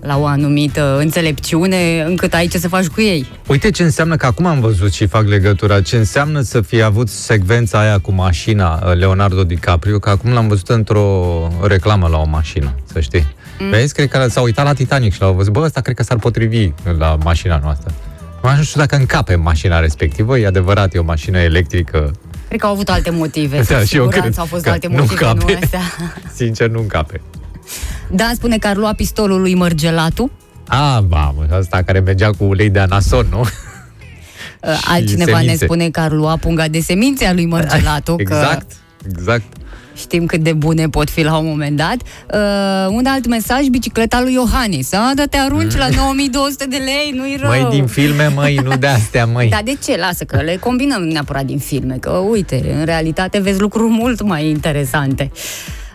la 0.00 0.18
o 0.18 0.24
anumită 0.26 0.96
înțelepciune 0.98 2.04
încât 2.06 2.34
ai 2.34 2.46
ce 2.46 2.58
să 2.58 2.68
faci 2.68 2.86
cu 2.86 3.00
ei. 3.00 3.26
Uite 3.46 3.70
ce 3.70 3.82
înseamnă, 3.82 4.16
că 4.16 4.26
acum 4.26 4.46
am 4.46 4.60
văzut 4.60 4.92
și 4.92 5.06
fac 5.06 5.28
legătura, 5.28 5.80
ce 5.82 5.96
înseamnă 5.96 6.40
să 6.40 6.60
fie 6.60 6.82
avut 6.82 7.08
secvența 7.08 7.78
aia 7.80 7.98
cu 7.98 8.12
mașina 8.12 8.82
uh, 8.86 8.94
Leonardo 8.96 9.44
DiCaprio, 9.44 9.98
că 9.98 10.10
acum 10.10 10.32
l-am 10.32 10.48
văzut 10.48 10.68
într-o 10.68 11.48
reclamă 11.66 12.08
la 12.08 12.16
o 12.18 12.26
mașină, 12.26 12.74
să 12.92 13.00
știi. 13.00 13.34
Mm. 13.58 13.70
Vezi, 13.70 13.94
cred 13.94 14.08
că 14.08 14.26
s-a 14.28 14.40
uitat 14.40 14.64
la 14.64 14.72
Titanic 14.72 15.12
și 15.12 15.20
l-au 15.20 15.32
văzut, 15.32 15.52
bă, 15.52 15.60
ăsta 15.60 15.80
cred 15.80 15.96
că 15.96 16.02
s-ar 16.02 16.16
potrivi 16.18 16.72
la 16.98 17.16
mașina 17.22 17.60
noastră. 17.62 17.94
Mă, 18.42 18.54
nu 18.56 18.62
știu 18.62 18.80
dacă 18.80 18.96
încape 18.96 19.34
mașina 19.34 19.78
respectivă, 19.80 20.38
e 20.38 20.46
adevărat, 20.46 20.94
e 20.94 20.98
o 20.98 21.02
mașină 21.04 21.38
electrică. 21.38 22.12
Cred 22.48 22.60
că 22.60 22.66
au 22.66 22.72
avut 22.72 22.88
alte 22.88 23.10
motive. 23.10 23.56
Da, 23.68 23.78
cu 23.78 23.84
și 23.84 23.96
eu 23.96 24.02
siguranță 24.02 24.18
cred 24.20 24.38
au 24.38 24.44
fost 24.44 24.62
că 24.64 24.70
alte 24.70 24.86
nu 24.86 24.94
motive, 24.94 25.24
nu, 25.24 25.34
cape. 25.34 25.58
astea. 25.62 25.80
Sincer, 26.36 26.68
nu 26.68 26.80
încape. 26.80 27.20
Dan 28.10 28.34
spune 28.34 28.58
că 28.58 28.66
ar 28.66 28.76
lua 28.76 28.92
pistolul 28.92 29.40
lui 29.40 29.54
Mărgelatu. 29.54 30.30
A, 30.68 31.04
mamă, 31.08 31.46
asta 31.50 31.82
care 31.82 32.00
mergea 32.00 32.30
cu 32.30 32.44
ulei 32.44 32.70
de 32.70 32.78
anason, 32.78 33.26
nu? 33.30 33.44
Uh, 34.68 34.84
Altcineva 34.94 35.30
ne 35.36 35.42
semințe. 35.42 35.64
spune 35.64 35.90
că 35.90 36.00
ar 36.00 36.10
lua 36.12 36.36
punga 36.36 36.68
de 36.68 36.80
semințe 36.80 37.24
a 37.24 37.32
lui 37.32 37.46
Mărgelatu. 37.46 38.14
exact, 38.18 38.66
Că 39.02 39.08
exact. 39.16 39.42
Știm 39.96 40.26
cât 40.26 40.40
de 40.40 40.52
bune 40.52 40.88
pot 40.88 41.10
fi 41.10 41.22
la 41.22 41.36
un 41.36 41.46
moment 41.46 41.76
dat. 41.76 41.96
Uh, 42.34 42.94
un 42.96 43.06
alt 43.06 43.26
mesaj, 43.26 43.66
bicicleta 43.66 44.20
lui 44.22 44.32
Iohannis. 44.32 44.92
A, 44.92 45.12
da 45.14 45.24
te 45.24 45.36
arunci 45.36 45.76
la 45.76 45.88
9200 45.96 46.64
de 46.64 46.76
lei, 46.76 47.12
nu-i 47.14 47.36
rău. 47.40 47.50
Mm. 47.50 47.60
Măi, 47.60 47.70
din 47.70 47.86
filme, 47.86 48.26
măi, 48.34 48.58
nu 48.64 48.76
de 48.76 48.86
astea, 48.86 49.26
măi. 49.26 49.48
Dar 49.48 49.62
de 49.64 49.76
ce? 49.84 49.96
Lasă 49.96 50.24
că 50.24 50.40
le 50.42 50.56
combinăm 50.56 51.02
neapărat 51.02 51.44
din 51.44 51.58
filme, 51.58 51.96
că 52.00 52.10
uite, 52.10 52.74
în 52.78 52.84
realitate 52.84 53.38
vezi 53.38 53.60
lucruri 53.60 53.92
mult 53.92 54.22
mai 54.22 54.48
interesante. 54.48 55.30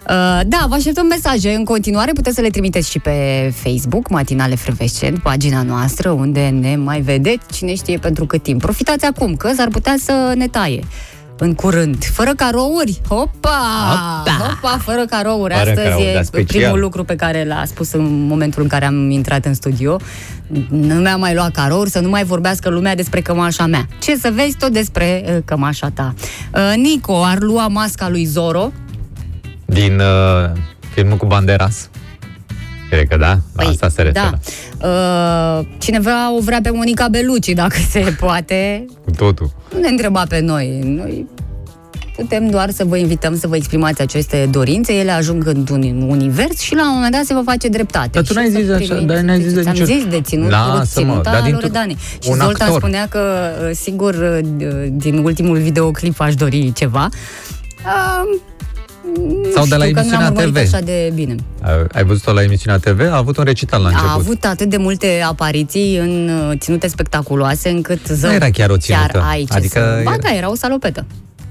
Uh, 0.09 0.39
da, 0.45 0.65
vă 0.67 0.75
așteptăm 0.75 1.05
mesaje 1.05 1.53
în 1.53 1.63
continuare, 1.63 2.11
puteți 2.11 2.35
să 2.35 2.41
le 2.41 2.49
trimiteți 2.49 2.89
și 2.89 2.99
pe 2.99 3.49
Facebook, 3.55 4.09
Matinale 4.09 4.55
Frevescent, 4.55 5.19
pagina 5.21 5.61
noastră, 5.61 6.09
unde 6.09 6.47
ne 6.47 6.75
mai 6.75 7.01
vedeți, 7.01 7.45
cine 7.51 7.75
știe 7.75 7.97
pentru 7.97 8.25
cât 8.25 8.43
timp. 8.43 8.61
Profitați 8.61 9.05
acum, 9.05 9.35
că 9.35 9.51
s-ar 9.55 9.67
putea 9.67 9.95
să 9.97 10.33
ne 10.35 10.47
taie 10.47 10.83
în 11.39 11.53
curând. 11.55 12.05
Fără 12.05 12.31
carouri? 12.35 13.01
Hopa! 13.07 13.49
Hopa! 13.89 14.31
Hopa, 14.39 14.77
fără 14.83 15.05
carouri. 15.05 15.53
Fără 15.53 15.69
Astăzi 15.69 15.87
carouri, 15.87 16.11
dar 16.13 16.21
e 16.21 16.23
special. 16.23 16.61
primul 16.61 16.79
lucru 16.79 17.03
pe 17.03 17.15
care 17.15 17.45
l-a 17.45 17.63
spus 17.65 17.91
în 17.91 18.27
momentul 18.27 18.61
în 18.61 18.67
care 18.67 18.85
am 18.85 19.09
intrat 19.09 19.45
în 19.45 19.53
studio. 19.53 19.99
Nu 20.69 20.93
mi-a 20.95 21.15
mai 21.15 21.33
luat 21.33 21.51
carouri, 21.51 21.89
să 21.89 21.99
nu 21.99 22.09
mai 22.09 22.23
vorbească 22.23 22.69
lumea 22.69 22.95
despre 22.95 23.21
cămașa 23.21 23.65
mea. 23.65 23.87
Ce 23.99 24.15
să 24.15 24.31
vezi 24.33 24.55
tot 24.57 24.71
despre 24.71 25.23
uh, 25.25 25.37
cămașa 25.45 25.89
ta. 25.93 26.13
Uh, 26.53 26.73
Nico 26.75 27.23
ar 27.23 27.39
lua 27.39 27.67
masca 27.67 28.09
lui 28.09 28.25
Zoro. 28.25 28.71
Din 29.65 29.99
uh, 29.99 30.49
filmul 30.93 31.17
cu 31.17 31.25
Banderas. 31.25 31.89
Cred 32.89 33.07
că 33.07 33.17
da, 33.17 33.37
la 33.55 33.69
asta 33.69 33.89
se 33.89 34.01
referă. 34.01 34.39
da. 34.79 34.87
Uh, 34.87 35.65
cineva 35.77 36.35
o 36.35 36.39
vrea 36.39 36.59
pe 36.63 36.69
Monica 36.69 37.07
Belucci, 37.07 37.49
dacă 37.49 37.75
se 37.89 37.99
poate. 38.19 38.85
Cu 39.05 39.11
totul. 39.11 39.51
Nu 39.73 39.79
ne 39.79 39.87
întreba 39.87 40.23
pe 40.29 40.39
noi. 40.39 40.79
Noi 40.83 41.27
putem 42.15 42.49
doar 42.49 42.69
să 42.69 42.83
vă 42.85 42.97
invităm 42.97 43.37
să 43.37 43.47
vă 43.47 43.55
exprimați 43.55 44.01
aceste 44.01 44.47
dorințe, 44.51 44.93
ele 44.93 45.11
ajung 45.11 45.47
într-un 45.47 45.81
univers 46.07 46.59
și 46.59 46.75
la 46.75 46.87
un 46.87 46.93
moment 46.93 47.11
dat 47.13 47.23
se 47.23 47.33
va 47.33 47.41
face 47.45 47.67
dreptate. 47.67 48.09
Dar 48.11 48.21
tu 48.23 48.29
Și 48.29 48.35
n-ai 48.37 48.49
să 48.49 48.59
zis 48.59 48.69
așa, 48.69 48.77
primiți- 48.77 49.05
dar 49.05 49.17
n-ai 49.17 49.41
zis 49.41 49.53
de 49.53 49.61
Ți-am 49.61 49.73
niciun- 49.73 49.85
zis 49.87 50.05
de 50.05 50.21
ținut, 50.21 50.49
Lasă-mă, 50.49 50.83
ținuta 50.85 51.31
dar 51.31 51.41
din 51.41 51.49
tu- 51.51 51.55
Loredane. 51.55 51.95
Și 52.23 52.29
un 52.29 52.35
Zoltan 52.35 52.67
actor. 52.67 52.79
spunea 52.79 53.07
că, 53.09 53.19
uh, 53.63 53.69
sigur, 53.75 54.13
uh, 54.13 54.39
din 54.91 55.17
ultimul 55.17 55.57
videoclip 55.57 56.19
aș 56.21 56.35
dori 56.35 56.71
ceva. 56.75 57.09
Uh, 57.85 58.39
Sau 59.53 59.65
de 59.65 59.75
la 59.75 59.83
știu 59.83 59.93
că 59.93 59.99
emisiunea 59.99 60.19
n-am 60.19 60.35
urmărit 60.35 60.53
TV. 60.53 60.73
așa 60.73 60.79
de 60.83 61.11
bine. 61.13 61.35
Ai- 61.61 61.85
Ai 61.93 62.03
văzut-o 62.03 62.33
la 62.33 62.41
emisiunea 62.43 62.79
TV? 62.79 62.99
A 63.11 63.15
avut 63.17 63.37
un 63.37 63.43
recital 63.43 63.81
la 63.81 63.87
început. 63.87 64.09
A 64.09 64.13
avut 64.13 64.43
atât 64.45 64.69
de 64.69 64.77
multe 64.77 65.21
apariții 65.27 65.97
în 65.97 66.29
uh, 66.49 66.57
ținute 66.59 66.87
spectaculoase 66.87 67.69
încât 67.69 68.05
zău, 68.07 68.29
Nu 68.29 68.35
era 68.35 68.49
chiar 68.49 68.69
o 68.69 68.77
ținută. 68.77 69.07
Chiar 69.11 69.23
ai 69.29 69.43
ce 69.43 69.57
Adică 69.57 69.79
să... 69.79 70.01
Ba 70.03 70.11
era- 70.13 70.21
da, 70.21 70.35
era 70.35 70.49
o 70.49 70.55
salopetă. 70.55 71.05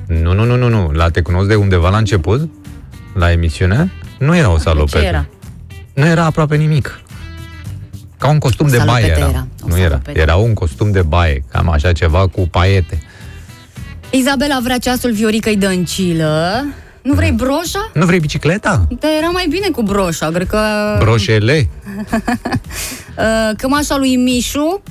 Nu, 0.06 0.32
nu, 0.34 0.44
nu, 0.44 0.56
nu, 0.56 0.68
nu. 0.68 0.90
La 0.92 1.08
Te 1.10 1.20
cunosc 1.20 1.48
de 1.48 1.54
undeva 1.54 1.88
la 1.88 1.96
început, 1.98 2.48
la 3.14 3.30
emisiune, 3.32 3.92
nu 4.18 4.36
era 4.36 4.50
o 4.52 4.58
salopetă. 4.58 4.98
Ce 4.98 5.04
era? 5.04 5.26
Nu 5.94 6.06
era 6.06 6.24
aproape 6.24 6.56
nimic. 6.56 7.00
Ca 8.18 8.28
un 8.28 8.38
costum 8.38 8.66
O 8.66 8.70
de 8.70 8.76
baie 8.86 9.04
salopetă 9.04 9.18
era. 9.18 9.28
era, 9.28 9.46
o 9.64 9.68
Nu 9.68 9.76
era. 9.78 9.88
salopetă. 9.88 10.18
Era 10.20 10.34
un 10.34 10.54
costum 10.54 10.90
de 10.90 11.02
baie, 11.02 11.44
cam 11.50 11.68
așa 11.70 11.92
ceva 11.92 12.28
cu 12.28 12.48
paiete. 12.50 13.02
Izabela 14.10 14.58
vrea 14.62 14.78
ceasul 14.78 15.12
Vioricăi 15.12 15.56
Dăncilă. 15.56 16.64
Nu 17.08 17.14
vrei 17.14 17.30
broșa? 17.30 17.90
Nu 17.94 18.04
vrei 18.06 18.18
bicicleta? 18.20 18.86
Dar 19.00 19.10
era 19.18 19.28
mai 19.28 19.46
bine 19.48 19.68
cu 19.68 19.82
broșa, 19.82 20.28
cred 20.30 20.46
că... 20.46 20.58
Broșele? 20.98 21.68
Uh, 23.18 23.56
cămașa 23.56 23.96
lui 23.96 24.16
Mișu, 24.16 24.82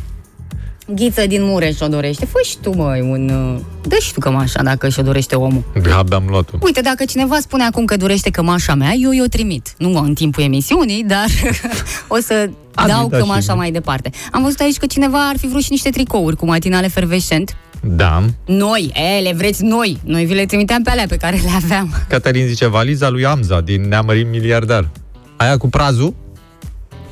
Ghiță 0.96 1.26
din 1.28 1.44
Mureș 1.44 1.80
o 1.80 1.88
dorește. 1.88 2.26
Fă 2.26 2.38
și 2.46 2.58
tu, 2.62 2.76
măi, 2.76 3.02
un... 3.02 3.30
uh, 3.30 3.60
Dă 3.88 3.96
și 4.02 4.14
tu 4.14 4.20
cămașa 4.20 4.64
dacă 4.64 4.90
și-o 4.90 5.04
dorește 5.04 5.36
omul. 5.36 5.64
Abia 5.94 6.18
am 6.18 6.26
luat-o. 6.30 6.58
Uite, 6.62 6.82
dacă 6.82 7.06
cineva 7.06 7.38
spune 7.40 7.64
acum 7.64 7.86
că 7.86 7.98
dorește 7.98 8.30
cămașa 8.30 8.74
mea, 8.76 8.94
eu 8.94 9.12
i-o 9.12 9.26
trimit. 9.26 9.74
Nu 9.78 9.98
în 10.00 10.14
timpul 10.14 10.44
emisiunii, 10.44 11.04
dar 11.04 11.26
o 12.08 12.18
să 12.20 12.50
Adi, 12.74 12.90
dau 12.90 13.08
da, 13.08 13.18
și 13.18 13.22
cămașa 13.24 13.46
mie. 13.52 13.56
mai 13.62 13.72
departe. 13.72 14.10
Am 14.32 14.44
văzut 14.44 14.60
aici 14.60 14.78
că 14.78 14.86
cineva 14.86 15.28
ar 15.30 15.38
fi 15.38 15.48
vrut 15.48 15.62
și 15.62 15.72
niște 15.72 15.90
tricouri 15.90 16.36
cu 16.36 16.46
matinale 16.46 16.88
fervescent. 16.88 17.56
Da. 17.84 18.24
Noi, 18.46 18.92
e, 19.18 19.22
le 19.22 19.34
vreți 19.34 19.64
noi. 19.64 20.00
Noi 20.04 20.26
vi 20.26 20.34
le 20.34 20.46
trimiteam 20.46 20.84
pe 20.84 20.90
alea 20.90 21.06
pe 21.08 21.18
care 21.18 21.36
le 21.36 21.50
aveam. 21.56 21.94
Cătălin 22.10 22.48
zice, 22.48 22.68
valiza 22.68 23.10
lui 23.10 23.26
Amza 23.26 23.62
din 23.62 23.82
Neamărim 23.88 24.28
Miliardar. 24.28 24.90
Aia 25.36 25.58
cu 25.58 25.70
prazul? 25.70 26.14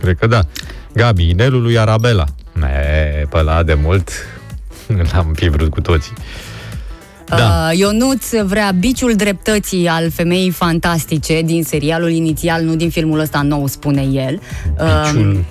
Cred 0.02 0.18
că 0.20 0.28
da. 0.28 0.40
Gabi, 0.94 1.30
inelul 1.30 1.62
lui 1.62 1.78
Arabela. 1.78 2.26
E, 2.64 3.26
pe 3.30 3.42
la 3.42 3.64
de 3.64 3.74
mult 3.74 4.10
l-am 5.12 5.34
fi 5.36 5.48
vrut 5.50 5.70
cu 5.70 5.82
toții. 5.82 6.14
Da. 7.26 7.70
Uh, 7.72 7.78
Ionuț 7.78 8.34
vrea 8.34 8.72
biciul 8.80 9.16
dreptății 9.16 9.88
al 9.88 10.12
femeii 10.12 10.52
fantastice 10.52 11.42
din 11.42 11.64
serialul 11.64 12.10
inițial, 12.12 12.64
nu 12.64 12.76
din 12.76 12.90
filmul 12.90 13.20
ăsta 13.20 13.42
nou, 13.42 13.68
spune 13.68 14.02
el. 14.02 14.42
Uh, 14.80 15.12
Biciul 15.12 15.46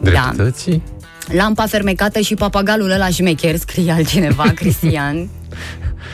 dreptății? 0.00 0.82
Lampa 1.28 1.66
fermecată 1.66 2.20
și 2.20 2.34
papagalul 2.34 2.90
ăla 2.90 3.08
șmecher, 3.08 3.56
scrie 3.56 3.92
altcineva, 3.92 4.44
Cristian. 4.54 5.28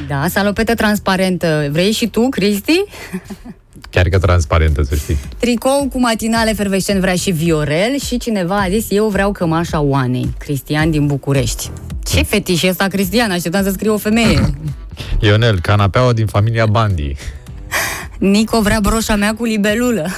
Da, 0.09 0.27
salopetă 0.29 0.75
transparentă. 0.75 1.69
Vrei 1.71 1.93
și 1.93 2.07
tu, 2.07 2.29
Cristi? 2.29 2.85
Chiar 3.91 4.09
că 4.09 4.19
transparentă, 4.19 4.83
să 4.83 4.95
știi. 4.95 5.19
Tricou 5.39 5.89
cu 5.93 6.01
matinale 6.01 6.53
fervescent 6.53 7.01
vrea 7.01 7.15
și 7.15 7.31
Viorel 7.31 7.99
și 8.05 8.19
cineva 8.19 8.57
a 8.57 8.69
zis 8.69 8.87
eu 8.89 9.09
vreau 9.09 9.33
cămașa 9.33 9.81
Oanei. 9.81 10.35
Cristian 10.39 10.91
din 10.91 11.07
București. 11.07 11.71
Ce 12.05 12.23
fetiș 12.23 12.63
e 12.63 12.69
ăsta, 12.69 12.87
Cristian? 12.87 13.31
Așteptam 13.31 13.63
să 13.63 13.71
scrie 13.71 13.91
o 13.91 13.97
femeie. 13.99 14.41
Ionel, 15.21 15.61
canapeaua 15.61 16.13
din 16.13 16.27
familia 16.27 16.67
Bandi. 16.67 17.17
Nico 18.19 18.61
vrea 18.61 18.79
broșa 18.83 19.17
mea 19.17 19.35
cu 19.35 19.45
libelulă. 19.45 20.07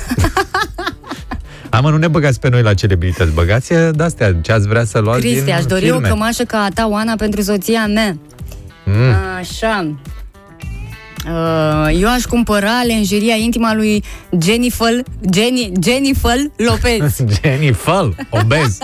Hai 1.71 1.81
mă, 1.83 1.91
nu 1.91 1.97
ne 1.97 2.09
băgați 2.09 2.41
pe 2.41 2.49
noi 2.49 2.63
la 2.63 2.75
celebrități, 2.75 3.33
băgați 3.33 3.73
de-astea, 3.93 4.35
ce 4.35 4.53
ați 4.53 4.67
vrea 4.69 4.85
să 4.85 4.99
luați 4.99 5.21
Cristi, 5.21 5.45
din 5.45 5.53
aș 5.55 5.65
dori 5.65 5.85
filme. 5.85 6.09
o 6.09 6.11
cămașă 6.11 6.45
ca 6.45 6.59
a 6.59 6.69
ta, 6.69 6.87
Oana, 6.89 7.15
pentru 7.17 7.41
soția 7.41 7.87
mea. 7.87 8.17
Mm. 8.85 9.15
Așa. 9.39 9.95
Uh, 11.27 12.01
eu 12.01 12.09
aș 12.09 12.23
cumpăra 12.23 12.83
lenjeria 12.87 13.35
intima 13.35 13.75
lui 13.75 14.05
Jennifer, 14.43 15.03
Jenny, 15.33 15.73
Jennifer 15.83 16.37
Lopez. 16.57 17.17
Jennifer, 17.43 18.15
obez. 18.31 18.79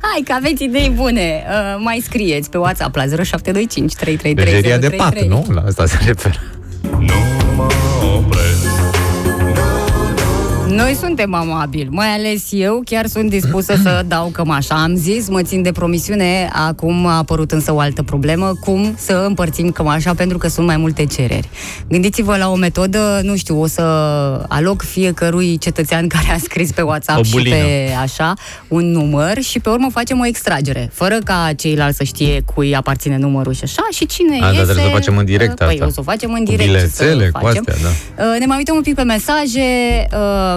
Hai 0.00 0.22
că 0.24 0.32
aveți 0.32 0.64
idei 0.64 0.92
bune. 0.94 1.44
Uh, 1.48 1.80
mai 1.84 2.00
scrieți 2.04 2.50
pe 2.50 2.58
WhatsApp 2.58 2.94
la 2.94 3.02
0725 3.02 3.94
333 3.94 4.52
Legeria 4.54 4.78
de 4.78 4.96
pat, 4.96 5.20
nu? 5.20 5.46
La 5.54 5.62
asta 5.66 5.86
se 5.86 5.98
referă. 6.06 6.40
Noi 10.68 10.94
suntem 11.00 11.34
amabili, 11.34 11.88
mai 11.90 12.06
ales 12.06 12.44
eu 12.50 12.82
chiar 12.84 13.06
sunt 13.06 13.30
dispusă 13.30 13.74
să 13.82 14.02
dau 14.08 14.26
cămașa. 14.32 14.74
Am 14.82 14.94
zis, 14.96 15.28
mă 15.28 15.42
țin 15.42 15.62
de 15.62 15.72
promisiune, 15.72 16.50
acum 16.52 17.06
a 17.06 17.16
apărut 17.16 17.50
însă 17.52 17.72
o 17.74 17.78
altă 17.78 18.02
problemă, 18.02 18.52
cum 18.60 18.94
să 18.98 19.24
împărțim 19.26 19.70
cămașa 19.70 20.14
pentru 20.14 20.38
că 20.38 20.48
sunt 20.48 20.66
mai 20.66 20.76
multe 20.76 21.04
cereri. 21.06 21.48
Gândiți-vă 21.88 22.36
la 22.36 22.50
o 22.50 22.54
metodă, 22.54 23.20
nu 23.22 23.36
știu, 23.36 23.60
o 23.60 23.66
să 23.66 23.82
aloc 24.48 24.82
fiecărui 24.82 25.58
cetățean 25.58 26.06
care 26.14 26.32
a 26.34 26.38
scris 26.38 26.70
pe 26.72 26.82
WhatsApp 26.82 27.18
O 27.18 27.22
și 27.22 27.30
bulină. 27.30 27.56
pe 27.56 27.90
așa 28.02 28.34
un 28.68 28.90
număr 28.90 29.40
și 29.42 29.58
pe 29.60 29.68
urmă 29.68 29.88
facem 29.92 30.20
o 30.20 30.26
extragere, 30.26 30.90
fără 30.92 31.18
ca 31.24 31.50
ceilalți 31.56 31.96
să 31.96 32.04
știe 32.04 32.42
cui 32.54 32.74
aparține 32.76 33.16
numărul 33.18 33.52
și 33.52 33.64
așa 33.64 33.82
și 33.90 34.06
cine 34.06 34.36
A, 34.36 34.40
dar 34.40 34.50
iese... 34.52 34.62
trebuie 34.64 34.84
să 34.84 34.90
o 34.90 34.94
facem 34.94 35.16
în 35.16 35.24
direct 35.24 35.54
Păi 35.54 35.66
asta. 35.68 35.86
o 35.86 35.90
să 35.90 36.00
o 36.00 36.02
facem 36.02 36.32
în 36.32 36.44
Cu 36.44 36.50
direct. 36.50 36.70
ce 36.72 36.78
să 36.86 37.04
bilețele, 37.04 37.30
cu 37.32 37.40
facem. 37.42 37.64
astea, 37.68 37.88
da. 38.16 38.24
Uh, 38.32 38.38
Ne 38.38 38.46
mai 38.46 38.56
uităm 38.56 38.76
un 38.76 38.82
pic 38.82 38.94
pe 38.94 39.02
mesaje. 39.02 39.60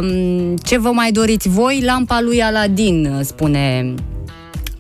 Uh, 0.02 0.54
Ce 0.64 0.80
vă 0.80 0.90
mai 0.90 1.12
doriți 1.12 1.50
voi? 1.50 1.82
Lampa 1.86 2.20
lui 2.22 2.42
Aladin, 2.42 3.14
uh, 3.18 3.26
spune 3.26 3.94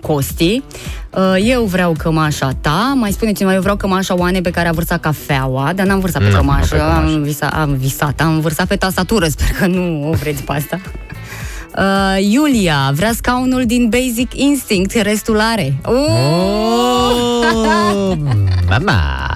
Costi. 0.01 0.61
Uh, 1.09 1.36
Eu 1.47 1.63
vreau 1.63 1.95
cămașa 1.97 2.49
ta. 2.61 2.93
Mai 2.95 3.11
spune 3.11 3.32
cineva, 3.32 3.53
eu 3.55 3.61
vreau 3.61 3.76
cămașa 3.76 4.17
Oane 4.17 4.41
pe 4.41 4.49
care 4.49 4.67
a 4.67 4.72
vărsat 4.72 4.99
cafeaua, 4.99 5.74
dar 5.76 5.86
n-am 5.86 5.99
vărsat 5.99 6.22
pe 6.22 6.30
N-am 6.30 6.39
cămașă, 6.39 6.59
vărsat 6.69 6.88
pe 6.88 6.93
cămașă. 6.93 7.15
am, 7.15 7.22
visa, 7.22 7.47
am 7.47 7.74
visat, 7.74 8.22
am 8.22 8.39
vărsat 8.39 8.67
pe 8.67 8.76
tastatură, 8.76 9.28
sper 9.36 9.47
că 9.59 9.65
nu 9.67 10.09
o 10.09 10.11
vreți 10.11 10.43
pe 10.43 10.51
asta. 10.51 10.80
Uh, 11.78 12.32
Iulia 12.32 12.91
vrea 12.95 13.11
scaunul 13.15 13.65
din 13.65 13.89
Basic 13.89 14.34
Instinct, 14.36 14.91
restul 14.93 15.39
are. 15.39 15.76
Oh! 15.86 15.95
Oh, 17.53 18.17
mama! 18.69 19.36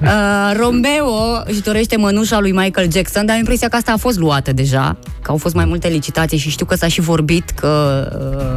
Uh, 0.08 0.56
Romeo 0.56 1.42
își 1.44 1.60
dorește 1.60 1.96
mănușa 1.96 2.38
lui 2.40 2.52
Michael 2.52 2.92
Jackson, 2.92 3.26
dar 3.26 3.34
am 3.34 3.38
impresia 3.38 3.68
că 3.68 3.76
asta 3.76 3.92
a 3.92 3.96
fost 3.96 4.18
luată 4.18 4.52
deja, 4.52 4.96
că 5.22 5.30
au 5.30 5.36
fost 5.36 5.54
mai 5.54 5.64
multe 5.64 5.88
licitații 5.88 6.38
și 6.38 6.50
știu 6.50 6.66
că 6.66 6.74
s-a 6.74 6.88
și 6.88 7.00
vorbit 7.00 7.50
că 7.50 8.02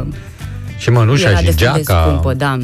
uh, 0.06 0.14
Și 0.78 0.90
mănușa 0.90 1.28
era 1.28 1.38
și 1.38 1.44
destul 1.44 1.70
de 1.74 1.82
geaca, 1.82 2.04
scumpă, 2.06 2.34
da. 2.34 2.58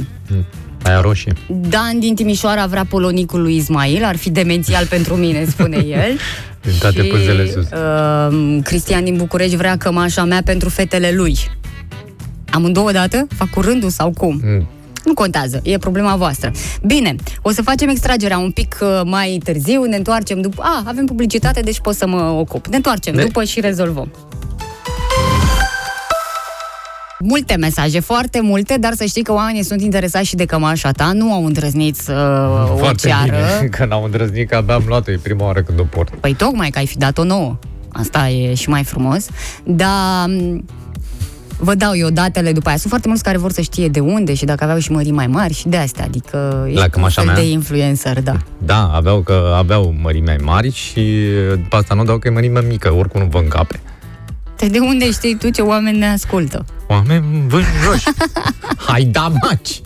aia 0.83 1.01
roșie. 1.01 1.33
Dan 1.49 1.99
din 1.99 2.15
Timișoara 2.15 2.67
vrea 2.67 2.85
polonicul 2.85 3.43
lui 3.43 3.57
Ismail, 3.57 4.05
ar 4.05 4.17
fi 4.17 4.31
demențial 4.31 4.87
pentru 4.97 5.15
mine, 5.15 5.45
spune 5.45 5.77
el. 5.77 6.19
Din 6.63 6.73
toate 6.81 7.03
și, 7.03 7.09
pânzele 7.09 7.51
sus. 7.51 7.67
Uh, 7.71 8.59
Cristian 8.63 9.05
din 9.05 9.17
București 9.17 9.57
vrea 9.57 9.77
cămașa 9.77 10.25
mea 10.25 10.41
pentru 10.45 10.69
fetele 10.69 11.13
lui. 11.15 11.39
Amândouă 12.51 12.93
dată? 12.93 13.27
Fac 13.37 13.51
cu 13.51 13.61
rândul 13.61 13.91
sau 13.91 14.11
cum? 14.11 14.41
Mm. 14.45 14.69
Nu 15.09 15.15
contează, 15.15 15.61
e 15.63 15.79
problema 15.79 16.17
voastră. 16.17 16.51
Bine, 16.87 17.15
o 17.43 17.51
să 17.51 17.63
facem 17.63 17.89
extragerea 17.89 18.39
un 18.39 18.51
pic 18.51 18.77
uh, 18.81 19.01
mai 19.05 19.41
târziu, 19.45 19.85
ne 19.85 19.97
întoarcem 19.97 20.41
după... 20.41 20.63
A, 20.63 20.83
avem 20.87 21.07
publicitate, 21.07 21.61
deci 21.61 21.81
pot 21.81 21.95
să 21.95 22.07
mă 22.07 22.21
ocup. 22.23 22.67
Ne 22.67 22.77
întoarcem 22.77 23.15
Ne- 23.15 23.23
după 23.25 23.45
și 23.45 23.61
rezolvăm. 23.61 24.11
Multe 27.19 27.57
mesaje, 27.57 28.01
foarte 28.01 28.41
multe, 28.41 28.77
dar 28.81 28.93
să 28.95 29.05
știi 29.05 29.23
că 29.23 29.33
oamenii 29.33 29.63
sunt 29.65 29.81
interesați 29.83 30.27
și 30.27 30.35
de 30.37 30.45
cămașa 30.45 30.91
ta, 30.91 31.11
nu 31.13 31.33
au 31.33 31.45
îndrăznit 31.45 31.97
să 31.97 32.47
o 32.73 32.77
Foarte 32.77 33.09
ceară. 33.09 33.25
bine, 33.59 33.69
că 33.77 33.85
n-am 33.85 34.03
îndrăznit, 34.05 34.49
că 34.49 34.57
abia 34.57 34.75
am 34.75 34.85
luat-o, 34.87 35.11
e 35.13 35.19
prima 35.23 35.45
oară 35.45 35.63
când 35.63 35.79
o 35.81 35.85
port. 35.85 36.15
Păi 36.21 36.35
tocmai 36.35 36.71
că 36.71 36.79
ai 36.79 36.87
fi 36.87 36.97
dat-o 36.99 37.25
nouă. 37.25 37.59
Asta 37.93 38.29
e 38.29 38.55
și 38.55 38.69
mai 38.69 38.85
frumos. 38.85 39.27
Dar 39.65 40.27
m, 40.27 40.65
vă 41.59 41.75
dau 41.75 41.97
eu 41.97 42.11
datele 42.11 42.53
după 42.53 42.69
aia. 42.69 42.77
Sunt 42.77 42.89
foarte 42.89 43.09
mulți 43.09 43.23
care 43.23 43.39
vor 43.39 43.53
să 43.53 43.61
știe 43.61 43.89
de 43.89 44.01
unde 44.01 44.35
și 44.35 44.45
dacă 44.45 44.65
aveau 44.65 44.79
și 44.79 44.93
mării 44.93 45.13
mai 45.13 45.27
mari 45.27 45.55
și 45.55 45.69
de 45.69 45.77
astea. 45.77 46.05
Adică 46.05 46.65
ești 46.69 46.81
un 46.81 46.89
cămașa 46.91 47.23
fel 47.23 47.31
mea? 47.33 47.41
de 47.43 47.51
influencer, 47.51 48.23
da. 48.23 48.37
Da, 48.59 48.91
aveau, 48.95 49.21
că 49.21 49.55
aveau 49.57 49.95
mărimi 50.01 50.27
mai 50.27 50.37
mari 50.43 50.73
și 50.73 51.29
după 51.63 51.77
asta 51.77 51.95
nu 51.95 52.05
dau 52.05 52.19
că 52.19 52.29
e 52.29 52.31
mărime 52.31 52.61
mică, 52.69 52.93
oricum 52.95 53.21
nu 53.21 53.27
vă 53.31 53.39
încape. 53.39 53.81
De, 54.57 54.69
de 54.69 54.79
unde 54.79 55.11
știi 55.11 55.37
tu 55.37 55.51
ce 55.51 55.63
oameni 55.63 55.99
ne 55.99 56.09
ascultă? 56.09 56.65
Oameni 56.87 57.45
vânjoși. 57.47 58.05
Hai 58.89 59.05
da, 59.05 59.33
maci! 59.43 59.81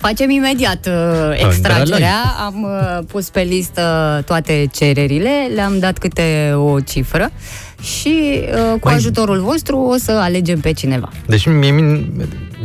Facem 0.00 0.30
imediat 0.30 0.86
uh, 0.86 1.44
extragerea. 1.46 2.16
Am 2.44 2.62
uh, 2.62 3.04
pus 3.06 3.28
pe 3.30 3.40
listă 3.40 4.22
toate 4.26 4.68
cererile, 4.72 5.30
le-am 5.54 5.78
dat 5.78 5.98
câte 5.98 6.52
o 6.56 6.80
cifră 6.80 7.30
și 7.82 8.40
uh, 8.42 8.80
cu 8.80 8.88
Măi. 8.88 8.94
ajutorul 8.94 9.40
vostru 9.40 9.76
o 9.78 9.96
să 9.96 10.12
alegem 10.12 10.60
pe 10.60 10.72
cineva. 10.72 11.08
Deci 11.26 11.46
mie, 11.46 11.70
mi- 11.70 12.12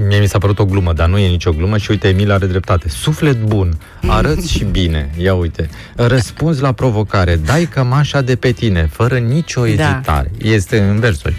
mie 0.07 0.19
mi 0.19 0.27
s-a 0.27 0.37
părut 0.37 0.59
o 0.59 0.65
glumă, 0.65 0.93
dar 0.93 1.07
nu 1.09 1.17
e 1.17 1.27
nicio 1.29 1.51
glumă 1.51 1.77
și 1.77 1.91
uite, 1.91 2.07
Emil 2.07 2.31
are 2.31 2.45
dreptate. 2.45 2.89
Suflet 2.89 3.41
bun, 3.41 3.77
arăți 4.07 4.51
și 4.51 4.63
bine. 4.63 5.09
Ia 5.17 5.33
uite, 5.33 5.69
răspunzi 5.95 6.61
la 6.61 6.71
provocare, 6.71 7.35
dai 7.45 7.65
cămașa 7.65 8.21
de 8.21 8.35
pe 8.35 8.51
tine, 8.51 8.89
fără 8.91 9.17
nicio 9.17 9.61
Da. 9.61 9.67
ezitare. 9.67 10.31
Este 10.41 10.79
în 10.79 10.99
versuri. 10.99 11.35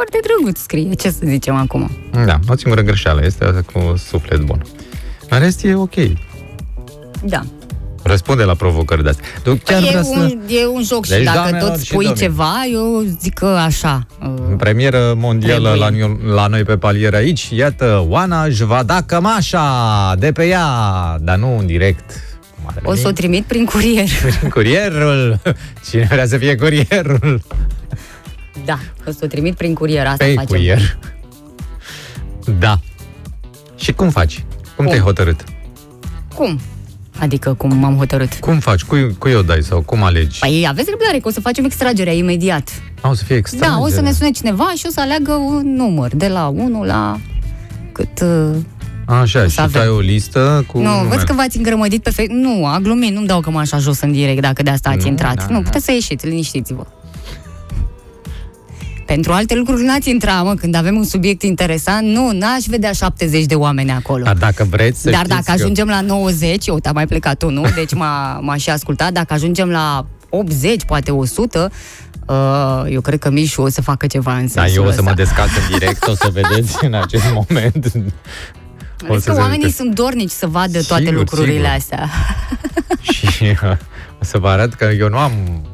Hm? 0.00 0.06
Foarte 0.10 0.18
drăguț 0.22 0.60
scrie, 0.60 0.94
ce 0.94 1.10
să 1.10 1.18
zicem 1.24 1.54
acum. 1.54 1.90
Da, 2.26 2.38
o 2.48 2.56
singură 2.56 2.82
greșeală 2.82 3.20
este 3.24 3.44
asta 3.44 3.62
cu 3.72 3.96
suflet 3.96 4.40
bun. 4.40 4.62
În 5.28 5.38
rest 5.38 5.64
e 5.64 5.74
ok. 5.74 5.94
Da. 7.24 7.40
Răspunde 8.02 8.42
la 8.42 8.54
provocări 8.54 9.02
de 9.02 9.08
astea. 9.08 9.24
Tu 9.42 9.54
chiar 9.64 9.82
e, 9.82 9.86
vrea 9.88 10.02
să... 10.02 10.10
un, 10.18 10.40
e 10.48 10.66
un 10.66 10.82
joc 10.82 11.06
Deci, 11.06 11.18
și 11.18 11.24
dacă 11.24 11.38
doamnelor 11.38 11.68
tot 11.68 11.78
și 11.78 11.84
spui 11.84 12.04
domnilor. 12.04 12.28
ceva, 12.28 12.52
eu 12.72 13.04
zic 13.20 13.34
că 13.34 13.46
așa. 13.46 14.06
În 14.20 14.28
Uh, 14.50 14.56
premieră 14.58 15.14
mondială 15.16 15.74
la, 15.74 15.86
Trebuie. 15.86 16.32
la 16.34 16.46
noi 16.46 16.62
pe 16.62 16.76
palier 16.76 17.14
aici, 17.14 17.48
iată, 17.50 18.04
Oana 18.08 18.44
își 18.44 18.64
va 18.64 18.82
da 18.82 19.02
cămașa 19.06 20.14
de 20.18 20.32
pe 20.32 20.46
ea, 20.46 20.66
dar 21.20 21.36
nu 21.36 21.58
în 21.58 21.66
direct. 21.66 22.10
Mare 22.64 22.80
o 22.84 22.94
să 22.94 23.08
o 23.08 23.10
trimit 23.10 23.44
prin 23.44 23.64
curier. 23.64 24.08
Curierul! 24.50 25.38
Cine 25.90 26.08
vrea 26.10 26.26
să 26.26 26.36
fie 26.36 26.54
curierul? 26.54 27.40
Da, 28.64 28.78
o 29.06 29.10
să 29.10 29.18
o 29.22 29.26
trimit 29.26 29.54
prin 29.56 29.74
curier, 29.74 30.06
asta 30.06 30.24
Pe 30.24 30.32
facem. 30.32 30.46
curier. 30.46 30.98
Da. 32.58 32.80
Și 33.76 33.92
cum 33.92 34.10
faci? 34.10 34.34
Cum 34.36 34.44
Cum? 34.76 34.86
te-ai 34.86 34.98
hotărât? 35.00 35.44
Cum? 36.34 36.60
Adică 37.18 37.54
cum 37.54 37.76
m-am 37.76 37.96
hotărât? 37.96 38.34
Cum 38.34 38.58
faci? 38.58 38.82
Cui, 38.82 39.16
cui 39.18 39.34
o 39.34 39.42
dai 39.42 39.62
sau 39.62 39.80
cum 39.80 40.02
alegi? 40.02 40.38
Păi 40.38 40.64
aveți 40.68 40.90
răbdare 40.90 41.18
că 41.18 41.28
o 41.28 41.30
să 41.30 41.40
facem 41.40 41.64
extragerea 41.64 42.12
imediat. 42.12 42.68
A, 43.00 43.08
o 43.08 43.14
să 43.14 43.24
fie 43.24 43.36
extra. 43.36 43.68
Da, 43.68 43.78
o 43.80 43.88
să 43.88 44.00
ne 44.00 44.12
sune 44.12 44.30
cineva 44.30 44.72
și 44.76 44.84
o 44.86 44.90
să 44.90 45.00
aleagă 45.00 45.32
un 45.32 45.74
număr, 45.74 46.14
de 46.16 46.28
la 46.28 46.46
1 46.46 46.84
la 46.84 47.18
cât... 47.92 48.20
Uh... 48.22 48.56
Așa, 49.06 49.46
și 49.46 49.54
tu 49.56 49.62
avem. 49.62 49.80
ai 49.80 49.88
o 49.88 49.98
listă 49.98 50.64
cu 50.66 50.78
Nu, 50.78 50.84
numere. 50.88 51.08
văd 51.08 51.22
că 51.22 51.32
v-ați 51.32 51.56
îngrămădit 51.56 52.02
pe 52.02 52.10
Facebook. 52.10 52.38
Nu, 52.38 52.66
a 52.66 52.78
glumit, 52.82 53.12
nu-mi 53.14 53.26
dau 53.26 53.40
că 53.40 53.50
m-aș 53.50 53.68
jos 53.78 54.00
în 54.00 54.12
direct 54.12 54.40
dacă 54.40 54.62
de 54.62 54.70
asta 54.70 54.88
ați 54.88 55.04
Nu, 55.04 55.10
intrat. 55.10 55.34
da, 55.36 55.46
nu, 55.48 55.56
da. 55.56 55.62
puteți 55.62 55.84
să 55.84 55.92
ieșiți, 55.92 56.26
liniștiți-vă. 56.26 56.86
Pentru 59.14 59.32
alte 59.32 59.54
lucruri 59.54 59.84
n-ați 59.84 60.10
intra, 60.10 60.42
mă, 60.42 60.54
când 60.54 60.74
avem 60.74 60.96
un 60.96 61.04
subiect 61.04 61.42
interesant, 61.42 62.06
nu, 62.06 62.30
n-aș 62.32 62.64
vedea 62.66 62.92
70 62.92 63.44
de 63.44 63.54
oameni 63.54 63.90
acolo. 63.90 64.24
Dar 64.24 64.36
dacă 64.36 64.66
vreți 64.70 65.00
să 65.00 65.10
Dar 65.10 65.24
știți 65.24 65.34
dacă 65.34 65.50
ajungem 65.50 65.86
la 65.86 66.00
90, 66.00 66.66
eu 66.66 66.78
am 66.82 66.90
mai 66.94 67.06
plecat 67.06 67.42
unul, 67.42 67.68
deci 67.80 67.94
m-a, 67.94 68.38
m-aș 68.42 68.62
și 68.62 68.70
ascultat, 68.70 69.12
dacă 69.12 69.32
ajungem 69.32 69.68
la 69.68 70.06
80, 70.28 70.84
poate 70.84 71.10
100, 71.10 71.70
uh, 72.26 72.36
eu 72.88 73.00
cred 73.00 73.18
că 73.18 73.30
Mișu 73.30 73.62
o 73.62 73.68
să 73.68 73.82
facă 73.82 74.06
ceva 74.06 74.36
în 74.36 74.48
Da, 74.54 74.60
sensul 74.62 74.82
eu 74.82 74.88
o 74.88 74.90
să 74.90 74.98
ăsta. 74.98 75.10
mă 75.10 75.16
descalț 75.16 75.50
în 75.50 75.78
direct, 75.78 76.06
o 76.06 76.14
să 76.14 76.30
vedeți 76.40 76.84
în 76.84 76.94
acest 76.94 77.24
moment. 77.32 77.92
O 79.08 79.12
Vezi 79.12 79.26
că 79.26 79.32
se 79.32 79.38
oamenii 79.38 79.64
uite. 79.64 79.76
sunt 79.76 79.94
dornici 79.94 80.30
să 80.30 80.46
vadă 80.46 80.82
toate 80.82 81.02
Sigur, 81.04 81.18
lucrurile 81.18 81.52
sigur. 81.54 81.68
astea. 81.76 82.08
Și 83.32 83.44
uh, 83.44 83.70
o 84.20 84.24
să 84.24 84.38
vă 84.38 84.48
arăt 84.48 84.74
că 84.74 84.84
eu 84.98 85.08
nu 85.08 85.16
am 85.18 85.32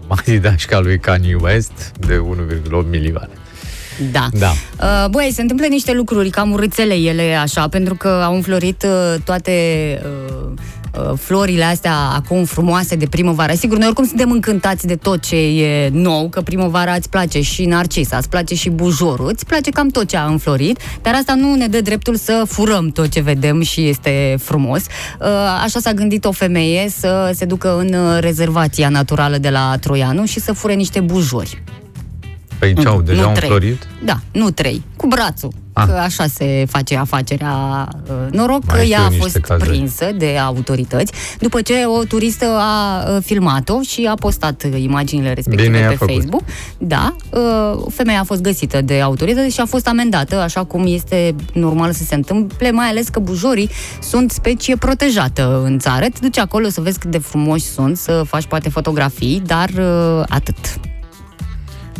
Adidas 0.08 0.64
ca 0.64 0.78
lui 0.80 0.98
Kanye 0.98 1.34
West 1.40 1.92
de 2.06 2.14
1,8 2.16 2.90
milioane. 2.90 3.32
Da. 4.12 4.28
Da. 4.32 4.50
Uh, 4.80 5.10
Băi, 5.10 5.30
se 5.34 5.40
întâmplă 5.40 5.66
niște 5.66 5.92
lucruri 5.92 6.30
cam 6.30 6.52
urâțele 6.52 6.94
ele 6.94 7.34
așa, 7.34 7.68
pentru 7.68 7.94
că 7.94 8.08
au 8.08 8.34
înflorit 8.34 8.82
uh, 8.82 9.14
toate 9.24 9.52
uh, 10.04 10.42
uh, 10.42 10.52
florile 11.16 11.64
astea 11.64 11.94
acum 12.14 12.44
frumoase 12.44 12.96
de 12.96 13.06
primăvară. 13.06 13.52
Sigur, 13.52 13.76
noi 13.78 13.86
oricum 13.86 14.06
suntem 14.06 14.30
încântați 14.30 14.86
de 14.86 14.96
tot 14.96 15.22
ce 15.22 15.36
e 15.36 15.88
nou, 15.92 16.28
că 16.28 16.40
primăvara 16.40 16.92
îți 16.92 17.08
place 17.08 17.40
și 17.40 17.64
narcisa, 17.64 18.16
îți 18.16 18.28
place 18.28 18.54
și 18.54 18.70
bujorul, 18.70 19.28
îți 19.32 19.46
place 19.46 19.70
cam 19.70 19.88
tot 19.88 20.08
ce 20.08 20.16
a 20.16 20.24
înflorit, 20.24 20.78
dar 21.02 21.14
asta 21.14 21.34
nu 21.34 21.54
ne 21.54 21.66
dă 21.66 21.80
dreptul 21.80 22.16
să 22.16 22.44
furăm 22.48 22.88
tot 22.88 23.08
ce 23.08 23.20
vedem 23.20 23.62
și 23.62 23.88
este 23.88 24.36
frumos. 24.38 24.80
Uh, 25.20 25.26
Așa 25.62 25.80
s-a 25.80 25.92
gândit 25.92 26.24
o 26.24 26.32
femeie 26.32 26.88
să 26.88 27.30
se 27.34 27.44
ducă 27.44 27.78
în 27.78 27.92
uh, 27.92 28.18
rezervația 28.20 28.88
naturală 28.88 29.38
de 29.38 29.50
la 29.50 29.76
Troianu 29.80 30.24
și 30.24 30.40
să 30.40 30.52
fure 30.52 30.74
niște 30.74 31.00
bujori. 31.00 31.62
Păi 32.58 32.74
ce 32.74 32.88
au, 32.88 32.96
Nu 32.96 33.02
deja 33.02 33.22
au 33.22 33.32
trei. 33.32 33.48
înflorit? 33.50 33.86
Da, 34.04 34.16
nu 34.32 34.50
trei, 34.50 34.82
cu 34.96 35.06
brațul. 35.06 35.50
Ah. 35.72 35.84
Că 35.86 35.92
așa 35.92 36.26
se 36.26 36.64
face 36.68 36.96
afacerea. 36.96 37.88
Uh, 38.08 38.32
Noroc 38.32 38.64
Mai 38.66 38.76
că 38.76 38.82
știu 38.82 38.94
ea 38.94 39.00
a 39.02 39.08
niște 39.08 39.22
fost 39.22 39.36
cazuri. 39.36 39.68
prinsă 39.68 40.10
de 40.16 40.36
autorități 40.38 41.12
după 41.40 41.60
ce 41.60 41.74
o 41.98 42.04
turistă 42.04 42.44
a 42.58 43.04
uh, 43.10 43.22
filmat-o 43.24 43.80
și 43.80 44.06
a 44.10 44.14
postat 44.14 44.62
uh, 44.72 44.80
imaginile 44.82 45.32
respective 45.32 45.68
Bine 45.68 45.78
i-a 45.82 45.88
pe 45.88 45.94
făcut. 45.94 46.14
Facebook. 46.14 46.42
Da, 46.78 47.16
uh, 47.30 47.84
femeia 47.90 48.20
a 48.20 48.24
fost 48.24 48.40
găsită 48.40 48.80
de 48.80 49.00
autorități 49.00 49.54
și 49.54 49.60
a 49.60 49.64
fost 49.66 49.88
amendată, 49.88 50.36
așa 50.40 50.64
cum 50.64 50.84
este 50.86 51.34
normal 51.52 51.92
să 51.92 52.02
se 52.04 52.14
întâmple, 52.14 52.70
mai 52.70 52.86
ales 52.86 53.08
că 53.08 53.20
bujorii 53.20 53.70
sunt 54.02 54.30
specie 54.30 54.76
protejată 54.76 55.60
în 55.64 55.78
țară. 55.78 56.04
Te 56.04 56.18
duci 56.20 56.38
acolo 56.38 56.68
să 56.68 56.80
vezi 56.80 56.98
cât 56.98 57.10
de 57.10 57.18
frumoși 57.18 57.64
sunt, 57.64 57.96
să 57.96 58.22
faci 58.26 58.44
poate 58.46 58.68
fotografii, 58.68 59.42
dar 59.46 59.68
uh, 59.78 60.22
atât. 60.28 60.56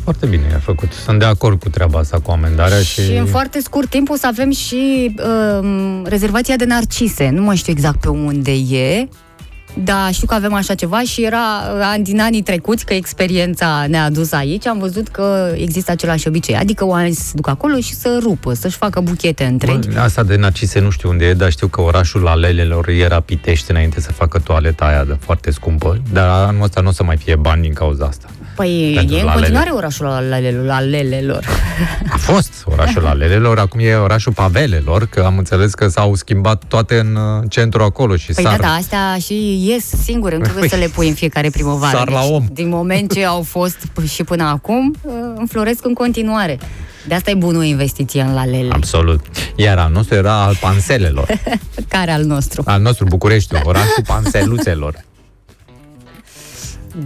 Foarte 0.07 0.26
bine 0.26 0.42
i-a 0.50 0.59
făcut. 0.59 0.92
Sunt 0.92 1.18
de 1.18 1.24
acord 1.24 1.61
cu 1.61 1.68
treaba 1.68 1.98
asta, 1.98 2.20
cu 2.20 2.30
amendarea 2.30 2.78
și... 2.78 3.02
Și 3.02 3.12
în 3.12 3.26
foarte 3.26 3.61
scurt 3.61 3.88
timp 3.88 4.11
o 4.11 4.14
să 4.14 4.26
avem 4.26 4.50
și 4.50 5.14
um, 5.61 6.04
rezervația 6.04 6.57
de 6.57 6.64
narcise. 6.64 7.28
Nu 7.28 7.42
mai 7.42 7.57
știu 7.57 7.72
exact 7.72 8.00
pe 8.00 8.09
unde 8.09 8.52
e, 8.52 9.09
dar 9.84 10.12
știu 10.12 10.26
că 10.26 10.34
avem 10.34 10.52
așa 10.52 10.74
ceva 10.74 11.00
și 11.00 11.24
era 11.24 11.38
uh, 11.78 12.02
din 12.02 12.20
anii 12.20 12.42
trecuți 12.42 12.84
că 12.84 12.94
experiența 12.94 13.84
ne-a 13.88 14.04
adus 14.04 14.32
aici. 14.32 14.66
Am 14.66 14.78
văzut 14.78 15.09
că 15.09 15.52
există 15.57 15.90
același 15.90 16.28
obicei. 16.28 16.57
Adică 16.57 16.86
oamenii 16.86 17.14
să 17.14 17.22
se 17.22 17.32
ducă 17.34 17.50
acolo 17.50 17.76
și 17.80 17.94
să 17.94 18.18
rupă, 18.22 18.52
să-și 18.54 18.76
facă 18.76 19.00
buchete 19.00 19.44
întregi. 19.44 19.88
Bă, 19.88 20.00
Asta 20.00 20.22
de 20.22 20.36
Narcise 20.36 20.80
nu 20.80 20.90
știu 20.90 21.09
unde 21.09 21.24
e, 21.24 21.34
dar 21.34 21.50
știu 21.50 21.66
că 21.66 21.80
orașul 21.80 22.26
Alelelor 22.26 22.88
era 22.88 23.20
Pitești 23.20 23.70
înainte 23.70 24.00
să 24.00 24.12
facă 24.12 24.38
toaleta 24.38 24.84
aia 24.84 25.04
de 25.04 25.16
foarte 25.20 25.50
scumpă, 25.50 26.02
dar 26.12 26.28
anul 26.28 26.62
ăsta 26.62 26.80
nu 26.80 26.88
o 26.88 26.92
să 26.92 27.02
mai 27.02 27.16
fie 27.16 27.36
bani 27.36 27.62
din 27.62 27.72
cauza 27.72 28.04
asta. 28.04 28.28
Păi 28.57 28.92
Pentru 28.96 29.16
e 29.16 29.20
în 29.20 29.24
la 29.26 29.32
continuare 29.32 29.70
orașul 29.70 30.07
alelelor. 30.07 30.70
alelelor. 30.70 31.44
A 32.12 32.16
fost 32.16 32.52
orașul 32.64 33.07
Alelelor, 33.16 33.59
acum 33.59 33.80
e 33.82 33.94
orașul 33.94 34.32
Pavelelor, 34.32 35.07
că 35.07 35.20
am 35.20 35.38
înțeles 35.38 35.74
că 35.74 35.88
s-au 35.88 36.14
schimbat 36.14 36.62
toate 36.68 36.98
în 36.98 37.14
uh, 37.14 37.44
centru 37.48 37.82
acolo 37.82 38.16
și 38.16 38.32
Păi 38.32 38.44
sar. 38.44 38.57
da, 38.61 38.62
da, 38.66 38.72
astea 38.72 39.16
și 39.24 39.66
ies 39.68 39.84
singure, 40.02 40.36
nu 40.36 40.42
trebuie 40.42 40.68
Păi, 40.68 40.78
să 40.78 40.84
le 40.84 40.90
pui 40.94 41.09
în 41.09 41.14
fiecare 41.14 41.50
primăvară. 41.50 41.96
sar 41.96 42.11
la 42.11 42.20
Deci, 42.20 42.30
om. 42.30 42.44
Din 42.52 42.68
moment 42.68 43.12
ce 43.12 43.24
au 43.24 43.42
fost 43.42 43.76
p- 43.86 44.11
și 44.11 44.24
până 44.24 44.44
acum, 44.44 44.94
uh, 45.02 45.12
înfloresc 45.36 45.84
în 45.86 45.92
continuare. 45.94 46.59
De 47.09 47.14
asta 47.14 47.30
e 47.30 47.34
bună 47.34 47.59
o 47.59 47.62
investiție 47.62 48.20
în 48.22 48.34
lalele. 48.34 48.68
Absolut. 48.72 49.20
Iar 49.57 49.78
al 49.78 49.90
nostru 49.92 50.14
era 50.14 50.42
al 50.42 50.57
panselelor. 50.61 51.26
Care 51.88 52.11
al 52.11 52.24
nostru? 52.24 52.62
Al 52.66 52.80
nostru 52.80 53.04
București, 53.04 53.54
orașul 53.64 54.02
panseluțelor. 54.07 55.04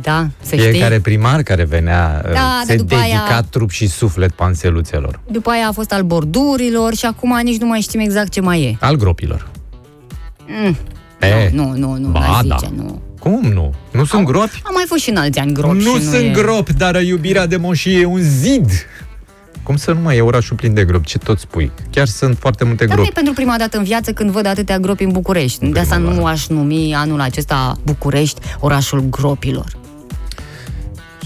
Da, 0.02 0.28
să 0.42 0.56
Fiecare 0.56 0.84
știi. 0.86 1.00
primar 1.00 1.42
care 1.42 1.64
venea 1.64 2.20
Da, 2.22 2.28
da, 2.28 2.32
dar 2.34 2.62
se 2.66 2.76
după 2.76 2.94
dedica 2.94 3.24
aia- 3.42 3.48
trup 3.50 3.70
și 3.70 3.86
suflet 3.88 4.30
panseluțelor. 4.32 5.20
După 5.30 5.50
aia 5.50 5.66
a 5.68 5.72
fost 5.72 5.92
al 5.92 6.02
bordurilor 6.02 6.94
și 6.94 7.04
acum 7.06 7.40
nici 7.42 7.60
nu 7.60 7.66
mai 7.66 7.80
știm 7.80 8.00
exact 8.00 8.28
ce 8.32 8.40
mai 8.40 8.62
e. 8.62 8.76
Al 8.80 8.96
gropilor. 8.96 9.48
Mm. 10.64 10.76
E, 11.20 11.50
Nu, 11.52 11.72
nu, 11.76 11.96
nu, 11.96 12.08
ba, 12.08 12.18
n-aș 12.20 12.40
da. 12.46 12.56
zice, 12.58 12.72
nu. 12.76 13.00
Cum 13.18 13.40
nu? 13.52 13.74
Nu 13.92 14.04
sunt 14.04 14.24
gropi? 14.24 14.60
Am 14.64 14.72
mai 14.74 14.84
fost 14.86 15.02
și 15.02 15.10
în 15.10 15.16
alți 15.16 15.38
ani 15.38 15.52
gropi 15.52 15.76
nu 15.84 15.94
și 15.96 16.02
sunt 16.02 16.14
e... 16.24 16.28
gropi, 16.28 16.72
dar 16.72 17.02
iubirea 17.02 17.46
de 17.46 17.56
moșie 17.56 18.00
e 18.00 18.04
un 18.04 18.20
zid. 18.20 18.70
Cum 19.62 19.76
să 19.76 19.92
nu 19.92 20.00
mai 20.00 20.16
e 20.16 20.20
orașul 20.20 20.56
plin 20.56 20.74
de 20.74 20.84
gropi? 20.84 21.06
Ce 21.06 21.18
tot 21.18 21.38
spui? 21.38 21.70
Chiar 21.90 22.06
sunt 22.06 22.38
foarte 22.38 22.64
multe 22.64 22.84
Dar 22.84 22.96
nu 22.96 23.02
e 23.02 23.04
gropi. 23.04 23.14
pentru 23.14 23.32
prima 23.32 23.54
dată 23.58 23.76
în 23.76 23.82
viață 23.84 24.12
când 24.12 24.30
văd 24.30 24.46
atâtea 24.46 24.78
gropi 24.78 25.02
în 25.02 25.10
București. 25.12 25.66
De 25.66 25.78
asta 25.78 25.94
Prima 25.94 26.10
nu 26.12 26.20
oară. 26.22 26.32
aș 26.34 26.46
numi 26.46 26.94
anul 26.94 27.20
acesta 27.20 27.76
București 27.84 28.40
orașul 28.60 29.00
gropilor. 29.10 29.78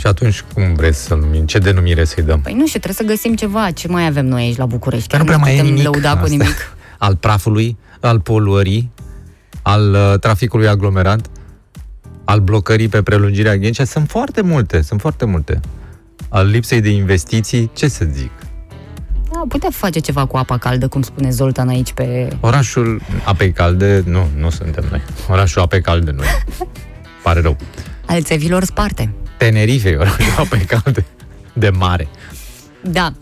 Și 0.05 0.11
atunci 0.11 0.45
cum 0.55 0.75
vreți 0.75 1.03
să 1.05 1.15
numim? 1.15 1.47
Ce 1.47 1.59
denumire 1.59 2.05
să-i 2.05 2.23
dăm? 2.23 2.41
Păi 2.41 2.53
nu 2.53 2.67
știu, 2.67 2.81
trebuie 2.81 3.07
să 3.09 3.15
găsim 3.15 3.35
ceva. 3.37 3.71
Ce 3.71 3.89
mai 3.89 4.07
avem 4.07 4.27
noi 4.27 4.43
aici 4.43 4.57
la 4.57 4.67
București? 4.67 5.09
Că 5.09 5.17
nu 5.17 5.25
prea 5.25 5.37
mai 5.37 5.51
e 5.51 5.57
putem 5.57 5.67
nimic. 5.73 5.83
lăuda 5.83 6.11
cu 6.11 6.17
Asta. 6.23 6.29
nimic. 6.31 6.77
Al 6.99 7.17
prafului, 7.17 7.77
al 8.01 8.21
poluării, 8.21 8.91
al 9.63 9.93
uh, 9.93 10.19
traficului 10.19 10.69
aglomerat, 10.69 11.27
al 12.25 12.41
blocării 12.41 12.89
pe 12.89 13.03
prelungirea 13.03 13.57
Ghencea. 13.57 13.85
Sunt 13.85 14.09
foarte 14.09 14.41
multe, 14.41 14.81
sunt 14.83 15.01
foarte 15.01 15.25
multe. 15.25 15.61
Al 16.29 16.47
lipsei 16.47 16.81
de 16.81 16.89
investiții, 16.91 17.71
ce 17.75 17.89
să 17.89 18.05
zic? 18.13 18.31
Da, 19.33 19.43
putea 19.49 19.69
face 19.73 19.99
ceva 19.99 20.27
cu 20.27 20.37
apa 20.37 20.59
caldă, 20.59 20.89
cum 20.89 21.03
spune 21.03 21.31
Zoltan 21.31 21.69
aici 21.69 21.93
pe... 21.93 22.37
Orașul 22.41 23.01
apei 23.25 23.53
calde, 23.53 24.03
nu, 24.07 24.27
nu 24.37 24.51
suntem 24.51 24.85
noi. 24.91 25.03
Orașul 25.29 25.63
apei 25.63 25.81
calde, 25.81 26.11
noi. 26.11 26.27
Pare 27.23 27.41
rău. 27.41 27.57
al 28.07 28.23
țevilor 28.23 28.65
sparte. 28.65 29.15
Tenerife 29.37 29.89
e 29.91 29.97
orașul 29.97 30.25
apei 30.45 30.61
calde. 30.65 31.05
De 31.53 31.71
mare. 31.71 32.09
Da. 32.81 33.13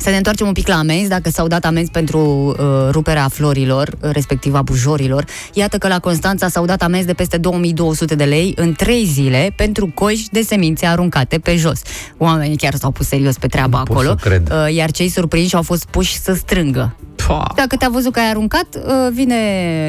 Să 0.00 0.10
ne 0.10 0.16
întoarcem 0.16 0.46
un 0.46 0.52
pic 0.52 0.68
la 0.68 0.74
amenzi, 0.78 1.08
dacă 1.08 1.30
s-au 1.30 1.46
dat 1.46 1.64
amenzi 1.64 1.90
pentru 1.90 2.20
uh, 2.58 2.88
ruperea 2.90 3.28
florilor, 3.28 3.88
uh, 4.00 4.10
respectiv 4.12 4.54
a 4.54 4.62
bujorilor. 4.62 5.24
Iată 5.52 5.78
că 5.78 5.88
la 5.88 5.98
Constanța 5.98 6.48
s-au 6.48 6.64
dat 6.64 6.82
amenzi 6.82 7.06
de 7.06 7.12
peste 7.12 7.36
2200 7.36 8.14
de 8.14 8.24
lei 8.24 8.52
în 8.56 8.72
3 8.72 9.04
zile 9.04 9.52
pentru 9.56 9.90
coși 9.94 10.28
de 10.30 10.40
semințe 10.42 10.86
aruncate 10.86 11.38
pe 11.38 11.56
jos. 11.56 11.80
Oamenii 12.18 12.56
chiar 12.56 12.74
s-au 12.74 12.90
pus 12.90 13.06
serios 13.06 13.36
pe 13.38 13.46
treaba 13.46 13.78
Nu 13.78 13.84
pot 13.84 13.96
acolo, 13.96 14.08
să 14.08 14.28
cred. 14.28 14.50
uh, 14.52 14.74
iar 14.74 14.90
cei 14.90 15.08
surprinși 15.08 15.54
au 15.54 15.62
fost 15.62 15.84
puși 15.84 16.18
să 16.18 16.32
strângă. 16.34 16.94
Pua. 17.26 17.52
Dacă 17.56 17.76
te-a 17.76 17.88
văzut 17.88 18.12
că 18.12 18.18
ai 18.20 18.28
aruncat, 18.28 18.66
uh, 18.74 18.92
vine 19.12 19.36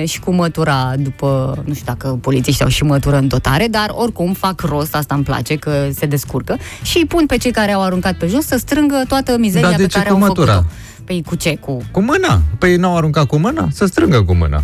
și 0.07 0.19
cu 0.19 0.31
mătura 0.31 0.93
după, 0.97 1.57
nu 1.65 1.73
știu 1.73 1.85
dacă 1.85 2.07
polițiștii 2.21 2.63
au 2.63 2.69
și 2.69 2.83
mătură 2.83 3.17
în 3.17 3.27
dotare, 3.27 3.67
dar 3.67 3.91
oricum 3.91 4.33
fac 4.33 4.61
rost, 4.61 4.95
asta 4.95 5.15
îmi 5.15 5.23
place, 5.23 5.55
că 5.55 5.71
se 5.95 6.05
descurcă, 6.05 6.57
și 6.81 6.97
îi 6.97 7.05
pun 7.05 7.25
pe 7.25 7.37
cei 7.37 7.51
care 7.51 7.71
au 7.71 7.81
aruncat 7.81 8.13
pe 8.13 8.27
jos 8.27 8.45
să 8.45 8.57
strângă 8.57 9.03
toată 9.07 9.37
mizeria 9.37 9.69
Dar 9.69 9.77
de 9.77 9.83
pe 9.85 9.89
ce 9.89 10.00
care 10.03 10.15
cu 10.15 10.21
au 10.21 10.27
mătura? 10.27 10.53
făcut-o. 10.53 10.73
Păi 11.05 11.23
cu 11.25 11.35
ce? 11.35 11.55
Cu... 11.55 11.77
Cu 11.91 12.01
mâna. 12.01 12.41
Păi 12.57 12.75
n-au 12.75 12.97
aruncat 12.97 13.25
cu 13.25 13.37
mâna? 13.37 13.67
Să 13.71 13.85
strângă 13.85 14.23
cu 14.23 14.33
mâna. 14.33 14.63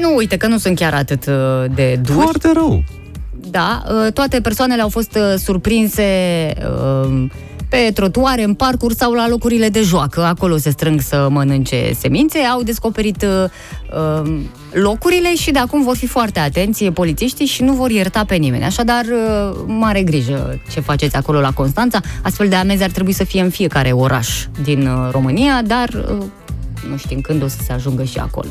Nu, 0.00 0.14
uite 0.16 0.36
că 0.36 0.46
nu 0.46 0.58
sunt 0.58 0.76
chiar 0.76 0.94
atât 0.94 1.26
uh, 1.26 1.64
de 1.74 2.00
duri. 2.02 2.18
Foarte 2.18 2.52
rău. 2.52 2.84
Da, 3.50 3.82
uh, 3.88 4.12
toate 4.12 4.40
persoanele 4.40 4.82
au 4.82 4.88
fost 4.88 5.14
uh, 5.16 5.38
surprinse 5.38 6.52
uh, 6.58 7.26
pe 7.68 7.90
trotuare, 7.94 8.44
în 8.44 8.54
parcuri 8.54 8.94
sau 8.94 9.12
la 9.12 9.28
locurile 9.28 9.68
de 9.68 9.82
joacă. 9.82 10.22
Acolo 10.24 10.56
se 10.56 10.70
strâng 10.70 11.00
să 11.00 11.28
mănânce 11.30 11.92
semințe. 11.98 12.38
Au 12.38 12.62
descoperit 12.62 13.22
uh, 13.22 13.50
uh, 14.22 14.40
locurile 14.72 15.34
și 15.34 15.50
de 15.50 15.58
acum 15.58 15.82
vor 15.82 15.96
fi 15.96 16.06
foarte 16.06 16.38
atenți 16.38 16.84
polițiștii 16.84 17.46
și 17.46 17.62
nu 17.62 17.72
vor 17.72 17.90
ierta 17.90 18.24
pe 18.24 18.34
nimeni. 18.34 18.64
Așadar, 18.64 19.04
uh, 19.04 19.58
mare 19.66 20.02
grijă 20.02 20.60
ce 20.72 20.80
faceți 20.80 21.16
acolo 21.16 21.40
la 21.40 21.52
Constanța. 21.52 22.00
Astfel 22.22 22.48
de 22.48 22.54
amenzi 22.54 22.82
ar 22.82 22.90
trebui 22.90 23.12
să 23.12 23.24
fie 23.24 23.40
în 23.40 23.50
fiecare 23.50 23.92
oraș 23.92 24.46
din 24.62 24.86
uh, 24.86 25.08
România, 25.10 25.62
dar 25.62 25.88
uh, 25.88 26.24
nu 26.90 26.96
știm 26.96 27.20
când 27.20 27.42
o 27.42 27.48
să 27.48 27.56
se 27.64 27.72
ajungă 27.72 28.04
și 28.04 28.18
acolo. 28.18 28.48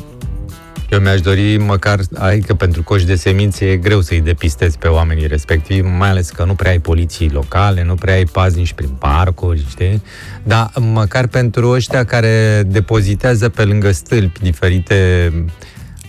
Eu 0.90 1.00
mi-aș 1.00 1.20
dori 1.20 1.56
măcar, 1.56 2.00
adică 2.14 2.54
pentru 2.54 2.82
coși 2.82 3.06
de 3.06 3.14
semințe 3.14 3.70
e 3.70 3.76
greu 3.76 4.00
să-i 4.00 4.20
depistezi 4.20 4.78
pe 4.78 4.88
oamenii 4.88 5.26
respectivi, 5.26 5.88
mai 5.88 6.08
ales 6.08 6.30
că 6.30 6.44
nu 6.44 6.54
prea 6.54 6.70
ai 6.70 6.78
poliții 6.78 7.30
locale, 7.30 7.84
nu 7.84 7.94
prea 7.94 8.14
ai 8.14 8.24
paznici 8.24 8.72
prin 8.72 8.88
parcuri, 8.88 9.66
știi? 9.68 10.02
Dar 10.42 10.70
măcar 10.80 11.26
pentru 11.26 11.70
ăștia 11.70 12.04
care 12.04 12.62
depozitează 12.66 13.48
pe 13.48 13.64
lângă 13.64 13.92
stâlpi 13.92 14.40
diferite 14.40 15.32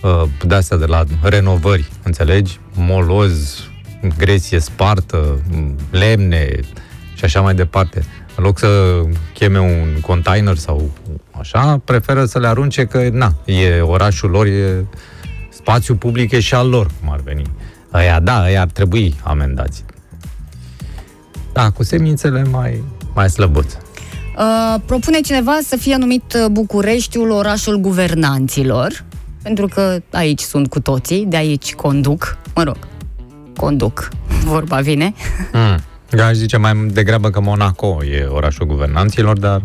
uh, 0.02 0.22
de-astea 0.46 0.76
de 0.76 0.86
la 0.86 1.04
renovări, 1.22 1.88
înțelegi? 2.02 2.60
Moloz, 2.74 3.64
gresie 4.18 4.58
spartă, 4.58 5.40
lemne 5.90 6.50
și 7.14 7.24
așa 7.24 7.40
mai 7.40 7.54
departe. 7.54 8.04
În 8.40 8.46
loc 8.46 8.58
să 8.58 9.02
cheme 9.34 9.58
un 9.58 10.00
container 10.00 10.56
sau 10.56 10.90
așa, 11.30 11.80
preferă 11.84 12.24
să 12.24 12.38
le 12.38 12.46
arunce 12.46 12.84
că, 12.84 13.08
na, 13.12 13.32
e 13.44 13.80
orașul 13.80 14.30
lor, 14.30 14.46
e 14.46 14.84
spațiu 15.48 15.94
public, 15.94 16.30
e 16.30 16.40
și 16.40 16.54
al 16.54 16.68
lor, 16.68 16.86
cum 17.00 17.12
ar 17.12 17.20
veni. 17.20 17.42
Aia, 17.90 18.20
da, 18.20 18.42
aia 18.42 18.60
ar 18.60 18.66
trebui 18.66 19.14
amendați. 19.22 19.84
Da, 21.52 21.70
cu 21.70 21.82
semințele 21.82 22.44
mai, 22.44 22.82
mai 23.14 23.30
slăbuți. 23.30 23.76
Uh, 24.36 24.80
propune 24.86 25.20
cineva 25.20 25.58
să 25.62 25.76
fie 25.76 25.96
numit 25.96 26.34
uh, 26.34 26.46
Bucureștiul 26.50 27.30
orașul 27.30 27.76
guvernanților, 27.76 29.04
pentru 29.42 29.66
că 29.66 29.98
aici 30.12 30.40
sunt 30.40 30.68
cu 30.68 30.80
toții, 30.80 31.26
de 31.28 31.36
aici 31.36 31.74
conduc, 31.74 32.38
mă 32.54 32.62
rog, 32.62 32.78
conduc, 33.56 34.08
vorba 34.44 34.76
vine. 34.76 35.14
Mm. 35.52 35.78
Eu 36.12 36.24
aș 36.24 36.34
zice 36.34 36.56
mai 36.56 36.86
degrabă 36.92 37.30
că 37.30 37.40
Monaco 37.40 38.04
e 38.04 38.24
orașul 38.24 38.66
guvernanților, 38.66 39.38
dar 39.38 39.62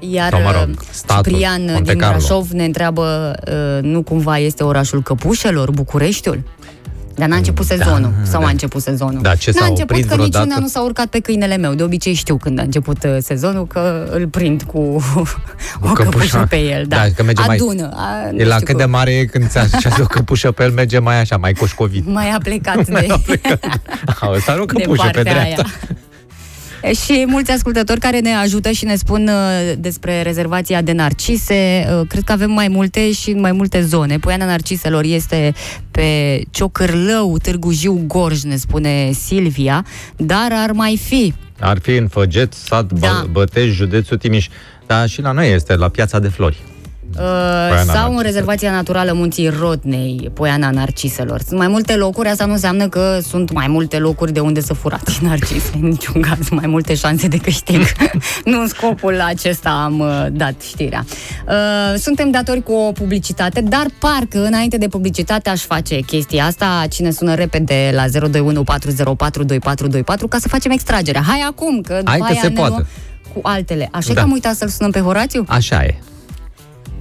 Iar 0.00 0.30
Sau, 0.30 0.42
mă 0.42 0.52
rog, 0.60 0.68
uh, 0.68 0.86
statul, 0.90 1.32
Ciprian 1.32 1.62
uh, 1.62 1.70
Monte 1.72 1.90
din 1.90 2.00
Carlo. 2.00 2.16
Brașov 2.16 2.50
ne 2.50 2.64
întreabă, 2.64 3.34
uh, 3.46 3.82
nu 3.82 4.02
cumva 4.02 4.38
este 4.38 4.64
orașul 4.64 5.02
căpușelor, 5.02 5.70
Bucureștiul? 5.70 6.42
Dar 7.20 7.28
n-a 7.28 7.36
început 7.36 7.66
sezonul, 7.66 8.12
sau 8.22 8.40
da. 8.40 8.46
a 8.46 8.50
început 8.50 8.82
sezonul. 8.82 9.22
Da, 9.22 9.34
ce 9.34 9.50
n-a 9.54 9.58
s-a 9.60 9.66
început 9.66 9.90
oprit 9.90 10.08
că 10.08 10.14
vreodată? 10.14 10.38
niciuna 10.44 10.60
nu 10.60 10.68
s-a 10.68 10.82
urcat 10.82 11.06
pe 11.06 11.18
câinele 11.18 11.56
meu. 11.56 11.74
De 11.74 11.82
obicei 11.82 12.12
știu 12.14 12.36
când 12.36 12.58
a 12.58 12.62
început 12.62 13.04
uh, 13.04 13.16
sezonul 13.20 13.66
că 13.66 14.08
îl 14.10 14.26
prind 14.26 14.62
cu 14.62 14.78
o 15.80 15.92
căpușă 15.92 16.10
căpușă. 16.10 16.46
pe 16.48 16.56
el. 16.56 16.84
Da, 16.88 16.96
Da, 16.96 17.02
că 17.16 17.22
merge 17.22 17.42
mai- 17.46 17.56
Adună. 17.56 17.90
A, 17.94 18.30
nu 18.32 18.38
e 18.40 18.44
la 18.44 18.54
știu 18.54 18.66
cât 18.66 18.76
de 18.76 18.82
cum. 18.82 18.92
mare 18.92 19.10
e 19.12 19.24
când 19.24 19.48
ți 19.48 19.58
așează 19.58 20.02
o 20.02 20.04
căpușă 20.06 20.50
pe 20.52 20.62
el, 20.62 20.70
merge 20.72 20.98
mai 20.98 21.20
așa, 21.20 21.36
mai 21.36 21.52
coșcovit. 21.52 22.06
Mai 22.06 22.30
a 22.30 22.38
plecat 22.42 22.86
de, 22.88 23.06
A, 24.20 24.30
ăsta 24.34 24.52
are 24.52 24.60
o 24.60 24.64
de 24.64 24.72
căpușă 24.72 25.02
pe 25.02 25.10
partea 25.12 25.22
dreapta. 25.22 25.62
aia. 25.62 25.66
Și 26.82 27.24
mulți 27.26 27.50
ascultători 27.50 28.00
care 28.00 28.18
ne 28.20 28.34
ajută 28.34 28.70
și 28.70 28.84
ne 28.84 28.94
spun 28.96 29.28
uh, 29.28 29.72
despre 29.78 30.22
rezervația 30.22 30.82
de 30.82 30.92
narcise. 30.92 31.86
Uh, 32.00 32.06
Cred 32.08 32.22
că 32.22 32.32
avem 32.32 32.50
mai 32.50 32.68
multe 32.68 33.12
și 33.12 33.30
în 33.30 33.40
mai 33.40 33.52
multe 33.52 33.82
zone. 33.82 34.18
Poiana 34.18 34.44
Narciselor 34.44 35.04
este 35.04 35.54
pe 35.90 36.40
Ciocârlău, 36.50 37.36
Târgu 37.42 37.72
Jiu, 37.72 38.04
Gorj, 38.06 38.42
ne 38.42 38.56
spune 38.56 39.10
Silvia, 39.12 39.84
dar 40.16 40.48
ar 40.52 40.70
mai 40.72 41.00
fi. 41.04 41.34
Ar 41.60 41.78
fi 41.82 41.90
în 41.90 42.08
Făget, 42.08 42.52
sat, 42.52 42.92
Da. 42.92 43.06
da. 43.06 43.24
Bătești, 43.30 43.74
județul 43.74 44.16
Timiș. 44.16 44.48
Dar 44.86 45.08
și 45.08 45.20
la 45.20 45.32
noi 45.32 45.52
este, 45.52 45.74
la 45.74 45.88
Piața 45.88 46.18
de 46.18 46.28
Flori. 46.28 46.58
Uh, 47.10 47.16
Poiana 47.68 47.92
sau 47.92 48.04
în 48.08 48.14
Narcisă. 48.14 48.22
rezervația 48.22 48.70
naturală 48.70 49.12
Munții 49.12 49.48
Rodnei, 49.48 50.30
Poiana 50.34 50.70
Narciselor. 50.70 51.40
Sunt 51.46 51.58
mai 51.58 51.68
multe 51.68 51.96
locuri, 51.96 52.28
asta 52.28 52.44
nu 52.44 52.52
înseamnă 52.52 52.88
că 52.88 53.18
sunt 53.28 53.52
mai 53.52 53.66
multe 53.66 53.98
locuri 53.98 54.32
de 54.32 54.40
unde 54.40 54.60
să 54.60 54.74
furați 54.74 55.18
narcise, 55.24 55.70
în 55.80 55.88
niciun 55.88 56.20
caz, 56.20 56.48
mai 56.48 56.66
multe 56.66 56.94
șanse 56.94 57.28
de 57.28 57.36
câștig. 57.36 57.80
nu 58.44 58.60
în 58.60 58.68
scopul 58.68 59.20
acesta 59.20 59.70
am 59.84 59.98
uh, 59.98 60.26
dat 60.32 60.54
știrea. 60.62 61.04
Uh, 61.48 61.98
suntem 61.98 62.30
datori 62.30 62.62
cu 62.62 62.72
o 62.72 62.92
publicitate, 62.92 63.60
dar 63.60 63.86
parcă 63.98 64.44
înainte 64.44 64.76
de 64.76 64.88
publicitate 64.88 65.50
aș 65.50 65.60
face 65.60 66.00
chestia 66.00 66.44
asta, 66.44 66.84
cine 66.90 67.10
sună 67.10 67.34
repede 67.34 67.90
la 67.94 68.08
021 68.08 68.62
404 68.64 69.42
2424 69.44 70.28
ca 70.28 70.38
să 70.38 70.48
facem 70.48 70.70
extragerea. 70.70 71.22
Hai 71.26 71.40
acum, 71.48 71.80
că 71.80 71.94
după 71.96 72.10
Hai 72.10 72.18
că 72.18 72.24
aia 72.24 72.40
se 72.40 72.46
ne 72.48 72.54
poate. 72.54 72.70
luăm 72.70 72.86
cu 73.34 73.40
altele. 73.42 73.88
Așa 73.92 74.08
Da. 74.08 74.14
că 74.14 74.20
am 74.26 74.32
uitat 74.32 74.54
să-l 74.54 74.68
sunăm 74.68 74.90
pe 74.90 75.00
Horațiu? 75.00 75.44
Așa 75.48 75.84
e. 75.84 75.94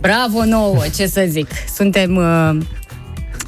Bravo 0.01 0.45
nouă, 0.45 0.81
ce 0.95 1.07
să 1.07 1.25
zic. 1.27 1.47
Suntem, 1.75 2.15
uh, 2.15 2.57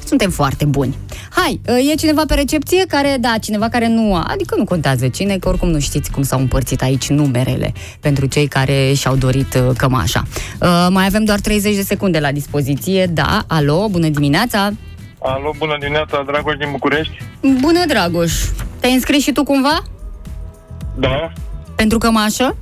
suntem 0.06 0.30
foarte 0.30 0.64
buni. 0.64 0.96
Hai, 1.30 1.60
uh, 1.68 1.90
e 1.90 1.94
cineva 1.94 2.22
pe 2.26 2.34
recepție 2.34 2.84
care, 2.88 3.16
da, 3.20 3.34
cineva 3.40 3.68
care 3.68 3.88
nu 3.88 4.14
a, 4.14 4.24
adică 4.28 4.54
nu 4.56 4.64
contează 4.64 5.08
cine, 5.08 5.36
că 5.38 5.48
oricum 5.48 5.68
nu 5.68 5.78
știți 5.80 6.10
cum 6.10 6.22
s-au 6.22 6.38
împărțit 6.38 6.82
aici 6.82 7.08
numerele 7.08 7.72
pentru 8.00 8.26
cei 8.26 8.46
care 8.46 8.92
și-au 8.92 9.16
dorit 9.16 9.54
uh, 9.54 9.76
cămașa. 9.76 10.22
Uh, 10.60 10.86
mai 10.90 11.04
avem 11.06 11.24
doar 11.24 11.40
30 11.40 11.74
de 11.74 11.82
secunde 11.82 12.18
la 12.18 12.32
dispoziție, 12.32 13.06
da, 13.06 13.44
alo, 13.46 13.88
bună 13.90 14.08
dimineața. 14.08 14.70
Alo, 15.22 15.52
bună 15.58 15.76
dimineața, 15.80 16.22
Dragoș 16.26 16.56
din 16.56 16.68
București. 16.70 17.22
Bună, 17.40 17.84
Dragoș. 17.86 18.32
Te-ai 18.80 18.92
înscris 18.94 19.22
și 19.22 19.32
tu 19.32 19.42
cumva? 19.44 19.82
Da, 20.98 21.32
Pentru 21.76 21.98
cămașă? 21.98 22.56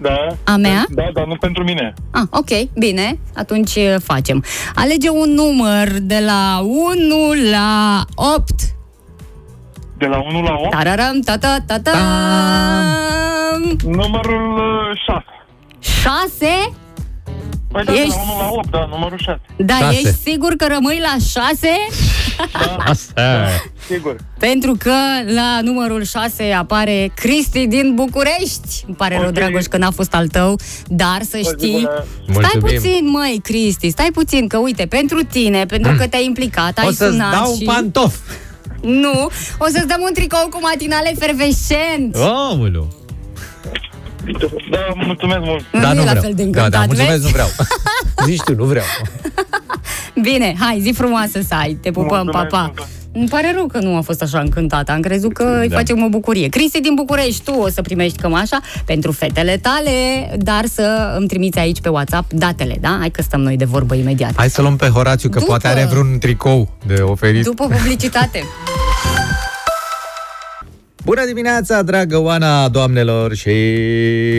Da. 0.00 0.26
A 0.44 0.56
mea? 0.56 0.84
Da, 0.90 1.02
dar 1.14 1.24
nu 1.26 1.36
pentru 1.36 1.64
mine. 1.64 1.94
Ah, 2.10 2.22
ok, 2.30 2.68
bine, 2.78 3.18
atunci 3.34 3.74
uh, 3.74 3.94
facem. 4.02 4.44
Alege 4.74 5.08
un 5.10 5.30
număr 5.30 5.88
de 6.00 6.18
la 6.26 6.60
1 6.62 7.50
la 7.50 8.00
8. 8.14 8.50
De 9.98 10.06
la 10.06 10.18
1 10.18 10.42
la 10.42 10.54
8, 10.58 10.70
Tararam, 10.70 11.20
ta 11.20 11.38
ta 11.38 11.56
ta 11.66 11.78
ta. 11.80 11.92
numărul 13.84 14.98
6. 15.06 15.24
6? 16.38 16.72
Păi 17.72 17.84
da, 17.84 17.92
Ești- 17.92 18.08
de 18.08 18.14
la 18.26 18.32
1 18.32 18.40
la 18.40 18.48
8, 18.50 18.70
da, 18.70 18.86
numărul 18.90 19.18
6. 19.18 19.40
Da, 19.56 19.74
Șase. 19.74 19.94
ești 19.96 20.08
sigur 20.08 20.52
că 20.56 20.66
rămâi 20.68 20.98
la 21.02 21.16
6? 21.42 21.68
Asta. 22.78 23.48
Sigur. 23.88 24.16
Pentru 24.38 24.74
că 24.78 24.92
la 25.34 25.58
numărul 25.62 26.04
6 26.04 26.52
apare 26.52 27.12
Cristi 27.14 27.66
din 27.66 27.94
București. 27.94 28.84
Îmi 28.86 28.96
pare 28.96 29.16
rău, 29.18 29.26
Ok. 29.26 29.32
Dragoș, 29.32 29.64
că 29.64 29.76
n-a 29.76 29.90
fost 29.90 30.14
al 30.14 30.28
tău, 30.28 30.58
dar 30.86 31.18
să 31.22 31.38
zi 31.42 31.48
știi... 31.56 31.72
bună. 31.80 32.04
Stai 32.46 32.58
Mulțumim. 32.60 32.74
puțin, 32.80 33.08
măi, 33.10 33.40
Cristi, 33.42 33.90
stai 33.90 34.10
puțin, 34.12 34.46
că 34.48 34.58
uite, 34.58 34.86
pentru 34.86 35.22
tine, 35.24 35.66
pentru 35.66 35.94
că 35.98 36.06
te-ai 36.06 36.24
implicat, 36.24 36.78
ai 36.78 36.86
O 36.86 36.90
să-ți 36.90 37.10
sunat 37.10 37.32
dau 37.32 37.54
și... 37.54 37.58
un 37.60 37.66
pantof. 37.74 38.14
Nu, 38.82 39.30
o 39.58 39.64
să-ți 39.66 39.86
dăm 39.86 40.00
un 40.00 40.12
tricou 40.14 40.48
cu 40.50 40.60
matinale 40.60 41.10
efervescent. 41.14 42.16
Omulu. 42.52 42.88
Da, 44.70 44.78
mulțumesc 44.94 45.40
mult. 45.42 45.64
Nu 45.72 45.80
Da, 45.80 45.90
e 45.90 45.94
nu 45.94 46.04
la 46.04 46.10
vreau. 46.10 46.22
fel 46.22 46.32
de 46.34 46.42
da, 46.42 46.42
încântat, 46.42 46.70
da, 46.70 46.84
mulțumesc, 46.86 47.10
vezi? 47.10 47.22
nu 47.22 47.28
vreau. 47.28 47.48
Zici 48.26 48.40
tu, 48.42 48.54
nu 48.54 48.64
vreau. 48.64 48.84
Bine, 50.22 50.54
hai, 50.58 50.78
zi 50.82 50.92
frumoasă 50.92 51.40
să 51.48 51.54
ai, 51.54 51.78
te 51.80 51.90
pupăm, 51.90 52.06
Mulțumesc, 52.22 52.48
papa. 52.48 52.62
mulțumesc. 52.64 52.92
Îmi 53.16 53.28
pare 53.28 53.52
rău 53.54 53.66
că 53.66 53.78
nu 53.78 53.96
a 53.96 54.00
fost 54.00 54.22
așa 54.22 54.38
încântată. 54.40 54.92
Am 54.92 55.00
crezut 55.00 55.32
că 55.32 55.58
îi 55.60 55.68
Da. 55.68 55.76
facem 55.76 56.02
o 56.02 56.08
bucurie. 56.08 56.48
Cristi 56.48 56.80
din 56.80 56.94
București, 56.94 57.42
tu 57.44 57.52
o 57.52 57.68
să 57.68 57.82
primești 57.82 58.18
cămașa 58.18 58.60
pentru 58.86 59.12
fetele 59.12 59.56
tale, 59.56 59.90
dar 60.38 60.64
să 60.64 61.14
îmi 61.18 61.26
trimiți 61.26 61.58
aici 61.58 61.80
pe 61.80 61.88
WhatsApp 61.88 62.32
datele, 62.32 62.76
da? 62.80 62.96
Hai 62.98 63.10
că 63.10 63.22
stăm 63.22 63.40
noi 63.40 63.56
de 63.56 63.64
vorbă 63.64 63.94
imediat. 63.94 64.32
Hai 64.36 64.50
să 64.50 64.60
luăm 64.62 64.76
pe 64.76 64.86
Horațiu, 64.88 65.28
că 65.28 65.38
După- 65.38 65.50
poate 65.50 65.68
are 65.68 65.84
vreun 65.90 66.18
tricou 66.18 66.68
de 66.86 66.94
oferit. 66.94 67.44
După 67.44 67.66
publicitate. 67.66 68.42
Bună 71.04 71.24
dimineața, 71.26 71.82
dragă 71.82 72.18
Oana, 72.18 72.68
doamnelor 72.68 73.34
și 73.34 73.50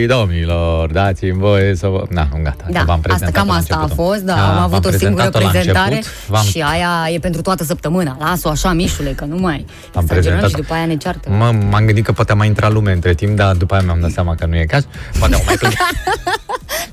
domnilor! 0.08 0.92
Dați-mi 0.92 1.38
voie 1.38 1.74
să 1.74 1.86
vă... 1.86 2.02
Na, 2.10 2.28
nu, 2.32 2.40
gata, 2.42 2.64
Da, 2.70 2.78
că 2.78 2.84
v-am 2.84 2.96
asta 2.96 3.08
prezentat 3.08 3.32
cam 3.46 3.50
asta 3.50 3.76
a 3.90 3.94
fost, 3.94 4.20
da, 4.20 4.56
am 4.56 4.62
avut 4.62 4.84
o 4.84 4.90
singură 4.90 5.28
prezentare 5.30 6.02
v-am, 6.26 6.44
și 6.44 6.60
aia 6.72 7.14
e 7.14 7.18
pentru 7.18 7.40
toată 7.42 7.64
săptămâna. 7.64 8.16
Las-o 8.20 8.48
așa, 8.48 8.72
Mișule, 8.72 9.10
că 9.10 9.24
nu 9.24 9.36
mai 9.36 9.64
Am 9.94 10.02
exagerăm 10.02 10.08
prezentat. 10.22 10.48
și 10.48 10.54
după 10.56 10.72
aia 10.74 10.86
ne 10.86 10.96
ceartă. 10.96 11.30
mă, 11.30 11.52
m-am 11.70 11.84
gândit 11.84 12.04
că 12.04 12.12
poate 12.12 12.32
a 12.32 12.34
mai 12.34 12.46
intrat 12.46 12.72
lume 12.72 12.92
între 12.92 13.14
timp, 13.14 13.36
dar 13.36 13.54
după 13.54 13.74
aia 13.74 13.82
mi-am 13.82 14.00
dat 14.00 14.10
seama 14.10 14.34
că 14.34 14.46
nu 14.46 14.56
e 14.56 14.64
caz. 14.64 14.86
Poate 15.18 15.34
au 15.34 15.42
mai 15.46 15.54
plecat. 15.60 15.76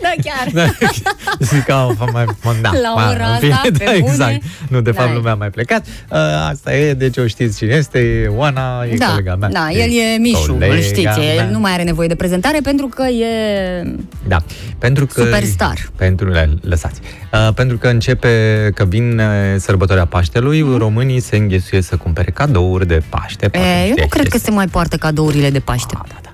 Da, 0.01 0.09
chiar. 0.23 0.47
Da, 0.53 0.87
Zic 1.51 1.63
că 1.63 1.71
au 1.73 2.09
mai... 2.11 2.25
Mă, 2.43 2.53
da, 2.61 2.69
La 2.81 2.93
ma, 3.01 3.09
ora 3.09 3.25
în 3.27 3.37
fine, 3.39 3.53
asta, 3.53 3.67
pe 3.77 3.77
da, 3.85 3.91
bune? 3.91 3.95
exact. 4.11 4.41
Nu, 4.69 4.81
de 4.81 4.91
fapt, 4.91 5.07
Da. 5.07 5.13
lumea 5.13 5.31
a 5.31 5.35
mai 5.35 5.49
plecat. 5.49 5.85
Uh, 6.09 6.17
Asta 6.49 6.75
e, 6.75 6.93
deci 6.93 7.17
o 7.17 7.27
știți 7.27 7.57
cine 7.57 7.73
este, 7.73 7.99
e 7.99 8.27
Oana, 8.27 8.83
e 8.91 8.95
Da, 8.97 9.05
colega 9.05 9.35
mea. 9.35 9.49
da, 9.49 9.62
el 9.71 9.89
e 9.89 10.17
Mișu, 10.19 10.51
colega 10.51 10.73
îl 10.73 10.81
știți, 10.81 11.01
mea. 11.17 11.33
el 11.33 11.49
nu 11.51 11.59
mai 11.59 11.71
are 11.71 11.83
nevoie 11.83 12.07
de 12.07 12.15
prezentare 12.15 12.59
pentru 12.63 12.87
că 12.87 13.03
e... 13.03 13.25
Da, 14.27 14.37
pentru 14.77 15.05
că... 15.05 15.21
Superstar. 15.23 15.77
Pentru, 15.95 16.31
lăsați. 16.61 16.99
Uh, 17.33 17.53
pentru 17.55 17.77
că 17.77 17.87
începe, 17.87 18.69
că 18.75 18.85
vin 18.85 19.19
uh, 19.19 19.25
sărbătoarea 19.57 20.05
Paștelui, 20.05 20.61
Mhm. 20.61 20.77
românii 20.77 21.19
se 21.19 21.35
înghesuie 21.37 21.81
să 21.81 21.95
cumpere 21.95 22.31
cadouri 22.31 22.87
de 22.87 23.01
Paște. 23.09 23.47
poate 23.49 23.67
E, 23.67 23.71
eu 23.79 23.81
știi 23.89 24.01
nu 24.01 24.07
cred 24.07 24.23
că 24.23 24.29
chestia 24.29 24.51
se 24.51 24.55
mai 24.55 24.67
poartă 24.67 24.95
cadourile 24.97 25.49
de 25.49 25.59
Paște. 25.59 25.93
Da, 25.97 26.19
da. 26.23 26.29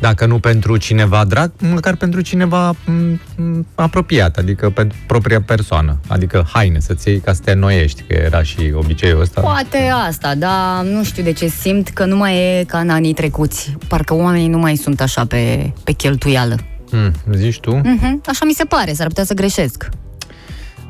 Dacă 0.00 0.26
nu 0.26 0.38
pentru 0.38 0.76
cineva 0.76 1.24
drag, 1.24 1.50
măcar 1.58 1.96
pentru 1.96 2.20
cineva 2.20 2.74
m, 2.86 3.20
m, 3.36 3.66
apropiat, 3.74 4.36
adică 4.36 4.70
pentru 4.70 4.98
propria 5.06 5.40
persoană. 5.40 6.00
Adică 6.08 6.46
haine 6.52 6.80
să-ți 6.80 7.08
iei 7.08 7.18
ca 7.20 7.32
să 7.32 7.40
te 7.44 7.50
înnoiești, 7.50 8.02
că 8.02 8.14
era 8.14 8.42
și 8.42 8.72
obiceiul 8.74 9.20
ăsta. 9.20 9.40
Poate 9.40 9.78
asta, 10.06 10.34
dar 10.34 10.84
nu 10.84 11.04
știu 11.04 11.22
de 11.22 11.32
ce 11.32 11.46
simt 11.46 11.88
că 11.88 12.04
nu 12.04 12.16
mai 12.16 12.36
e 12.36 12.64
ca 12.64 12.78
în 12.78 12.90
anii 12.90 13.14
trecuți. 13.14 13.76
Parcă 13.88 14.14
oamenii 14.14 14.48
nu 14.48 14.58
mai 14.58 14.76
sunt 14.76 15.00
așa 15.00 15.24
pe, 15.26 15.72
pe 15.84 15.92
cheltuială. 15.92 16.56
Mm, 16.90 17.12
zici 17.32 17.60
tu? 17.60 17.74
Mhm, 17.76 18.22
Așa 18.26 18.44
mi 18.44 18.52
se 18.52 18.64
pare, 18.64 18.92
s-ar 18.92 19.06
putea 19.06 19.24
să 19.24 19.34
greșesc. 19.34 19.88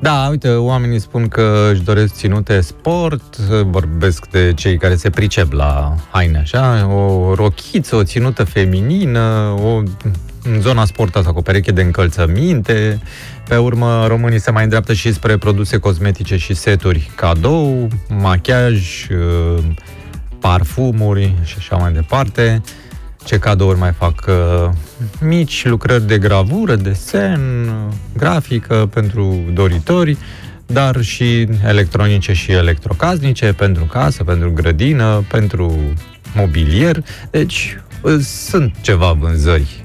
Da, 0.01 0.26
uite, 0.30 0.49
oamenii 0.49 1.01
spun 1.01 1.28
că 1.28 1.68
își 1.72 1.82
doresc 1.82 2.14
ținute 2.14 2.61
sport, 2.61 3.36
vorbesc 3.64 4.26
de 4.26 4.53
cei 4.57 4.78
care 4.78 4.97
se 4.97 5.11
pricep 5.11 5.53
la 5.53 5.94
haine, 6.11 6.38
așa, 6.38 6.88
o 6.94 7.34
rochiță, 7.34 7.97
o 7.97 8.05
ținută 8.05 8.44
feminină, 8.44 9.55
o, 9.62 9.82
în 10.42 10.61
zona 10.61 10.84
sport 10.84 11.16
asta 11.16 11.32
cu 11.32 11.38
o 11.38 11.42
pereche 11.42 11.72
de 11.72 11.82
încălțăminte. 11.82 13.01
Pe 13.49 13.57
urmă, 13.57 14.07
românii 14.07 14.40
se 14.40 14.51
mai 14.51 14.62
îndreaptă 14.62 14.92
și 14.92 15.12
spre 15.12 15.36
produse 15.36 15.78
cosmetice 15.78 16.36
și 16.36 16.55
seturi 16.55 17.11
cadou, 17.14 17.88
machiaj, 18.09 19.07
uh, 19.09 19.62
parfumuri 20.40 21.34
și 21.44 21.55
așa 21.59 21.76
mai 21.76 21.92
departe. 21.92 22.62
Ce 23.27 23.39
cadouri 23.39 23.79
mai 23.79 23.93
fac? 23.93 24.24
Uh, 24.29 24.68
Mici 25.20 25.66
lucrări 25.66 26.07
de 26.07 26.18
gravură, 26.18 26.77
desen, 26.77 27.41
uh, 27.68 27.93
grafică 28.16 28.89
pentru 28.95 29.39
doritori, 29.53 30.16
dar 30.66 31.01
și 31.03 31.49
electronice 31.66 32.33
și 32.33 32.53
electrocasnice, 32.53 33.53
pentru 33.53 33.85
casă, 33.85 34.24
pentru 34.24 34.53
grădină, 34.53 35.24
pentru 35.31 35.74
mobilier. 36.35 37.05
Deci 37.31 37.79
uh, 38.03 38.16
sunt 38.20 38.74
ceva 38.81 39.12
vânzări. 39.12 39.83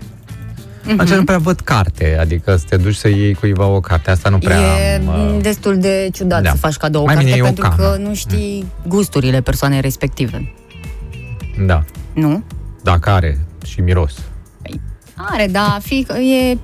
Mhm. 0.83 0.99
Așa 0.99 1.15
nu 1.15 1.23
prea 1.23 1.37
văd 1.37 1.59
carte, 1.59 2.17
adică 2.19 2.55
să 2.55 2.65
te 2.69 2.77
duci 2.77 2.95
să 2.95 3.07
iei 3.07 3.33
cuiva 3.33 3.65
o 3.65 3.79
carte, 3.79 4.11
asta 4.11 4.29
nu 4.29 4.37
prea... 4.37 4.57
e 4.59 4.95
am, 4.95 5.07
uh, 5.35 5.41
destul 5.41 5.77
de 5.77 6.09
ciudat 6.13 6.41
da. 6.43 6.49
să 6.49 6.55
faci 6.57 6.75
cadou 6.75 7.01
o 7.01 7.05
Mai 7.05 7.15
bine 7.15 7.29
carte 7.29 7.39
e 7.39 7.49
o 7.49 7.53
pentru 7.53 7.63
cană. 7.63 7.75
că 7.75 7.97
nu 8.01 8.13
știi 8.13 8.65
gusturile 8.87 9.41
persoanei 9.41 9.81
respective. 9.81 10.53
Da, 11.65 11.83
Nu? 12.13 12.43
Dacă 12.83 13.09
are 13.09 13.39
și 13.65 13.81
miros. 13.81 14.13
Are, 15.15 15.47
da, 15.51 15.77
fi, 15.81 16.05
e... 16.09 16.57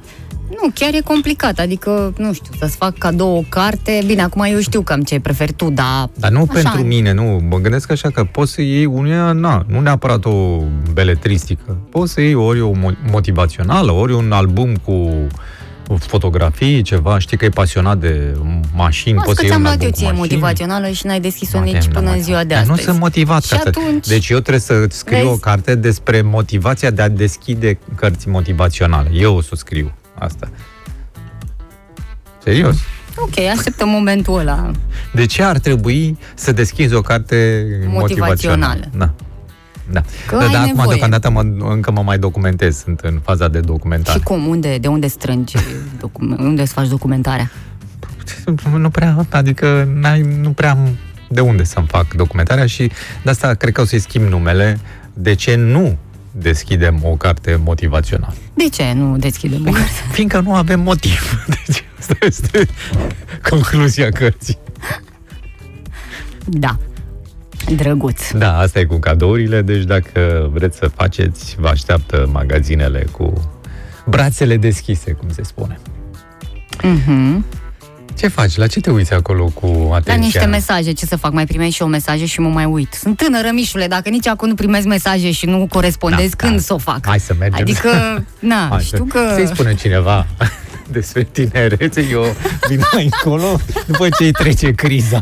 Nu, 0.49 0.69
chiar 0.73 0.93
e 0.93 0.99
complicat, 0.99 1.59
adică, 1.59 2.13
nu 2.17 2.33
știu, 2.33 2.51
să-ți 2.59 2.75
fac 2.75 2.97
cadou 2.97 3.37
o 3.37 3.43
carte. 3.49 4.03
Bine, 4.05 4.21
acum 4.21 4.45
eu 4.49 4.59
știu 4.59 4.81
cam 4.81 5.01
ce 5.01 5.19
preferi 5.19 5.53
tu, 5.53 5.69
dar... 5.69 6.09
Dar 6.15 6.31
nu 6.31 6.47
Așa. 6.49 6.61
pentru 6.61 6.87
mine, 6.87 7.11
nu. 7.13 7.41
Mă 7.49 7.57
gândesc 7.57 7.91
așa 7.91 8.09
că 8.09 8.23
poți 8.23 8.51
să 8.51 8.61
iei 8.61 8.85
unuia, 8.85 9.31
na, 9.31 9.65
nu 9.67 9.79
neapărat 9.79 10.25
o 10.25 10.61
beletristică. 10.93 11.77
Poți 11.89 12.13
să 12.13 12.21
iei 12.21 12.33
ori 12.33 12.61
o 12.61 12.71
mo- 12.71 13.11
motivațională, 13.11 13.91
ori 13.91 14.13
un 14.13 14.31
album 14.31 14.75
cu 14.75 15.09
fotografii, 15.99 16.81
ceva, 16.81 17.19
știi 17.19 17.37
că 17.37 17.45
e 17.45 17.49
pasionat 17.49 17.97
de 17.97 18.35
mașini, 18.75 19.15
Las 19.15 19.23
poți 19.25 19.35
că 19.35 19.41
să 19.41 19.41
iei 19.45 19.49
ți-am 19.51 19.57
un 19.61 19.63
luat 19.63 19.73
album 19.73 19.85
eu 19.85 19.91
cu 19.91 19.97
ție 19.97 20.05
mașini. 20.07 20.19
motivațională 20.19 20.89
și 20.89 21.05
n-ai 21.05 21.19
deschis-o 21.19 21.57
Mă 21.57 21.63
nici 21.63 21.77
tem, 21.77 21.91
până 21.91 22.05
da, 22.05 22.11
în 22.11 22.17
mă 22.17 22.23
ziua 22.23 22.37
tem. 22.37 22.47
de 22.47 22.53
Dar 22.53 22.63
astăzi. 22.63 22.79
nu 22.79 22.85
sunt 22.91 22.99
motivat 23.01 23.43
Și 23.43 23.49
ca 23.49 23.57
să... 23.57 23.67
atunci- 23.67 24.07
Deci 24.07 24.29
eu 24.29 24.39
trebuie 24.39 24.59
să 24.61 24.85
scriu 24.89 25.17
Vezi? 25.17 25.29
o 25.29 25.35
carte 25.35 25.75
despre 25.75 26.21
motivația 26.21 26.89
de 26.89 27.01
a 27.01 27.09
deschide 27.09 27.79
cărți 27.95 28.27
motivaționale. 28.29 29.09
Eu 29.13 29.35
o 29.35 29.41
să 29.41 29.49
o 29.53 29.55
scriu 29.55 29.91
asta. 30.19 30.49
Serios. 32.43 32.75
Ok, 33.15 33.39
așteptăm 33.57 33.89
momentul 33.89 34.39
ăla. 34.39 34.71
De 35.13 35.25
ce 35.25 35.43
ar 35.43 35.57
trebui 35.57 36.17
să 36.35 36.51
deschizi 36.51 36.93
o 36.93 37.01
carte 37.01 37.65
Motivațională. 37.87 37.95
motivațională? 37.97 38.89
Da. 38.97 39.13
Da. 39.91 40.03
Că 40.27 40.35
da, 40.35 40.41
ai 40.41 40.47
dar 40.51 40.55
acum 40.55 40.67
nevoie. 40.67 40.87
deocamdată 40.87 41.29
mă, 41.29 41.41
încă 41.69 41.91
mă 41.91 42.01
mai 42.01 42.19
documentez, 42.19 42.77
sunt 42.77 42.99
în 42.99 43.19
faza 43.23 43.47
de 43.47 43.59
documentare. 43.59 44.17
Și 44.17 44.23
cum? 44.23 44.47
Unde? 44.47 44.77
De 44.77 44.87
unde 44.87 45.07
strângi? 45.07 45.55
Docu- 45.99 46.35
unde 46.39 46.61
îți 46.61 46.73
faci 46.73 46.87
documentarea? 46.87 47.51
Nu 48.77 48.89
prea, 48.89 49.25
adică 49.29 49.89
n-ai, 49.93 50.21
nu 50.41 50.49
prea 50.51 50.69
am 50.71 50.97
de 51.29 51.39
unde 51.41 51.63
să-mi 51.63 51.87
fac 51.87 52.13
documentarea 52.13 52.65
și 52.65 52.91
de 53.23 53.29
asta 53.29 53.53
cred 53.53 53.73
că 53.73 53.81
o 53.81 53.85
să-i 53.85 53.99
schimb 53.99 54.29
numele. 54.29 54.79
De 55.13 55.33
ce 55.33 55.55
nu 55.55 55.97
deschidem 56.31 56.99
o 57.03 57.15
carte 57.15 57.59
motivațională? 57.63 58.33
De 58.53 58.69
ce 58.69 58.93
nu 58.95 59.17
deschidem 59.17 59.67
o 59.67 59.71
carte? 59.71 59.89
Fiindcă 60.11 60.39
nu 60.39 60.55
avem 60.55 60.79
motiv. 60.79 61.43
Deci 61.65 61.83
asta 61.99 62.15
este 62.19 62.67
concluzia 63.49 64.09
cărții. 64.09 64.57
Da. 66.45 66.77
Drăguț. 67.75 68.31
Da, 68.31 68.57
asta 68.57 68.79
e 68.79 68.83
cu 68.83 68.97
cadourile, 68.97 69.61
deci 69.61 69.83
dacă 69.83 70.49
vreți 70.53 70.77
să 70.77 70.87
faceți, 70.95 71.55
vă 71.59 71.67
așteaptă 71.67 72.29
magazinele 72.31 73.05
cu 73.11 73.51
brațele 74.05 74.57
deschise, 74.57 75.11
cum 75.11 75.29
se 75.31 75.43
spune. 75.43 75.79
Mhm. 76.83 77.45
Ce 78.15 78.27
faci? 78.27 78.55
La 78.55 78.67
ce 78.67 78.79
te 78.79 78.89
uiți 78.91 79.13
acolo 79.13 79.45
cu 79.45 79.87
La 79.89 79.95
atenția? 79.95 80.23
niște 80.25 80.45
mesaje, 80.45 80.91
ce 80.91 81.05
să 81.05 81.15
fac? 81.15 81.31
Mai 81.31 81.45
primești 81.45 81.73
și 81.73 81.81
eu 81.81 81.87
mesaje 81.87 82.25
și 82.25 82.39
mă 82.39 82.49
mai 82.49 82.65
uit. 82.65 82.93
Sunt 82.93 83.17
tânără, 83.17 83.49
Mișule, 83.53 83.87
dacă 83.87 84.09
nici 84.09 84.27
acum 84.27 84.47
nu 84.47 84.55
primesc 84.55 84.85
mesaje 84.85 85.31
și 85.31 85.45
nu 85.45 85.67
corespondez, 85.69 86.29
Da, 86.29 86.35
când 86.35 86.51
da. 86.55 86.61
să 86.61 86.73
o 86.73 86.77
fac? 86.77 86.99
Hai 87.05 87.19
să 87.19 87.35
mergem. 87.39 87.59
Adică, 87.61 87.89
na, 88.39 88.67
Hai, 88.69 88.81
știu 88.81 88.97
să- 88.97 89.03
că... 89.03 89.31
Să-i 89.33 89.47
spune 89.47 89.75
cineva 89.75 90.27
despre 90.91 91.23
tinerețe, 91.31 92.07
eu 92.11 92.23
vin 92.67 92.79
mai 92.93 93.03
încolo 93.03 93.59
după 93.87 94.09
ce 94.09 94.23
îi 94.23 94.31
trece 94.31 94.71
criza. 94.71 95.21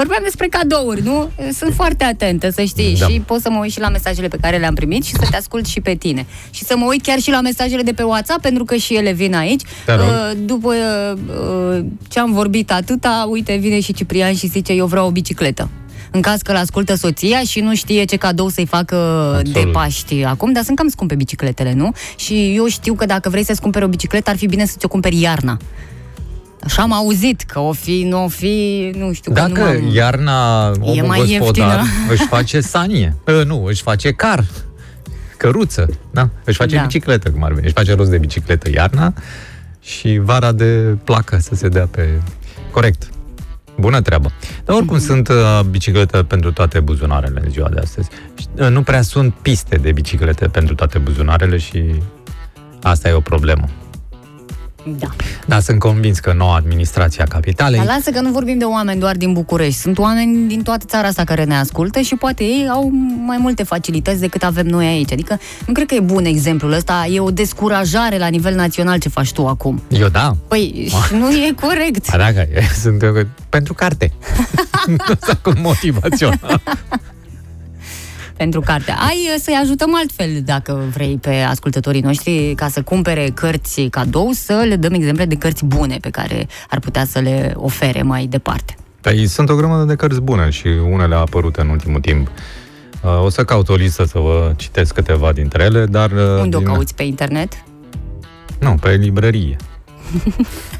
Vorbeam 0.00 0.22
despre 0.22 0.46
cadouri, 0.46 1.02
nu? 1.02 1.30
Sunt 1.52 1.74
foarte 1.74 2.04
atentă, 2.04 2.50
să 2.50 2.62
știi, 2.62 2.96
Da. 2.98 3.06
și 3.06 3.20
pot 3.26 3.40
să 3.40 3.50
mă 3.50 3.58
uit 3.58 3.72
și 3.72 3.80
la 3.80 3.88
mesajele 3.88 4.28
pe 4.28 4.36
care 4.40 4.56
le-am 4.56 4.74
primit 4.74 5.04
și 5.04 5.12
să 5.12 5.26
te 5.30 5.36
ascult 5.36 5.66
și 5.66 5.80
pe 5.80 5.94
tine. 5.94 6.26
Și 6.50 6.64
să 6.64 6.76
mă 6.76 6.86
uit 6.88 7.02
chiar 7.02 7.18
și 7.18 7.30
la 7.30 7.40
mesajele 7.40 7.82
de 7.82 7.92
pe 7.92 8.02
WhatsApp, 8.02 8.40
pentru 8.40 8.64
că 8.64 8.76
și 8.76 8.94
ele 8.94 9.12
vin 9.12 9.34
aici. 9.34 9.62
Te 9.84 9.94
rog. 9.94 10.04
Uh, 10.06 10.30
După 10.44 10.74
uh, 10.74 11.84
ce 12.08 12.20
am 12.20 12.32
vorbit 12.32 12.72
atâta, 12.72 13.26
uite, 13.30 13.56
vine 13.56 13.80
și 13.80 13.92
Ciprian 13.92 14.34
și 14.34 14.46
zice, 14.46 14.72
eu 14.72 14.86
vreau 14.86 15.06
o 15.06 15.10
bicicletă. 15.10 15.68
În 16.10 16.20
caz 16.20 16.40
că 16.40 16.52
l-ascultă 16.52 16.94
soția 16.94 17.40
și 17.40 17.60
nu 17.60 17.74
știe 17.74 18.04
ce 18.04 18.16
cadou 18.16 18.48
să-i 18.48 18.66
facă 18.66 18.96
Absolut. 19.36 19.52
de 19.52 19.70
Paști 19.72 20.22
acum, 20.24 20.52
dar 20.52 20.62
sunt 20.62 20.76
cam 20.76 20.88
scumpe 20.88 21.14
bicicletele, 21.14 21.72
nu? 21.72 21.92
Și 22.16 22.54
eu 22.56 22.66
știu 22.66 22.94
că 22.94 23.06
dacă 23.06 23.28
vrei 23.28 23.44
să-ți 23.44 23.60
cumperi 23.60 23.84
o 23.84 23.88
bicicletă, 23.88 24.30
ar 24.30 24.36
fi 24.36 24.46
bine 24.46 24.64
să-ți 24.64 24.84
o 24.84 24.88
cumperi 24.88 25.20
iarna. 25.20 25.56
Așa 26.64 26.82
am 26.82 26.92
auzit 26.92 27.42
că 27.42 27.58
o 27.58 27.72
fi, 27.72 28.02
nu 28.08 28.24
o 28.24 28.28
fi, 28.28 28.90
nu 28.96 29.12
știu, 29.12 29.32
că 29.32 29.40
nu 29.40 29.48
Dacă 29.54 29.68
am... 29.68 29.90
iarna 29.94 30.66
omul 30.80 31.04
mai 31.06 31.18
gospodar 31.38 31.78
ieftină. 31.78 31.82
își 32.12 32.26
face 32.26 32.60
sanie, 32.60 33.16
uh, 33.26 33.44
nu, 33.46 33.64
își 33.64 33.82
face 33.82 34.10
car, 34.12 34.44
căruță, 35.36 35.88
da? 36.10 36.28
Își 36.44 36.56
face 36.56 36.76
Da. 36.76 36.82
bicicletă, 36.82 37.30
cum 37.30 37.44
ar 37.44 37.52
veni. 37.52 37.64
Își 37.64 37.74
face 37.74 37.94
rost 37.94 38.10
de 38.10 38.18
bicicletă 38.18 38.70
iarna 38.70 39.12
și 39.80 40.18
vara 40.22 40.52
de 40.52 40.96
placă 41.04 41.38
să 41.38 41.54
se 41.54 41.68
dea 41.68 41.86
pe... 41.90 42.08
Corect. 42.70 43.10
Bună 43.78 44.00
treabă. 44.00 44.32
Dar 44.64 44.76
oricum 44.76 44.96
Mhm. 44.96 45.04
sunt 45.04 45.28
uh, 45.28 45.60
biciclete 45.70 46.22
pentru 46.22 46.52
toate 46.52 46.80
buzunarele 46.80 47.40
în 47.44 47.50
ziua 47.50 47.68
de 47.68 47.80
astăzi. 47.80 48.08
Și, 48.38 48.46
uh, 48.58 48.68
Nu 48.68 48.82
prea 48.82 49.02
sunt 49.02 49.34
piste 49.34 49.76
de 49.76 49.92
biciclete 49.92 50.46
pentru 50.48 50.74
toate 50.74 50.98
buzunarele 50.98 51.56
și 51.58 51.84
asta 52.82 53.08
e 53.08 53.12
o 53.12 53.20
problemă. 53.20 53.68
Da. 54.84 55.06
Dar 55.46 55.60
sunt 55.60 55.78
convins 55.78 56.18
că 56.18 56.32
noua 56.32 56.54
administrație 56.56 57.22
a 57.22 57.26
capitalei 57.26 57.78
Dar 57.78 57.86
lasă 57.86 58.10
că 58.10 58.20
nu 58.20 58.30
vorbim 58.30 58.58
de 58.58 58.64
oameni 58.64 59.00
doar 59.00 59.16
din 59.16 59.32
București. 59.32 59.80
Sunt 59.80 59.98
oameni 59.98 60.48
din 60.48 60.62
toată 60.62 60.84
țara 60.88 61.06
asta 61.06 61.24
care 61.24 61.44
ne 61.44 61.56
ascultă 61.56 62.00
și 62.00 62.14
poate 62.14 62.44
ei 62.44 62.68
au 62.70 62.90
mai 63.26 63.36
multe 63.40 63.62
facilități 63.62 64.20
decât 64.20 64.42
avem 64.42 64.66
noi 64.66 64.86
aici. 64.86 65.12
Adică 65.12 65.38
nu 65.66 65.72
cred 65.72 65.86
că 65.86 65.94
e 65.94 66.00
bun 66.00 66.24
exemplul 66.24 66.72
ăsta. 66.72 67.06
E 67.10 67.20
o 67.20 67.30
descurajare 67.30 68.18
la 68.18 68.26
nivel 68.26 68.54
național 68.54 68.98
ce 68.98 69.08
faci 69.08 69.32
tu 69.32 69.46
acum. 69.46 69.82
Eu 69.88 70.08
da, 70.08 70.36
Păi, 70.48 70.92
nu 71.20 71.30
e 71.30 71.54
corect. 71.60 72.08
A, 72.14 72.16
dacă 72.16 72.48
e, 72.54 72.62
sunt 72.82 73.02
eu, 73.02 73.12
pentru 73.48 73.74
carte. 73.74 74.12
nu 74.86 74.96
sunt 75.06 75.22
acum 75.28 75.54
motivațional. 75.60 76.62
Pentru 78.40 78.60
carte. 78.60 78.90
Ai 79.08 79.28
uh, 79.34 79.40
să-i 79.42 79.58
ajutăm 79.62 79.94
altfel, 79.96 80.28
dacă 80.44 80.84
vrei, 80.92 81.18
pe 81.20 81.34
ascultătorii 81.34 82.00
noștri, 82.00 82.52
ca 82.56 82.68
să 82.68 82.82
cumpere 82.82 83.30
cărți 83.34 83.80
cadou, 83.82 84.30
să 84.32 84.64
le 84.68 84.76
dăm 84.76 84.92
exemple 84.92 85.24
de 85.24 85.34
cărți 85.34 85.64
bune 85.64 85.96
pe 86.00 86.10
care 86.10 86.46
ar 86.70 86.78
putea 86.78 87.04
să 87.04 87.18
le 87.18 87.52
ofere 87.56 88.02
mai 88.02 88.26
departe. 88.26 88.74
Păi 89.00 89.26
sunt 89.26 89.48
o 89.48 89.54
grămadă 89.54 89.84
de 89.84 89.94
cărți 89.94 90.20
bune 90.20 90.50
și 90.50 90.66
unele 90.90 91.14
au 91.14 91.20
apărut 91.20 91.56
în 91.56 91.68
ultimul 91.68 92.00
timp. 92.00 92.28
Uh, 93.02 93.22
O 93.24 93.28
să 93.28 93.44
caut 93.44 93.68
o 93.68 93.74
listă 93.74 94.04
să 94.04 94.18
vă 94.18 94.52
citesc 94.56 94.94
câteva 94.94 95.32
dintre 95.32 95.62
ele, 95.64 95.86
dar... 95.86 96.10
uh, 96.10 96.40
Unde 96.40 96.56
o 96.56 96.58
din- 96.58 96.68
cauți 96.68 96.94
pe 96.94 97.02
internet? 97.02 97.52
Nu, 98.60 98.74
pe 98.80 98.90
librărie. 98.94 99.56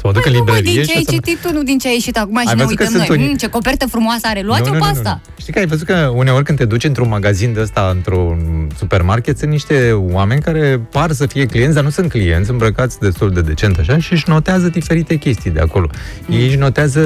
să 0.00 0.06
mă 0.06 0.12
duc 0.12 0.26
în 0.26 0.32
Păi 0.32 0.40
nu, 0.40 0.44
mă, 0.44 0.44
librărie 0.54 0.72
din 0.72 0.82
ce 0.82 0.90
și 0.90 0.96
ai 0.96 1.02
o 1.06 1.10
să... 1.10 1.14
citit 1.16 1.38
tu, 1.42 1.52
nu 1.52 1.62
din 1.62 1.78
ce 1.78 1.86
ai 1.88 1.94
ieșit 1.94 2.16
acum 2.18 2.38
și 2.40 2.48
Ai 2.48 2.54
ne 2.54 2.62
văzut 2.62 2.76
că 2.76 2.82
uităm 2.82 2.96
noi. 2.98 3.06
sunt 3.06 3.18
unii- 3.18 3.28
Mm, 3.30 3.36
ce 3.36 3.46
copertă 3.48 3.86
frumoasă 3.86 4.26
are. 4.26 4.40
Luați-o 4.42 4.64
Nu, 4.64 4.70
pe 4.72 4.78
nu, 4.78 4.84
nu, 4.84 4.90
asta. 4.90 5.20
nu. 5.26 5.32
Știi 5.40 5.52
că 5.52 5.58
ai 5.58 5.66
văzut 5.66 5.86
că 5.86 6.12
uneori 6.14 6.44
când 6.44 6.58
te 6.58 6.64
duci 6.64 6.84
într-un 6.84 7.08
magazin 7.08 7.52
de 7.52 7.60
ăsta, 7.60 7.90
într-un 7.94 8.68
supermarket, 8.78 9.38
sunt 9.38 9.50
niște 9.50 9.92
oameni 9.92 10.40
care 10.40 10.80
par 10.90 11.12
să 11.12 11.26
fie 11.26 11.46
clienți, 11.46 11.74
dar 11.74 11.84
nu 11.84 11.90
sunt 11.90 12.08
clienți, 12.10 12.50
îmbrăcați 12.50 12.98
destul 12.98 13.30
de 13.32 13.40
decent 13.40 13.78
așa 13.78 13.98
și 13.98 14.12
își 14.12 14.24
notează 14.28 14.68
diferite 14.68 15.14
chestii 15.16 15.50
de 15.50 15.60
acolo. 15.60 15.90
Ei 16.30 16.46
își 16.46 16.56
notează 16.56 17.00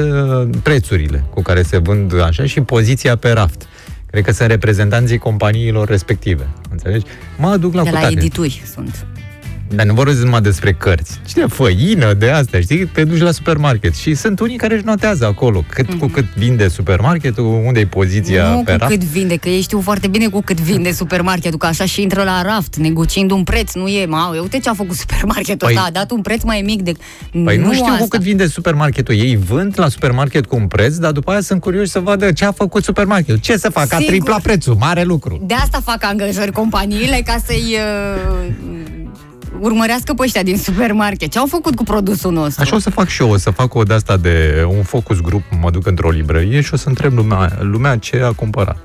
uh, 0.51 0.59
prețurile 0.63 1.25
cu 1.35 1.43
care 1.43 1.63
se 1.63 1.79
vând 1.79 2.21
așa 2.23 2.45
și 2.45 2.61
poziția 2.61 3.17
pe 3.17 3.31
raft. 3.31 3.63
Cred 4.11 4.25
că 4.27 4.33
sunt 4.33 4.49
reprezentanții 4.49 5.19
companiilor 5.19 5.89
respective. 5.89 6.49
Înțelegi? 6.71 7.05
Mă 7.39 7.57
duc 7.57 7.75
la 7.75 7.83
De 7.83 7.91
la 7.91 7.97
cutate. 7.97 8.17
edituri 8.19 8.63
sunt. 8.75 9.07
Dar 9.77 9.87
nu 9.87 9.95
vorbesc 9.95 10.23
numai 10.23 10.41
despre 10.41 10.73
cărți. 10.73 11.21
Cine 11.27 11.47
făină 11.47 12.13
de 12.13 12.31
astea, 12.31 12.61
știi? 12.61 12.87
Te 12.87 13.05
duci 13.05 13.21
la 13.21 13.31
supermarket 13.31 13.95
și 13.95 14.15
sunt 14.15 14.41
unii 14.41 14.57
care 14.57 14.75
își 14.75 14.85
notează 14.85 15.27
acolo 15.27 15.65
cât, 15.69 15.95
cu 15.95 16.07
cât 16.07 16.25
vinde 16.37 16.69
supermarketul, 16.69 17.63
unde 17.67 17.81
e 17.81 17.87
poziția 17.87 18.45
Mhm. 18.45 18.53
nu 18.57 18.63
pe 18.63 18.73
cu 18.73 18.79
raft. 18.79 18.91
cât 18.93 19.03
vinde, 19.05 19.37
că 19.37 19.49
ei 19.49 19.61
știu 19.61 19.81
foarte 19.81 20.07
bine 20.09 20.27
cu 20.29 20.41
cât 20.43 20.61
vinde 20.61 20.93
supermarketul, 20.93 21.59
că 21.59 21.67
așa 21.67 21.85
și 21.85 22.03
intră 22.03 22.23
la 22.23 22.43
raft, 22.43 22.77
negociind 22.77 23.31
un 23.31 23.43
preț, 23.43 23.73
nu 23.73 23.89
e, 23.89 24.07
mă, 24.07 24.39
uite 24.43 24.59
ce 24.59 24.69
a 24.69 24.75
făcut 24.75 24.97
supermarketul 24.97 25.69
Păi- 25.69 25.71
ăsta, 25.71 25.85
a 25.87 25.91
dat 25.91 26.11
un 26.11 26.21
preț 26.21 26.43
mai 26.43 26.63
mic 26.65 26.83
de... 26.83 26.93
Păi 27.45 27.57
nu, 27.57 27.73
știu 27.73 27.85
asta. 27.87 27.97
cu 28.03 28.09
cât 28.09 28.21
vinde 28.21 28.47
supermarketul. 28.47 29.15
Ei 29.15 29.37
vând 29.37 29.73
la 29.77 29.89
supermarket 29.89 30.47
cu 30.47 30.57
un 30.57 30.67
preț, 30.67 30.97
dar 30.97 31.13
după 31.13 31.31
aia 31.31 31.41
sunt 31.41 31.61
curioși 31.61 31.91
să 31.91 31.99
vadă 32.01 32.33
ce 32.33 32.45
a 32.45 32.53
făcut 32.53 32.85
supermarketul. 32.85 33.41
Ce 33.41 33.57
să 33.57 33.71
facă? 33.71 33.95
A 33.95 33.97
Sigur. 33.99 34.13
triplat 34.13 34.41
prețul. 34.43 34.77
Mare 34.81 35.03
lucru. 35.03 35.41
De 35.43 35.55
asta 35.55 35.81
fac 35.85 36.05
angajări 36.05 36.53
companiile, 36.53 37.23
ca 37.25 37.37
să-i 37.47 37.77
uh, 37.77 38.53
urmărească 39.61 40.15
pe 40.15 40.23
ăștia 40.23 40.43
din 40.43 40.59
supermarket. 40.59 41.31
Ce 41.31 41.39
au 41.39 41.47
făcut 41.47 41.75
cu 41.75 41.83
produsul 41.83 42.33
nostru? 42.33 42.63
Așa 42.63 42.77
o 42.77 42.79
să 42.79 42.91
fac 42.91 43.09
și 43.09 43.23
eu, 43.23 43.31
o 43.31 43.37
să 43.37 43.51
fac 43.51 43.75
o 43.75 43.83
de 43.83 43.95
asta 43.95 44.17
de 44.17 44.67
un 44.69 44.83
focus 44.83 45.21
grup, 45.21 45.43
mă 45.61 45.71
duc 45.71 45.87
într-o 45.87 46.11
librărie 46.11 46.61
și 46.61 46.75
o 46.75 46.77
să 46.77 46.89
întreb 46.89 47.13
lumea, 47.13 47.59
lumea 47.61 47.97
ce 47.97 48.21
a 48.23 48.33
cumpărat. 48.33 48.79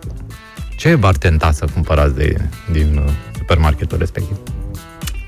Ce 0.77 0.95
v-ar 0.95 1.15
tenta 1.15 1.51
să 1.51 1.67
cumpărați 1.73 2.15
de, 2.15 2.49
din 2.71 3.01
uh, 3.05 3.11
supermarketul 3.37 3.97
respectiv? 3.97 4.37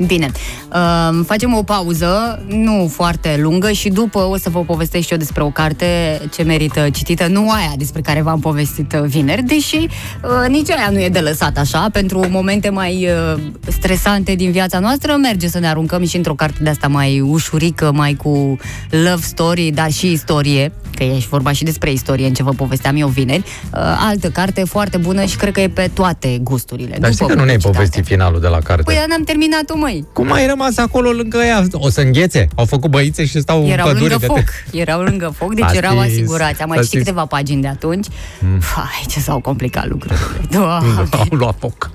Bine, 0.05 0.31
uh, 0.73 1.19
facem 1.25 1.53
o 1.53 1.63
pauză, 1.63 2.43
nu 2.47 2.87
foarte 2.91 3.37
lungă 3.41 3.71
și 3.71 3.89
după 3.89 4.19
o 4.19 4.37
să 4.37 4.49
vă 4.49 4.59
povestesc 4.59 5.05
și 5.05 5.11
eu 5.11 5.17
despre 5.17 5.43
o 5.43 5.49
carte 5.49 6.21
ce 6.33 6.43
merită 6.43 6.89
citită, 6.89 7.27
nu 7.27 7.49
aia 7.51 7.73
despre 7.77 8.01
care 8.01 8.21
v-am 8.21 8.39
povestit 8.39 8.93
uh, 8.93 9.01
vineri, 9.01 9.43
deși 9.43 9.75
uh, 9.77 10.47
nici 10.47 10.69
aia 10.69 10.89
nu 10.91 10.99
e 10.99 11.09
de 11.09 11.19
lăsat 11.19 11.57
așa, 11.57 11.87
pentru 11.91 12.25
momente 12.29 12.69
mai 12.69 13.07
uh, 13.33 13.41
stresante 13.67 14.35
din 14.35 14.51
viața 14.51 14.79
noastră, 14.79 15.15
merge 15.15 15.47
să 15.47 15.59
ne 15.59 15.67
aruncăm 15.67 16.05
și 16.05 16.15
într-o 16.15 16.35
carte 16.35 16.63
de 16.63 16.69
asta 16.69 16.87
mai 16.87 17.19
ușurică, 17.19 17.91
mai 17.93 18.13
cu 18.13 18.57
love 18.89 19.21
story, 19.21 19.71
dar 19.71 19.91
și 19.91 20.11
istorie, 20.11 20.71
că 21.05 21.07
e 21.13 21.19
și 21.19 21.27
vorba 21.27 21.51
și 21.51 21.63
despre 21.63 21.91
istorie 21.91 22.27
în 22.27 22.33
ce 22.33 22.43
vă 22.43 22.51
povesteam 22.51 22.95
eu 22.95 23.07
vineri. 23.07 23.43
Uh, 23.73 23.79
altă 23.99 24.29
carte 24.29 24.63
foarte 24.63 24.97
bună 24.97 25.25
și 25.25 25.35
cred 25.35 25.53
că 25.53 25.61
e 25.61 25.67
pe 25.69 25.89
toate 25.93 26.37
gusturile. 26.41 26.95
Dar 26.99 27.11
știi 27.11 27.25
după 27.25 27.33
că 27.33 27.39
nu 27.39 27.45
ne-ai 27.45 27.57
publicitate. 27.57 27.77
povestit 27.77 28.05
finalul 28.05 28.39
de 28.39 28.47
la 28.47 28.59
carte. 28.59 28.83
Păi, 28.83 28.95
dar 28.95 29.05
n-am 29.07 29.23
terminat-o, 29.23 29.77
măi. 29.77 30.05
Cum 30.13 30.31
ai 30.31 30.47
rămas 30.47 30.77
acolo 30.77 31.09
lângă 31.11 31.37
ea? 31.37 31.63
O 31.73 31.89
să 31.89 32.01
înghețe? 32.01 32.47
Au 32.55 32.65
făcut 32.65 32.89
băițe 32.89 33.25
și 33.25 33.39
stau 33.39 33.65
Erau 33.65 33.87
în 33.87 33.93
pădure 33.93 34.09
lângă 34.09 34.25
de 34.27 34.33
foc. 34.39 34.43
te... 34.71 34.77
Erau 34.83 35.01
lângă 35.01 35.33
foc, 35.37 35.53
deci 35.53 35.63
Ați 35.63 35.77
erau 35.77 35.93
fi- 35.99 36.07
asigurați. 36.07 36.61
Am 36.61 36.67
mai 36.69 36.77
ați 36.77 36.89
citit 36.89 36.99
fi- 36.99 37.05
câteva 37.05 37.25
pagini 37.25 37.61
de 37.61 37.67
atunci. 37.67 38.07
Mm. 38.39 38.59
Fai, 38.59 39.03
ce 39.07 39.19
s-au 39.19 39.39
complicat 39.39 39.87
lucrurile. 39.87 40.19
Doamne. 40.55 41.07
Au 41.11 41.25
luat 41.29 41.55
foc. 41.59 41.89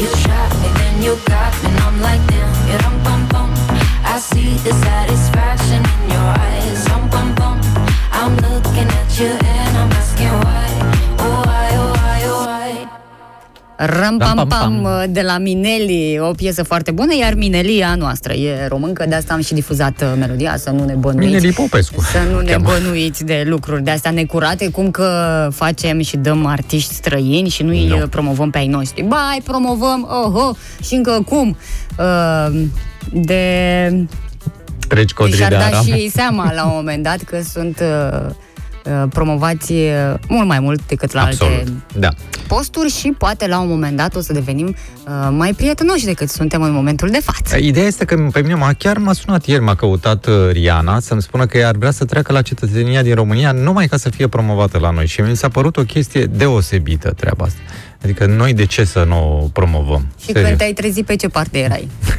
You 0.00 0.06
shot 0.22 0.50
me, 0.60 0.68
then 0.78 1.02
you 1.06 1.14
got 1.30 1.52
me, 1.62 1.68
and 1.68 1.78
I'm 1.86 1.96
like, 2.08 2.22
damn, 2.30 2.68
yeah, 2.68 2.82
rum 2.84 2.96
pum 3.04 3.20
pum. 3.32 3.48
I 4.14 4.18
see 4.30 4.50
the 4.66 4.72
satisfaction 4.86 5.82
Ram 13.76 14.16
pam 14.18 14.18
Ram, 14.18 14.18
pam, 14.18 14.48
pam 14.48 14.82
pam. 14.82 15.12
de 15.12 15.20
la 15.22 15.38
Mineli, 15.38 16.18
o 16.20 16.30
piesă 16.32 16.62
foarte 16.62 16.90
bună, 16.90 17.14
iar 17.20 17.34
Mineli 17.34 17.78
e 17.78 17.84
a 17.84 17.94
noastră, 17.94 18.32
e 18.32 18.66
româncă, 18.66 19.04
de 19.08 19.14
asta 19.14 19.34
am 19.34 19.40
și 19.42 19.54
difuzat 19.54 20.00
uh, 20.02 20.12
melodia, 20.18 20.56
să 20.56 20.70
nu 20.70 20.84
ne 20.84 20.94
bănuiți. 20.94 21.26
Mineli 21.32 21.52
Popescu. 21.52 22.00
Să 22.00 22.18
nu 22.32 22.40
ne 22.40 22.50
Cheamă. 22.50 22.64
bănuiți 22.68 23.24
de 23.24 23.42
lucruri 23.46 23.82
de 23.82 23.90
astea 23.90 24.10
necurate, 24.10 24.70
cum 24.70 24.90
că 24.90 25.48
facem 25.52 26.00
și 26.00 26.16
dăm 26.16 26.46
artiști 26.46 26.94
străini 26.94 27.48
și 27.48 27.62
nu-i 27.62 27.86
Nu. 27.86 27.96
uh, 27.96 28.02
promovăm 28.10 28.50
pe 28.50 28.58
ai 28.58 28.66
noștri. 28.66 29.02
Ba, 29.02 29.30
îi 29.34 29.42
promovăm, 29.44 30.08
oho, 30.24 30.56
și 30.82 30.94
încă 30.94 31.22
cum? 31.28 31.56
Uh, 31.98 32.60
de 33.12 34.06
Treci 34.88 35.12
codrii 35.12 35.36
și-ar 35.36 35.50
de 35.50 35.56
da 35.56 35.64
aram. 35.64 35.84
și 35.84 35.90
ei 35.90 36.10
seama 36.14 36.52
la 36.52 36.64
un 36.64 36.72
moment 36.74 37.02
dat 37.02 37.18
că 37.22 37.40
sunt 37.52 37.80
uh, 37.80 38.18
uh, 38.26 38.30
promovați 39.08 39.72
uh, 39.72 40.14
mult 40.28 40.46
mai 40.48 40.60
mult 40.60 40.86
decât 40.86 41.12
la 41.12 41.22
Absolut. 41.22 41.52
alte 41.58 41.72
Da. 41.98 42.08
posturi 42.46 42.90
și 42.90 43.14
poate 43.18 43.46
la 43.46 43.58
un 43.60 43.68
moment 43.68 43.96
dat 43.96 44.14
o 44.16 44.20
să 44.20 44.32
devenim 44.32 44.66
uh, 44.66 45.28
mai 45.30 45.52
prietenoși 45.52 46.04
decât 46.04 46.28
suntem 46.28 46.62
în 46.62 46.72
momentul 46.72 47.08
de 47.10 47.20
față. 47.24 47.56
Ideea 47.56 47.86
este 47.86 48.04
că 48.04 48.28
pe 48.32 48.40
mine 48.40 48.54
m-a, 48.54 48.72
chiar 48.72 48.98
m-a 48.98 49.12
sunat 49.12 49.46
ieri, 49.46 49.62
m-a 49.62 49.74
căutat 49.74 50.26
uh, 50.26 50.34
Riana 50.50 51.00
să-mi 51.00 51.22
spună 51.22 51.46
că 51.46 51.58
ea 51.58 51.68
ar 51.68 51.76
vrea 51.76 51.90
să 51.90 52.04
treacă 52.04 52.32
la 52.32 52.42
cetățenia 52.42 53.02
din 53.02 53.14
România 53.14 53.52
numai 53.52 53.86
ca 53.86 53.96
să 53.96 54.10
fie 54.10 54.28
promovată 54.28 54.78
la 54.78 54.90
noi. 54.90 55.06
Și 55.06 55.20
mi 55.20 55.36
s-a 55.36 55.48
părut 55.48 55.76
o 55.76 55.82
chestie 55.82 56.24
deosebită 56.24 57.10
treaba 57.10 57.44
asta. 57.44 57.58
Adică 58.02 58.26
noi 58.26 58.52
de 58.54 58.64
ce 58.66 58.84
să 58.84 59.04
nu 59.08 59.40
o 59.42 59.48
promovăm? 59.52 60.06
Și 60.20 60.26
Serios. 60.26 60.44
când 60.46 60.58
te-ai 60.58 60.72
trezit, 60.72 61.06
pe 61.06 61.16
ce 61.16 61.28
parte 61.28 61.58
erai? 61.58 61.88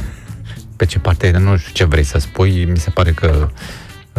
Pe 0.76 0.86
ce 0.86 0.98
parte, 0.98 1.30
nu 1.38 1.56
știu 1.56 1.72
ce 1.72 1.84
vrei 1.84 2.04
să 2.04 2.18
spui, 2.18 2.64
mi 2.70 2.78
se 2.78 2.90
pare 2.90 3.10
că 3.10 3.48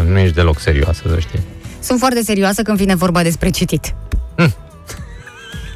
nu 0.08 0.18
ești 0.20 0.36
deloc 0.36 0.60
serioasă, 0.60 1.02
să 1.10 1.20
știi. 1.20 1.40
Sunt 1.82 2.00
foarte 2.00 2.22
serioasă 2.24 2.62
când 2.62 2.78
vine 2.78 2.96
vorba 2.96 3.24
despre 3.24 3.50
citit. 3.50 3.96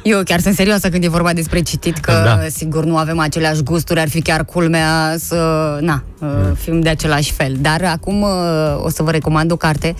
Eu 0.02 0.22
chiar 0.22 0.40
sunt 0.40 0.54
serioasă 0.54 0.88
când 0.88 1.04
e 1.04 1.08
vorba 1.08 1.32
despre 1.32 1.60
citit, 1.60 1.98
că 1.98 2.12
Da. 2.24 2.38
sigur 2.48 2.84
nu 2.84 2.96
avem 2.96 3.18
aceleași 3.18 3.62
gusturi, 3.62 4.00
ar 4.00 4.08
fi 4.08 4.20
chiar 4.22 4.44
culmea 4.44 5.14
să, 5.18 5.36
na, 5.80 6.02
uh, 6.20 6.28
fim 6.54 6.80
de 6.80 6.88
același 6.88 7.32
fel. 7.32 7.56
Dar 7.60 7.84
acum 7.84 8.22
uh, 8.22 8.28
o 8.82 8.90
să 8.90 9.02
vă 9.02 9.10
recomand 9.10 9.50
o 9.52 9.56
carte 9.56 9.94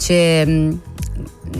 ce... 0.00 0.46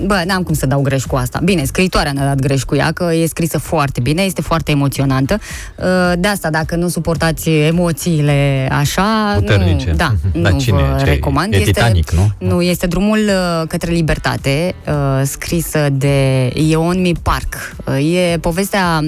Bă, 0.07 0.23
n-am 0.27 0.43
cum 0.43 0.55
să 0.55 0.67
dau 0.67 0.81
greș 0.81 1.05
cu 1.05 1.17
asta. 1.17 1.41
Bine, 1.45 1.65
scriitoarea 1.65 2.13
ne-a 2.13 2.25
dat 2.27 2.39
greș 2.41 2.63
cu 2.63 2.75
ea, 2.75 2.93
că 2.93 3.11
e 3.15 3.27
scrisă 3.27 3.59
foarte 3.59 4.01
bine, 4.01 4.23
este 4.23 4.41
foarte 4.43 4.71
emoționantă. 4.71 5.39
Uh, 5.77 6.13
De 6.19 6.29
asta, 6.29 6.51
dacă 6.51 6.77
nu 6.77 6.89
suportați 6.89 7.51
emoțiile 7.51 8.69
așa, 8.73 9.33
Puternice. 9.35 9.91
nu, 9.91 9.97
da, 9.97 10.15
Dar 10.43 10.53
nu 10.53 10.59
cine? 10.59 10.77
vă 10.77 10.97
Ce, 10.99 11.05
recomand. 11.05 11.55
e 11.55 11.59
Titanic, 11.59 12.11
nu? 12.11 12.31
Nu, 12.39 12.63
este 12.63 12.87
drumul 12.87 13.19
uh, 13.19 13.67
către 13.69 13.93
libertate, 13.93 14.75
uh, 14.89 15.23
scrisă 15.25 15.89
de 15.93 16.51
Yeonmi 16.55 17.13
Park. 17.23 17.55
Uh, 17.87 18.09
E 18.33 18.39
povestea 18.39 19.01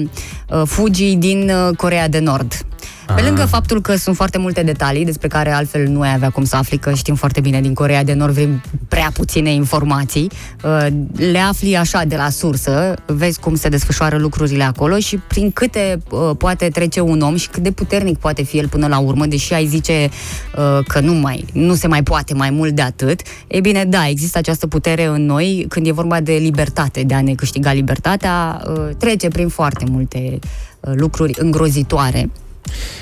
uh, 0.49 0.61
fugii 0.65 1.15
din 1.15 1.49
uh, 1.69 1.75
Corea 1.77 2.07
de 2.07 2.19
Nord. 2.19 2.65
Pe 3.05 3.13
Ah. 3.21 3.23
lângă 3.25 3.45
faptul 3.45 3.81
că 3.81 3.95
sunt 3.95 4.15
foarte 4.15 4.37
multe 4.37 4.63
detalii 4.63 5.05
despre 5.05 5.27
care 5.27 5.51
altfel 5.51 5.87
nu 5.87 6.01
ai 6.01 6.13
avea 6.13 6.29
cum 6.29 6.43
să 6.43 6.55
afli, 6.55 6.77
că 6.77 6.93
știm 6.93 7.15
foarte 7.15 7.39
bine 7.41 7.61
din 7.61 7.73
Corea 7.73 8.03
de 8.03 8.13
Nord 8.13 8.33
vrem 8.33 8.61
prea 8.87 9.09
puține 9.13 9.53
informații, 9.53 10.31
uh, 10.63 10.87
le 11.31 11.39
afli 11.39 11.77
așa 11.77 12.03
de 12.03 12.15
la 12.15 12.29
sursă, 12.29 12.93
vezi 13.05 13.39
cum 13.39 13.55
se 13.55 13.69
desfășoară 13.69 14.17
lucrurile 14.17 14.63
acolo 14.63 14.97
și 14.97 15.17
prin 15.17 15.51
câte 15.51 16.01
uh, 16.09 16.31
poate 16.37 16.67
trece 16.67 16.99
un 16.99 17.21
om 17.21 17.35
și 17.35 17.49
cât 17.49 17.63
de 17.63 17.71
puternic 17.71 18.17
poate 18.17 18.43
fi 18.43 18.57
el 18.57 18.67
până 18.67 18.87
la 18.87 18.97
urmă, 18.99 19.25
deși 19.25 19.53
ai 19.53 19.65
zice 19.65 20.09
uh, 20.57 20.85
că 20.87 20.99
nu 20.99 21.13
mai, 21.13 21.45
nu 21.53 21.73
se 21.73 21.87
mai 21.87 22.03
poate 22.03 22.33
mai 22.33 22.49
mult 22.49 22.71
de 22.71 22.81
atât, 22.81 23.21
e 23.47 23.59
bine, 23.59 23.85
da, 23.85 24.07
există 24.07 24.37
această 24.37 24.67
putere 24.67 25.05
în 25.05 25.25
noi 25.25 25.65
când 25.69 25.87
e 25.87 25.91
vorba 25.91 26.19
de 26.19 26.33
libertate, 26.33 27.03
de 27.03 27.13
a 27.13 27.21
ne 27.21 27.33
câștiga 27.33 27.73
libertatea, 27.73 28.61
uh, 28.67 28.95
trece 28.97 29.27
prin 29.27 29.47
foarte 29.47 29.85
multe 29.89 30.39
uh, 30.79 30.91
lucruri 30.95 31.33
îngrozitoare. 31.37 32.29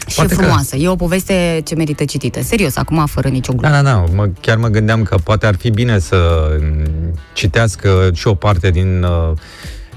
Și 0.08 0.16
Poate 0.16 0.34
e 0.34 0.36
că- 0.36 0.42
frumoasă. 0.42 0.76
E 0.76 0.88
o 0.88 0.96
poveste 0.96 1.62
ce 1.66 1.76
merită 1.76 2.06
citită. 2.06 2.42
Serios, 2.42 2.76
acum 2.78 3.06
fără 3.06 3.28
nicio 3.28 3.54
glumă. 3.54 3.74
Da, 3.76 3.82
da, 3.82 3.90
da. 3.92 4.04
Mă, 4.16 4.30
chiar 4.42 4.58
mă 4.58 4.68
gândeam 4.68 5.04
că 5.04 5.16
poate 5.24 5.46
ar 5.46 5.56
fi 5.56 5.70
bine 5.70 6.00
să 6.00 6.50
mm, 6.62 7.14
citească 7.34 8.10
și 8.14 8.28
o 8.28 8.34
parte 8.34 8.70
din 8.70 9.04
uh, 9.04 9.32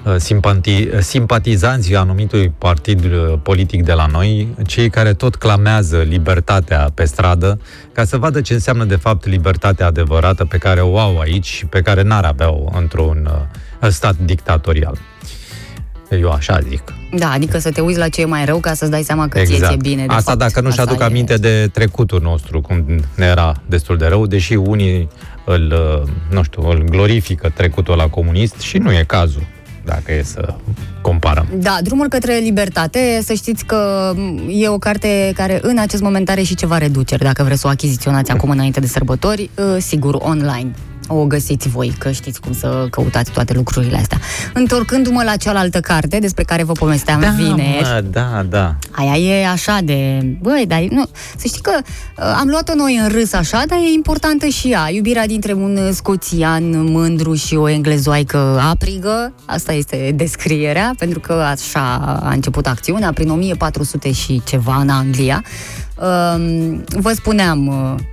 uh, 0.04 0.14
simpati, 0.16 0.88
simpatizanții 1.00 1.96
anumitui 1.96 2.52
partid 2.58 3.04
uh, 3.04 3.34
politic 3.42 3.84
de 3.84 3.92
la 3.92 4.06
noi, 4.06 4.48
cei 4.66 4.90
care 4.90 5.14
tot 5.14 5.34
clamează 5.36 5.98
libertatea 5.98 6.90
pe 6.94 7.04
stradă, 7.04 7.60
ca 7.92 8.04
să 8.04 8.16
vadă 8.16 8.40
ce 8.40 8.52
înseamnă 8.52 8.84
de 8.84 8.96
fapt 8.96 9.26
libertatea 9.26 9.86
adevărată 9.86 10.44
pe 10.44 10.56
care 10.58 10.80
o 10.80 10.98
au 10.98 11.18
aici 11.18 11.46
și 11.46 11.66
pe 11.66 11.82
care 11.82 12.02
n-ar 12.02 12.24
avea-o 12.24 12.64
într-un 12.78 13.30
uh, 13.82 13.88
stat 13.90 14.14
dictatorial. 14.24 14.98
Eu 16.10 16.30
așa 16.30 16.58
zic. 16.68 16.82
Da, 17.16 17.30
adică 17.30 17.58
să 17.58 17.70
te 17.70 17.80
uiți 17.80 17.98
la 17.98 18.08
ce 18.08 18.20
e 18.20 18.24
mai 18.24 18.44
rău 18.44 18.58
ca 18.58 18.74
să-ți 18.74 18.90
dai 18.90 19.02
seama 19.02 19.28
că 19.28 19.38
ție 19.38 19.58
ți-e 19.58 19.76
bine. 19.80 19.94
De 19.94 20.02
Exact. 20.02 20.18
Asta 20.18 20.30
fapt, 20.30 20.38
dacă 20.38 20.60
nu-și 20.60 20.78
asta 20.80 20.90
aduc 20.90 21.02
e- 21.02 21.04
aminte 21.04 21.36
de 21.36 21.68
trecutul 21.72 22.20
nostru, 22.22 22.60
cum 22.60 22.84
ne 23.14 23.26
era 23.26 23.54
destul 23.66 23.96
de 23.96 24.06
rău, 24.06 24.26
deși 24.26 24.54
unii 24.54 25.08
îl, 25.44 25.72
uh, 26.02 26.08
nu 26.30 26.42
știu, 26.42 26.68
îl 26.68 26.84
glorifică 26.84 27.52
trecutul 27.54 27.96
la 27.96 28.08
comunist 28.08 28.60
și 28.60 28.78
nu 28.78 28.92
e 28.92 29.04
cazul, 29.06 29.42
dacă 29.84 30.12
e 30.12 30.22
să 30.22 30.54
comparăm. 31.02 31.46
Da, 31.54 31.78
Drumul 31.82 32.08
către 32.08 32.34
libertate, 32.34 33.20
să 33.22 33.32
știți 33.32 33.64
că 33.64 34.12
m, 34.16 34.42
e 34.50 34.68
o 34.68 34.78
carte 34.78 35.32
care 35.34 35.58
în 35.62 35.78
acest 35.78 36.02
moment 36.02 36.30
are 36.30 36.42
și 36.42 36.54
ceva 36.54 36.78
reduceri, 36.78 37.22
dacă 37.22 37.42
vreți 37.42 37.60
să 37.60 37.66
o 37.66 37.70
achiziționați 37.70 38.30
acum 38.30 38.50
înainte 38.50 38.80
de 38.80 38.86
sărbători, 38.86 39.50
uh, 39.54 39.76
sigur, 39.78 40.14
online. 40.14 40.70
O 41.08 41.24
găsiți 41.24 41.68
voi, 41.68 41.94
că 41.98 42.10
știți 42.10 42.40
cum 42.40 42.52
să 42.52 42.86
căutați 42.90 43.30
toate 43.30 43.52
lucrurile 43.52 43.96
astea. 43.96 44.18
Întorcându-mă 44.52 45.22
la 45.22 45.36
cealaltă 45.36 45.80
carte 45.80 46.18
despre 46.18 46.42
care 46.42 46.62
vă 46.62 46.72
povesteam 46.72 47.20
vineri, 47.36 47.82
mă, 47.82 48.04
da, 48.10 48.44
da. 48.48 48.74
Aia 48.90 49.16
e 49.16 49.46
așa 49.48 49.78
de... 49.84 50.26
Băi, 50.40 50.64
dar 50.68 50.80
nu... 50.90 51.04
Să 51.36 51.46
știi 51.46 51.60
că 51.60 51.72
uh, 51.82 52.36
am 52.38 52.48
luat-o 52.48 52.74
noi 52.74 52.98
în 53.02 53.08
râs 53.08 53.32
așa, 53.32 53.62
dar 53.66 53.78
e 53.78 53.92
importantă 53.94 54.46
și 54.46 54.70
ea. 54.70 54.90
Iubirea 54.90 55.26
dintre 55.26 55.52
un 55.52 55.92
scoțian 55.92 56.92
mândru 56.92 57.34
și 57.34 57.54
o 57.54 57.68
englezoaică 57.68 58.60
aprigă. 58.70 59.32
Asta 59.44 59.72
este 59.72 60.12
descrierea, 60.14 60.94
pentru 60.98 61.20
că 61.20 61.32
așa 61.32 62.20
a 62.22 62.30
început 62.32 62.66
acțiunea, 62.66 63.12
prin 63.12 63.30
1400 63.30 64.12
și 64.12 64.42
ceva 64.44 64.76
în 64.76 64.88
Anglia. 64.88 65.42
Uh, 65.96 66.74
vă 67.00 67.12
spuneam... 67.14 67.66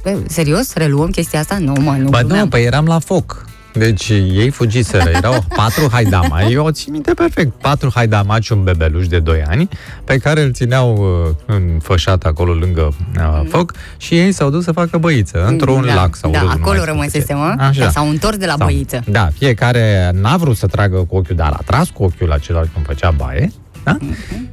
Uh, 0.06 0.14
serios? 0.28 0.74
Reluăm 0.74 1.10
chestia 1.10 1.40
asta? 1.40 1.58
Nu, 1.58 1.74
mă, 1.80 1.96
nu 2.00 2.10
Ba 2.10 2.20
glumeam. 2.20 2.44
nu, 2.44 2.48
păi 2.50 2.64
eram 2.64 2.86
la 2.86 3.00
foc. 3.00 3.46
Deci 3.74 4.10
ei 4.10 4.50
fugiseră, 4.50 5.10
erau 5.10 5.46
patru 5.56 5.88
haidama. 5.92 6.42
Eu 6.42 6.66
o 6.66 6.72
țin 6.72 6.92
minte 6.92 7.14
perfect. 7.14 7.52
Patru 7.62 7.92
haidamaci 7.94 8.44
și 8.44 8.52
un 8.52 8.64
bebeluș 8.64 9.08
de 9.08 9.20
2 9.20 9.44
ani, 9.48 9.70
pe 10.04 10.18
care 10.18 10.42
îl 10.42 10.52
țineau 10.54 10.96
uh, 10.96 11.56
înfășat 11.56 12.24
acolo 12.24 12.54
lângă 12.54 12.94
uh, 13.18 13.42
foc 13.50 13.74
și 13.98 14.18
ei 14.20 14.32
s-au 14.32 14.50
dus 14.50 14.64
să 14.64 14.72
facă 14.72 14.98
băiță 14.98 15.46
într-un 15.46 15.86
da, 15.86 15.94
lac 15.94 16.16
sau 16.16 16.32
Da, 16.32 16.38
râu, 16.40 16.48
nu 16.48 16.54
mai 16.54 16.62
acolo 16.64 16.80
știu 16.80 16.92
rămăsesem, 16.92 17.26
ce. 17.26 17.34
mă. 17.34 17.56
Așa. 17.58 17.84
Da, 17.84 17.90
s-au 17.90 18.10
întors 18.10 18.38
de 18.38 18.46
la 18.46 18.56
Sau- 18.58 18.68
băiță. 18.68 19.04
Da, 19.08 19.30
fiecare 19.38 20.12
n-a 20.14 20.38
vrut 20.38 20.58
să 20.58 20.68
tragă 20.68 20.98
cu 20.98 21.16
ochiul, 21.16 21.36
dar 21.36 21.52
a 21.54 21.62
tras 21.66 21.90
cu 21.90 22.04
ochiul 22.04 22.28
la 22.28 22.38
celălalt 22.38 22.70
când 22.74 22.86
făcea 22.86 23.12
baie. 23.12 23.52
Da? 23.84 23.98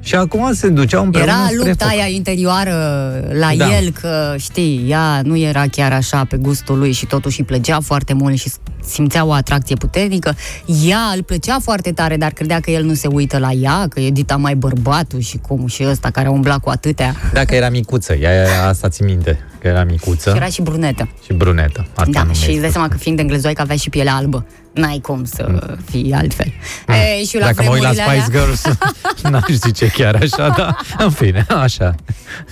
Și 0.01 0.15
acum 0.15 0.53
se 0.53 0.69
duceau 0.69 1.05
împreună 1.05 1.31
Era 1.31 1.41
spre 1.45 1.57
lupta 1.69 1.85
foc. 1.85 1.95
aia 1.95 2.07
interioară 2.07 2.75
la 3.39 3.51
Da. 3.57 3.77
el, 3.77 3.91
că 4.01 4.35
știi, 4.39 4.85
ea 4.89 5.21
nu 5.25 5.37
era 5.37 5.65
chiar 5.71 5.93
așa 5.93 6.25
pe 6.25 6.37
gustul 6.37 6.79
lui 6.79 6.93
și 6.93 7.07
totuși 7.07 7.41
îi 7.41 7.47
plăcea 7.47 7.81
foarte 7.81 8.13
mult 8.13 8.39
și 8.39 8.53
simțea 8.85 9.25
o 9.25 9.33
atracție 9.33 9.77
puternică. 9.77 10.35
Ea 10.87 11.13
îl 11.17 11.23
plăcea 11.23 11.59
foarte 11.63 11.93
tare, 11.93 12.17
dar 12.17 12.31
credea 12.33 12.61
că 12.61 12.71
el 12.71 12.85
nu 12.85 12.95
se 12.95 13.07
uită 13.07 13.39
la 13.39 13.51
ea, 13.53 13.87
că 13.89 14.01
e 14.01 14.11
dita 14.11 14.37
mai 14.37 14.55
bărbatul 14.55 15.21
și 15.21 15.39
cum 15.39 15.67
și 15.67 15.85
ăsta 15.91 16.11
care 16.11 16.27
a 16.27 16.31
umblat 16.31 16.59
cu 16.59 16.69
atâtea. 16.71 17.15
Dacă 17.33 17.55
era 17.55 17.69
micuță, 17.69 18.15
ea 18.15 18.67
asta 18.69 18.89
ți 18.89 19.03
minte, 19.03 19.39
că 19.61 19.67
era 19.69 19.85
micuță 19.85 20.31
Și 20.31 20.37
era 20.37 20.47
și 20.47 20.63
brunetă. 20.63 21.09
și 21.25 21.33
brunetă. 21.33 21.87
Asta 21.95 22.11
Da, 22.13 22.23
nu 22.23 22.33
și 22.33 22.39
mi-ai 22.41 22.53
îți 22.53 22.61
dai 22.61 22.71
spus. 22.71 22.73
seama 22.73 22.89
că 22.89 22.97
fiind 22.97 23.19
englezoai 23.19 23.53
că 23.53 23.61
avea 23.63 23.77
și 23.77 23.91
pielea 23.91 24.15
albă. 24.15 24.47
N-ai 24.79 24.99
cum 25.03 25.25
să 25.25 25.77
fii 25.91 26.13
altfel. 26.13 26.53
E, 26.89 27.25
și 27.25 27.39
la 27.39 27.47
Mm. 27.47 27.53
Dacă 27.55 27.63
mă 27.69 27.71
uit 27.75 27.83
la 27.83 27.89
vremurile 27.91 28.21
Spice 28.21 28.39
alea- 28.39 28.45
Girls, 28.45 28.63
n-aș 29.31 29.57
zice 29.57 29.87
chiar 29.87 30.15
așa, 30.15 30.49
dar 30.57 30.77
în 30.99 31.11
fine, 31.11 31.47
așa. 31.63 31.95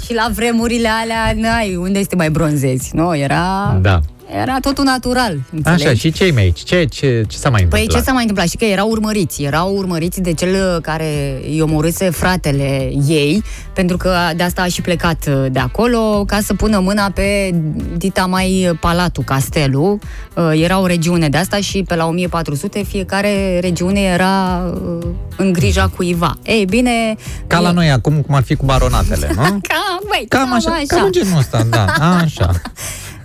Și 0.04 0.14
la 0.14 0.28
vremurile 0.34 0.88
alea, 1.02 1.32
n-ai, 1.34 1.76
unde 1.76 1.98
este 1.98 2.16
mai 2.16 2.30
bronzezi? 2.30 2.90
Nu, 2.94 3.16
era... 3.16 3.78
Da. 3.82 4.00
Era 4.28 4.60
totul 4.60 4.84
natural, 4.84 5.38
înțelegi? 5.52 5.84
Așa, 5.86 5.94
și 5.94 6.12
cei 6.12 6.32
mai 6.32 6.42
aici? 6.42 6.62
Ce, 6.62 6.84
ce, 6.84 7.24
ce 7.28 7.36
s-a 7.36 7.50
mai 7.50 7.60
Păi 7.60 7.80
întâmplat? 7.80 7.98
ce 7.98 8.06
s-a 8.06 8.12
mai 8.12 8.20
întâmplat? 8.20 8.48
Și 8.48 8.56
că 8.56 8.64
erau 8.64 8.90
urmăriți. 8.90 9.42
Erau 9.42 9.76
urmăriți 9.76 10.20
de 10.20 10.32
cel 10.32 10.80
care 10.80 11.40
îi 11.48 11.60
omorâse 11.60 12.10
fratele 12.10 12.92
ei, 13.06 13.42
pentru 13.74 13.96
că 13.96 14.14
de 14.36 14.42
asta 14.42 14.62
a 14.62 14.66
și 14.66 14.80
plecat 14.80 15.26
uh, 15.28 15.46
de 15.50 15.58
acolo, 15.58 16.24
ca 16.26 16.40
să 16.40 16.54
pună 16.54 16.78
mâna 16.78 17.10
pe 17.10 17.54
dita 17.96 18.26
mai 18.26 18.76
palatul, 18.80 19.24
castelul. 19.24 19.98
Uh, 20.34 20.50
Era 20.62 20.80
o 20.80 20.86
regiune 20.86 21.28
de 21.28 21.36
asta 21.36 21.56
și 21.56 21.82
pe 21.82 21.94
la 21.94 22.06
1400 22.06 22.82
fiecare 22.82 23.58
regiune 23.60 24.00
era 24.00 24.64
uh, 24.74 25.06
în 25.36 25.52
grija 25.52 25.88
cuiva. 25.96 26.34
Ei, 26.42 26.64
bine... 26.64 27.16
Ca 27.46 27.58
la 27.60 27.70
noi 27.70 27.90
acum, 27.90 28.20
cum 28.22 28.34
ar 28.34 28.42
fi 28.42 28.54
cu 28.54 28.64
baronatele, 28.64 29.30
nu? 29.34 29.42
Cam, 29.68 30.00
băi, 30.08 30.26
Cam 30.28 30.52
așa, 30.52 30.82
cam 30.86 31.04
în 31.04 31.12
genul 31.12 31.38
ăsta, 31.38 31.62
da, 31.70 31.84
așa. 32.22 32.50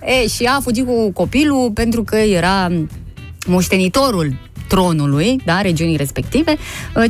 E, 0.04 0.28
și 0.28 0.44
a 0.44 0.60
fugit 0.62 0.86
cu 0.86 1.12
copilul 1.12 1.70
pentru 1.74 2.02
că 2.02 2.16
era 2.16 2.68
moștenitorul 3.46 4.36
tronului, 4.68 5.40
da, 5.44 5.60
regiunii 5.60 5.96
respective. 5.96 6.56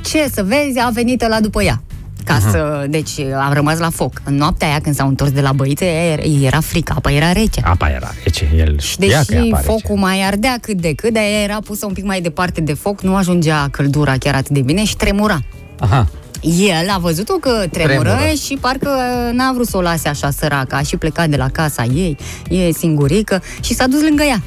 Ce 0.03 0.29
să 0.33 0.43
vezi, 0.43 0.79
a 0.79 0.89
venit 0.89 1.27
la 1.29 1.41
după 1.41 1.63
ea. 1.63 1.83
Ca 2.25 2.39
să, 2.51 2.87
deci 2.89 3.21
am 3.45 3.53
rămas 3.53 3.79
la 3.79 3.91
foc. 3.91 4.23
În 4.25 4.35
noaptea 4.35 4.69
aia, 4.69 4.79
când 4.81 4.95
s-au 4.95 5.09
întors 5.09 5.31
de 5.31 5.41
la 5.41 5.53
băițe, 5.53 5.85
era, 5.85 6.23
era 6.23 6.61
frică, 6.61 6.93
apa 6.97 7.11
era 7.11 7.33
rece. 7.33 7.61
Apa 7.65 7.89
era 7.89 8.11
rece, 8.25 8.49
el 8.57 8.79
Și 8.79 8.91
știa 8.91 9.23
că 9.27 9.35
e 9.35 9.37
deși 9.37 9.51
apa 9.53 9.61
rece. 9.61 9.71
focul 9.71 9.97
mai 9.97 10.23
ardea 10.27 10.59
cât 10.61 10.81
de 10.81 10.95
cât, 10.95 11.13
dar 11.13 11.23
ea 11.23 11.43
era 11.43 11.59
pusă 11.65 11.87
un 11.87 11.93
pic 11.93 12.05
mai 12.05 12.21
departe 12.21 12.61
de 12.61 12.73
foc, 12.73 13.03
nu 13.03 13.15
ajungea 13.17 13.69
căldura 13.71 14.17
chiar 14.19 14.35
atât 14.35 14.51
de 14.51 14.61
bine 14.61 14.85
și 14.85 14.97
tremura. 14.97 15.41
Aha, 15.79 16.09
El 16.43 16.89
a 16.95 16.99
văzut-o 16.99 17.33
că 17.33 17.65
tremură, 17.71 18.09
Tremură. 18.11 18.35
și 18.45 18.59
parcă 18.61 18.89
n-a 19.33 19.53
vrut 19.53 19.67
să 19.67 19.77
o 19.77 19.81
lase 19.81 20.09
așa 20.09 20.31
săracă, 20.31 20.75
a 20.75 20.83
și 20.83 20.97
plecat 20.97 21.29
de 21.29 21.37
la 21.37 21.49
casa 21.49 21.85
ei, 21.85 22.17
e 22.49 22.73
singurică 22.73 23.43
și 23.61 23.75
s-a 23.75 23.87
dus 23.87 24.03
lângă 24.03 24.23
ea. 24.23 24.43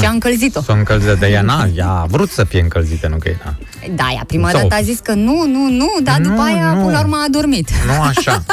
Și 0.00 0.04
a 0.06 0.10
încălzit-o. 0.10 0.60
s-o 0.62 0.72
încălzită 0.72 1.16
de 1.20 1.26
ea, 1.26 1.42
na, 1.42 1.68
ea 1.76 1.88
a 1.88 2.04
vrut 2.08 2.30
să 2.30 2.44
fie 2.44 2.60
încălzită, 2.60 3.08
nu 3.08 3.16
că 3.16 3.28
era. 3.28 3.54
Da, 3.94 4.04
ea 4.14 4.24
prima 4.26 4.50
Sau- 4.50 4.60
dată 4.60 4.74
a 4.74 4.82
zis 4.82 4.98
că 4.98 5.12
nu, 5.12 5.44
nu, 5.46 5.68
nu, 5.70 5.92
dar 6.02 6.18
Nu, 6.18 6.28
după 6.28 6.42
aia, 6.42 6.72
nu. 6.72 6.80
până 6.84 6.90
la 6.92 7.00
urmă, 7.00 7.16
a 7.26 7.30
dormit. 7.30 7.68
Nu 7.86 8.02
așa. 8.02 8.44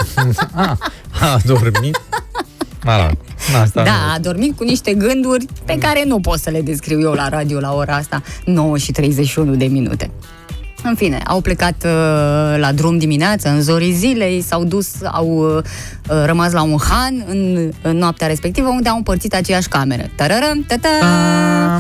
a, 0.54 0.78
a 1.34 1.38
dormit. 1.46 2.02
Mă 2.84 2.96
rog, 3.08 3.18
asta 3.62 3.84
Da, 3.84 3.92
nu. 3.92 4.14
a 4.16 4.18
dormit 4.22 4.58
cu 4.58 4.64
niște 4.64 4.94
gânduri 4.94 5.46
pe 5.66 5.78
care 5.80 6.04
nu 6.06 6.20
pot 6.20 6.40
să 6.40 6.50
le 6.50 6.62
descriu 6.62 7.00
eu 7.00 7.12
la 7.12 7.30
radio 7.30 7.60
la 7.60 7.74
ora 7.74 7.96
asta, 7.96 8.22
9 8.46 8.78
și 8.78 8.92
31 8.92 9.56
de 9.56 9.66
minute. 9.66 10.10
În 10.84 10.96
fine, 10.96 11.22
au 11.28 11.42
plecat 11.42 11.84
uh, 11.86 11.92
la 12.58 12.72
drum 12.72 12.98
dimineața, 12.98 13.52
în 13.52 13.62
zorii 13.62 13.92
zilei, 13.92 14.42
s-au 14.42 14.64
dus, 14.64 14.88
au 15.12 15.28
uh, 15.28 15.64
rămas 16.26 16.52
la 16.52 16.62
un 16.62 16.78
han 16.90 17.24
în, 17.28 17.72
în 17.82 17.98
noaptea 17.98 18.28
respectivă, 18.28 18.68
unde 18.68 18.90
au 18.90 18.96
împărțit 18.96 19.34
aceeași 19.34 19.68
cameră. 19.68 20.10
Tararăm, 20.16 20.66
tata! 20.68 20.90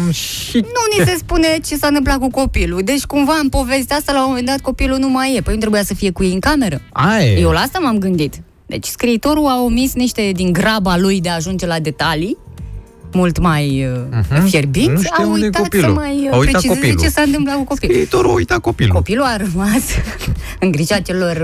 Um, 0.05 0.11
și 0.11 0.55
Nu 0.55 0.97
ni 0.97 1.05
se 1.05 1.15
spune 1.17 1.59
ce 1.65 1.75
s-a 1.75 1.87
întâmplat 1.87 2.17
cu 2.17 2.29
copilul. 2.29 2.81
Deci, 2.83 3.03
cumva, 3.03 3.33
în 3.41 3.49
povestea 3.49 3.95
asta, 3.95 4.11
la 4.11 4.21
un 4.21 4.27
moment 4.27 4.45
dat, 4.45 4.59
copilul 4.59 4.97
nu 4.97 5.09
mai 5.09 5.35
e. 5.35 5.41
Păi 5.41 5.53
nu 5.53 5.59
trebuia 5.59 5.83
să 5.83 5.93
fie 5.93 6.11
cu 6.11 6.23
ei 6.23 6.33
în 6.33 6.39
cameră. 6.39 6.81
Aia 6.91 7.25
e. 7.25 7.39
Eu 7.39 7.49
la 7.49 7.59
asta 7.59 7.79
m-am 7.79 7.97
gândit. 7.97 8.35
Deci 8.65 8.85
scriitorul 8.85 9.47
a 9.47 9.61
omis 9.61 9.93
niște 9.93 10.31
din 10.33 10.53
graba 10.53 10.97
lui 10.97 11.21
de 11.21 11.29
a 11.29 11.35
ajunge 11.35 11.65
la 11.65 11.79
detalii 11.79 12.37
mult 13.13 13.39
mai 13.39 13.87
uh, 14.11 14.39
fierbinți, 14.49 14.91
Nu 14.91 15.01
știu 15.01 15.23
au 15.23 15.29
unde 15.31 15.41
e 15.41 15.43
uitat 15.45 15.61
copilul. 15.61 15.85
să 15.85 15.91
mai 15.93 16.11
uh, 16.25 16.31
A 16.31 16.35
uitat 16.37 16.51
precizeze 16.51 16.67
copilul. 16.79 17.01
ce 17.01 17.09
s-a 17.09 17.21
întâmplat 17.21 17.55
cu 17.55 17.63
copilul. 17.63 17.95
Scriitorul 17.95 18.35
uita 18.35 18.59
copilul. 18.59 18.93
Copilul 18.93 19.25
a 19.25 19.35
rămas 19.37 19.81
în 20.63 20.71
grija 20.71 20.99
celor, 20.99 21.35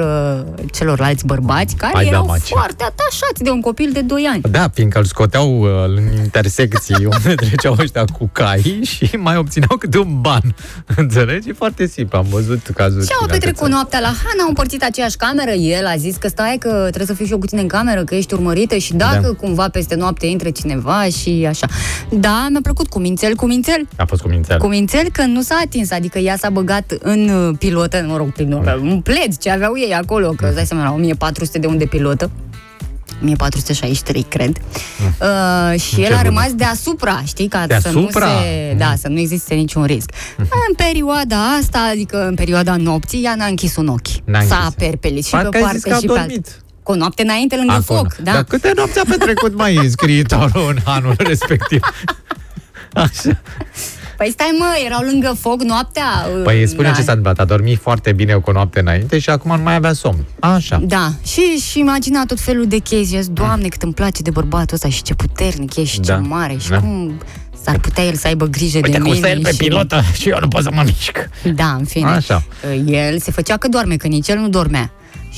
uh, 0.58 0.64
celorlalți 0.72 1.26
bărbați 1.26 1.76
care 1.76 1.92
Hai 1.96 2.04
da, 2.04 2.10
erau 2.10 2.26
mace. 2.26 2.44
foarte 2.46 2.84
atașați 2.84 3.44
de 3.44 3.50
un 3.50 3.62
copil 3.62 3.90
de 3.94 4.02
2 4.02 4.28
ani. 4.32 4.42
Da, 4.52 4.70
fiindcă 4.74 4.98
îl 5.00 5.06
scoteau 5.06 5.60
uh, 5.62 5.70
în 5.88 6.04
intersecții 6.24 7.06
unde 7.16 7.36
treceau 7.36 7.76
ăștia 7.80 8.06
cu 8.18 8.30
cai 8.32 8.80
și 8.84 9.16
mai 9.18 9.38
obțineau 9.38 9.78
câte 9.78 9.98
un 9.98 10.22
ban. 10.22 10.56
Înțelegi? 10.96 11.50
E 11.50 11.54
foarte 11.54 11.86
simplu. 11.88 12.18
Am 12.18 12.26
văzut 12.30 12.68
cazuri. 12.76 13.06
Și 13.06 13.12
au 13.12 13.20
din 13.26 13.30
alte 13.32 13.34
petrecut 13.34 13.58
țări. 13.60 13.72
noaptea 13.72 14.00
la 14.00 14.06
Hana, 14.24 14.42
au 14.42 14.48
împărțit 14.48 14.84
aceeași 14.84 15.16
cameră. 15.18 15.52
El 15.52 15.86
a 15.86 15.96
zis 15.98 16.16
că 16.16 16.28
stai 16.28 16.56
că 16.60 16.70
trebuie 16.70 17.06
să 17.08 17.14
fiu 17.14 17.26
și 17.26 17.32
eu 17.32 17.38
cu 17.38 17.46
tine 17.46 17.62
în 17.62 17.68
cameră, 17.68 18.04
că 18.04 18.16
ești 18.16 18.34
urmărită 18.34 18.76
și 18.78 18.94
dacă 18.94 19.20
Da. 19.22 19.34
cumva 19.34 19.70
peste 19.70 19.96
noapte 19.96 20.26
intre 20.26 20.50
cineva 20.50 21.04
și 21.22 21.46
așa. 21.62 21.74
Da, 22.10 22.48
mi-a 22.50 22.60
plăcut 22.64 22.88
cu 22.90 23.00
mințel, 23.00 23.36
cu 23.36 23.46
mințel. 23.46 23.88
A 23.98 24.06
fost 24.06 24.22
cu 24.22 24.28
mințeală. 24.28 24.62
Cu 24.64 24.68
mințel 24.70 25.10
că 25.12 25.26
nu 25.26 25.42
s-a 25.42 25.60
atins, 25.66 25.92
adică 25.92 26.20
ea 26.20 26.38
s-a 26.38 26.50
băgat 26.50 26.94
în 27.00 27.30
uh, 27.30 27.56
pilotă, 27.60 28.06
mă 28.08 28.18
rog, 28.18 28.32
pilotă, 28.32 28.80
un 28.82 29.02
pled 29.02 29.38
ce 29.40 29.50
aveau 29.52 29.78
ei 29.78 29.94
acolo, 29.94 30.30
că 30.30 30.46
îți 30.46 30.56
dai 30.56 30.66
seama, 30.66 30.84
la 30.84 30.92
1400 30.94 31.60
de 31.60 31.68
unde 31.68 31.86
pilotă. 31.86 32.32
1463, 33.22 34.22
cred. 34.30 34.58
Uh, 35.22 35.80
și 35.80 36.02
el 36.02 36.06
a 36.14 36.16
bună. 36.16 36.22
rămas 36.22 36.54
deasupra, 36.54 37.22
știi, 37.26 37.48
ca 37.48 37.68
Deasupra? 37.68 38.28
să 38.28 38.34
nu 38.34 38.40
se, 38.42 38.76
da, 38.78 38.94
să 38.98 39.08
nu 39.08 39.20
existe 39.20 39.54
niciun 39.56 39.84
risc. 39.84 40.10
În 40.38 40.74
perioada 40.78 41.38
asta, 41.60 41.90
adică 41.92 42.28
în 42.28 42.34
perioada 42.36 42.76
nopții, 42.76 43.24
ea 43.24 43.36
n-a 43.36 43.46
închis 43.46 43.76
un 43.76 43.88
ochi. 43.88 44.08
N-a 44.26 44.42
S-a 44.42 44.56
închis. 44.56 44.74
perpelit 44.78 45.26
și 45.26 45.32
Parcă 45.32 45.50
pe 45.50 45.56
ai 45.58 45.62
parte 45.64 45.78
zis 45.78 45.88
că 45.88 45.94
a 45.94 45.98
și 46.00 46.06
pe 46.06 46.12
altă. 46.12 46.22
dormit. 46.26 46.64
Cu 46.86 46.92
o 46.92 46.96
noapte 46.96 47.22
înainte 47.22 47.56
lângă 47.56 47.74
Acolo. 47.74 48.00
foc, 48.00 48.16
da. 48.16 48.32
Dar 48.32 48.44
câte 48.44 48.72
nopți 48.76 49.00
a 49.00 49.04
petrecut 49.10 49.56
mai 49.58 49.80
scriitorul 49.90 50.68
în 50.70 50.78
anul 50.84 51.16
respectiv? 51.18 51.80
Așa. 52.94 53.42
Păi 54.18 54.30
stai 54.32 54.56
mă, 54.60 54.66
erau 54.86 55.02
lângă 55.02 55.36
foc 55.40 55.62
noaptea. 55.62 56.04
uh, 56.36 56.42
Păi 56.44 56.68
spune 56.68 56.88
da. 56.88 56.94
ce 56.94 57.02
s-a 57.02 57.12
întâmplat. 57.12 57.40
A 57.40 57.46
dormit 57.46 57.80
foarte 57.82 58.12
bine 58.14 58.34
cu 58.34 58.50
o 58.50 58.54
noapte 58.54 58.80
înainte 58.80 59.20
și 59.20 59.30
acum 59.30 59.56
nu 59.58 59.64
mai 59.64 59.76
avea 59.76 59.94
somn. 59.94 60.26
Așa. 60.40 60.82
Da, 60.84 61.12
și, 61.26 61.42
și 61.42 61.80
imagina 61.80 62.26
tot 62.26 62.40
felul 62.40 62.68
de 62.68 62.78
chestii. 62.78 63.22
Zici, 63.22 63.32
Doamne, 63.34 63.68
cât 63.68 63.82
îmi 63.82 63.94
place 63.94 64.22
de 64.22 64.30
bărbatul 64.30 64.74
ăsta 64.74 64.90
și 64.90 65.02
ce 65.02 65.14
puternic 65.14 65.76
e 65.76 65.84
și 65.84 66.00
Da. 66.00 66.14
ce 66.14 66.20
mare 66.20 66.56
și 66.60 66.70
Da. 66.70 66.80
cum 66.80 67.22
s-ar 67.64 67.80
putea 67.80 68.04
el 68.04 68.16
să 68.16 68.28
aibă 68.28 68.46
grijă 68.46 68.76
Uite 68.78 68.90
de 68.90 68.98
cum 68.98 69.04
mine. 69.12 69.18
stă 69.18 69.28
el 69.28 69.42
pe 69.42 69.52
și... 69.52 69.58
pilotă 69.58 70.02
și 70.20 70.30
eu 70.30 70.38
nu 70.42 70.48
pot 70.48 70.64
să 70.64 70.70
mă 70.74 70.82
mișc. 70.86 71.30
Da, 71.56 71.74
în 71.74 71.86
fine. 71.86 72.10
Așa. 72.10 72.44
El 72.86 73.20
se 73.20 73.32
făcea 73.32 73.58
că 73.58 73.68
doarme, 73.68 73.96
că 73.96 74.08
nici 74.08 74.28
el 74.28 74.38
nu 74.38 74.50
dormea. 74.50 74.92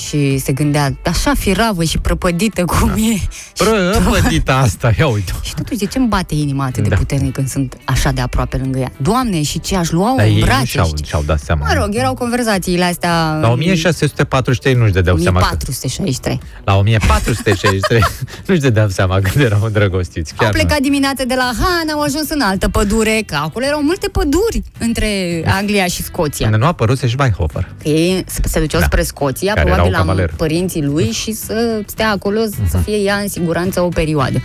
Și 0.05 0.37
se 0.37 0.51
gândea, 0.51 0.97
așa 1.05 1.33
firavă 1.37 1.83
și 1.83 1.97
prăpădită 1.97 2.65
cum 2.65 2.89
e. 2.89 3.15
Și 3.57 3.63
Prăpădita 3.63 4.55
asta, 4.57 4.91
ia 4.99 5.07
uite. 5.07 5.31
Și 5.43 5.53
totuși, 5.53 5.77
de 5.79 5.85
ce 5.85 5.97
îmi 5.97 6.07
bate 6.07 6.35
inima 6.35 6.65
atât 6.65 6.83
de 6.83 6.89
Da. 6.89 6.95
puternic 6.95 7.33
când 7.33 7.49
sunt 7.49 7.77
așa 7.85 8.11
de 8.11 8.21
aproape 8.21 8.57
lângă 8.57 8.79
ea? 8.79 8.91
Doamne, 8.97 9.41
și 9.43 9.59
ce 9.59 9.75
aș 9.75 9.89
lua-o 9.89 10.15
Dar 10.15 10.25
în 10.25 10.31
ei 10.31 10.39
nu 10.39 10.45
brațe? 10.45 10.65
și-au, 10.65 10.85
știi? 10.87 11.05
și-au 11.05 11.23
dat 11.25 11.39
seama. 11.39 11.65
Mă 11.67 11.79
rog, 11.81 11.95
erau 11.95 12.13
conversațiile 12.13 12.83
astea... 12.83 13.37
La 13.41 13.49
1643 13.51 14.73
nu-și 14.73 14.91
dădeau 14.91 15.17
seama 15.17 15.39
că... 15.39 15.45
1463. 15.45 16.39
La 16.63 16.75
1463 16.75 18.03
nu-și 18.47 18.59
dădeau 18.61 18.87
seama 18.89 19.19
când 19.19 19.45
erau 19.45 19.61
îndrăgostiți. 19.63 20.33
Chiar 20.33 20.45
Au 20.47 20.51
nu. 20.53 20.59
plecat 20.63 20.79
dimineața 20.81 21.23
de 21.23 21.33
la 21.35 21.51
Han, 21.59 21.89
au 21.93 22.01
ajuns 22.01 22.29
în 22.29 22.41
altă 22.41 22.69
pădure, 22.69 23.23
că 23.25 23.35
acolo 23.35 23.65
erau 23.65 23.81
multe 23.81 24.07
păduri 24.09 24.61
între 24.79 25.43
Anglia 25.47 25.85
și 25.85 26.03
Scoția. 26.03 26.47
Când 26.49 26.59
nu 26.59 26.65
a 26.65 26.69
apărut 26.69 26.99
și 26.99 27.15
Weihhofer. 27.19 27.71
Că 27.81 27.89
ei 27.89 28.23
se- 28.27 28.41
se 28.47 28.59
duceau 28.59 28.79
Da. 28.79 28.85
spre 28.85 29.03
Scoția, 29.03 29.53
Care 29.53 29.65
probabil 29.65 29.86
erau 29.87 30.05
la 30.05 30.11
cavaleri. 30.11 30.33
părinții 30.35 30.83
lui 30.83 31.11
și 31.11 31.31
să 31.31 31.81
stea 31.85 32.09
acolo, 32.11 32.39
Mhm. 32.39 32.69
să 32.69 32.77
fie 32.77 32.97
ea 32.97 33.15
în 33.15 33.27
siguranță 33.27 33.81
o 33.81 33.87
perioadă. 33.87 34.41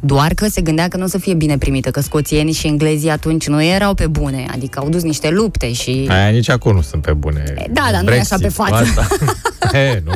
Doar 0.00 0.34
că 0.34 0.46
se 0.46 0.60
gândea 0.60 0.88
că 0.88 0.96
nu 0.96 1.04
o 1.04 1.06
să 1.06 1.18
fie 1.18 1.34
bine 1.34 1.58
primită, 1.58 1.90
că 1.90 2.00
scoțienii 2.00 2.52
și 2.52 2.66
englezii 2.66 3.10
atunci 3.10 3.46
nu 3.48 3.62
erau 3.62 3.94
pe 3.94 4.06
bune, 4.06 4.46
adică 4.52 4.78
au 4.78 4.88
dus 4.88 5.02
niște 5.02 5.30
lupte 5.30 5.72
și... 5.72 6.06
Aia 6.10 6.28
nici 6.28 6.48
acum 6.50 6.74
nu 6.74 6.80
sunt 6.82 7.02
pe 7.02 7.12
bune. 7.12 7.54
da, 7.70 7.88
dar 7.92 8.02
nu 8.02 8.12
e 8.14 8.18
așa 8.18 8.36
pe 8.36 8.50
Brexit, 8.56 8.56
față. 8.64 8.74
Asta. 9.00 9.06
e, 9.78 10.02
nu. 10.04 10.12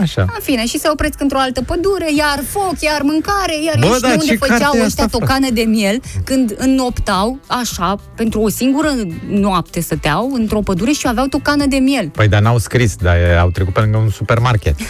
Așa. 0.00 0.20
În 0.22 0.40
fine, 0.42 0.66
și 0.66 0.78
se 0.78 0.88
opresc 0.88 1.20
într-o 1.20 1.38
altă 1.38 1.62
pădure, 1.62 2.06
iar 2.16 2.42
foc, 2.48 2.74
iar 2.80 3.02
mâncare, 3.02 3.62
iar 3.64 3.76
Bă, 3.80 3.86
Bă, 3.86 3.98
dar 4.00 4.10
de 4.10 4.16
unde 4.20 4.26
ce 4.26 4.36
făceau 4.36 4.58
carte 4.58 4.78
e 4.78 4.84
ăștia 4.84 5.04
asta, 5.04 5.18
frate? 5.18 5.24
tocană 5.24 5.50
de 5.50 5.62
miel, 5.62 6.00
când 6.24 6.54
înnoptau, 6.58 7.38
așa, 7.46 7.96
pentru 8.16 8.40
o 8.40 8.48
singură 8.48 8.88
noapte 9.28 9.80
stăteau 9.80 10.30
într-o 10.32 10.60
pădure 10.60 10.92
și 10.92 11.08
aveau 11.08 11.26
tocană 11.26 11.66
de 11.66 11.76
miel. 11.76 12.08
Păi, 12.08 12.28
dar 12.28 12.40
n-au 12.40 12.58
scris, 12.58 12.96
dar 12.96 13.16
e, 13.16 13.38
au 13.38 13.50
trecut 13.50 13.72
pe 13.72 13.80
lângă 13.80 13.96
un 13.96 14.10
supermarket. 14.10 14.74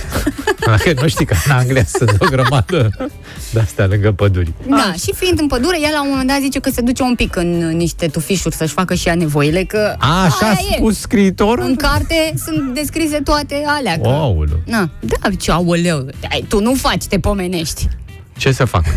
Dacă 0.66 0.92
nu 1.02 1.08
știi 1.08 1.24
că 1.26 1.34
în 1.46 1.52
Anglia 1.52 1.84
sunt 1.84 2.16
o 2.18 2.26
grămadă 2.30 2.90
de 3.52 3.60
astea 3.60 3.86
lângă 3.86 4.12
păduri. 4.12 4.52
Da, 4.68 4.92
și 5.02 5.12
fiind 5.14 5.40
în 5.40 5.46
pădure, 5.46 5.80
ea 5.80 5.90
la 5.90 6.02
un 6.02 6.08
moment 6.10 6.28
dat 6.28 6.38
zice 6.40 6.58
că 6.58 6.70
se 6.70 6.80
duce 6.80 7.02
un 7.02 7.14
pic 7.14 7.36
în 7.36 7.76
niște 7.76 8.06
tufișuri 8.06 8.54
să-și 8.54 8.72
facă 8.72 8.94
și 8.94 9.08
ea 9.08 9.14
nevoile, 9.14 9.62
că 9.62 9.94
A, 9.98 10.22
așa 10.24 10.36
a 10.40 10.46
aia 10.48 10.58
e. 10.70 10.74
spus 10.76 10.98
scriitorul? 10.98 11.64
În 11.64 11.76
carte 11.76 12.34
sunt 12.44 12.74
descrise 12.74 13.16
toate 13.16 13.62
alea. 13.66 13.98
Că... 13.98 14.08
Oulu. 14.08 14.60
Na, 14.64 14.90
da, 15.00 15.30
ce 15.38 15.50
aoleu, 15.50 16.06
ai, 16.30 16.44
tu 16.48 16.60
nu 16.60 16.74
faci, 16.74 17.04
te 17.04 17.18
pomenești. 17.18 17.88
Ce 18.36 18.52
să 18.52 18.64
fac? 18.64 18.84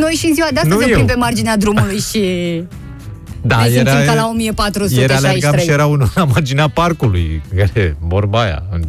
Noi 0.00 0.12
și 0.12 0.26
în 0.26 0.34
ziua 0.34 0.48
de 0.52 0.60
astăzi 0.60 0.68
Nu 0.74 0.78
ne 0.78 0.84
oprim 0.84 0.98
eu. 0.98 1.06
pe 1.06 1.14
marginea 1.14 1.56
drumului 1.56 1.98
și 1.98 2.20
Da, 3.42 3.56
ne 3.56 3.68
simțim 3.68 3.84
ca 3.84 3.92
la 3.92 4.04
Ieri 4.06 4.24
1463. 4.30 5.16
alergam 5.30 5.58
și 5.58 5.70
era 5.70 5.86
unul 5.86 6.10
la 6.14 6.24
marginea 6.24 6.68
parcului, 6.68 7.42
care, 7.56 7.96
vorba 8.00 8.40
aia, 8.42 8.62
în, 8.70 8.82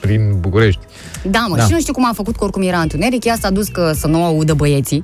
prin 0.00 0.36
București. 0.40 0.80
Da, 1.22 1.46
mă, 1.48 1.56
Da. 1.56 1.64
și 1.64 1.72
nu 1.72 1.80
știu 1.80 1.92
cum 1.92 2.06
a 2.06 2.12
făcut, 2.14 2.36
că 2.36 2.44
oricum 2.44 2.62
era 2.62 2.78
întuneric, 2.80 3.24
ea 3.24 3.36
s-a 3.40 3.50
dus 3.50 3.68
că 3.68 3.92
să 3.98 4.06
nu 4.06 4.24
audă 4.24 4.54
băieții. 4.54 5.02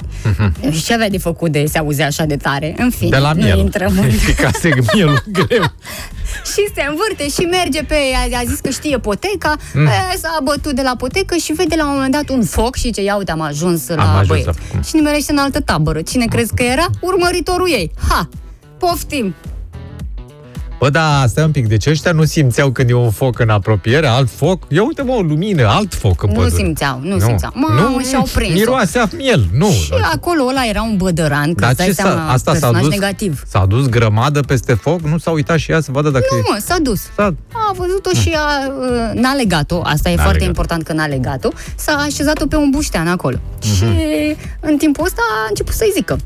Și 0.70 0.84
ce 0.84 0.94
avea 0.94 1.08
de 1.08 1.18
făcut 1.18 1.52
de 1.52 1.64
se 1.66 1.78
auzea 1.78 2.06
așa 2.06 2.24
de 2.24 2.36
tare? 2.36 2.74
În 2.78 2.90
fine, 2.90 3.08
Mhm. 3.08 3.16
De 3.18 3.22
la 3.22 3.32
nu 3.32 3.42
miel. 3.42 3.58
intrăm 3.58 3.92
în... 3.98 4.04
Îi 4.04 4.10
picase 4.26 4.70
mielul 4.94 5.22
greu. 5.32 5.62
și 6.44 6.62
se 6.74 6.84
învârte 6.88 7.28
și 7.28 7.40
merge 7.50 7.82
pe 7.82 7.94
ea, 8.30 8.38
a 8.38 8.44
zis 8.48 8.58
că 8.60 8.70
știe 8.70 8.98
poteca, 8.98 9.56
mm. 9.74 9.88
s-a 10.20 10.38
bătut 10.42 10.72
de 10.74 10.82
la 10.82 10.94
potecă 10.98 11.36
și 11.36 11.52
vede 11.52 11.74
la 11.78 11.86
un 11.86 11.92
moment 11.94 12.12
dat 12.12 12.28
un 12.28 12.42
foc 12.44 12.76
și 12.76 12.90
ce 12.90 13.02
ia 13.02 13.16
uite, 13.16 13.30
am 13.32 13.40
ajuns 13.40 13.88
la 13.88 14.10
ajuns 14.12 14.26
băieți. 14.26 14.46
la- 14.46 14.52
cum? 14.70 14.82
Și 14.82 14.94
nimerește 14.94 15.32
în 15.32 15.38
altă 15.38 15.60
tabără. 15.60 16.00
Cine 16.02 16.24
crezi 16.24 16.54
că 16.54 16.62
era? 16.62 16.86
Urmăritorul 17.00 17.68
ei. 17.70 17.90
Ha! 18.08 18.28
Poftim! 18.78 19.34
Bă, 20.78 20.90
da, 20.90 21.24
stai 21.28 21.44
un 21.44 21.50
pic, 21.50 21.66
deci 21.68 21.86
ăștia 21.86 22.12
nu 22.12 22.24
simțeau 22.24 22.70
când 22.70 22.90
e 22.90 22.92
un 22.94 23.10
foc 23.10 23.38
în 23.38 23.48
apropiere, 23.48 24.06
alt 24.06 24.30
foc? 24.30 24.62
Ia 24.68 24.82
uite, 24.84 25.02
mă, 25.02 25.12
o 25.12 25.20
lumină, 25.20 25.66
alt 25.68 25.94
foc 25.94 26.22
în 26.22 26.28
Nu 26.28 26.34
pădure. 26.34 26.62
simțeau, 26.62 27.00
nu 27.02 27.18
simțeau. 27.18 27.52
Mamă, 27.54 28.00
și-au 28.08 28.26
prins-o. 28.34 28.52
Miroase 28.52 28.98
a 28.98 29.06
miel, 29.16 29.48
nu. 29.52 29.70
Și 29.70 29.92
acolo 30.14 30.44
ăla 30.48 30.64
era 30.68 30.82
un 30.82 30.96
bădăran, 30.96 31.54
că 31.54 31.60
Dar 31.60 31.68
îți 31.68 31.78
dai 31.78 31.86
ce 31.86 31.92
seama, 31.92 32.10
s-a, 32.10 32.32
asta 32.32 32.54
s-a 32.54 32.58
personaj 32.58 32.82
dus, 32.82 32.90
negativ. 32.90 33.42
s-a 33.48 33.64
dus 33.68 33.86
grămadă 33.88 34.40
peste 34.40 34.74
foc, 34.74 35.00
nu 35.00 35.18
s-a 35.18 35.30
uitat 35.30 35.58
și 35.58 35.70
ea 35.70 35.80
să 35.80 35.90
vadă 35.92 36.10
dacă 36.10 36.24
Nu, 36.30 36.36
e... 36.36 36.42
mă, 36.52 36.58
s-a 36.66 36.76
dus. 36.82 37.00
S-a... 37.16 37.34
A 37.52 37.72
văzut-o 37.76 38.10
și 38.20 38.32
a, 38.36 38.66
uh, 38.68 39.20
n-a 39.20 39.32
legat-o, 39.34 39.80
asta 39.84 40.08
e 40.10 40.14
N-a 40.14 40.22
foarte 40.22 40.38
legat-o. 40.38 40.60
important 40.60 40.82
că 40.82 40.92
n-a 40.92 41.06
legat-o, 41.06 41.48
s-a 41.76 41.92
așezat-o 41.92 42.46
pe 42.46 42.56
un 42.56 42.70
buștean 42.70 43.08
acolo. 43.08 43.36
Și 43.62 43.84
în 44.60 44.76
timpul 44.76 45.04
ăsta 45.04 45.22
a 45.44 45.46
început 45.48 45.74
să-i 45.74 45.90
zică. 45.94 46.16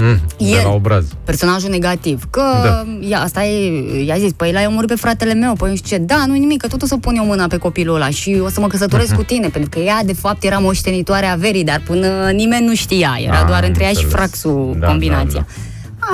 Mm, 0.00 0.20
de 0.38 0.44
El. 0.44 0.60
la 0.64 0.70
obraz. 0.72 1.04
Personajul 1.24 1.70
negativ, 1.70 2.22
că 2.30 2.42
Da. 2.64 2.84
ia, 3.08 3.20
asta 3.20 3.44
e, 3.44 4.04
i-a 4.04 4.16
zis, 4.18 4.32
păi 4.32 4.52
l-ai 4.52 4.66
omorât 4.66 4.88
pe 4.88 4.94
fratele 4.94 5.34
meu, 5.34 5.52
păi 5.54 5.70
nu 5.70 5.76
știu 5.76 5.96
ce, 5.96 6.02
da, 6.02 6.24
nu 6.26 6.32
nimic, 6.34 6.60
că 6.60 6.66
tot 6.66 6.82
o 6.82 6.86
să 6.86 6.96
pun 6.96 7.14
eu 7.16 7.24
mâna 7.24 7.46
pe 7.46 7.56
copilul 7.56 7.94
ăla 7.94 8.10
și 8.10 8.40
o 8.44 8.48
să 8.48 8.60
mă 8.60 8.66
căsătoresc 8.66 9.14
cu 9.14 9.22
tine, 9.22 9.48
pentru 9.48 9.70
că 9.70 9.78
ea 9.78 10.00
de 10.04 10.12
fapt 10.12 10.42
era 10.44 10.58
moștenitoare 10.58 11.26
a 11.26 11.34
verii, 11.34 11.64
dar 11.64 11.82
până 11.86 12.30
nimeni 12.30 12.66
nu 12.66 12.74
știa, 12.74 13.18
era 13.24 13.38
Ah, 13.40 13.46
doar 13.46 13.64
între 13.64 13.82
ea 13.82 13.88
și 13.90 13.94
înțeles. 13.94 14.14
fraxul 14.14 14.76
Da, 14.78 14.86
combinația. 14.86 15.40
da, 15.40 15.54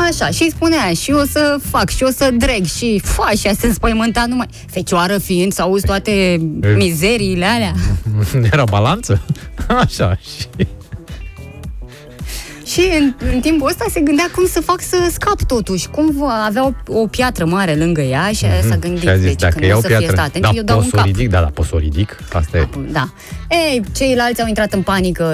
Așa, 0.08 0.30
și 0.30 0.42
îi 0.42 0.50
spunea, 0.50 0.92
și 1.00 1.10
o 1.12 1.24
să 1.30 1.56
fac, 1.70 1.88
și 1.88 2.02
o 2.02 2.10
să 2.10 2.30
dreg, 2.36 2.64
și 2.64 3.00
fa, 3.04 3.30
și 3.38 3.46
ea 3.46 3.52
se 3.58 3.66
înspăimânta 3.66 4.24
numai. 4.28 4.46
Fecioară 4.70 5.18
fiind, 5.18 5.52
să 5.52 5.62
auzi 5.62 5.86
toate 5.86 6.40
mizeriile 6.76 7.44
alea. 7.44 7.72
Era 8.52 8.64
balanță? 8.64 9.20
Așa, 9.84 10.16
și... 10.16 10.66
Și 12.66 12.80
în, 13.00 13.14
în 13.34 13.40
timpul 13.40 13.68
ăsta 13.68 13.84
se 13.90 14.00
gândea 14.00 14.30
cum 14.34 14.46
să 14.46 14.60
fac 14.60 14.80
să 14.80 14.96
scap 15.12 15.42
totuși. 15.42 15.88
Cum 15.88 16.10
va 16.18 16.44
avea 16.46 16.64
o, 16.66 16.72
o 17.00 17.06
piatră 17.06 17.44
mare 17.44 17.74
lângă 17.74 18.00
ea 18.00 18.30
și 18.34 18.44
mm-hmm. 18.44 18.68
s-a 18.68 18.76
gândit, 18.76 18.98
Mhm. 18.98 19.00
și 19.02 19.08
a 19.08 19.16
zis, 19.16 19.24
deci 19.24 19.40
dacă 19.40 19.52
când 19.52 19.64
nu 19.64 19.68
iau 19.70 19.78
o 19.78 19.80
să 19.80 19.86
fie 19.86 19.96
piatră, 19.96 20.16
stat 20.16 20.26
atent, 20.28 20.44
da, 20.44 20.50
eu 20.54 20.62
dau 20.62 20.76
pot 20.76 20.84
un 20.84 20.90
să 20.90 20.96
o 20.96 20.98
cap. 20.98 21.06
ridic, 21.06 21.30
da, 21.30 21.40
da, 21.40 21.46
pot 21.46 21.64
să 21.66 21.70
o 21.74 21.78
ridic, 21.78 22.16
asta 22.32 22.56
e. 22.58 22.68
Da. 22.92 23.08
Ei, 23.50 23.82
ceilalți 23.96 24.40
au 24.42 24.48
intrat 24.48 24.72
în 24.72 24.82
panică, 24.82 25.24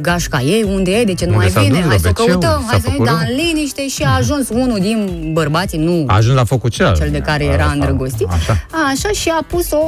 gașca 0.00 0.40
ei, 0.40 0.62
unde 0.68 0.90
e, 0.90 1.04
de 1.04 1.14
ce 1.14 1.24
nu 1.26 1.32
Unde 1.32 1.42
mai 1.44 1.52
s-a 1.52 1.60
vine, 1.60 1.78
dus, 1.80 1.88
hai 1.88 1.98
să 1.98 2.08
o 2.08 2.10
la 2.16 2.22
WC-ul? 2.22 2.40
căutăm, 2.40 2.60
S-a 2.60 2.66
hai 2.70 2.80
să 2.80 2.86
ne 2.86 2.92
făcut 2.92 3.06
dăm 3.06 3.16
rău? 3.18 3.26
în 3.30 3.36
liniște 3.44 3.88
și 3.88 4.02
a 4.02 4.14
ajuns 4.16 4.48
unul 4.48 4.78
din 4.80 5.30
bărbații, 5.32 5.78
nu 5.78 6.04
A 6.06 6.14
ajuns 6.14 6.36
la 6.36 6.44
focul 6.44 6.70
celălalt. 6.70 6.98
cel 7.00 7.10
de 7.10 7.18
care 7.18 7.44
A, 7.48 7.52
era 7.52 7.64
a, 7.64 7.72
îndrăgostit. 7.72 8.26
Așa. 8.30 8.66
Așa 8.92 9.08
și 9.08 9.28
a 9.28 9.44
pus 9.48 9.70
o, 9.70 9.78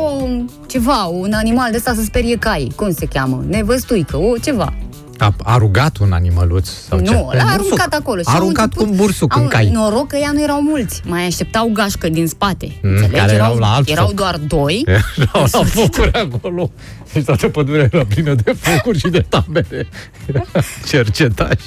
ceva, 0.66 1.04
un 1.04 1.32
animal 1.32 1.70
de 1.70 1.76
ăsta 1.76 1.94
să 1.94 2.02
sperie 2.02 2.36
cai. 2.36 2.72
Cum 2.76 2.92
se 2.92 3.06
cheamă? 3.06 3.44
Nevăstuică, 3.48 4.16
o 4.16 4.32
ceva. 4.42 4.72
A, 5.18 5.34
a 5.44 5.56
rugat 5.56 5.96
un 5.96 6.12
animăluț 6.12 6.68
sau 6.88 7.00
ce? 7.00 7.10
Nu, 7.10 7.30
l-a 7.34 7.42
Un 7.42 7.48
aruncat 7.48 7.58
bursuc. 7.88 7.94
acolo. 7.94 8.20
și 8.20 8.26
A 8.28 8.30
au 8.30 8.36
aruncat 8.36 8.64
început- 8.64 8.86
un 8.88 8.96
bursuc 8.96 9.36
au, 9.36 9.42
în 9.42 9.48
cai. 9.48 9.68
Noroc 9.70 10.06
că 10.08 10.16
ea 10.16 10.30
nu 10.32 10.42
erau 10.42 10.62
mulți. 10.62 11.00
Mai 11.04 11.26
așteptau 11.26 11.70
gașcă 11.72 12.08
din 12.08 12.26
spate. 12.26 12.66
Mm, 12.82 12.90
înțelegi? 12.90 13.14
care 13.14 13.32
erau 13.32 13.56
la 13.56 13.74
alt 13.74 13.88
erau 13.88 14.06
foc. 14.06 14.14
doar 14.14 14.36
doi. 14.36 14.84
Erau 15.18 15.46
la 15.52 15.62
focuri 15.64 16.12
acolo. 16.12 16.70
Deci 17.12 17.24
toată 17.24 17.48
pădurea 17.48 17.88
era 17.92 18.04
plină 18.04 18.34
de 18.34 18.52
focuri 18.60 18.98
și 18.98 19.08
de 19.08 19.24
tabere. 19.28 19.88
Era 20.26 20.42
cercetași. 20.88 21.66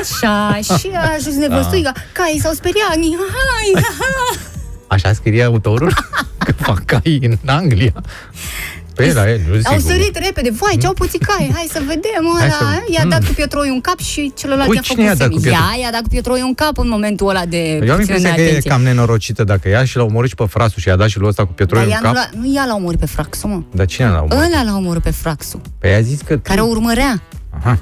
Așa, 0.00 0.58
și 0.78 0.90
a 0.94 1.12
ajuns 1.16 1.34
nevăstuiga. 1.36 1.92
Caii 2.12 2.40
s-au 2.40 2.52
speriat. 2.52 2.88
Hai, 2.90 3.72
hai. 3.74 4.36
Așa 4.86 5.12
scrie 5.12 5.42
autorul? 5.42 5.92
Că 6.44 6.52
fac 6.52 6.84
cai 6.84 7.18
în 7.22 7.36
Anglia. 7.46 7.92
Pe 8.96 9.12
la 9.12 9.30
el, 9.30 9.40
nu 9.48 9.54
Au 9.64 9.76
sigur. 9.78 9.90
sărit 9.92 10.16
repede. 10.26 10.50
Vai, 10.50 10.76
ce-au 10.80 10.92
puțit 10.92 11.22
cai. 11.24 11.50
Hai 11.54 11.66
să 11.72 11.80
vedem. 11.86 12.24
Hai 12.38 12.46
Ăla. 12.46 12.54
să- 12.58 12.82
I-a 12.92 13.04
dat 13.08 13.20
Mm. 13.20 13.26
cu 13.26 13.32
pietroi 13.34 13.68
un 13.70 13.80
cap 13.80 13.98
și 13.98 14.32
celălalt 14.36 14.68
Ui, 14.68 14.74
i-a 14.74 14.80
cine 14.80 14.94
făcut 15.04 15.08
i-a 15.10 15.26
dat 15.26 15.28
cu 15.34 15.38
semn. 15.38 15.42
pietroi? 15.54 15.70
Ea 15.78 15.82
i-a 15.84 15.90
dat 15.90 16.02
cu 16.02 16.08
pietroi 16.08 16.40
un 16.42 16.54
cap 16.54 16.78
în 16.78 16.88
momentul 16.88 17.28
ăla 17.28 17.44
de 17.44 17.56
Eu 17.58 17.72
am 17.74 17.78
puțină 17.80 18.00
impresia 18.00 18.34
că 18.34 18.40
e 18.40 18.42
neatenție. 18.42 18.70
cam 18.70 18.82
nenorocită 18.82 19.44
dacă 19.44 19.68
ea 19.68 19.84
și 19.84 19.96
l-a 19.96 20.02
omorât 20.04 20.28
și 20.28 20.34
pe 20.34 20.44
frasul 20.48 20.80
și 20.82 20.88
i-a 20.88 20.96
dat 20.96 21.08
și 21.08 21.18
lui 21.18 21.28
ăsta 21.28 21.44
cu 21.46 21.52
pietroi 21.52 21.78
Dar 21.80 21.88
în 21.88 21.94
ea 21.94 22.00
nu, 22.02 22.06
cap. 22.06 22.14
l-a, 22.14 22.38
nu 22.40 22.54
ea 22.54 22.64
l-a 22.64 22.74
omorât 22.74 22.98
pe 22.98 23.06
Fraxu, 23.06 23.46
mă. 23.46 23.60
Dar 23.72 23.86
cine 23.86 24.08
l-a 24.08 24.22
omorât? 24.30 24.44
Ăla 24.52 24.62
l-a 24.64 24.76
omorât 24.76 25.02
pe 25.02 25.10
Fraxu, 25.10 25.60
Păi 25.78 25.94
a 25.94 26.00
zis 26.00 26.20
că... 26.20 26.36
care 26.38 26.60
o 26.60 26.66
urmărea. 26.66 27.22
Aha, 27.58 27.78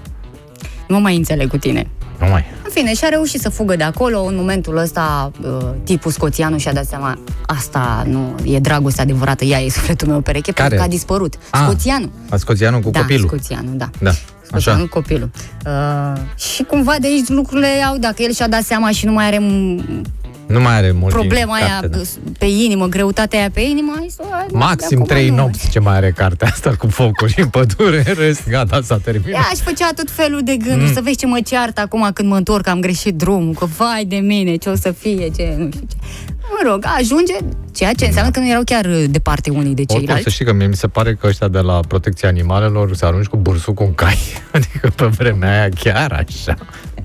Nu 0.89 0.95
mă 0.95 1.01
mai 1.01 1.17
înțeleg 1.17 1.49
cu 1.49 1.57
tine. 1.57 1.87
Nu 2.21 2.27
mai. 2.27 2.45
În 2.65 2.71
fine, 2.71 2.95
și-a 2.95 3.09
reușit 3.09 3.41
să 3.41 3.49
fugă 3.49 3.77
de 3.77 3.83
acolo. 3.83 4.23
În 4.25 4.37
momentul 4.37 4.77
ăsta, 4.77 5.31
uh, 5.45 5.67
tipul 5.85 6.11
scoțianu 6.11 6.59
și-a 6.59 6.73
dat 6.73 6.85
seama 6.87 7.19
asta 7.47 8.05
nu 8.09 8.35
e 8.45 8.59
dragoste 8.59 9.01
adevărată, 9.01 9.45
ea 9.45 9.61
e 9.61 9.69
sufletul 9.71 10.09
meu 10.09 10.21
pereche, 10.21 10.53
Care? 10.53 10.69
pentru 10.69 10.79
că 10.87 10.93
a 10.93 10.97
dispărut. 10.97 11.35
Ah, 11.51 11.61
Scoțianu. 11.65 12.11
A 12.31 12.37
scoțianul 12.37 12.81
cu 12.81 12.91
da, 12.91 13.01
copilul. 13.01 13.27
scoțianu, 13.27 13.71
da. 13.75 13.91
Da, 14.01 14.11
Scoțianu, 14.43 14.79
așa. 14.79 14.89
copilul. 14.89 15.31
Uh, 15.67 16.21
și 16.55 16.63
cumva 16.63 16.95
de 17.01 17.07
aici 17.07 17.29
lucrurile 17.29 17.67
au, 17.89 17.97
dacă 17.97 18.23
el 18.23 18.33
și-a 18.33 18.49
dat 18.49 18.63
seama 18.63 18.91
și 18.91 19.07
nu 19.07 19.13
mai 19.13 19.27
are 19.27 19.37
m- 19.39 20.01
Nu 20.47 20.61
mai 20.61 20.75
are 20.75 20.93
mult 20.93 21.13
problema 21.13 21.57
timp, 21.57 21.69
aia 21.69 21.79
carte, 21.81 21.97
da. 21.97 22.31
pe 22.39 22.45
inimă, 22.45 22.87
greutatea 22.87 23.39
aia 23.39 23.51
pe 23.53 23.61
inimă, 23.61 23.93
hai 23.97 24.07
să... 24.11 24.23
Maxim 24.53 24.89
de 24.89 24.95
acum 24.95 25.07
trei 25.07 25.29
nu. 25.29 25.35
nopți 25.35 25.71
ce 25.71 25.79
mai 25.79 25.97
are 25.97 26.11
cartea 26.11 26.49
asta 26.49 26.75
cu 26.79 26.87
focuri 26.87 27.35
în 27.37 27.49
pădure, 27.49 28.03
în 28.07 28.15
rest, 28.19 28.49
gata, 28.49 28.81
s-a 28.83 28.99
terminat. 28.99 29.41
Ea 29.41 29.49
își 29.53 29.63
făcea 29.63 29.89
tot 29.95 30.11
felul 30.11 30.41
de 30.45 30.57
gânduri, 30.57 30.89
mm. 30.89 30.95
să 30.95 31.01
vezi 31.03 31.17
ce 31.17 31.27
mă 31.27 31.41
ceartă 31.45 31.81
acum 31.81 32.11
când 32.15 32.29
mă 32.29 32.37
întorc, 32.37 32.65
că 32.65 32.71
am 32.71 32.81
greșit 32.81 33.15
drumul, 33.15 33.55
că 33.55 33.65
vai 33.65 34.05
de 34.05 34.17
mine, 34.17 34.57
ce 34.57 34.69
o 34.69 34.75
să 34.75 34.91
fie, 34.91 35.31
ce 35.37 35.55
nu 35.59 35.69
știu 35.71 35.87
ce. 35.89 35.97
Mă 36.41 36.71
rog, 36.71 36.85
ajunge, 36.99 37.35
ceea 37.73 37.93
ce 37.93 38.05
înseamnă 38.05 38.31
că 38.31 38.39
nu 38.39 38.49
erau 38.49 38.63
chiar 38.65 38.85
uh, 38.85 39.05
departe 39.11 39.51
unii 39.51 39.75
de 39.75 39.81
Oricum, 39.81 39.97
să 39.97 40.05
ceilalți. 40.05 40.31
știi 40.31 40.45
că 40.45 40.53
mie 40.53 40.67
mi 40.67 40.77
se 40.77 40.87
pare 40.87 41.15
că 41.15 41.27
ăștia 41.27 41.49
de 41.49 41.59
la 41.59 41.81
protecția 41.89 42.29
animalelor 42.29 42.95
se 42.95 43.05
arunci 43.07 43.27
cu 43.27 43.37
bursucul 43.37 43.87
în 43.87 43.95
cai. 43.95 44.19
Adică 44.53 44.93
pe 44.97 45.07
vremea 45.07 45.61
aia 45.61 45.69
chiar 45.69 46.25
așa. 46.27 46.55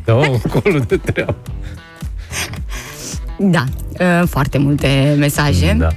Da, 0.05 0.13
acolo 0.13 0.79
de 0.87 0.97
treabă. 0.97 1.35
Da, 3.39 3.63
uh, 3.99 4.27
foarte 4.27 4.57
multe 4.57 5.15
mesaje. 5.17 5.75
Da. 5.79 5.87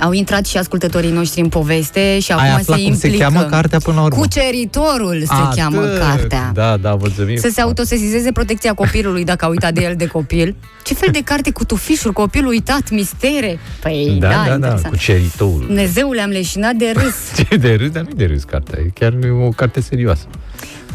Au 0.00 0.12
intrat 0.12 0.46
și 0.46 0.56
ascultătorii 0.56 1.10
noștri 1.10 1.40
în 1.40 1.48
poveste 1.48 2.18
și 2.20 2.32
acum 2.32 2.44
Ai 2.44 2.50
se 2.50 2.56
aflat 2.60 2.76
cum 2.78 2.86
implică. 2.86 3.16
se 3.16 3.22
cheamă 3.22 3.42
cartea 3.42 3.78
până 3.78 3.96
la 3.96 4.02
urmă? 4.02 4.16
Cuceritorul 4.20 5.22
se 5.26 5.32
Atât. 5.32 5.58
cheamă 5.58 5.80
cartea. 5.80 6.50
Da, 6.54 6.76
da, 6.76 6.94
mulțumim. 6.94 7.36
Să 7.36 7.48
se 7.52 7.60
autosesizeze 7.60 8.32
protecția 8.32 8.74
copilului 8.74 9.24
dacă 9.24 9.44
a 9.44 9.48
uitat 9.48 9.72
de 9.72 9.82
el 9.82 9.94
de 9.96 10.06
copil. 10.06 10.56
Ce 10.84 10.94
fel 10.94 11.08
de 11.12 11.20
carte 11.24 11.50
cu 11.50 11.64
tufișuri, 11.64 12.14
copilul 12.14 12.48
uitat, 12.48 12.90
mistere? 12.90 13.58
Păi 13.82 14.16
da, 14.20 14.28
Da, 14.28 14.34
da, 14.34 14.44
da, 14.48 14.52
interesant. 14.54 14.92
cu 14.94 14.96
ceritorul. 14.98 15.64
Dumnezeule, 15.66 16.20
am 16.20 16.30
leșinat 16.30 16.74
de 16.74 16.92
râs. 16.94 17.14
Ce 17.48 17.56
de 17.56 17.74
râs, 17.74 17.90
dar 17.90 18.02
nu 18.02 18.14
de 18.16 18.24
râs 18.24 18.42
cartea. 18.42 18.78
E 18.80 18.90
chiar 18.94 19.12
o 19.44 19.48
carte 19.48 19.80
serioasă. 19.80 20.24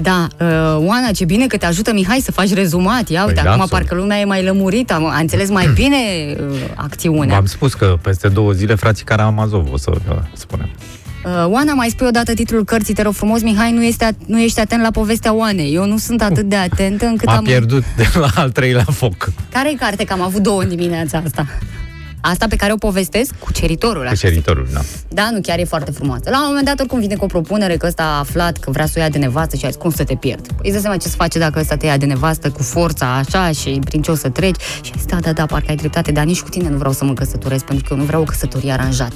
Da, 0.01 0.27
uh, 0.39 0.47
Oana, 0.87 1.11
ce 1.11 1.25
bine 1.25 1.47
că 1.47 1.57
te 1.57 1.65
ajută 1.65 1.93
Mihai 1.93 2.19
să 2.19 2.31
faci 2.31 2.53
rezumat. 2.53 3.09
Ia 3.09 3.21
uite, 3.21 3.33
Păi 3.33 3.43
da, 3.43 3.49
acum 3.49 3.61
absolut. 3.61 3.83
parcă 3.85 4.01
lumea 4.01 4.19
e 4.19 4.25
mai 4.25 4.43
lămurită, 4.43 4.93
am- 4.93 5.05
a 5.05 5.17
înțeles 5.19 5.49
mai 5.49 5.67
bine 5.73 5.97
uh, 6.49 6.55
acțiunea. 6.75 7.35
V-am 7.35 7.45
spus 7.45 7.73
că 7.73 7.97
peste 8.01 8.27
două 8.27 8.51
zile 8.51 8.75
frații 8.75 9.05
Karamazov 9.05 9.67
o 9.71 9.77
să 9.77 9.91
uh, 10.09 10.15
spunem. 10.33 10.69
Uh, 11.25 11.45
Oana, 11.47 11.73
mai 11.73 11.89
spui 11.89 12.07
odată 12.07 12.33
titlul 12.33 12.63
cărții, 12.63 12.93
te 12.93 13.01
rog 13.01 13.13
frumos, 13.13 13.41
Mihai, 13.41 13.71
nu, 13.71 13.83
este 13.83 14.05
at- 14.11 14.25
nu 14.25 14.39
ești 14.41 14.59
atent 14.59 14.81
la 14.81 14.91
povestea 14.91 15.33
Oanei. 15.33 15.73
Eu 15.73 15.85
nu 15.85 15.97
sunt 15.97 16.21
atât 16.21 16.45
de 16.49 16.55
atentă 16.55 17.05
încât 17.05 17.25
M-a 17.27 17.35
am... 17.35 17.43
pierdut 17.43 17.83
de 17.97 18.07
la 18.13 18.27
al 18.35 18.49
treilea 18.51 18.85
foc. 18.91 19.29
Care 19.51 19.69
e 19.71 19.73
carte? 19.75 20.03
Că 20.03 20.13
am 20.13 20.21
avut 20.21 20.41
două 20.41 20.61
în 20.61 20.69
dimineața 20.69 21.21
asta. 21.25 21.45
Asta 22.29 22.45
pe 22.49 22.55
care 22.55 22.73
o 22.73 22.75
povestesc? 22.75 23.31
Cuceritorul. 23.39 24.05
așa 24.05 24.15
se 24.15 24.27
Cuceritorul, 24.27 24.67
da. 24.73 24.79
Da, 25.07 25.29
nu, 25.31 25.39
chiar 25.41 25.59
e 25.59 25.63
foarte 25.63 25.91
frumoasă. 25.91 26.29
La 26.29 26.39
un 26.39 26.45
moment 26.47 26.65
dat, 26.65 26.79
oricum 26.79 26.99
vine 26.99 27.15
cu 27.15 27.23
o 27.23 27.27
propunere 27.27 27.77
că 27.77 27.85
ăsta 27.87 28.03
a 28.03 28.19
aflat 28.19 28.57
că 28.57 28.71
vrea 28.71 28.85
să 28.85 28.93
o 28.97 28.99
ia 28.99 29.09
de 29.09 29.17
nevastă 29.17 29.55
și 29.55 29.65
a 29.65 29.67
zis, 29.67 29.77
cum 29.77 29.91
să 29.91 30.03
te 30.03 30.15
pierd? 30.15 30.41
Păi 30.47 30.55
îți 30.61 30.71
dai 30.71 30.81
seama 30.81 30.97
ce 30.97 31.07
să 31.07 31.15
face 31.15 31.39
dacă 31.39 31.59
ăsta 31.59 31.75
te 31.75 31.85
ia 31.85 31.97
de 31.97 32.05
nevastă 32.05 32.49
cu 32.49 32.63
forța 32.63 33.15
așa 33.15 33.51
și 33.51 33.79
prin 33.85 34.01
ce 34.01 34.11
o 34.11 34.15
să 34.15 34.29
treci? 34.29 34.61
Și 34.81 34.91
a 34.93 34.97
zis, 34.97 35.05
da, 35.05 35.17
da, 35.21 35.31
da, 35.31 35.45
parcă 35.45 35.65
ai 35.69 35.75
dreptate, 35.75 36.11
dar 36.11 36.25
nici 36.25 36.41
cu 36.41 36.49
tine 36.49 36.69
nu 36.69 36.77
vreau 36.77 36.93
să 36.93 37.05
mă 37.05 37.13
căsătoresc, 37.13 37.63
pentru 37.65 37.85
că 37.87 37.93
eu 37.93 37.99
nu 37.99 38.05
vreau 38.05 38.21
o 38.21 38.25
căsătorie 38.25 38.71
aranjată. 38.71 39.15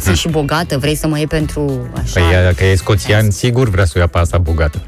Sunt 0.00 0.16
și 0.16 0.28
bogată, 0.28 0.78
vrei 0.78 0.94
să 0.94 1.06
mă 1.06 1.16
iei 1.16 1.26
pentru 1.26 1.90
așa. 2.02 2.20
Păi 2.20 2.32
ea, 2.32 2.42
dacă 2.42 2.64
e 2.64 2.74
scoțian, 2.74 3.30
sigur 3.30 3.68
vrea 3.68 3.84
să 3.84 3.92
o 3.96 3.98
ia 3.98 4.06
pe 4.06 4.18
asta 4.18 4.38
bogată. 4.38 4.82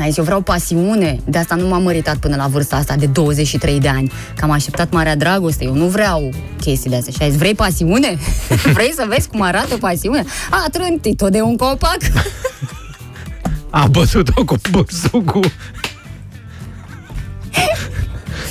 Ai 0.00 0.06
zis, 0.08 0.16
eu 0.16 0.24
vreau 0.24 0.40
pasiune, 0.40 1.18
de 1.24 1.38
asta 1.38 1.54
nu 1.54 1.68
m-am 1.68 1.82
măritat 1.82 2.16
până 2.16 2.36
la 2.36 2.46
vârsta 2.46 2.76
asta 2.76 2.94
de 2.96 3.06
23 3.06 3.80
de 3.80 3.88
ani, 3.88 4.12
că 4.36 4.44
am 4.44 4.50
așteptat 4.50 4.92
marea 4.92 5.16
dragoste, 5.16 5.64
eu 5.64 5.74
nu 5.74 5.86
vreau 5.86 6.30
chestiile 6.60 6.96
astea. 6.96 7.12
Și 7.16 7.22
ai 7.22 7.28
zis, 7.30 7.38
vrei 7.38 7.54
pasiune? 7.54 8.18
vrei 8.76 8.92
să 8.94 9.04
vezi 9.08 9.28
cum 9.28 9.40
arată 9.42 9.76
pasiune? 9.76 10.24
A 10.50 10.64
trântit-o 10.72 11.28
de 11.28 11.40
un 11.40 11.56
copac. 11.56 11.96
A 13.70 13.86
bătut-o 13.86 14.44
cu 14.44 14.56
bursucul. 14.70 15.50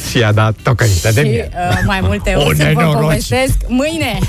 și 0.09 0.23
a 0.23 0.31
dat 0.31 0.55
tocăniță 0.63 1.11
de 1.11 1.21
și 1.21 1.27
mie. 1.27 1.49
uh, 1.71 1.79
mai 1.85 1.99
multe 2.01 2.33
O 2.33 2.41
o 2.41 2.53
să 2.53 2.55
vă 2.55 2.63
nenoroci. 2.63 3.01
povestesc 3.01 3.55
mâine. 3.67 4.19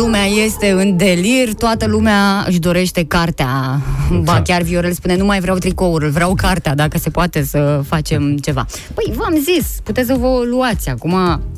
Lumea 0.00 0.24
este 0.24 0.70
în 0.70 0.96
delir, 0.96 1.54
toată 1.54 1.86
lumea 1.86 2.44
își 2.46 2.58
dorește 2.58 3.04
cartea. 3.04 3.80
Ba 4.22 4.32
Da. 4.32 4.42
chiar 4.42 4.62
Viorel 4.62 4.92
spune, 4.92 5.16
nu 5.16 5.24
mai 5.24 5.40
vreau 5.40 5.56
tricoul, 5.56 6.08
vreau 6.10 6.34
cartea, 6.34 6.74
dacă 6.74 6.98
se 6.98 7.10
poate 7.10 7.42
să 7.44 7.80
facem 7.86 8.36
ceva. 8.36 8.66
Păi, 8.94 9.12
v-am 9.16 9.34
zis, 9.44 9.80
puteți 9.82 10.06
să 10.06 10.14
vă 10.20 10.26
o 10.26 10.40
luați. 10.42 10.88
Acum, 10.88 11.12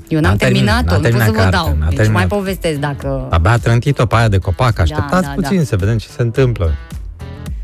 eu 0.09 0.21
n-am 0.21 0.31
N-a 0.31 0.37
terminat, 0.37 0.85
terminat-o, 0.87 0.91
n-a 0.91 0.97
nu 0.97 1.03
pot 1.03 1.13
să 1.13 1.19
vă 1.19 1.23
terminat 1.25 1.51
dau. 1.51 1.65
cartea, 1.65 1.79
n-a 1.81 1.89
Deci 1.89 1.97
terminat. 1.97 2.29
mai 2.29 2.39
povestesc 2.39 2.79
dacă... 2.79 3.27
Abia 3.31 3.51
a 3.51 3.59
trântit-o 3.59 4.07
pe 4.07 4.15
aia 4.17 4.29
de 4.29 4.39
copac. 4.39 4.79
Așteptați 4.79 5.27
da, 5.27 5.33
puțin 5.35 5.57
da. 5.57 5.65
să 5.65 5.77
vedem 5.77 5.99
ce 5.99 6.09
se 6.17 6.23
întâmplă. 6.23 6.75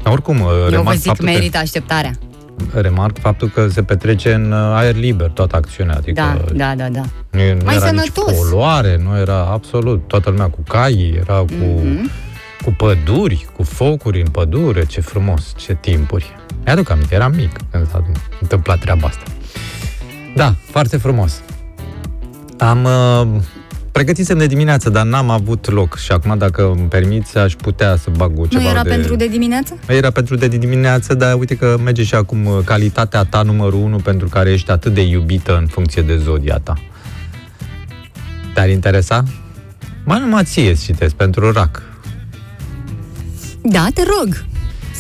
Oricum, 0.05 0.37
Eu 0.37 0.45
vă 0.45 0.69
remarc 0.71 0.97
zic, 0.97 1.07
faptul, 1.07 1.25
merită 1.25 1.59
așteptarea. 1.59 2.13
Că, 2.73 2.81
remarc 2.81 3.19
faptul 3.19 3.49
că 3.49 3.69
se 3.69 3.83
petrece 3.83 4.35
în 4.35 4.53
uh, 4.53 4.59
aer 4.59 4.95
liber 4.95 5.31
toată 5.31 5.57
acțiunea. 5.57 5.95
Adică 5.97 6.13
Da, 6.23 6.37
da, 6.55 6.75
da, 6.75 6.89
da. 6.89 7.01
nu, 7.31 7.41
nu 7.55 7.61
Mai 7.65 7.75
era 7.75 7.87
sănătos. 7.87 8.27
nici 8.27 8.37
poluare, 8.37 9.01
nu 9.03 9.17
era 9.19 9.45
absolut 9.45 10.07
toată 10.09 10.31
lumea 10.31 10.49
cu 10.49 10.61
cai, 10.69 11.19
era 11.21 11.35
cu, 11.39 11.53
Mhm. 11.85 12.11
cu 12.65 12.71
păduri, 12.77 13.47
cu 13.57 13.63
focuri 13.63 14.21
în 14.21 14.29
pădure. 14.29 14.85
Ce 14.87 15.01
frumos, 15.01 15.53
ce 15.57 15.77
timpuri. 15.81 16.37
Mi-aduc 16.65 16.91
aminte, 16.91 17.15
eram 17.15 17.33
mic 17.35 17.57
când 17.71 17.91
s-a 17.91 18.05
întâmplat 18.41 18.79
treaba 18.79 19.07
asta. 19.07 19.23
Da, 20.37 20.55
foarte 20.71 20.97
frumos. 20.97 21.41
Am 22.59 22.85
uh, 22.85 23.41
pregătisem 23.99 24.39
de 24.39 24.47
dimineață, 24.47 24.91
dar 24.91 25.07
n-am 25.07 25.31
avut 25.31 25.71
loc 25.71 25.97
și 25.97 26.13
acum, 26.13 26.39
dacă 26.39 26.75
îmi 26.77 26.89
permiți, 26.89 27.39
aș 27.39 27.55
putea 27.55 27.97
să 27.97 28.11
bag 28.17 28.37
Nu 28.37 28.47
ceva 28.47 28.71
era 28.71 28.83
de... 28.83 28.89
pentru 28.89 29.17
de 29.17 29.27
dimineață? 29.27 29.79
Era 29.87 30.11
pentru 30.11 30.37
de 30.37 30.49
dimineață, 30.49 31.15
dar 31.15 31.39
uite 31.39 31.57
că 31.57 31.79
merge 31.85 32.03
și 32.03 32.15
acum 32.15 32.47
uh, 32.47 32.59
calitatea 32.65 33.25
ta 33.25 33.43
numărul 33.43 33.81
1 33.81 33.97
pentru 33.97 34.29
care 34.29 34.53
ești 34.53 34.71
atât 34.71 34.95
de 34.95 35.01
iubită 35.01 35.57
în 35.57 35.67
funcție 35.67 36.03
de 36.03 36.17
zodia 36.17 36.59
ta. 36.59 36.75
Te-ar 38.55 38.69
interesa? 38.69 39.23
Mai 40.05 40.21
numai 40.21 40.45
ție 40.45 40.71
îți 40.71 40.85
citesc 40.85 41.15
pentru 41.15 41.53
rac. 41.53 41.83
Da, 43.63 43.87
te 43.95 44.03
rog. 44.03 44.45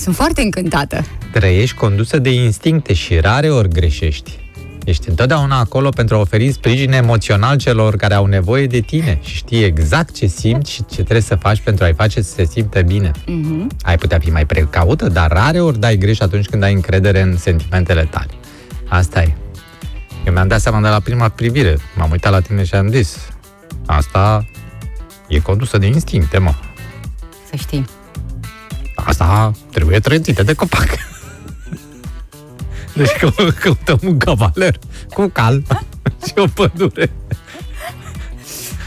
Sunt 0.01 0.15
foarte 0.15 0.43
încântată. 0.43 1.05
Trăiești 1.33 1.77
condusă 1.77 2.19
de 2.19 2.31
instincte 2.31 2.93
și 2.93 3.19
rare 3.19 3.51
ori 3.51 3.69
greșești. 3.69 4.39
Ești 4.89 5.09
întotdeauna 5.09 5.59
acolo 5.59 5.89
pentru 5.89 6.17
a 6.17 6.19
oferi 6.19 6.53
sprijin 6.53 6.93
emoțional 6.93 7.57
celor 7.57 7.97
care 7.97 8.15
au 8.15 8.27
nevoie 8.27 8.67
de 8.67 8.81
tine 8.81 9.19
și 9.23 9.35
știi 9.35 9.63
exact 9.63 10.15
ce 10.15 10.27
simți 10.27 10.71
și 10.71 10.85
ce 10.85 10.95
trebuie 10.95 11.21
să 11.21 11.35
faci 11.35 11.61
pentru 11.61 11.85
a-i 11.85 11.95
face 11.95 12.23
să 12.23 12.33
se 12.35 12.45
simtă 12.45 12.81
bine. 12.81 13.11
Mhm. 13.27 13.67
Ai 13.83 13.97
putea 13.99 14.19
fi 14.19 14.31
mai 14.31 14.47
precaută, 14.47 15.09
dar 15.09 15.31
rare 15.31 15.61
ori 15.61 15.79
dai 15.79 15.97
greș 15.97 16.21
atunci 16.21 16.47
când 16.47 16.63
ai 16.63 16.73
încredere 16.73 17.21
în 17.21 17.37
sentimentele 17.37 18.09
tale. 18.11 18.31
Asta 18.89 19.23
e. 19.23 19.37
Eu 20.27 20.33
mi-am 20.33 20.49
dat 20.49 20.61
seama 20.61 20.81
de 20.81 20.89
la 20.89 21.01
prima 21.01 21.29
privire. 21.29 21.79
M-am 21.97 22.11
uitat 22.11 22.33
la 22.33 22.41
tine 22.41 22.65
și 22.65 22.75
am 22.75 22.89
zis, 22.89 23.17
asta 23.87 24.47
e 25.27 25.39
condusă 25.39 25.79
de 25.79 25.87
instincte, 25.87 26.39
mă. 26.39 26.55
Să 27.51 27.57
știi. 27.57 27.85
Asta 28.95 29.53
trebuie 29.71 29.99
trântită 29.99 30.43
de 30.43 30.55
copac. 30.55 30.89
Deci 32.99 33.17
că, 33.21 33.31
căutăm 33.61 33.99
un 34.05 34.19
cavaler 34.19 34.79
cu 35.15 35.31
cal 35.33 35.63
și 36.27 36.33
o 36.37 36.45
pădure. 36.55 37.11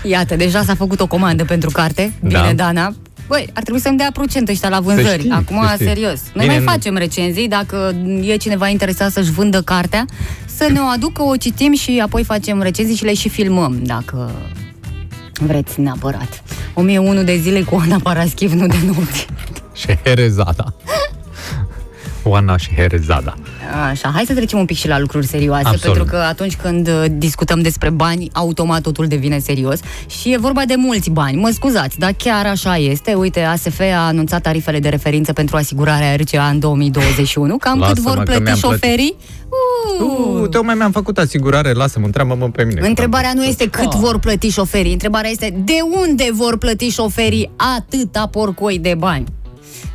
Iată, 0.04 0.36
deja 0.36 0.64
s-a 0.64 0.76
făcut 0.76 1.00
o 1.00 1.08
comandă 1.08 1.46
pentru 1.46 1.70
carte. 1.70 2.14
Bine, 2.22 2.34
Da. 2.40 2.54
Dana. 2.54 2.94
Băi, 3.28 3.50
ar 3.54 3.64
trebui 3.64 3.82
să-mi 3.82 3.98
dea 3.98 4.10
procent 4.14 4.50
ăștia 4.50 4.70
la 4.70 4.80
vânzări. 4.80 5.20
știi, 5.20 5.32
Acum, 5.32 5.64
să 5.68 5.74
știi. 5.74 5.86
serios. 5.86 6.20
Noi 6.34 6.46
Bine, 6.46 6.48
mai 6.48 6.58
nu- 6.58 6.72
facem 6.72 6.96
recenzii, 6.96 7.48
dacă 7.48 7.96
e 8.22 8.36
cineva 8.36 8.68
interesat 8.68 9.12
să-și 9.12 9.32
vândă 9.32 9.62
cartea, 9.62 10.06
să 10.56 10.68
ne 10.72 10.80
o 10.80 10.84
aducă, 10.86 11.22
o 11.24 11.36
citim 11.36 11.74
și 11.74 12.02
apoi 12.04 12.24
facem 12.24 12.62
recenzii 12.62 12.96
și 12.96 13.04
le 13.04 13.14
și 13.14 13.30
filmăm, 13.30 13.80
dacă 13.84 14.32
vreți 15.40 15.80
neapărat. 15.80 16.44
1001 16.74 17.24
de 17.24 17.38
zile 17.38 17.62
cu 17.62 17.76
Ana 17.82 17.98
Paraschiv, 18.04 18.52
nu 18.52 18.68
de 18.68 18.76
nopți. 18.86 19.26
Șeherezada. 19.74 20.74
Oana 22.24 22.58
Șeherezada. 22.58 23.34
Așa, 23.90 24.12
hai 24.14 24.24
să 24.28 24.34
trecem 24.34 24.60
un 24.60 24.66
pic 24.66 24.78
și 24.78 24.88
la 24.88 25.00
lucruri 25.00 25.26
serioase, 25.28 25.68
Absolut. 25.68 25.96
pentru 25.98 26.04
că 26.16 26.18
atunci 26.24 26.56
când 26.56 26.88
uh, 26.88 27.06
discutăm 27.12 27.62
despre 27.62 27.90
bani, 27.90 28.30
automat 28.34 28.82
totul 28.82 29.08
devine 29.08 29.40
serios 29.40 29.80
și 30.22 30.32
e 30.32 30.38
vorba 30.38 30.62
de 30.68 30.74
mulți 30.78 31.10
bani. 31.10 31.38
Mă 31.38 31.50
scuzați, 31.54 32.00
dar 32.00 32.14
chiar 32.18 32.46
așa 32.46 32.78
este. 32.78 33.14
Uite, 33.14 33.42
ASF 33.42 33.80
a 33.80 34.06
anunțat 34.08 34.42
tarifele 34.42 34.80
de 34.80 34.90
referință 34.90 35.34
pentru 35.34 35.56
asigurarea 35.58 36.16
RCA 36.16 36.48
în 36.48 36.60
2021. 36.60 37.58
Cam 37.58 37.74
cât 37.80 37.88
Lasă-mă 37.88 38.08
vor 38.10 38.18
că 38.18 38.24
plăti 38.24 38.42
mi-am 38.42 38.58
plătit. 38.60 38.80
șoferii? 38.82 39.16
Uh, 39.20 39.40
Uh, 40.42 40.50
tocmai 40.50 40.76
mi-am 40.76 40.92
făcut 40.92 41.18
asigurare, 41.18 41.72
lasă-mă, 41.72 42.06
întreabă-mă 42.06 42.50
pe 42.50 42.64
mine. 42.64 42.88
Întrebarea 42.88 43.32
nu 43.36 43.44
este 43.44 43.68
cât 43.70 43.92
Ah. 43.94 43.98
vor 44.00 44.20
plăti 44.20 44.50
șoferii, 44.50 44.92
întrebarea 44.92 45.30
este 45.30 45.62
de 45.66 45.78
unde 46.08 46.30
vor 46.34 46.58
plăti 46.58 46.90
șoferii 46.90 47.52
atâta 47.78 48.28
porcoi 48.28 48.80
de 48.80 48.96
bani. 48.98 49.24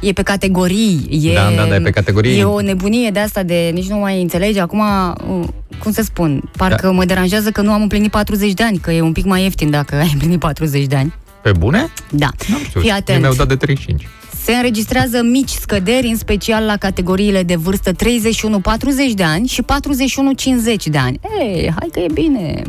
E 0.00 0.12
pe 0.12 0.22
categorii, 0.22 1.08
e, 1.22 1.34
Da, 1.34 1.50
da, 1.56 1.64
da, 1.64 1.74
e 1.74 1.80
pe 1.80 1.90
categorii. 1.90 2.38
E 2.38 2.44
o 2.44 2.60
nebunie 2.60 3.10
de 3.10 3.18
asta 3.18 3.42
de 3.42 3.70
nici 3.74 3.88
nu 3.88 3.96
mai 3.96 4.22
înțelegi. 4.22 4.58
Acum, 4.58 4.80
uh, 4.80 5.44
cum 5.78 5.92
să 5.92 6.02
spun, 6.02 6.42
parcă 6.56 6.86
Da. 6.86 6.92
mă 6.92 7.04
deranjează 7.04 7.50
că 7.50 7.60
nu 7.60 7.72
am 7.72 7.82
împlinit 7.82 8.10
40 8.10 8.52
de 8.52 8.62
ani, 8.62 8.78
că 8.78 8.90
e 8.90 9.00
un 9.00 9.12
pic 9.12 9.24
mai 9.24 9.42
ieftin 9.42 9.70
dacă 9.70 9.94
ai 9.94 10.10
împlinit 10.12 10.38
40 10.38 10.84
de 10.86 10.96
ani. 10.96 11.14
Pe 11.42 11.52
bune? 11.58 11.92
Da. 12.10 12.28
N-am 12.48 12.58
știut. 12.58 12.72
Fii 12.72 12.80
Mie 12.82 12.92
atent. 12.92 13.20
Mi-au 13.20 13.34
dat 13.34 13.48
de 13.48 13.56
35. 13.56 14.08
Se 14.44 14.52
înregistrează 14.52 15.22
mici 15.22 15.48
scăderi, 15.50 16.06
în 16.06 16.16
special 16.16 16.64
la 16.64 16.76
categoriile 16.76 17.42
de 17.42 17.56
vârstă 17.56 17.92
31-40 17.92 17.94
de 19.14 19.22
ani 19.22 19.46
și 19.46 19.62
41-50 19.62 20.84
de 20.84 20.98
ani. 20.98 21.20
Ei, 21.40 21.72
hai 21.78 21.88
că 21.92 22.00
e 22.00 22.06
bine! 22.12 22.62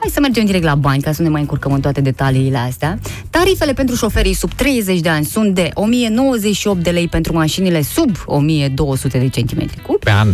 Hai 0.00 0.10
să 0.12 0.20
mergem 0.20 0.44
direct 0.44 0.64
la 0.64 0.74
bani, 0.74 1.02
ca 1.02 1.12
să 1.12 1.22
nu 1.22 1.26
ne 1.26 1.32
mai 1.32 1.40
încurcăm 1.40 1.72
în 1.72 1.80
toate 1.80 2.00
detaliile 2.00 2.58
astea. 2.58 2.98
Tarifele 3.30 3.72
pentru 3.72 3.94
șoferii 3.94 4.34
sub 4.34 4.52
30 4.52 5.00
de 5.00 5.08
ani 5.08 5.24
sunt 5.24 5.54
de 5.54 5.70
1098 5.74 6.82
de 6.82 6.90
lei 6.90 7.08
pentru 7.08 7.32
mașinile 7.32 7.82
sub 7.82 8.16
1200 8.26 9.18
de 9.18 9.28
centimetri 9.28 9.80
cub. 9.80 9.98
Pe 9.98 10.10
an. 10.10 10.28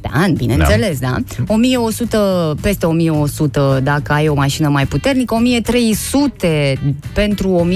Pe 0.00 0.08
an, 0.12 0.32
bineînțeles, 0.32 0.98
da. 0.98 1.16
1100, 1.46 2.54
peste 2.60 2.86
1100 2.86 3.80
dacă 3.82 4.12
ai 4.12 4.28
o 4.28 4.34
mașină 4.34 4.68
mai 4.68 4.86
puternică, 4.86 5.34
1300 5.34 6.78
pentru 7.12 7.68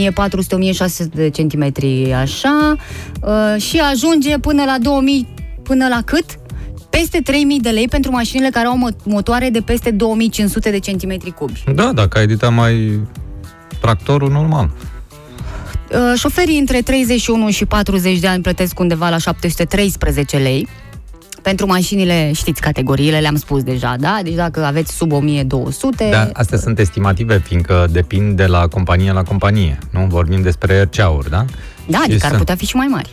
1400-1600 1.07 1.15
de 1.15 1.29
centimetri, 1.31 2.13
așa, 2.13 2.77
uh, 3.23 3.63
și 3.63 3.79
ajunge 3.79 4.39
până 4.39 4.65
la 4.65 4.77
2000, 4.81 5.29
până 5.63 5.89
la 5.89 6.01
cât? 6.05 6.25
Peste 6.99 7.21
3000 7.21 7.61
de 7.61 7.69
lei 7.71 7.89
pentru 7.89 8.11
mașinile 8.11 8.49
care 8.51 8.67
au 8.67 8.77
mo- 8.79 9.03
motoare 9.05 9.49
de 9.51 9.61
peste 9.61 9.91
2500 9.91 10.71
de 10.71 10.79
centimetri 10.79 11.31
cubi. 11.31 11.63
Da, 11.75 11.91
dacă 11.95 12.19
ai 12.19 12.25
edita 12.25 12.49
mai 12.49 13.01
tractorul 13.81 14.31
normal. 14.31 14.71
Uh, 15.91 16.19
Șoferii 16.19 16.59
între 16.59 16.81
31 16.81 17.51
și 17.51 17.65
40 17.65 18.19
de 18.19 18.27
ani 18.27 18.43
plătesc 18.43 18.79
undeva 18.81 19.09
la 19.09 19.19
713 19.19 20.37
lei. 20.37 20.69
Pentru 21.43 21.67
mașinile, 21.67 22.33
știți 22.35 22.61
categoriile, 22.61 23.19
le-am 23.19 23.37
spus 23.37 23.63
deja, 23.63 23.97
da? 24.01 24.19
Deci 24.23 24.35
dacă 24.35 24.65
aveți 24.65 24.93
sub 24.97 25.13
1200... 25.13 26.09
Da, 26.11 26.29
astea 26.33 26.59
sunt 26.59 26.79
estimative, 26.79 27.39
fiindcă 27.45 27.87
depind 27.91 28.37
de 28.37 28.47
la 28.47 28.67
companie 28.69 29.13
la 29.13 29.23
companie. 29.23 29.79
Nu 29.91 30.07
vorbim 30.09 30.43
despre 30.43 30.83
RCA-uri, 30.83 31.31
da? 31.31 31.45
Da, 31.87 31.99
Și 31.99 32.05
adică 32.05 32.27
ar 32.27 32.33
să- 32.33 32.39
putea 32.39 32.55
fi 32.55 32.67
și 32.67 32.77
mai 32.77 32.87
mari. 32.87 33.13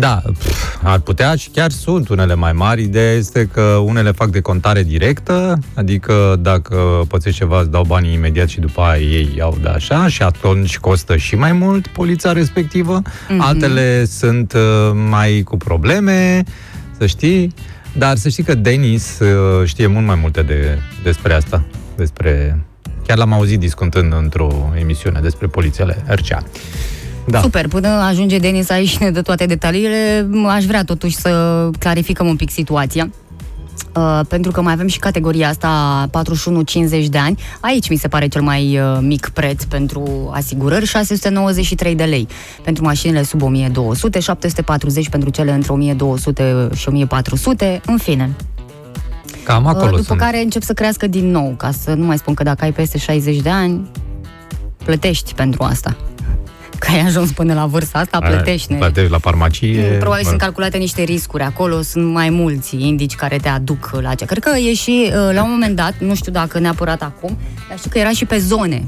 Da, 0.00 0.22
pf, 0.38 0.76
ar 0.82 0.98
putea 0.98 1.34
și 1.34 1.48
chiar 1.50 1.70
sunt 1.70 2.08
unele 2.08 2.34
mai 2.34 2.52
mari. 2.52 2.82
Ideea 2.82 3.12
este 3.12 3.48
că 3.52 3.62
unele 3.62 4.10
fac 4.10 4.30
de 4.30 4.40
contare 4.40 4.82
directă, 4.82 5.58
adică 5.74 6.36
dacă 6.38 7.04
pățești 7.08 7.38
ceva 7.38 7.60
îți 7.60 7.70
dau 7.70 7.84
banii 7.84 8.12
imediat 8.12 8.48
și 8.48 8.60
după 8.60 8.80
aia 8.80 9.00
ei 9.00 9.32
iau 9.36 9.58
de 9.62 9.68
așa 9.68 10.08
și 10.08 10.22
atunci 10.22 10.78
costă 10.78 11.16
și 11.16 11.34
mai 11.34 11.52
mult 11.52 11.86
polița 11.86 12.32
respectivă. 12.32 13.02
Mhm. 13.28 13.40
Altele 13.40 14.04
sunt 14.04 14.52
uh, 14.52 14.60
mai 15.08 15.42
cu 15.44 15.56
probleme, 15.56 16.44
să 16.98 17.06
știi. 17.06 17.54
Dar 17.92 18.16
să 18.16 18.28
știi 18.28 18.44
că 18.44 18.54
Denis 18.54 19.18
uh, 19.18 19.66
știe 19.66 19.86
mult 19.86 20.06
mai 20.06 20.18
multe 20.20 20.42
de, 20.42 20.78
despre 21.02 21.34
asta, 21.34 21.64
despre... 21.96 22.58
Chiar 23.06 23.16
l-am 23.16 23.32
auzit 23.32 23.58
discutând 23.58 24.12
într-o 24.12 24.72
emisiune 24.80 25.20
despre 25.20 25.46
polițiile 25.46 26.04
RCA. 26.06 26.44
Da. 27.30 27.40
Super, 27.40 27.68
până 27.68 27.88
ajunge 27.88 28.38
Denis 28.38 28.70
aici 28.70 28.88
și 28.88 29.02
ne 29.02 29.10
dă 29.10 29.22
toate 29.22 29.46
detaliile, 29.46 30.28
m- 30.30 30.48
aș 30.54 30.64
vrea 30.64 30.84
totuși 30.84 31.16
să 31.16 31.68
clarificăm 31.78 32.26
un 32.26 32.36
pic 32.36 32.50
situația. 32.50 33.10
Uh, 33.96 34.20
pentru 34.28 34.50
că 34.50 34.60
mai 34.62 34.72
avem 34.72 34.86
și 34.86 34.98
categoria 34.98 35.48
asta 35.48 36.06
41-50 37.02 37.04
de 37.08 37.18
ani. 37.18 37.38
Aici 37.60 37.88
mi 37.88 37.96
se 37.96 38.08
pare 38.08 38.26
cel 38.28 38.42
mai 38.42 38.78
uh, 38.78 38.98
mic 39.00 39.28
preț 39.28 39.64
pentru 39.64 40.30
asigurări, 40.34 40.86
693 40.86 41.94
de 41.94 42.04
lei. 42.04 42.28
Pentru 42.64 42.84
mașinile 42.84 43.22
sub 43.22 43.42
1200, 43.42 44.20
740 44.20 45.08
pentru 45.08 45.30
cele 45.30 45.52
între 45.52 45.72
1200 45.72 46.68
și 46.76 46.88
1400, 46.88 47.80
în 47.86 47.96
fine. 47.96 48.30
Cam 49.44 49.64
Uh, 49.64 49.70
acolo 49.70 49.90
După 49.90 50.02
sunt. 50.02 50.18
care 50.18 50.42
încep 50.42 50.62
să 50.62 50.72
crească 50.72 51.06
din 51.06 51.30
nou, 51.30 51.54
ca 51.56 51.70
să 51.70 51.94
nu 51.94 52.04
mai 52.06 52.18
spun 52.18 52.34
că 52.34 52.42
dacă 52.42 52.64
ai 52.64 52.72
peste 52.72 52.98
60 52.98 53.36
de 53.36 53.50
ani, 53.50 53.90
plătești 54.84 55.34
pentru 55.34 55.62
asta. 55.62 55.96
Că 56.80 56.86
ai 56.90 57.00
ajuns 57.00 57.30
până 57.32 57.54
la 57.54 57.66
vârsta 57.66 57.98
asta, 57.98 58.18
plătești. 58.18 58.72
ne- 58.72 58.78
Plătești 58.78 59.10
la 59.10 59.18
farmacie. 59.18 59.82
Probabil 59.82 60.08
mă 60.08 60.16
sunt 60.16 60.30
rog. 60.30 60.40
calculate 60.40 60.78
niște 60.78 61.02
riscuri 61.02 61.42
acolo, 61.42 61.80
sunt 61.82 62.12
mai 62.12 62.30
mulți 62.30 62.76
indici 62.76 63.14
care 63.14 63.36
te 63.36 63.48
aduc 63.48 63.90
la 64.00 64.08
acea. 64.08 64.26
Cred 64.26 64.42
că 64.42 64.56
e 64.58 64.74
și, 64.74 65.04
uh, 65.06 65.34
la 65.34 65.42
un 65.42 65.50
moment 65.50 65.76
dat, 65.76 65.94
nu 65.98 66.14
știu 66.14 66.32
dacă 66.32 66.58
neapărat 66.58 67.02
acum, 67.02 67.38
dar 67.68 67.78
știu 67.78 67.90
că 67.90 67.98
era 67.98 68.10
și 68.10 68.24
pe 68.24 68.38
zone. 68.38 68.84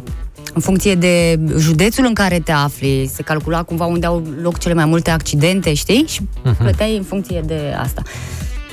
În 0.54 0.60
funcție 0.60 0.94
de 0.94 1.38
județul 1.58 2.04
în 2.06 2.12
care 2.14 2.38
te 2.38 2.52
afli, 2.52 3.10
se 3.14 3.22
calcula 3.22 3.62
cumva 3.62 3.84
unde 3.84 4.06
au 4.06 4.26
loc 4.42 4.58
cele 4.58 4.74
mai 4.74 4.84
multe 4.84 5.10
accidente, 5.10 5.74
știi? 5.74 6.04
Și 6.08 6.20
Mhm. 6.44 6.56
plăteai 6.56 6.96
în 6.96 7.02
funcție 7.02 7.40
de 7.46 7.60
asta. 7.82 8.02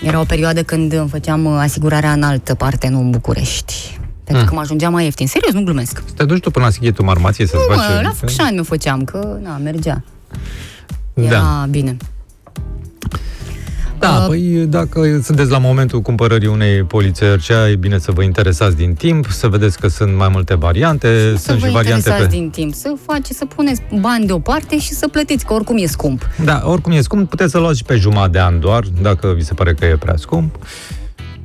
Era 0.04 0.20
o 0.20 0.24
perioadă 0.24 0.64
când 0.64 0.94
îmi 0.94 1.10
făceam 1.10 1.46
uh, 1.46 1.58
asigurarea 1.60 2.12
în 2.12 2.24
altă 2.24 2.56
parte, 2.56 2.88
nu 2.88 3.00
în 3.00 3.10
București. 3.10 4.00
Pentru 4.30 4.48
că 4.48 4.54
mă 4.54 4.60
ajungea 4.60 4.90
mai 4.90 5.04
ieftin. 5.04 5.28
Serios, 5.28 5.54
nu 5.54 5.62
glumesc. 5.64 6.04
Să 6.06 6.14
te 6.16 6.26
duci 6.26 6.40
tu 6.42 6.52
până 6.52 6.66
la 6.66 6.72
Sighetul 6.72 7.06
Marmației 7.06 7.48
să-ți 7.48 7.64
Nu, 7.70 7.76
faci... 7.76 7.96
mă, 7.96 8.02
la 8.04 8.12
Făcșani 8.12 8.58
mi 8.58 8.64
făceam, 8.66 9.04
că 9.04 9.38
na, 9.42 9.58
mergea. 9.58 10.04
Era 11.14 11.30
Da. 11.30 11.66
bine. 11.70 11.98
Da, 14.00 14.18
Uh, 14.22 14.26
păi 14.28 14.66
dacă 14.70 15.20
sunteți 15.24 15.50
la 15.50 15.58
momentul 15.58 16.02
cumpărării 16.02 16.48
unei 16.48 16.84
polițe 16.84 17.34
RCA, 17.34 17.70
e 17.70 17.76
bine 17.76 17.98
să 17.98 18.12
vă 18.12 18.24
interesați 18.24 18.76
din 18.76 18.94
timp, 18.94 19.26
să 19.30 19.48
vedeți 19.48 19.80
că 19.80 19.88
sunt 19.88 20.16
mai 20.16 20.28
multe 20.32 20.56
variante, 20.56 21.34
să 21.36 21.44
sunt 21.44 21.58
vă 21.60 21.66
și 21.68 21.72
variante 21.74 22.10
interesați 22.10 22.30
pe... 22.30 22.36
din 22.36 22.50
timp, 22.50 22.74
să 22.74 22.94
faceți, 23.06 23.38
să 23.38 23.46
puneți 23.46 23.82
bani 24.00 24.26
deoparte 24.26 24.80
și 24.80 24.94
să 24.94 25.08
plătiți, 25.08 25.46
că 25.46 25.54
oricum 25.54 25.78
e 25.78 25.86
scump. 25.86 26.28
Da, 26.44 26.62
oricum 26.66 26.92
e 26.92 27.02
scump, 27.02 27.30
puteți 27.30 27.52
să 27.52 27.58
luați 27.58 27.78
și 27.78 27.84
pe 27.84 27.96
jumătate 27.96 28.30
de 28.32 28.40
an 28.40 28.60
doar, 28.60 28.84
dacă 29.02 29.34
vi 29.36 29.44
se 29.44 29.54
pare 29.54 29.74
că 29.74 29.86
e 29.86 29.96
prea 29.98 30.16
scump. 30.18 30.56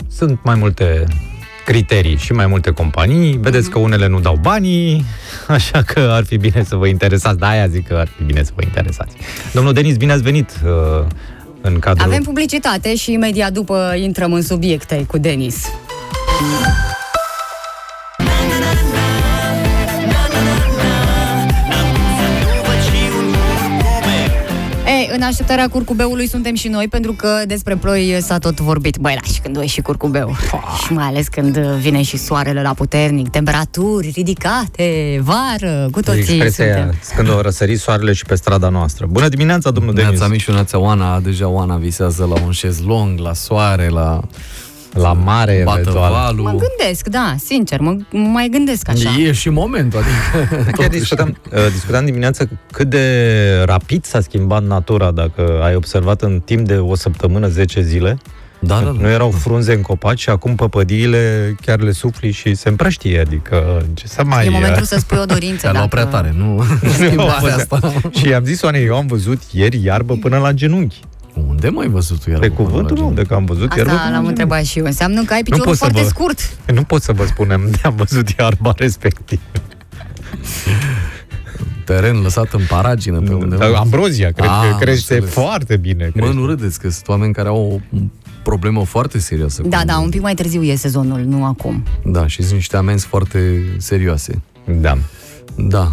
Sunt 0.09 0.39
mai 0.45 0.55
multe 0.55 1.05
criterii 1.65 2.17
și 2.17 2.33
mai 2.33 2.47
multe 2.47 2.71
companii. 2.71 3.37
Vedeți 3.37 3.71
că 3.71 3.79
unele 3.79 4.09
nu 4.09 4.21
dau 4.21 4.39
banii, 4.41 5.05
așa 5.47 5.83
că 5.83 6.01
ar 6.01 6.25
fi 6.25 6.37
bine 6.37 6.65
să 6.65 6.77
vă 6.77 6.87
interesați. 6.87 7.39
Da, 7.39 7.49
aia 7.49 7.67
zic 7.67 7.87
că 7.87 7.95
ar 7.95 8.09
fi 8.17 8.23
bine 8.23 8.43
să 8.43 8.51
vă 8.55 8.63
interesați. 8.63 9.17
Domnul 9.53 9.73
Denis, 9.73 9.97
bine 9.97 10.13
ați 10.13 10.23
venit 10.23 10.51
uh, 10.65 11.07
în 11.61 11.79
cadrul... 11.79 12.07
Avem 12.07 12.23
publicitate 12.23 12.95
și 12.97 13.13
imediat 13.13 13.53
după 13.53 13.95
intrăm 13.97 14.33
în 14.33 14.43
subiecte 14.43 15.05
cu 15.09 15.19
Denis. 15.19 15.67
În 25.15 25.23
așteptarea 25.23 25.69
curcubeului 25.69 26.29
suntem 26.29 26.55
și 26.55 26.69
noi, 26.69 26.89
pentru 26.89 27.13
că 27.13 27.43
despre 27.47 27.77
ploi 27.77 28.19
s-a 28.21 28.39
tot 28.39 28.61
vorbit. 28.61 28.97
Băi, 28.97 29.19
lași 29.23 29.41
când 29.41 29.57
e 29.57 29.67
și 29.67 29.81
curcubeu. 29.81 30.37
Și 30.85 30.93
mai 30.93 31.05
ales 31.05 31.29
când 31.29 31.59
vine 31.59 32.03
și 32.03 32.17
soarele 32.17 32.63
la 32.63 32.75
puternic, 32.75 33.29
temperaturi 33.29 34.11
ridicate, 34.15 35.21
vară, 35.23 35.89
cu 35.91 36.01
toții 36.01 36.21
Expresia 36.21 36.65
aia, 36.65 36.75
suntem. 36.75 36.99
când 37.17 37.29
o 37.29 37.41
răsări 37.41 37.77
soarele 37.77 38.13
și 38.13 38.25
pe 38.25 38.35
strada 38.35 38.69
noastră. 38.69 39.07
Bună 39.11 39.29
dimineața, 39.29 39.71
domnul 39.71 39.95
Denis! 39.95 40.11
Neața 40.11 40.29
Mișu, 40.29 40.53
neața 40.53 40.79
Oana, 40.79 41.21
deja 41.21 41.49
Oana 41.49 41.77
visează 41.77 42.25
la 42.25 42.45
un 42.45 42.51
șezlong, 42.51 43.19
la 43.19 43.33
soare, 43.33 43.89
la 43.89 44.21
La 44.95 45.13
mare, 45.13 45.63
bată 45.65 45.81
eventual. 45.81 46.11
Mă 46.35 46.43
valul. 46.43 46.67
gândesc, 46.79 47.09
da, 47.09 47.35
sincer, 47.45 47.81
mă, 47.81 47.97
mă 48.11 48.27
mai 48.29 48.49
gândesc 48.51 48.89
așa. 48.89 49.11
E 49.21 49.33
și 49.33 49.49
momentul, 49.49 49.99
adică... 49.99 50.55
Chiar 50.65 50.73
totuși. 50.73 50.89
discutam, 50.99 51.37
uh, 51.53 51.59
discutam 51.73 52.05
dimineața 52.05 52.45
cât 52.73 52.89
de 52.89 53.63
rapid 53.65 54.05
s-a 54.05 54.21
schimbat 54.21 54.63
natura, 54.63 55.11
dacă 55.11 55.61
ai 55.63 55.75
observat 55.75 56.23
în 56.23 56.41
timp 56.45 56.67
de 56.67 56.77
o 56.77 56.95
săptămână, 56.95 57.49
10 57.49 57.83
zile. 57.83 58.19
Da, 58.59 58.75
da, 58.81 58.91
Nu 58.91 59.01
da. 59.01 59.11
erau 59.11 59.31
frunze 59.31 59.73
în 59.73 59.81
copaci 59.81 60.21
și 60.21 60.29
acum 60.29 60.55
păpădiile 60.55 61.55
chiar 61.61 61.81
le 61.81 61.93
sufli 61.93 62.31
și 62.31 62.55
se 62.55 62.69
împrăștie, 62.69 63.21
adică 63.21 63.83
ce 63.95 64.07
să 64.07 64.25
mai... 64.25 64.47
E 64.47 64.49
momentul 64.49 64.83
să 64.85 64.99
spui 64.99 65.19
o 65.19 65.25
dorință. 65.35 65.57
Ți-a 65.59 65.73
luat 65.73 65.89
dacă- 65.91 66.07
prea 66.07 66.21
tare, 66.21 66.35
nu? 66.37 66.55
Nu, 66.57 66.65
Schimbarea 67.07 67.55
asta. 67.55 67.93
și 68.19 68.29
i-am 68.29 68.45
zis 68.45 68.63
Oanei, 68.63 68.85
eu 68.85 68.97
am 68.97 69.07
văzut 69.07 69.41
ieri 69.53 69.81
iarbă 69.85 70.15
până 70.21 70.39
la 70.39 70.53
genunchi. 70.53 71.01
Unde 71.49 71.69
mai 71.69 71.87
văzut 71.89 72.21
tu 72.23 72.31
iarbă 72.31 72.47
Pe 72.47 72.53
până 72.53 72.63
la 72.69 72.71
cuvântul 72.71 72.97
meu, 72.97 73.05
genunchi? 73.05 73.23
de 73.23 73.29
că 73.29 73.35
am 73.35 73.45
văzut 73.45 73.61
iarbă 73.77 73.83
până 73.83 73.93
Asta 73.93 74.03
la 74.05 74.11
l-am 74.11 74.13
genunchi. 74.13 74.29
întrebat 74.41 74.65
și 74.65 74.79
eu. 74.79 74.85
Înseamnă 74.85 75.23
că 75.25 75.33
ai 75.33 75.39
Nu 75.39 75.45
piciorul 75.45 75.65
pot 75.65 75.75
să 75.77 75.85
foarte 75.85 76.01
vă- 76.03 76.09
scurt. 76.09 76.57
Nu 76.75 76.83
pot 76.83 77.03
să 77.03 77.13
vă 77.13 77.25
spunem 77.27 77.69
de 77.71 77.79
am 77.85 77.95
văzut 77.97 78.29
iarba 78.39 78.73
respectiv. 78.77 79.41
Teren 81.85 82.21
lăsat 82.23 82.53
în 82.53 82.61
paragină 82.69 83.21
pe 83.21 83.33
undeva. 83.33 83.65
Dar 83.69 83.73
Ambrozia, 83.75 84.31
cred 84.31 84.49
Ah, 84.49 84.59
că 84.69 84.73
am 84.73 84.79
crește 84.79 85.15
înțeles. 85.15 85.35
foarte 85.35 85.77
bine. 85.77 86.05
Mă, 86.05 86.11
crește. 86.21 86.35
nu 86.39 86.47
râdeți, 86.47 86.81
că 86.81 86.89
sunt 86.91 87.09
oameni 87.09 87.33
care 87.33 87.49
au 87.49 87.83
o 87.95 87.99
problemă 88.43 88.85
foarte 88.85 89.19
serioasă. 89.19 89.63
Da, 89.67 89.79
cu- 89.79 89.85
da, 89.87 89.99
un 89.99 90.09
pic 90.09 90.21
mai 90.21 90.35
târziu 90.35 90.63
e 90.63 90.75
sezonul, 90.75 91.21
nu 91.21 91.45
acum. 91.45 91.83
Da, 92.05 92.27
și 92.27 92.43
sunt 92.43 92.55
niște 92.55 92.77
amenzi 92.77 93.07
foarte 93.07 93.65
serioase. 93.79 94.43
Da. 94.81 94.99
Da. 95.57 95.93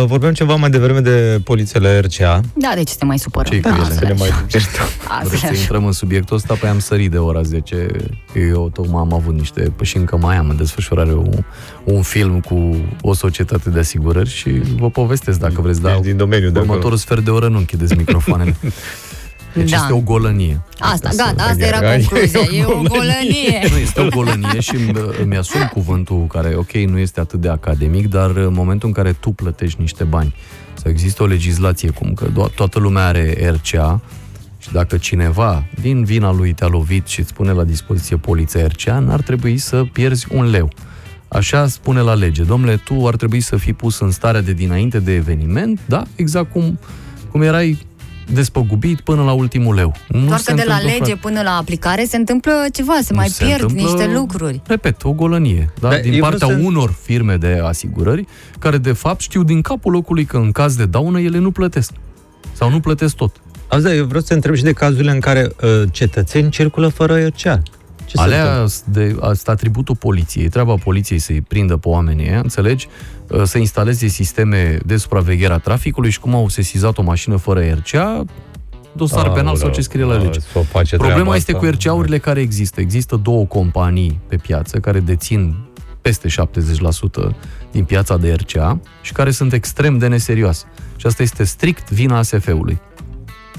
Uh, 0.00 0.04
Vorbeam 0.06 0.32
ceva 0.32 0.54
mai 0.54 0.70
devreme 0.70 1.00
de 1.00 1.40
polițele 1.44 1.98
RCA. 2.00 2.40
Da, 2.54 2.72
de 2.74 2.82
ce 2.82 2.94
te 2.94 3.04
mai 3.04 3.18
supără? 3.18 3.48
Ce-i 3.48 3.60
cu 3.60 3.68
Da, 3.68 3.74
ele? 3.74 3.82
asta 3.86 3.94
Să 3.94 4.04
ne 4.04 4.10
e 4.10 4.14
mai 4.18 4.28
așa. 4.28 4.44
certăm. 4.48 4.84
Asta 5.08 5.18
Vreți 5.28 5.34
e 5.34 5.38
să 5.46 5.46
așa. 5.52 5.60
intrăm 5.60 5.86
în 5.86 5.92
subiectul 5.92 6.36
ăsta? 6.36 6.54
Păi 6.54 6.68
am 6.68 6.78
sărit 6.78 7.10
de 7.10 7.18
ora 7.18 7.42
10. 7.42 7.86
Eu 8.52 8.70
tocmai 8.74 9.00
am 9.00 9.12
avut 9.14 9.34
niște... 9.34 9.60
Păi 9.76 9.86
și 9.86 9.96
încă 9.96 10.16
mai 10.16 10.36
am 10.36 10.48
în 10.48 10.56
desfășurare 10.56 11.12
un, 11.14 11.32
un 11.84 12.02
film 12.02 12.40
cu 12.40 12.76
o 13.00 13.14
societate 13.14 13.70
de 13.70 13.78
asigurări 13.78 14.28
și 14.30 14.50
vă 14.78 14.90
povestesc 14.90 15.38
dacă 15.38 15.60
vreți, 15.60 15.80
dar 15.80 15.92
Ești 15.92 16.04
din 16.06 16.16
domeniu 16.16 16.50
de 16.50 16.58
următorul 16.58 16.80
acolo. 16.80 16.96
sfert 16.96 17.24
de 17.24 17.30
oră 17.30 17.48
nu 17.48 17.58
închideți 17.58 17.94
microfoanele. 17.96 18.56
Deci 19.54 19.70
Da. 19.70 19.76
este 19.76 19.92
o 19.92 20.00
golănie. 20.00 20.60
Asta, 20.78 21.08
gata, 21.16 21.42
asta 21.42 21.62
Ai- 21.64 21.68
era 21.68 21.88
ai- 21.88 21.96
concluzia. 22.04 22.40
ai 22.40 22.56
E 22.58 22.64
o 22.64 22.78
o 22.78 22.82
golănie. 22.82 23.68
Nu, 23.70 23.76
este 23.76 24.00
o 24.00 24.08
golănie 24.08 24.60
și 24.60 24.74
îmi, 24.74 24.92
îmi 25.22 25.36
asum 25.36 25.70
cuvântul 25.72 26.26
care, 26.26 26.54
ok, 26.56 26.72
nu 26.72 26.98
este 26.98 27.20
atât 27.20 27.40
de 27.40 27.48
academic, 27.48 28.08
dar 28.08 28.30
în 28.36 28.52
momentul 28.52 28.88
în 28.88 28.94
care 28.94 29.12
tu 29.12 29.30
plătești 29.30 29.80
niște 29.80 30.04
bani, 30.04 30.34
sau 30.74 30.90
există 30.90 31.22
o 31.22 31.26
legislație 31.26 31.90
cum 31.90 32.14
că 32.14 32.26
do- 32.30 32.54
toată 32.54 32.78
lumea 32.78 33.06
are 33.06 33.52
RCA 33.62 34.00
și 34.58 34.72
dacă 34.72 34.96
cineva 34.96 35.64
din 35.80 36.04
vina 36.04 36.32
lui 36.32 36.52
te-a 36.52 36.66
lovit 36.66 37.06
și 37.06 37.20
îți 37.20 37.34
pune 37.34 37.52
la 37.52 37.64
dispoziție 37.64 38.16
poliția 38.16 38.66
RCA, 38.66 38.98
n-ar 38.98 39.20
trebui 39.20 39.58
să 39.58 39.84
pierzi 39.92 40.26
un 40.30 40.50
leu. 40.50 40.70
Așa 41.28 41.66
spune 41.66 42.00
la 42.00 42.14
lege. 42.14 42.42
Domnule, 42.42 42.76
tu 42.76 43.06
ar 43.06 43.16
trebui 43.16 43.40
să 43.40 43.56
fii 43.56 43.72
pus 43.72 43.98
în 44.00 44.10
starea 44.10 44.40
de 44.40 44.52
dinainte 44.52 44.98
de 44.98 45.14
eveniment, 45.14 45.80
da? 45.86 46.02
Exact 46.16 46.50
cum, 46.52 46.78
cum 47.30 47.42
erai 47.42 47.78
despăgubit 48.32 49.00
până 49.00 49.22
la 49.22 49.32
ultimul 49.32 49.74
leu. 49.74 49.94
Nu 50.08 50.26
Doar 50.26 50.38
se 50.38 50.50
că 50.50 50.56
de 50.56 50.64
la 50.66 50.74
întâmplă, 50.74 50.98
lege 51.06 51.16
până 51.20 51.42
la 51.42 51.56
aplicare 51.56 52.04
se 52.04 52.16
întâmplă 52.16 52.52
ceva, 52.72 52.92
se 53.02 53.08
Nu 53.12 53.16
mai 53.16 53.28
se 53.28 53.44
pierd 53.44 53.60
întâmplă- 53.62 53.82
niște 53.90 54.12
lucruri. 54.14 54.60
Repet, 54.66 55.04
o 55.04 55.12
golănie. 55.12 55.72
Da? 55.80 55.88
Dar 55.88 56.00
din 56.00 56.12
eu 56.12 56.20
partea 56.20 56.46
vreau 56.46 56.60
să- 56.62 56.66
unor 56.66 56.94
firme 57.02 57.36
de 57.36 57.60
asigurări, 57.64 58.24
care 58.58 58.78
de 58.78 58.92
fapt 58.92 59.20
știu 59.20 59.42
din 59.42 59.60
capul 59.60 59.92
locului 59.92 60.24
că 60.24 60.36
în 60.36 60.52
caz 60.52 60.76
de 60.76 60.86
daună 60.86 61.20
ele 61.20 61.38
nu 61.38 61.50
plătesc. 61.50 61.92
Sau 62.52 62.70
nu 62.70 62.80
plătesc 62.80 63.14
tot. 63.16 63.36
Auzi, 63.68 63.84
dar 63.84 63.94
eu 63.94 64.04
vreau 64.04 64.22
să 64.22 64.34
întreb 64.34 64.54
și 64.54 64.62
de 64.62 64.72
cazurile 64.72 65.10
în 65.10 65.20
care 65.20 65.48
uh, 65.62 65.82
cetățeni 65.90 66.50
circulă 66.50 66.88
fără 66.88 67.26
RCA. 67.26 67.62
Ce 68.12 68.18
se 68.18 68.22
Alea 68.22 68.42
întâmplă? 68.52 68.70
de, 68.92 69.16
asta 69.20 69.50
atributul 69.52 69.96
poliției. 69.96 70.48
Treaba 70.48 70.74
poliției 70.74 71.18
să-i 71.18 71.40
prindă 71.40 71.76
pe 71.76 71.88
oamenii 71.88 72.28
ăia, 72.28 72.38
înțelegi? 72.38 72.88
Uh, 73.28 73.42
Să 73.44 73.58
instaleze 73.58 74.06
sisteme 74.06 74.78
de 74.86 74.96
supraveghere 74.96 75.52
a 75.52 75.58
traficului 75.58 76.10
și 76.10 76.20
cum 76.20 76.34
au 76.34 76.48
sesizat 76.48 76.98
o 76.98 77.02
mașină 77.02 77.36
fără 77.36 77.60
RCA, 77.60 78.24
dosar 78.92 79.18
Aoleu, 79.18 79.32
penal 79.34 79.56
sau 79.56 79.70
ce 79.70 79.80
scrie 79.80 80.04
la 80.04 80.16
da, 80.16 80.22
lege. 80.22 80.40
să 80.40 80.58
o 80.58 80.62
face 80.62 80.96
Problema 80.96 81.20
treaba 81.20 81.36
este 81.36 81.52
asta. 81.52 81.66
cu 81.66 81.72
RCA-urile 81.74 82.18
care 82.18 82.40
există. 82.40 82.80
Există 82.80 83.16
două 83.16 83.44
companii 83.44 84.20
pe 84.28 84.36
piață 84.36 84.78
care 84.78 85.00
dețin 85.00 85.56
peste 86.00 86.28
70% 86.28 86.32
din 87.70 87.84
piața 87.84 88.16
de 88.16 88.32
RCA 88.32 88.80
și 89.02 89.12
care 89.12 89.30
sunt 89.30 89.52
extrem 89.52 89.98
de 89.98 90.06
neserioase. 90.06 90.64
Și 90.96 91.06
asta 91.06 91.22
este 91.22 91.44
strict 91.44 91.90
vina 91.90 92.18
ASF-ului. 92.18 92.80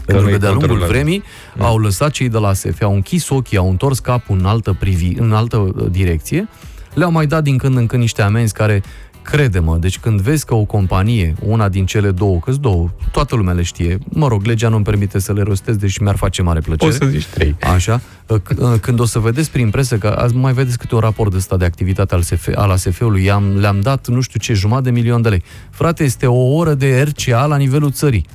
Pentru 0.06 0.24
că 0.24 0.30
nu-i 0.30 0.40
de-a 0.40 0.49
lungul 0.49 0.68
controlează. 0.68 0.94
vremii 0.94 1.24
au 1.57 1.78
lăsat 1.78 2.11
cei 2.11 2.30
de 2.30 2.38
la 2.38 2.48
ASF, 2.48 2.82
au 2.82 2.94
închis 2.94 3.30
ochii, 3.30 3.57
au 3.57 3.70
întors 3.70 3.99
capul 3.99 4.38
în 4.38 4.45
altă, 4.45 4.76
privi, 4.80 5.14
în 5.18 5.34
altă 5.34 5.57
uh, 5.57 5.86
direcție, 5.91 6.48
le-au 6.94 7.11
mai 7.11 7.26
dat 7.26 7.44
din 7.44 7.57
când 7.57 7.78
în 7.78 7.86
când 7.86 8.02
niște 8.02 8.22
amenzi 8.22 8.53
care 8.53 8.84
Crede-mă, 9.24 9.78
deci 9.78 9.99
când 9.99 10.22
vezi 10.22 10.45
că 10.45 10.53
o 10.53 10.64
companie, 10.64 11.34
una 11.40 11.70
din 11.70 11.86
cele 11.86 12.11
două, 12.11 12.40
că 12.40 12.52
două, 12.52 12.90
toată 13.11 13.36
lumea 13.36 13.53
le 13.53 13.61
știe, 13.61 13.98
mă 14.10 14.28
rog, 14.28 14.45
legea 14.45 14.70
nu-mi 14.70 14.84
permite 14.84 15.20
să 15.20 15.34
le 15.34 15.41
rostez, 15.41 15.76
deci 15.76 15.98
mi-ar 15.98 16.15
face 16.15 16.41
mare 16.41 16.60
plăcere. 16.60 16.90
Poți 16.90 17.03
să 17.03 17.10
zici 17.10 17.26
trei. 17.26 17.56
Așa, 17.74 18.02
C- 18.26 18.80
când 18.82 18.99
o 18.99 19.06
să 19.06 19.20
vedeți 19.20 19.52
prin 19.52 19.70
presă 19.70 19.98
că 19.98 20.07
azi 20.07 20.36
mai 20.36 20.53
vedeți 20.53 20.78
câte 20.78 20.95
un 20.95 21.02
raport 21.02 21.32
de 21.32 21.38
ăsta 21.38 21.57
de 21.57 21.65
activitate 21.65 22.14
al, 22.14 22.22
SF, 22.22 22.48
al 22.56 22.70
ASF-ului, 22.70 23.24
i-am, 23.24 23.57
le-am 23.57 23.80
dat 23.80 24.07
nu 24.07 24.22
știu 24.22 24.40
ce, 24.40 24.53
jumătate 24.53 24.84
de 24.84 24.91
milion 24.91 25.22
de 25.22 25.30
lei. 25.30 25.44
Frate, 25.70 26.03
este 26.03 26.28
o 26.28 26.53
oră 26.53 26.74
de 26.74 27.02
RCA 27.02 27.45
la 27.45 27.57
nivelul 27.57 27.91
țării 27.91 28.26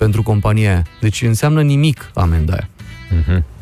pentru 0.00 0.22
compania 0.22 0.70
aia. 0.70 0.86
Deci 1.00 1.22
înseamnă 1.22 1.62
nimic 1.62 2.10
amenda 2.14 2.52
aia. 2.52 2.68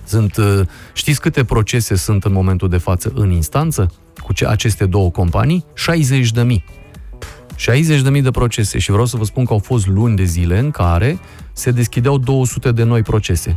Sunt, 0.04 0.36
uh, 0.36 0.60
știți 0.92 1.20
câte 1.20 1.44
procese 1.44 1.96
sunt 1.96 2.24
în 2.24 2.32
momentul 2.32 2.68
de 2.68 2.76
față 2.76 3.12
în 3.14 3.30
instanță 3.30 3.92
cu 4.22 4.32
ce, 4.32 4.46
aceste 4.46 4.86
două 4.86 5.10
companii? 5.10 5.64
60 5.74 6.30
de 6.30 6.42
mii. 6.42 6.64
60 7.54 8.00
de 8.00 8.10
mii 8.10 8.22
de 8.22 8.30
procese 8.30 8.78
și 8.78 8.90
vreau 8.90 9.06
să 9.06 9.16
vă 9.16 9.24
spun 9.24 9.44
că 9.44 9.52
au 9.52 9.58
fost 9.58 9.86
luni 9.86 10.16
de 10.16 10.24
zile 10.24 10.58
în 10.58 10.70
care 10.70 11.18
se 11.52 11.70
deschideau 11.70 12.18
200 12.18 12.72
de 12.72 12.82
noi 12.82 13.02
procese. 13.02 13.56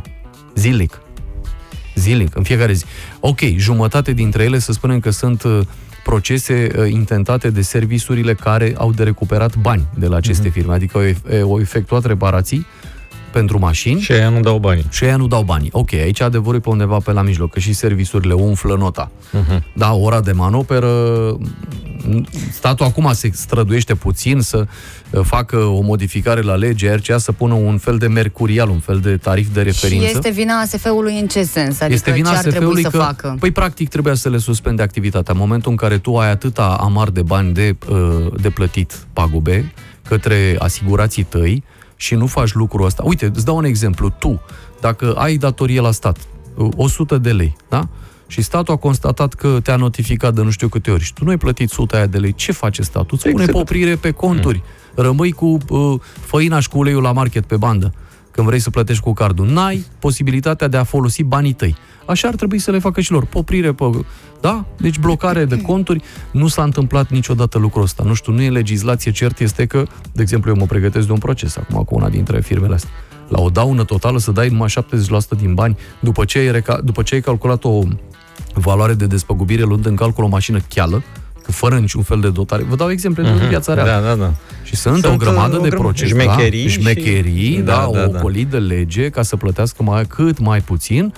Zilnic. 0.54 1.00
Zilnic, 1.94 2.36
în 2.36 2.42
fiecare 2.42 2.72
zi. 2.72 2.84
Ok, 3.20 3.40
jumătate 3.56 4.12
dintre 4.12 4.42
ele 4.42 4.58
să 4.58 4.72
spunem 4.72 5.00
că 5.00 5.10
sunt 5.10 5.42
uh, 5.42 5.60
procese 6.04 6.70
uh, 6.78 6.90
intentate 6.90 7.50
de 7.50 7.62
serviciurile 7.62 8.34
care 8.34 8.72
au 8.76 8.92
de 8.92 9.02
recuperat 9.02 9.56
bani 9.56 9.86
de 9.98 10.06
la 10.06 10.16
aceste 10.16 10.42
Mhm. 10.44 10.52
firme, 10.52 10.74
adică 10.74 10.98
au, 10.98 11.04
ef- 11.04 11.42
au 11.42 11.60
efectuat 11.60 12.04
reparații 12.04 12.66
pentru 13.32 13.58
mașini 13.58 14.00
Și 14.00 14.12
aia 14.12 14.28
nu 14.28 14.40
dau 14.40 14.58
banii. 14.58 14.86
și 14.90 15.04
ea 15.04 15.16
nu 15.16 15.26
dau 15.26 15.42
banii. 15.42 15.68
Ok, 15.72 15.92
aici 15.92 16.20
adevărul 16.20 16.54
e 16.56 16.60
pe 16.60 16.68
undeva 16.68 16.96
pe 17.04 17.12
la 17.12 17.22
mijloc, 17.22 17.50
că 17.50 17.58
și 17.60 17.72
serviciurile 17.72 18.32
umflă 18.32 18.76
nota. 18.76 19.10
Mhm. 19.30 19.64
Da, 19.74 19.92
ora 19.94 20.20
de 20.20 20.32
manoperă, 20.32 20.88
statul 22.52 22.86
acum 22.86 23.10
se 23.12 23.30
străduiește 23.34 23.94
puțin 23.94 24.40
să 24.40 24.66
uh, 25.10 25.20
facă 25.24 25.56
o 25.56 25.80
modificare 25.80 26.40
la 26.40 26.54
lege, 26.54 26.94
RCA 26.94 27.18
să 27.18 27.32
pună 27.32 27.54
un 27.54 27.78
fel 27.78 27.98
de 27.98 28.06
mercurial, 28.06 28.68
un 28.68 28.78
fel 28.78 28.98
de 28.98 29.16
tarif 29.16 29.46
de 29.52 29.60
Și 29.60 29.66
referință. 29.66 30.06
este 30.14 30.30
vina 30.30 30.54
ASF-ului 30.60 31.18
în 31.18 31.26
ce 31.26 31.42
sens? 31.42 31.80
Adică 31.80 31.92
este 31.94 32.10
vina 32.10 32.30
ce 32.30 32.36
ar 32.36 32.42
trebui 32.42 32.58
SF-ului 32.60 32.82
să 32.82 32.88
că, 32.90 32.96
facă? 32.96 33.36
păi 33.40 33.50
practic 33.50 33.88
trebuia 33.88 34.14
să 34.14 34.28
le 34.28 34.38
suspende 34.38 34.82
activitatea. 34.82 35.32
În 35.34 35.40
momentul 35.40 35.70
în 35.70 35.76
care 35.76 35.98
tu 35.98 36.16
ai 36.16 36.30
atâta 36.30 36.76
amar 36.80 37.08
de 37.10 37.22
bani 37.22 37.52
de, 37.52 37.76
uh, 37.90 37.98
de 38.40 38.50
plătit 38.50 39.06
pagube 39.12 39.72
către 40.08 40.56
asigurații 40.58 41.22
tăi 41.22 41.62
și 42.02 42.14
nu 42.14 42.26
faci 42.26 42.52
lucrul 42.52 42.86
ăsta. 42.86 43.02
Uite, 43.06 43.30
îți 43.34 43.44
dau 43.44 43.56
un 43.56 43.64
exemplu. 43.64 44.08
Tu, 44.18 44.40
dacă 44.80 45.12
ai 45.12 45.36
datorie 45.36 45.80
la 45.80 45.90
stat, 45.90 46.18
uh, 46.54 46.68
100 46.76 47.18
de 47.18 47.32
lei, 47.32 47.56
da? 47.68 47.88
Și 48.26 48.42
statul 48.42 48.74
a 48.74 48.76
constatat 48.76 49.34
că 49.34 49.60
te-a 49.62 49.76
notificat 49.76 50.34
de 50.34 50.42
nu 50.42 50.50
știu 50.50 50.68
câte 50.68 50.90
ori 50.90 51.02
și 51.02 51.12
tu 51.12 51.24
nu 51.24 51.30
ai 51.30 51.36
plătit 51.36 51.70
100 51.70 51.96
aia 51.96 52.06
de 52.06 52.18
lei, 52.18 52.34
ce 52.34 52.52
face 52.52 52.82
statul? 52.82 53.10
Îți 53.10 53.22
pune 53.28 53.42
Exact. 53.42 53.58
poprire 53.58 53.96
pe 53.96 54.10
conturi. 54.10 54.62
Rămâi 54.94 55.32
cu 55.32 55.58
uh, 55.68 56.00
făina 56.20 56.60
și 56.60 56.68
cu 56.68 56.78
uleiul 56.78 57.02
la 57.02 57.12
market 57.12 57.44
pe 57.44 57.56
bandă 57.56 57.92
când 58.30 58.46
vrei 58.46 58.58
să 58.58 58.70
plătești 58.70 59.02
cu 59.02 59.12
cardul. 59.12 59.46
N-ai 59.46 59.84
posibilitatea 59.98 60.68
de 60.68 60.76
a 60.76 60.84
folosi 60.84 61.22
banii 61.22 61.52
tăi. 61.52 61.76
Așa 62.06 62.28
ar 62.28 62.34
trebui 62.34 62.58
să 62.58 62.70
le 62.70 62.78
facă 62.78 63.00
și 63.00 63.10
lor. 63.10 63.24
Poprire 63.24 63.72
pe... 63.72 63.84
Da? 64.42 64.64
Deci 64.76 64.98
blocare 64.98 65.44
de 65.44 65.60
conturi. 65.60 66.02
Nu 66.30 66.46
s-a 66.46 66.62
întâmplat 66.62 67.10
niciodată 67.10 67.58
lucrul 67.58 67.82
ăsta. 67.82 68.02
Nu 68.06 68.14
știu, 68.14 68.32
nu 68.32 68.42
e 68.42 68.50
legislație. 68.50 69.10
Cert 69.10 69.38
este 69.40 69.66
că, 69.66 69.82
de 70.12 70.22
exemplu, 70.22 70.50
eu 70.50 70.56
mă 70.56 70.64
pregătesc 70.66 71.06
de 71.06 71.12
un 71.12 71.18
proces 71.18 71.56
acum 71.56 71.82
cu 71.84 71.94
una 71.94 72.08
dintre 72.08 72.40
firmele 72.40 72.74
astea. 72.74 72.90
La 73.28 73.40
o 73.40 73.48
daună 73.50 73.84
totală 73.84 74.18
să 74.18 74.30
dai 74.30 74.48
numai 74.48 74.68
70% 74.68 75.38
din 75.38 75.54
bani 75.54 75.76
după 76.00 76.24
ce 76.24 76.38
ai, 76.38 76.50
reca- 76.60 76.80
după 76.84 77.02
ce 77.02 77.14
ai 77.14 77.20
calculat 77.20 77.64
o 77.64 77.82
valoare 78.54 78.94
de 78.94 79.06
despăgubire 79.06 79.62
luând 79.62 79.86
în 79.86 79.94
calcul 79.96 80.24
o 80.24 80.28
mașină 80.28 80.58
cheală, 80.74 81.02
că 81.42 81.52
fără 81.52 81.78
niciun 81.78 82.02
fel 82.02 82.20
de 82.20 82.30
dotare. 82.30 82.62
Vă 82.62 82.76
dau 82.76 82.90
exemple 82.90 83.22
din 83.22 83.48
viața 83.48 83.74
reală. 83.74 83.90
Da, 83.90 84.00
da, 84.00 84.14
da. 84.14 84.32
Și 84.62 84.76
sunt, 84.76 84.98
Sunt 85.02 85.12
o 85.12 85.16
grămadă 85.16 85.56
o 85.56 85.60
de 85.62 85.68
grămadă- 85.68 85.76
procese, 85.92 86.10
șmecherii 86.20 86.62
da? 86.64 86.68
și- 86.70 86.80
șmecherii, 86.80 87.56
da, 87.58 87.72
Da, 87.72 87.78
da, 87.92 87.98
da, 87.98 88.04
o 88.08 88.10
da. 88.10 88.18
ocolit 88.18 88.48
de 88.48 88.58
lege 88.58 89.08
ca 89.08 89.22
să 89.22 89.36
plătească 89.36 89.82
mai, 89.82 90.04
cât 90.06 90.38
mai 90.38 90.60
puțin. 90.60 91.14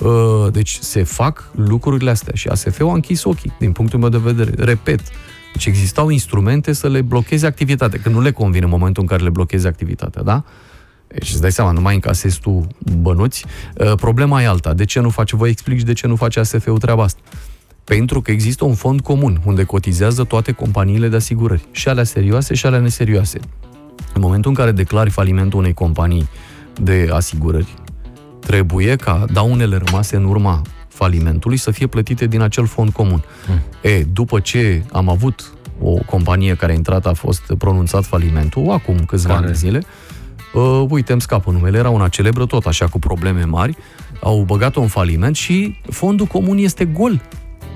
Uh, 0.00 0.52
Deci 0.52 0.78
se 0.80 1.02
fac 1.02 1.50
lucrurile 1.54 2.10
astea 2.10 2.32
și 2.34 2.48
ASF-ul 2.48 2.88
a 2.88 2.92
închis 2.92 3.24
ochii, 3.24 3.52
din 3.58 3.72
punctul 3.72 3.98
meu 3.98 4.08
de 4.08 4.18
vedere. 4.18 4.50
Repet, 4.56 5.00
deci 5.52 5.66
existau 5.66 6.08
instrumente 6.08 6.72
să 6.72 6.88
le 6.88 7.00
blocheze 7.00 7.46
activitatea, 7.46 8.00
că 8.02 8.08
nu 8.08 8.20
le 8.20 8.30
convine 8.30 8.64
în 8.64 8.70
momentul 8.70 9.02
în 9.02 9.08
care 9.08 9.22
le 9.22 9.30
blochezi 9.30 9.66
activitatea, 9.66 10.22
da? 10.22 10.44
Deci 11.06 11.30
îți 11.30 11.40
dai 11.40 11.52
seama, 11.52 11.70
nu 11.70 11.80
mai 11.80 11.94
încasezi 11.94 12.40
tu 12.40 12.66
bănuți. 13.00 13.44
Uh, 13.78 13.92
Problema 13.94 14.42
e 14.42 14.46
alta. 14.46 14.74
De 14.74 14.84
ce 14.84 15.00
nu 15.00 15.08
face? 15.08 15.36
Vă 15.36 15.48
explic 15.48 15.78
și 15.78 15.84
de 15.84 15.92
ce 15.92 16.06
nu 16.06 16.16
face 16.16 16.40
ASF-ul 16.40 16.78
treaba 16.78 17.02
asta. 17.02 17.20
Pentru 17.84 18.20
că 18.20 18.30
există 18.30 18.64
un 18.64 18.74
fond 18.74 19.00
comun 19.00 19.40
unde 19.44 19.64
cotizează 19.64 20.24
toate 20.24 20.52
companiile 20.52 21.08
de 21.08 21.16
asigurări, 21.16 21.64
și 21.70 21.88
alea 21.88 22.04
serioase 22.04 22.54
și 22.54 22.66
alea 22.66 22.80
neserioase. 22.80 23.38
În 24.14 24.20
momentul 24.20 24.50
în 24.50 24.56
care 24.56 24.72
declari 24.72 25.10
falimentul 25.10 25.58
unei 25.58 25.74
companii 25.74 26.28
de 26.80 27.08
asigurări, 27.12 27.74
trebuie 28.40 28.96
ca 28.96 29.24
daunele 29.32 29.80
rămase 29.84 30.16
în 30.16 30.24
urma 30.24 30.62
falimentului 30.88 31.56
să 31.56 31.70
fie 31.70 31.86
plătite 31.86 32.26
din 32.26 32.40
acel 32.40 32.66
fond 32.66 32.90
comun. 32.90 33.24
Hmm. 33.46 33.90
E, 33.90 34.02
după 34.02 34.40
ce 34.40 34.82
am 34.92 35.08
avut 35.08 35.52
o 35.82 35.94
companie 36.06 36.54
care 36.54 36.72
a 36.72 36.74
intrat, 36.74 37.06
a 37.06 37.12
fost 37.12 37.42
pronunțat 37.58 38.04
falimentul, 38.04 38.70
acum 38.70 39.04
câțiva 39.06 39.28
Care? 39.34 39.38
ani 39.38 39.52
de 39.52 39.58
zile, 39.58 39.82
uh, 40.54 40.86
uite, 40.88 41.12
îmi 41.12 41.20
scapă 41.20 41.50
numele, 41.50 41.78
era 41.78 41.90
una 41.90 42.08
celebră, 42.08 42.46
tot 42.46 42.66
așa, 42.66 42.86
cu 42.86 42.98
probleme 42.98 43.44
mari, 43.44 43.76
au 44.20 44.42
băgat-o 44.42 44.80
în 44.80 44.86
faliment 44.86 45.36
și 45.36 45.76
fondul 45.90 46.26
comun 46.26 46.58
este 46.58 46.84
gol. 46.84 47.20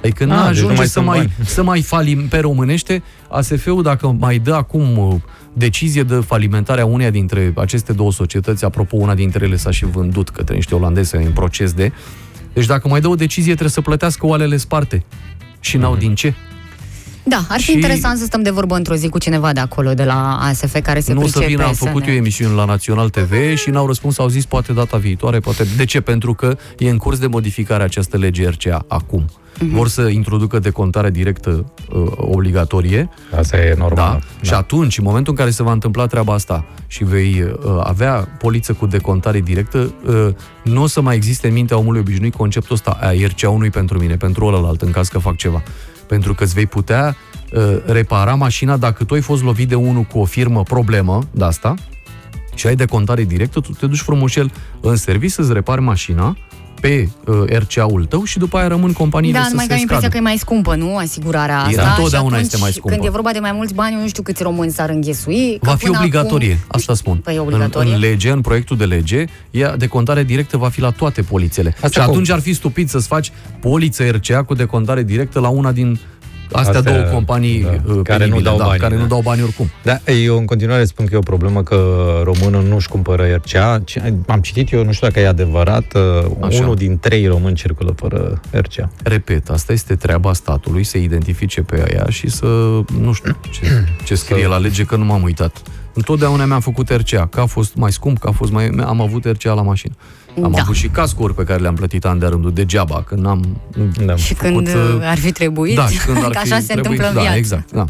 Adică 0.04 0.24
nu 0.24 0.32
Ah, 0.32 0.36
deci 0.36 0.60
nu 0.60 0.68
ajunge 0.68 0.76
mai 0.76 0.86
să, 0.86 0.92
sunt 0.92 1.04
mai, 1.06 1.18
bani. 1.18 1.32
să 1.44 1.62
mai 1.62 1.82
falim 1.82 2.28
pe 2.28 2.38
românește. 2.38 3.02
ASF-ul, 3.28 3.82
dacă 3.82 4.16
mai 4.18 4.38
dă 4.38 4.54
acum 4.54 4.98
uh, 4.98 5.14
decizie 5.52 6.02
de 6.02 6.14
falimentare 6.14 6.80
a 6.80 6.86
uneia 6.86 7.10
dintre 7.10 7.52
aceste 7.56 7.92
două 7.92 8.12
societăți, 8.12 8.64
apropo, 8.64 8.96
una 8.96 9.14
dintre 9.14 9.44
ele 9.44 9.56
s-a 9.56 9.70
și 9.70 9.84
vândut 9.84 10.28
către 10.28 10.54
niște 10.54 10.74
olandeze 10.74 11.16
în 11.16 11.30
proces 11.32 11.72
de... 11.72 11.92
Deci 12.52 12.66
dacă 12.66 12.88
mai 12.88 13.00
dă 13.00 13.08
o 13.08 13.14
decizie, 13.14 13.50
trebuie 13.50 13.68
să 13.70 13.80
plătească 13.80 14.26
oalele 14.26 14.56
sparte. 14.56 15.04
Și 15.60 15.76
n-au 15.76 15.96
din 15.96 16.14
ce. 16.14 16.34
Da, 17.26 17.44
ar 17.48 17.58
fi 17.58 17.62
Și- 17.64 17.72
interesant 17.72 18.18
să 18.18 18.24
stăm 18.24 18.42
de 18.42 18.50
vorbă 18.50 18.76
într-o 18.76 18.94
zi 18.94 19.08
cu 19.08 19.18
cineva 19.18 19.52
de 19.52 19.60
acolo, 19.60 19.94
de 19.94 20.04
la 20.04 20.38
ASF, 20.40 20.80
care 20.82 21.00
se 21.00 21.12
nu 21.12 21.20
o 21.20 21.26
să 21.26 21.30
pricepe 21.30 21.50
vină, 21.50 21.64
am 21.64 21.72
să 21.74 21.84
făcut 21.84 22.02
ne- 22.04 22.10
eu 22.10 22.16
emisiuni 22.16 22.54
la 22.56 22.64
Național 22.64 23.08
TV 23.08 23.56
și 23.56 23.70
n-au 23.70 23.86
răspuns, 23.86 24.18
au 24.18 24.28
zis 24.28 24.44
poate 24.44 24.72
data 24.72 24.96
viitoare, 24.96 25.38
poate... 25.38 25.66
De 25.76 25.84
ce? 25.84 26.00
Pentru 26.00 26.34
că 26.34 26.56
e 26.78 26.90
în 26.90 26.96
curs 26.96 27.18
de 27.18 27.26
modificare 27.26 27.82
această 27.82 28.16
lege 28.16 28.48
RCA 28.48 28.84
acum. 28.88 29.24
Mhm. 29.60 29.74
Vor 29.74 29.88
să 29.88 30.02
introducă 30.02 30.58
decontare 30.58 31.10
directă 31.10 31.72
uh, 31.94 32.06
obligatorie 32.16 33.08
Asta 33.38 33.56
e 33.56 33.74
normal. 33.78 33.94
Da. 34.40 34.46
Și 34.46 34.52
atunci, 34.54 34.98
în 34.98 35.04
momentul 35.04 35.32
în 35.32 35.38
care 35.38 35.50
se 35.50 35.62
va 35.62 35.72
întâmpla 35.72 36.06
treaba 36.06 36.32
asta 36.32 36.64
și 36.86 37.04
vei 37.04 37.42
uh, 37.42 37.80
avea 37.82 38.14
poliță 38.38 38.72
cu 38.72 38.86
decontare 38.86 39.40
directă, 39.40 39.94
uh, 40.06 40.28
nu 40.64 40.82
o 40.82 40.86
să 40.86 41.00
mai 41.00 41.14
existe 41.16 41.46
în 41.46 41.52
mintea 41.52 41.76
omului 41.78 42.00
obișnuit 42.00 42.34
conceptul 42.34 42.74
ăsta, 42.74 42.98
a 43.00 43.10
RCA 43.26 43.50
unui 43.50 43.70
pentru 43.70 43.98
mine, 43.98 44.16
pentru 44.16 44.46
ălălalt, 44.46 44.82
în 44.82 44.90
caz 44.90 45.08
că 45.08 45.18
fac 45.18 45.36
ceva. 45.36 45.62
Pentru 46.06 46.34
că 46.34 46.44
îți 46.44 46.54
vei 46.54 46.66
putea 46.66 47.16
uh, 47.52 47.76
repara 47.86 48.34
mașina 48.34 48.76
dacă 48.76 49.04
tu 49.04 49.14
ai 49.14 49.20
fost 49.20 49.42
lovit 49.42 49.68
de 49.68 49.74
unul 49.74 50.02
cu 50.02 50.18
o 50.18 50.24
firmă 50.24 50.62
problemă 50.62 51.22
de 51.30 51.44
asta 51.44 51.74
și 52.54 52.66
ai 52.66 52.76
decontare 52.76 53.24
directă, 53.24 53.60
tu 53.60 53.72
te 53.72 53.86
duci 53.86 54.00
frumușel 54.00 54.52
în 54.80 54.96
serviciu 54.96 55.42
să-ți 55.42 55.52
repari 55.52 55.80
mașina 55.80 56.36
pe 56.84 57.08
uh, 57.26 57.44
RCA-ul 57.48 58.04
tău 58.04 58.24
și 58.24 58.38
după 58.38 58.56
aia 58.58 58.66
rămân 58.68 58.92
companiile 58.92 59.38
Da, 59.38 59.44
să 59.44 59.48
numai 59.50 59.64
se 59.64 59.68
că 59.68 59.74
am 59.74 59.80
impresia 59.80 60.08
scadă. 60.08 60.22
că 60.22 60.28
e 60.28 60.30
mai 60.30 60.36
scumpă, 60.38 60.74
nu? 60.74 60.96
Asigurarea 60.96 61.66
Era 61.72 61.82
asta. 61.82 61.94
întotdeauna 61.96 62.28
și 62.28 62.34
atunci, 62.34 62.44
este 62.52 62.56
mai 62.60 62.70
scumpă. 62.70 62.88
Când 62.90 63.04
e 63.04 63.10
vorba 63.10 63.30
de 63.32 63.38
mai 63.38 63.52
mulți 63.52 63.74
bani, 63.74 63.94
eu 63.94 64.00
nu 64.00 64.08
știu 64.08 64.22
câți 64.22 64.42
români 64.42 64.70
s-ar 64.70 64.88
înghesui. 64.90 65.58
că 65.62 65.68
Va 65.70 65.74
fi 65.74 65.84
până 65.84 65.96
obligatorie, 65.98 66.52
acum- 66.52 66.66
asta 66.70 66.94
spun. 66.94 67.16
Păi 67.16 67.34
e 67.34 67.36
în, 67.38 67.42
obligatorie. 67.42 67.92
în 67.94 67.98
lege, 68.00 68.30
în 68.30 68.40
proiectul 68.40 68.76
de 68.76 68.84
lege, 68.84 69.24
ea 69.50 69.76
decontare 69.76 70.22
directă 70.22 70.56
va 70.56 70.68
fi 70.68 70.80
la 70.80 70.90
toate 70.90 71.22
polițele. 71.22 71.68
Asta 71.74 71.88
și 72.00 72.06
cum? 72.06 72.12
atunci 72.12 72.30
ar 72.30 72.40
fi 72.40 72.52
stupid 72.54 72.88
să-ți 72.88 73.06
faci 73.06 73.32
poliță 73.60 74.04
RCA 74.10 74.42
cu 74.42 74.54
decontare 74.54 75.02
directă 75.02 75.40
la 75.40 75.48
una 75.48 75.72
din 75.72 75.98
astea, 76.52 76.78
Astea, 76.78 76.92
două 76.92 77.04
companii 77.04 77.62
da, 77.62 77.68
uh, 77.68 78.00
care 78.02 78.24
nu 78.26 78.30
penibile, 78.30 78.42
dau 78.42 78.58
da, 78.58 78.64
bani, 78.64 78.78
care 78.78 78.94
da. 78.94 79.00
nu 79.00 79.06
dau 79.06 79.20
bani 79.20 79.42
oricum. 79.42 79.70
Da, 79.82 79.98
eu 80.12 80.36
în 80.38 80.44
continuare 80.44 80.84
spun 80.84 81.06
că 81.06 81.14
e 81.14 81.18
o 81.18 81.20
problemă 81.20 81.62
că 81.62 81.76
românul 82.24 82.62
nu-și 82.62 82.88
cumpără 82.88 83.24
RCA. 83.34 83.80
Ce- 83.84 84.14
Am 84.26 84.40
citit 84.40 84.72
eu, 84.72 84.84
nu 84.84 84.92
știu 84.92 85.06
dacă 85.06 85.20
e 85.20 85.28
adevărat, 85.28 85.94
uh, 85.94 86.24
Așa. 86.40 86.62
unul 86.62 86.74
din 86.74 86.98
trei 86.98 87.26
români 87.26 87.54
circulă 87.54 87.92
fără 87.96 88.40
RCA. 88.50 88.90
Repet, 89.02 89.48
asta 89.50 89.72
este 89.72 89.94
treaba 89.94 90.32
statului, 90.32 90.84
să 90.84 90.98
identifice 90.98 91.60
pe 91.62 91.90
ea 91.94 92.06
și 92.08 92.30
să, 92.30 92.46
nu 93.00 93.12
știu 93.12 93.36
ce, 93.50 93.84
ce 94.06 94.14
scrie 94.14 94.46
la 94.46 94.56
lege, 94.58 94.84
că 94.84 94.96
nu 94.96 95.04
m-am 95.04 95.22
uitat. 95.22 95.62
Întotdeauna 95.96 96.44
mi-am 96.44 96.60
făcut 96.60 96.88
RCA, 96.88 97.26
că 97.26 97.40
a 97.40 97.46
fost 97.46 97.74
mai 97.74 97.92
scump, 97.92 98.18
că 98.18 98.28
a 98.28 98.32
fost 98.32 98.52
mai... 98.52 98.70
Am 98.86 99.00
avut 99.00 99.24
RCA 99.24 99.52
la 99.52 99.62
mașină. 99.62 99.94
Am 100.42 100.50
Da. 100.50 100.60
avut 100.60 100.74
și 100.74 100.88
cascuri 100.88 101.34
pe 101.34 101.44
care 101.44 101.60
le-am 101.60 101.74
plătit 101.74 102.04
an 102.04 102.18
de 102.18 102.26
rândul 102.26 102.52
degeaba, 102.52 103.02
că 103.06 103.14
n-am... 103.14 103.60
Da. 104.06 104.16
Și 104.16 104.34
când 104.34 104.68
făcut, 104.68 104.80
uh, 104.82 104.94
uh, 104.96 105.00
ar 105.08 105.18
fi 105.18 105.32
trebuit, 105.32 105.74
Da, 105.76 105.86
și 105.86 105.98
când 106.06 106.16
ar 106.24 106.30
că 106.30 106.38
fi 106.42 106.52
așa 106.52 106.60
se 106.60 106.72
trebuit, 106.72 106.84
întâmplă 106.86 107.08
în 107.08 107.14
da, 107.14 107.20
viață. 107.20 107.36
exact, 107.36 107.72
da. 107.72 107.84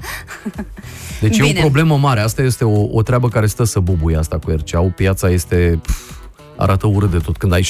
Deci 1.20 1.38
e 1.38 1.42
Bine. 1.42 1.58
o 1.58 1.60
problemă 1.60 1.96
mare. 1.96 2.20
Asta 2.20 2.42
este 2.42 2.64
o, 2.64 2.86
o 2.90 3.02
treabă 3.02 3.28
care 3.28 3.46
stă 3.46 3.64
să 3.64 3.80
bubuie 3.80 4.16
asta 4.16 4.38
cu 4.38 4.50
RCA-ul. 4.50 4.90
Piața 4.96 5.28
este... 5.30 5.78
Pf, 5.82 6.00
arată 6.56 6.86
urât 6.86 7.10
de 7.10 7.18
tot. 7.18 7.36
Când 7.36 7.52
ai 7.52 7.62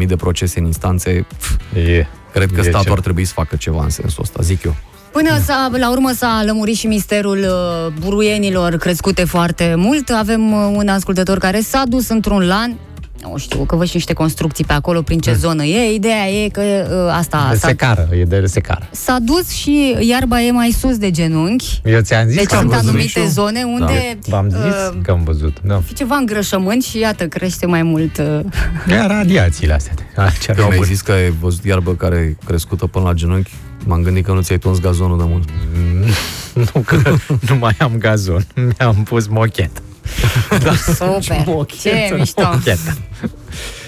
60.000 0.00 0.06
de 0.06 0.16
procese 0.16 0.58
în 0.58 0.64
instanțe, 0.66 1.26
pf, 1.38 1.50
E. 1.76 2.06
cred 2.32 2.50
că 2.52 2.60
E 2.60 2.62
statul 2.62 2.80
ceva. 2.82 2.94
ar 2.94 3.00
trebui 3.00 3.24
să 3.24 3.32
facă 3.32 3.56
ceva 3.56 3.82
în 3.82 3.90
sensul 3.90 4.22
ăsta, 4.22 4.42
zic 4.42 4.64
eu. 4.64 4.74
Până 5.12 5.38
s-a, 5.44 5.70
la 5.78 5.90
urmă 5.90 6.10
s-a 6.16 6.42
lămurit 6.46 6.76
și 6.76 6.86
misterul 6.86 7.38
uh, 7.38 7.92
buruienilor 8.00 8.76
crescute 8.76 9.24
foarte 9.24 9.74
mult. 9.76 10.10
Avem 10.10 10.52
uh, 10.52 10.72
un 10.76 10.88
ascultător 10.88 11.38
care 11.38 11.60
s-a 11.60 11.82
dus 11.88 12.08
într-un 12.08 12.46
lan, 12.46 12.76
nu 13.20 13.36
știu, 13.36 13.64
că 13.64 13.76
văd 13.76 13.86
și 13.86 13.94
niște 13.96 14.12
construcții 14.12 14.64
pe 14.64 14.72
acolo, 14.72 15.02
prin 15.02 15.18
ce 15.18 15.32
zonă 15.32 15.64
e. 15.64 15.94
Ideea 15.94 16.28
e 16.28 16.48
că 16.48 16.60
uh, 16.60 17.14
asta 17.18 17.46
De 17.50 17.56
s-a, 17.56 17.68
secară, 17.68 18.08
e 18.18 18.24
de 18.24 18.46
secară. 18.46 18.88
s-a 18.90 19.16
dus 19.20 19.48
și 19.48 19.96
iarba 20.00 20.40
e 20.42 20.50
mai 20.50 20.70
sus 20.78 20.96
de 20.98 21.10
genunchi. 21.10 21.80
Eu 21.84 22.00
ți-am 22.00 22.26
zis 22.26 22.36
Deci 22.36 22.44
că 22.46 22.54
am 22.54 22.60
sunt 22.60 22.70
văzut. 22.72 22.88
anumite 22.88 23.08
și 23.08 23.18
eu. 23.18 23.26
zone 23.26 23.62
unde 23.62 24.18
V-am 24.26 24.48
zis 24.48 24.58
uh, 24.58 24.96
că 25.02 25.10
am 25.10 25.22
văzut. 25.24 25.56
Da. 25.64 25.80
fi 25.86 25.94
ceva 25.94 26.16
îngrășământ 26.16 26.82
și 26.82 26.98
iată, 26.98 27.26
crește 27.26 27.66
mai 27.66 27.82
mult. 27.82 28.18
Uh, 28.18 28.40
Ia 28.90 29.06
radiațiile 29.06 29.72
astea. 29.72 29.92
de- 29.96 30.02
Ce 30.40 30.52
Când 30.52 30.68
mi-ai 30.68 30.80
zis 30.84 31.00
că 31.00 31.12
ai 31.12 31.30
văzut 31.40 31.64
iarbă 31.64 31.94
care 31.94 32.16
e 32.16 32.44
crescută 32.46 32.86
până 32.86 33.04
la 33.04 33.12
genunchi, 33.12 33.50
m-am 33.84 34.02
gândit 34.02 34.24
că 34.24 34.32
nu 34.32 34.40
ți-ai 34.42 34.58
tuns 34.58 34.80
gazonul 34.80 35.18
de 35.18 35.24
mult. 35.26 35.48
Nu 36.74 36.80
că 36.80 36.96
nu 37.48 37.56
mai 37.56 37.74
am 37.78 37.92
gazon. 37.98 38.46
Mi-am 38.78 38.94
pus 39.02 39.26
mochet. 39.26 39.70
super! 40.94 41.66
Ce 41.80 42.14
mișto! 42.16 42.42
Mochetă. 42.52 42.96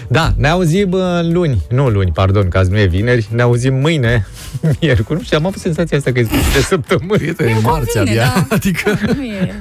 Da, 0.09 0.33
ne 0.37 0.49
auzim 0.49 0.93
uh, 0.93 1.01
luni, 1.23 1.63
nu 1.69 1.89
luni, 1.89 2.13
pardon, 2.13 2.49
că 2.49 2.59
azi 2.59 2.71
nu 2.71 2.79
e 2.79 2.87
vineri, 2.87 3.29
ne 3.31 3.43
auzim 3.43 3.75
mâine, 3.75 4.27
miercuri, 4.81 5.19
nu 5.19 5.25
știu, 5.25 5.39
am 5.39 5.47
avut 5.47 5.61
senzația 5.61 5.97
asta 5.97 6.13
că 6.13 6.19
e 6.19 6.23
de 6.23 6.61
săptămâni. 6.61 7.19
Prietene, 7.19 7.51
e 7.51 7.59
marți 7.63 7.97
convine, 7.97 8.21
abia. 8.21 8.33
da. 8.35 8.47
Adică... 8.57 8.99
Nu 9.17 9.23
e. 9.23 9.61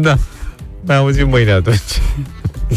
Da, 0.00 0.16
ne 0.80 0.94
auzim 0.94 1.28
mâine 1.28 1.50
atunci. 1.50 2.00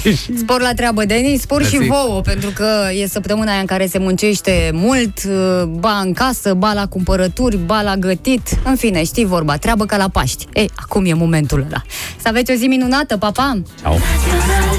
Deși... 0.04 0.38
Spor 0.44 0.62
la 0.62 0.74
treabă, 0.74 1.06
Denis, 1.06 1.42
spor 1.42 1.66
și 1.66 1.76
Mersi. 1.76 1.90
vouă, 1.90 2.22
pentru 2.22 2.50
că 2.50 2.68
e 3.02 3.08
săptămâna 3.08 3.52
aia 3.52 3.60
în 3.60 3.66
care 3.66 3.88
se 3.88 3.98
muncește 3.98 4.70
mult, 4.74 5.18
uh, 5.28 5.64
ba 5.64 6.00
în 6.04 6.14
casă, 6.14 6.54
ba 6.54 6.74
la 6.74 6.88
cumpărături, 6.88 7.58
ba 7.58 7.82
la 7.82 7.96
gătit, 7.96 8.42
în 8.64 8.76
fine, 8.76 9.04
știi 9.04 9.26
vorba, 9.26 9.58
treabă 9.58 9.86
ca 9.86 9.98
la 9.98 10.10
Paști. 10.10 10.46
Ei, 10.54 10.70
acum 10.76 11.06
e 11.06 11.14
momentul 11.14 11.66
ăla. 11.70 11.82
Să 12.22 12.28
aveți 12.28 12.52
o 12.52 12.56
zi 12.56 12.66
minunată, 12.66 13.18
pa, 13.18 13.32
pa! 13.32 13.62
Ciao. 13.82 13.94
Național 13.94 14.76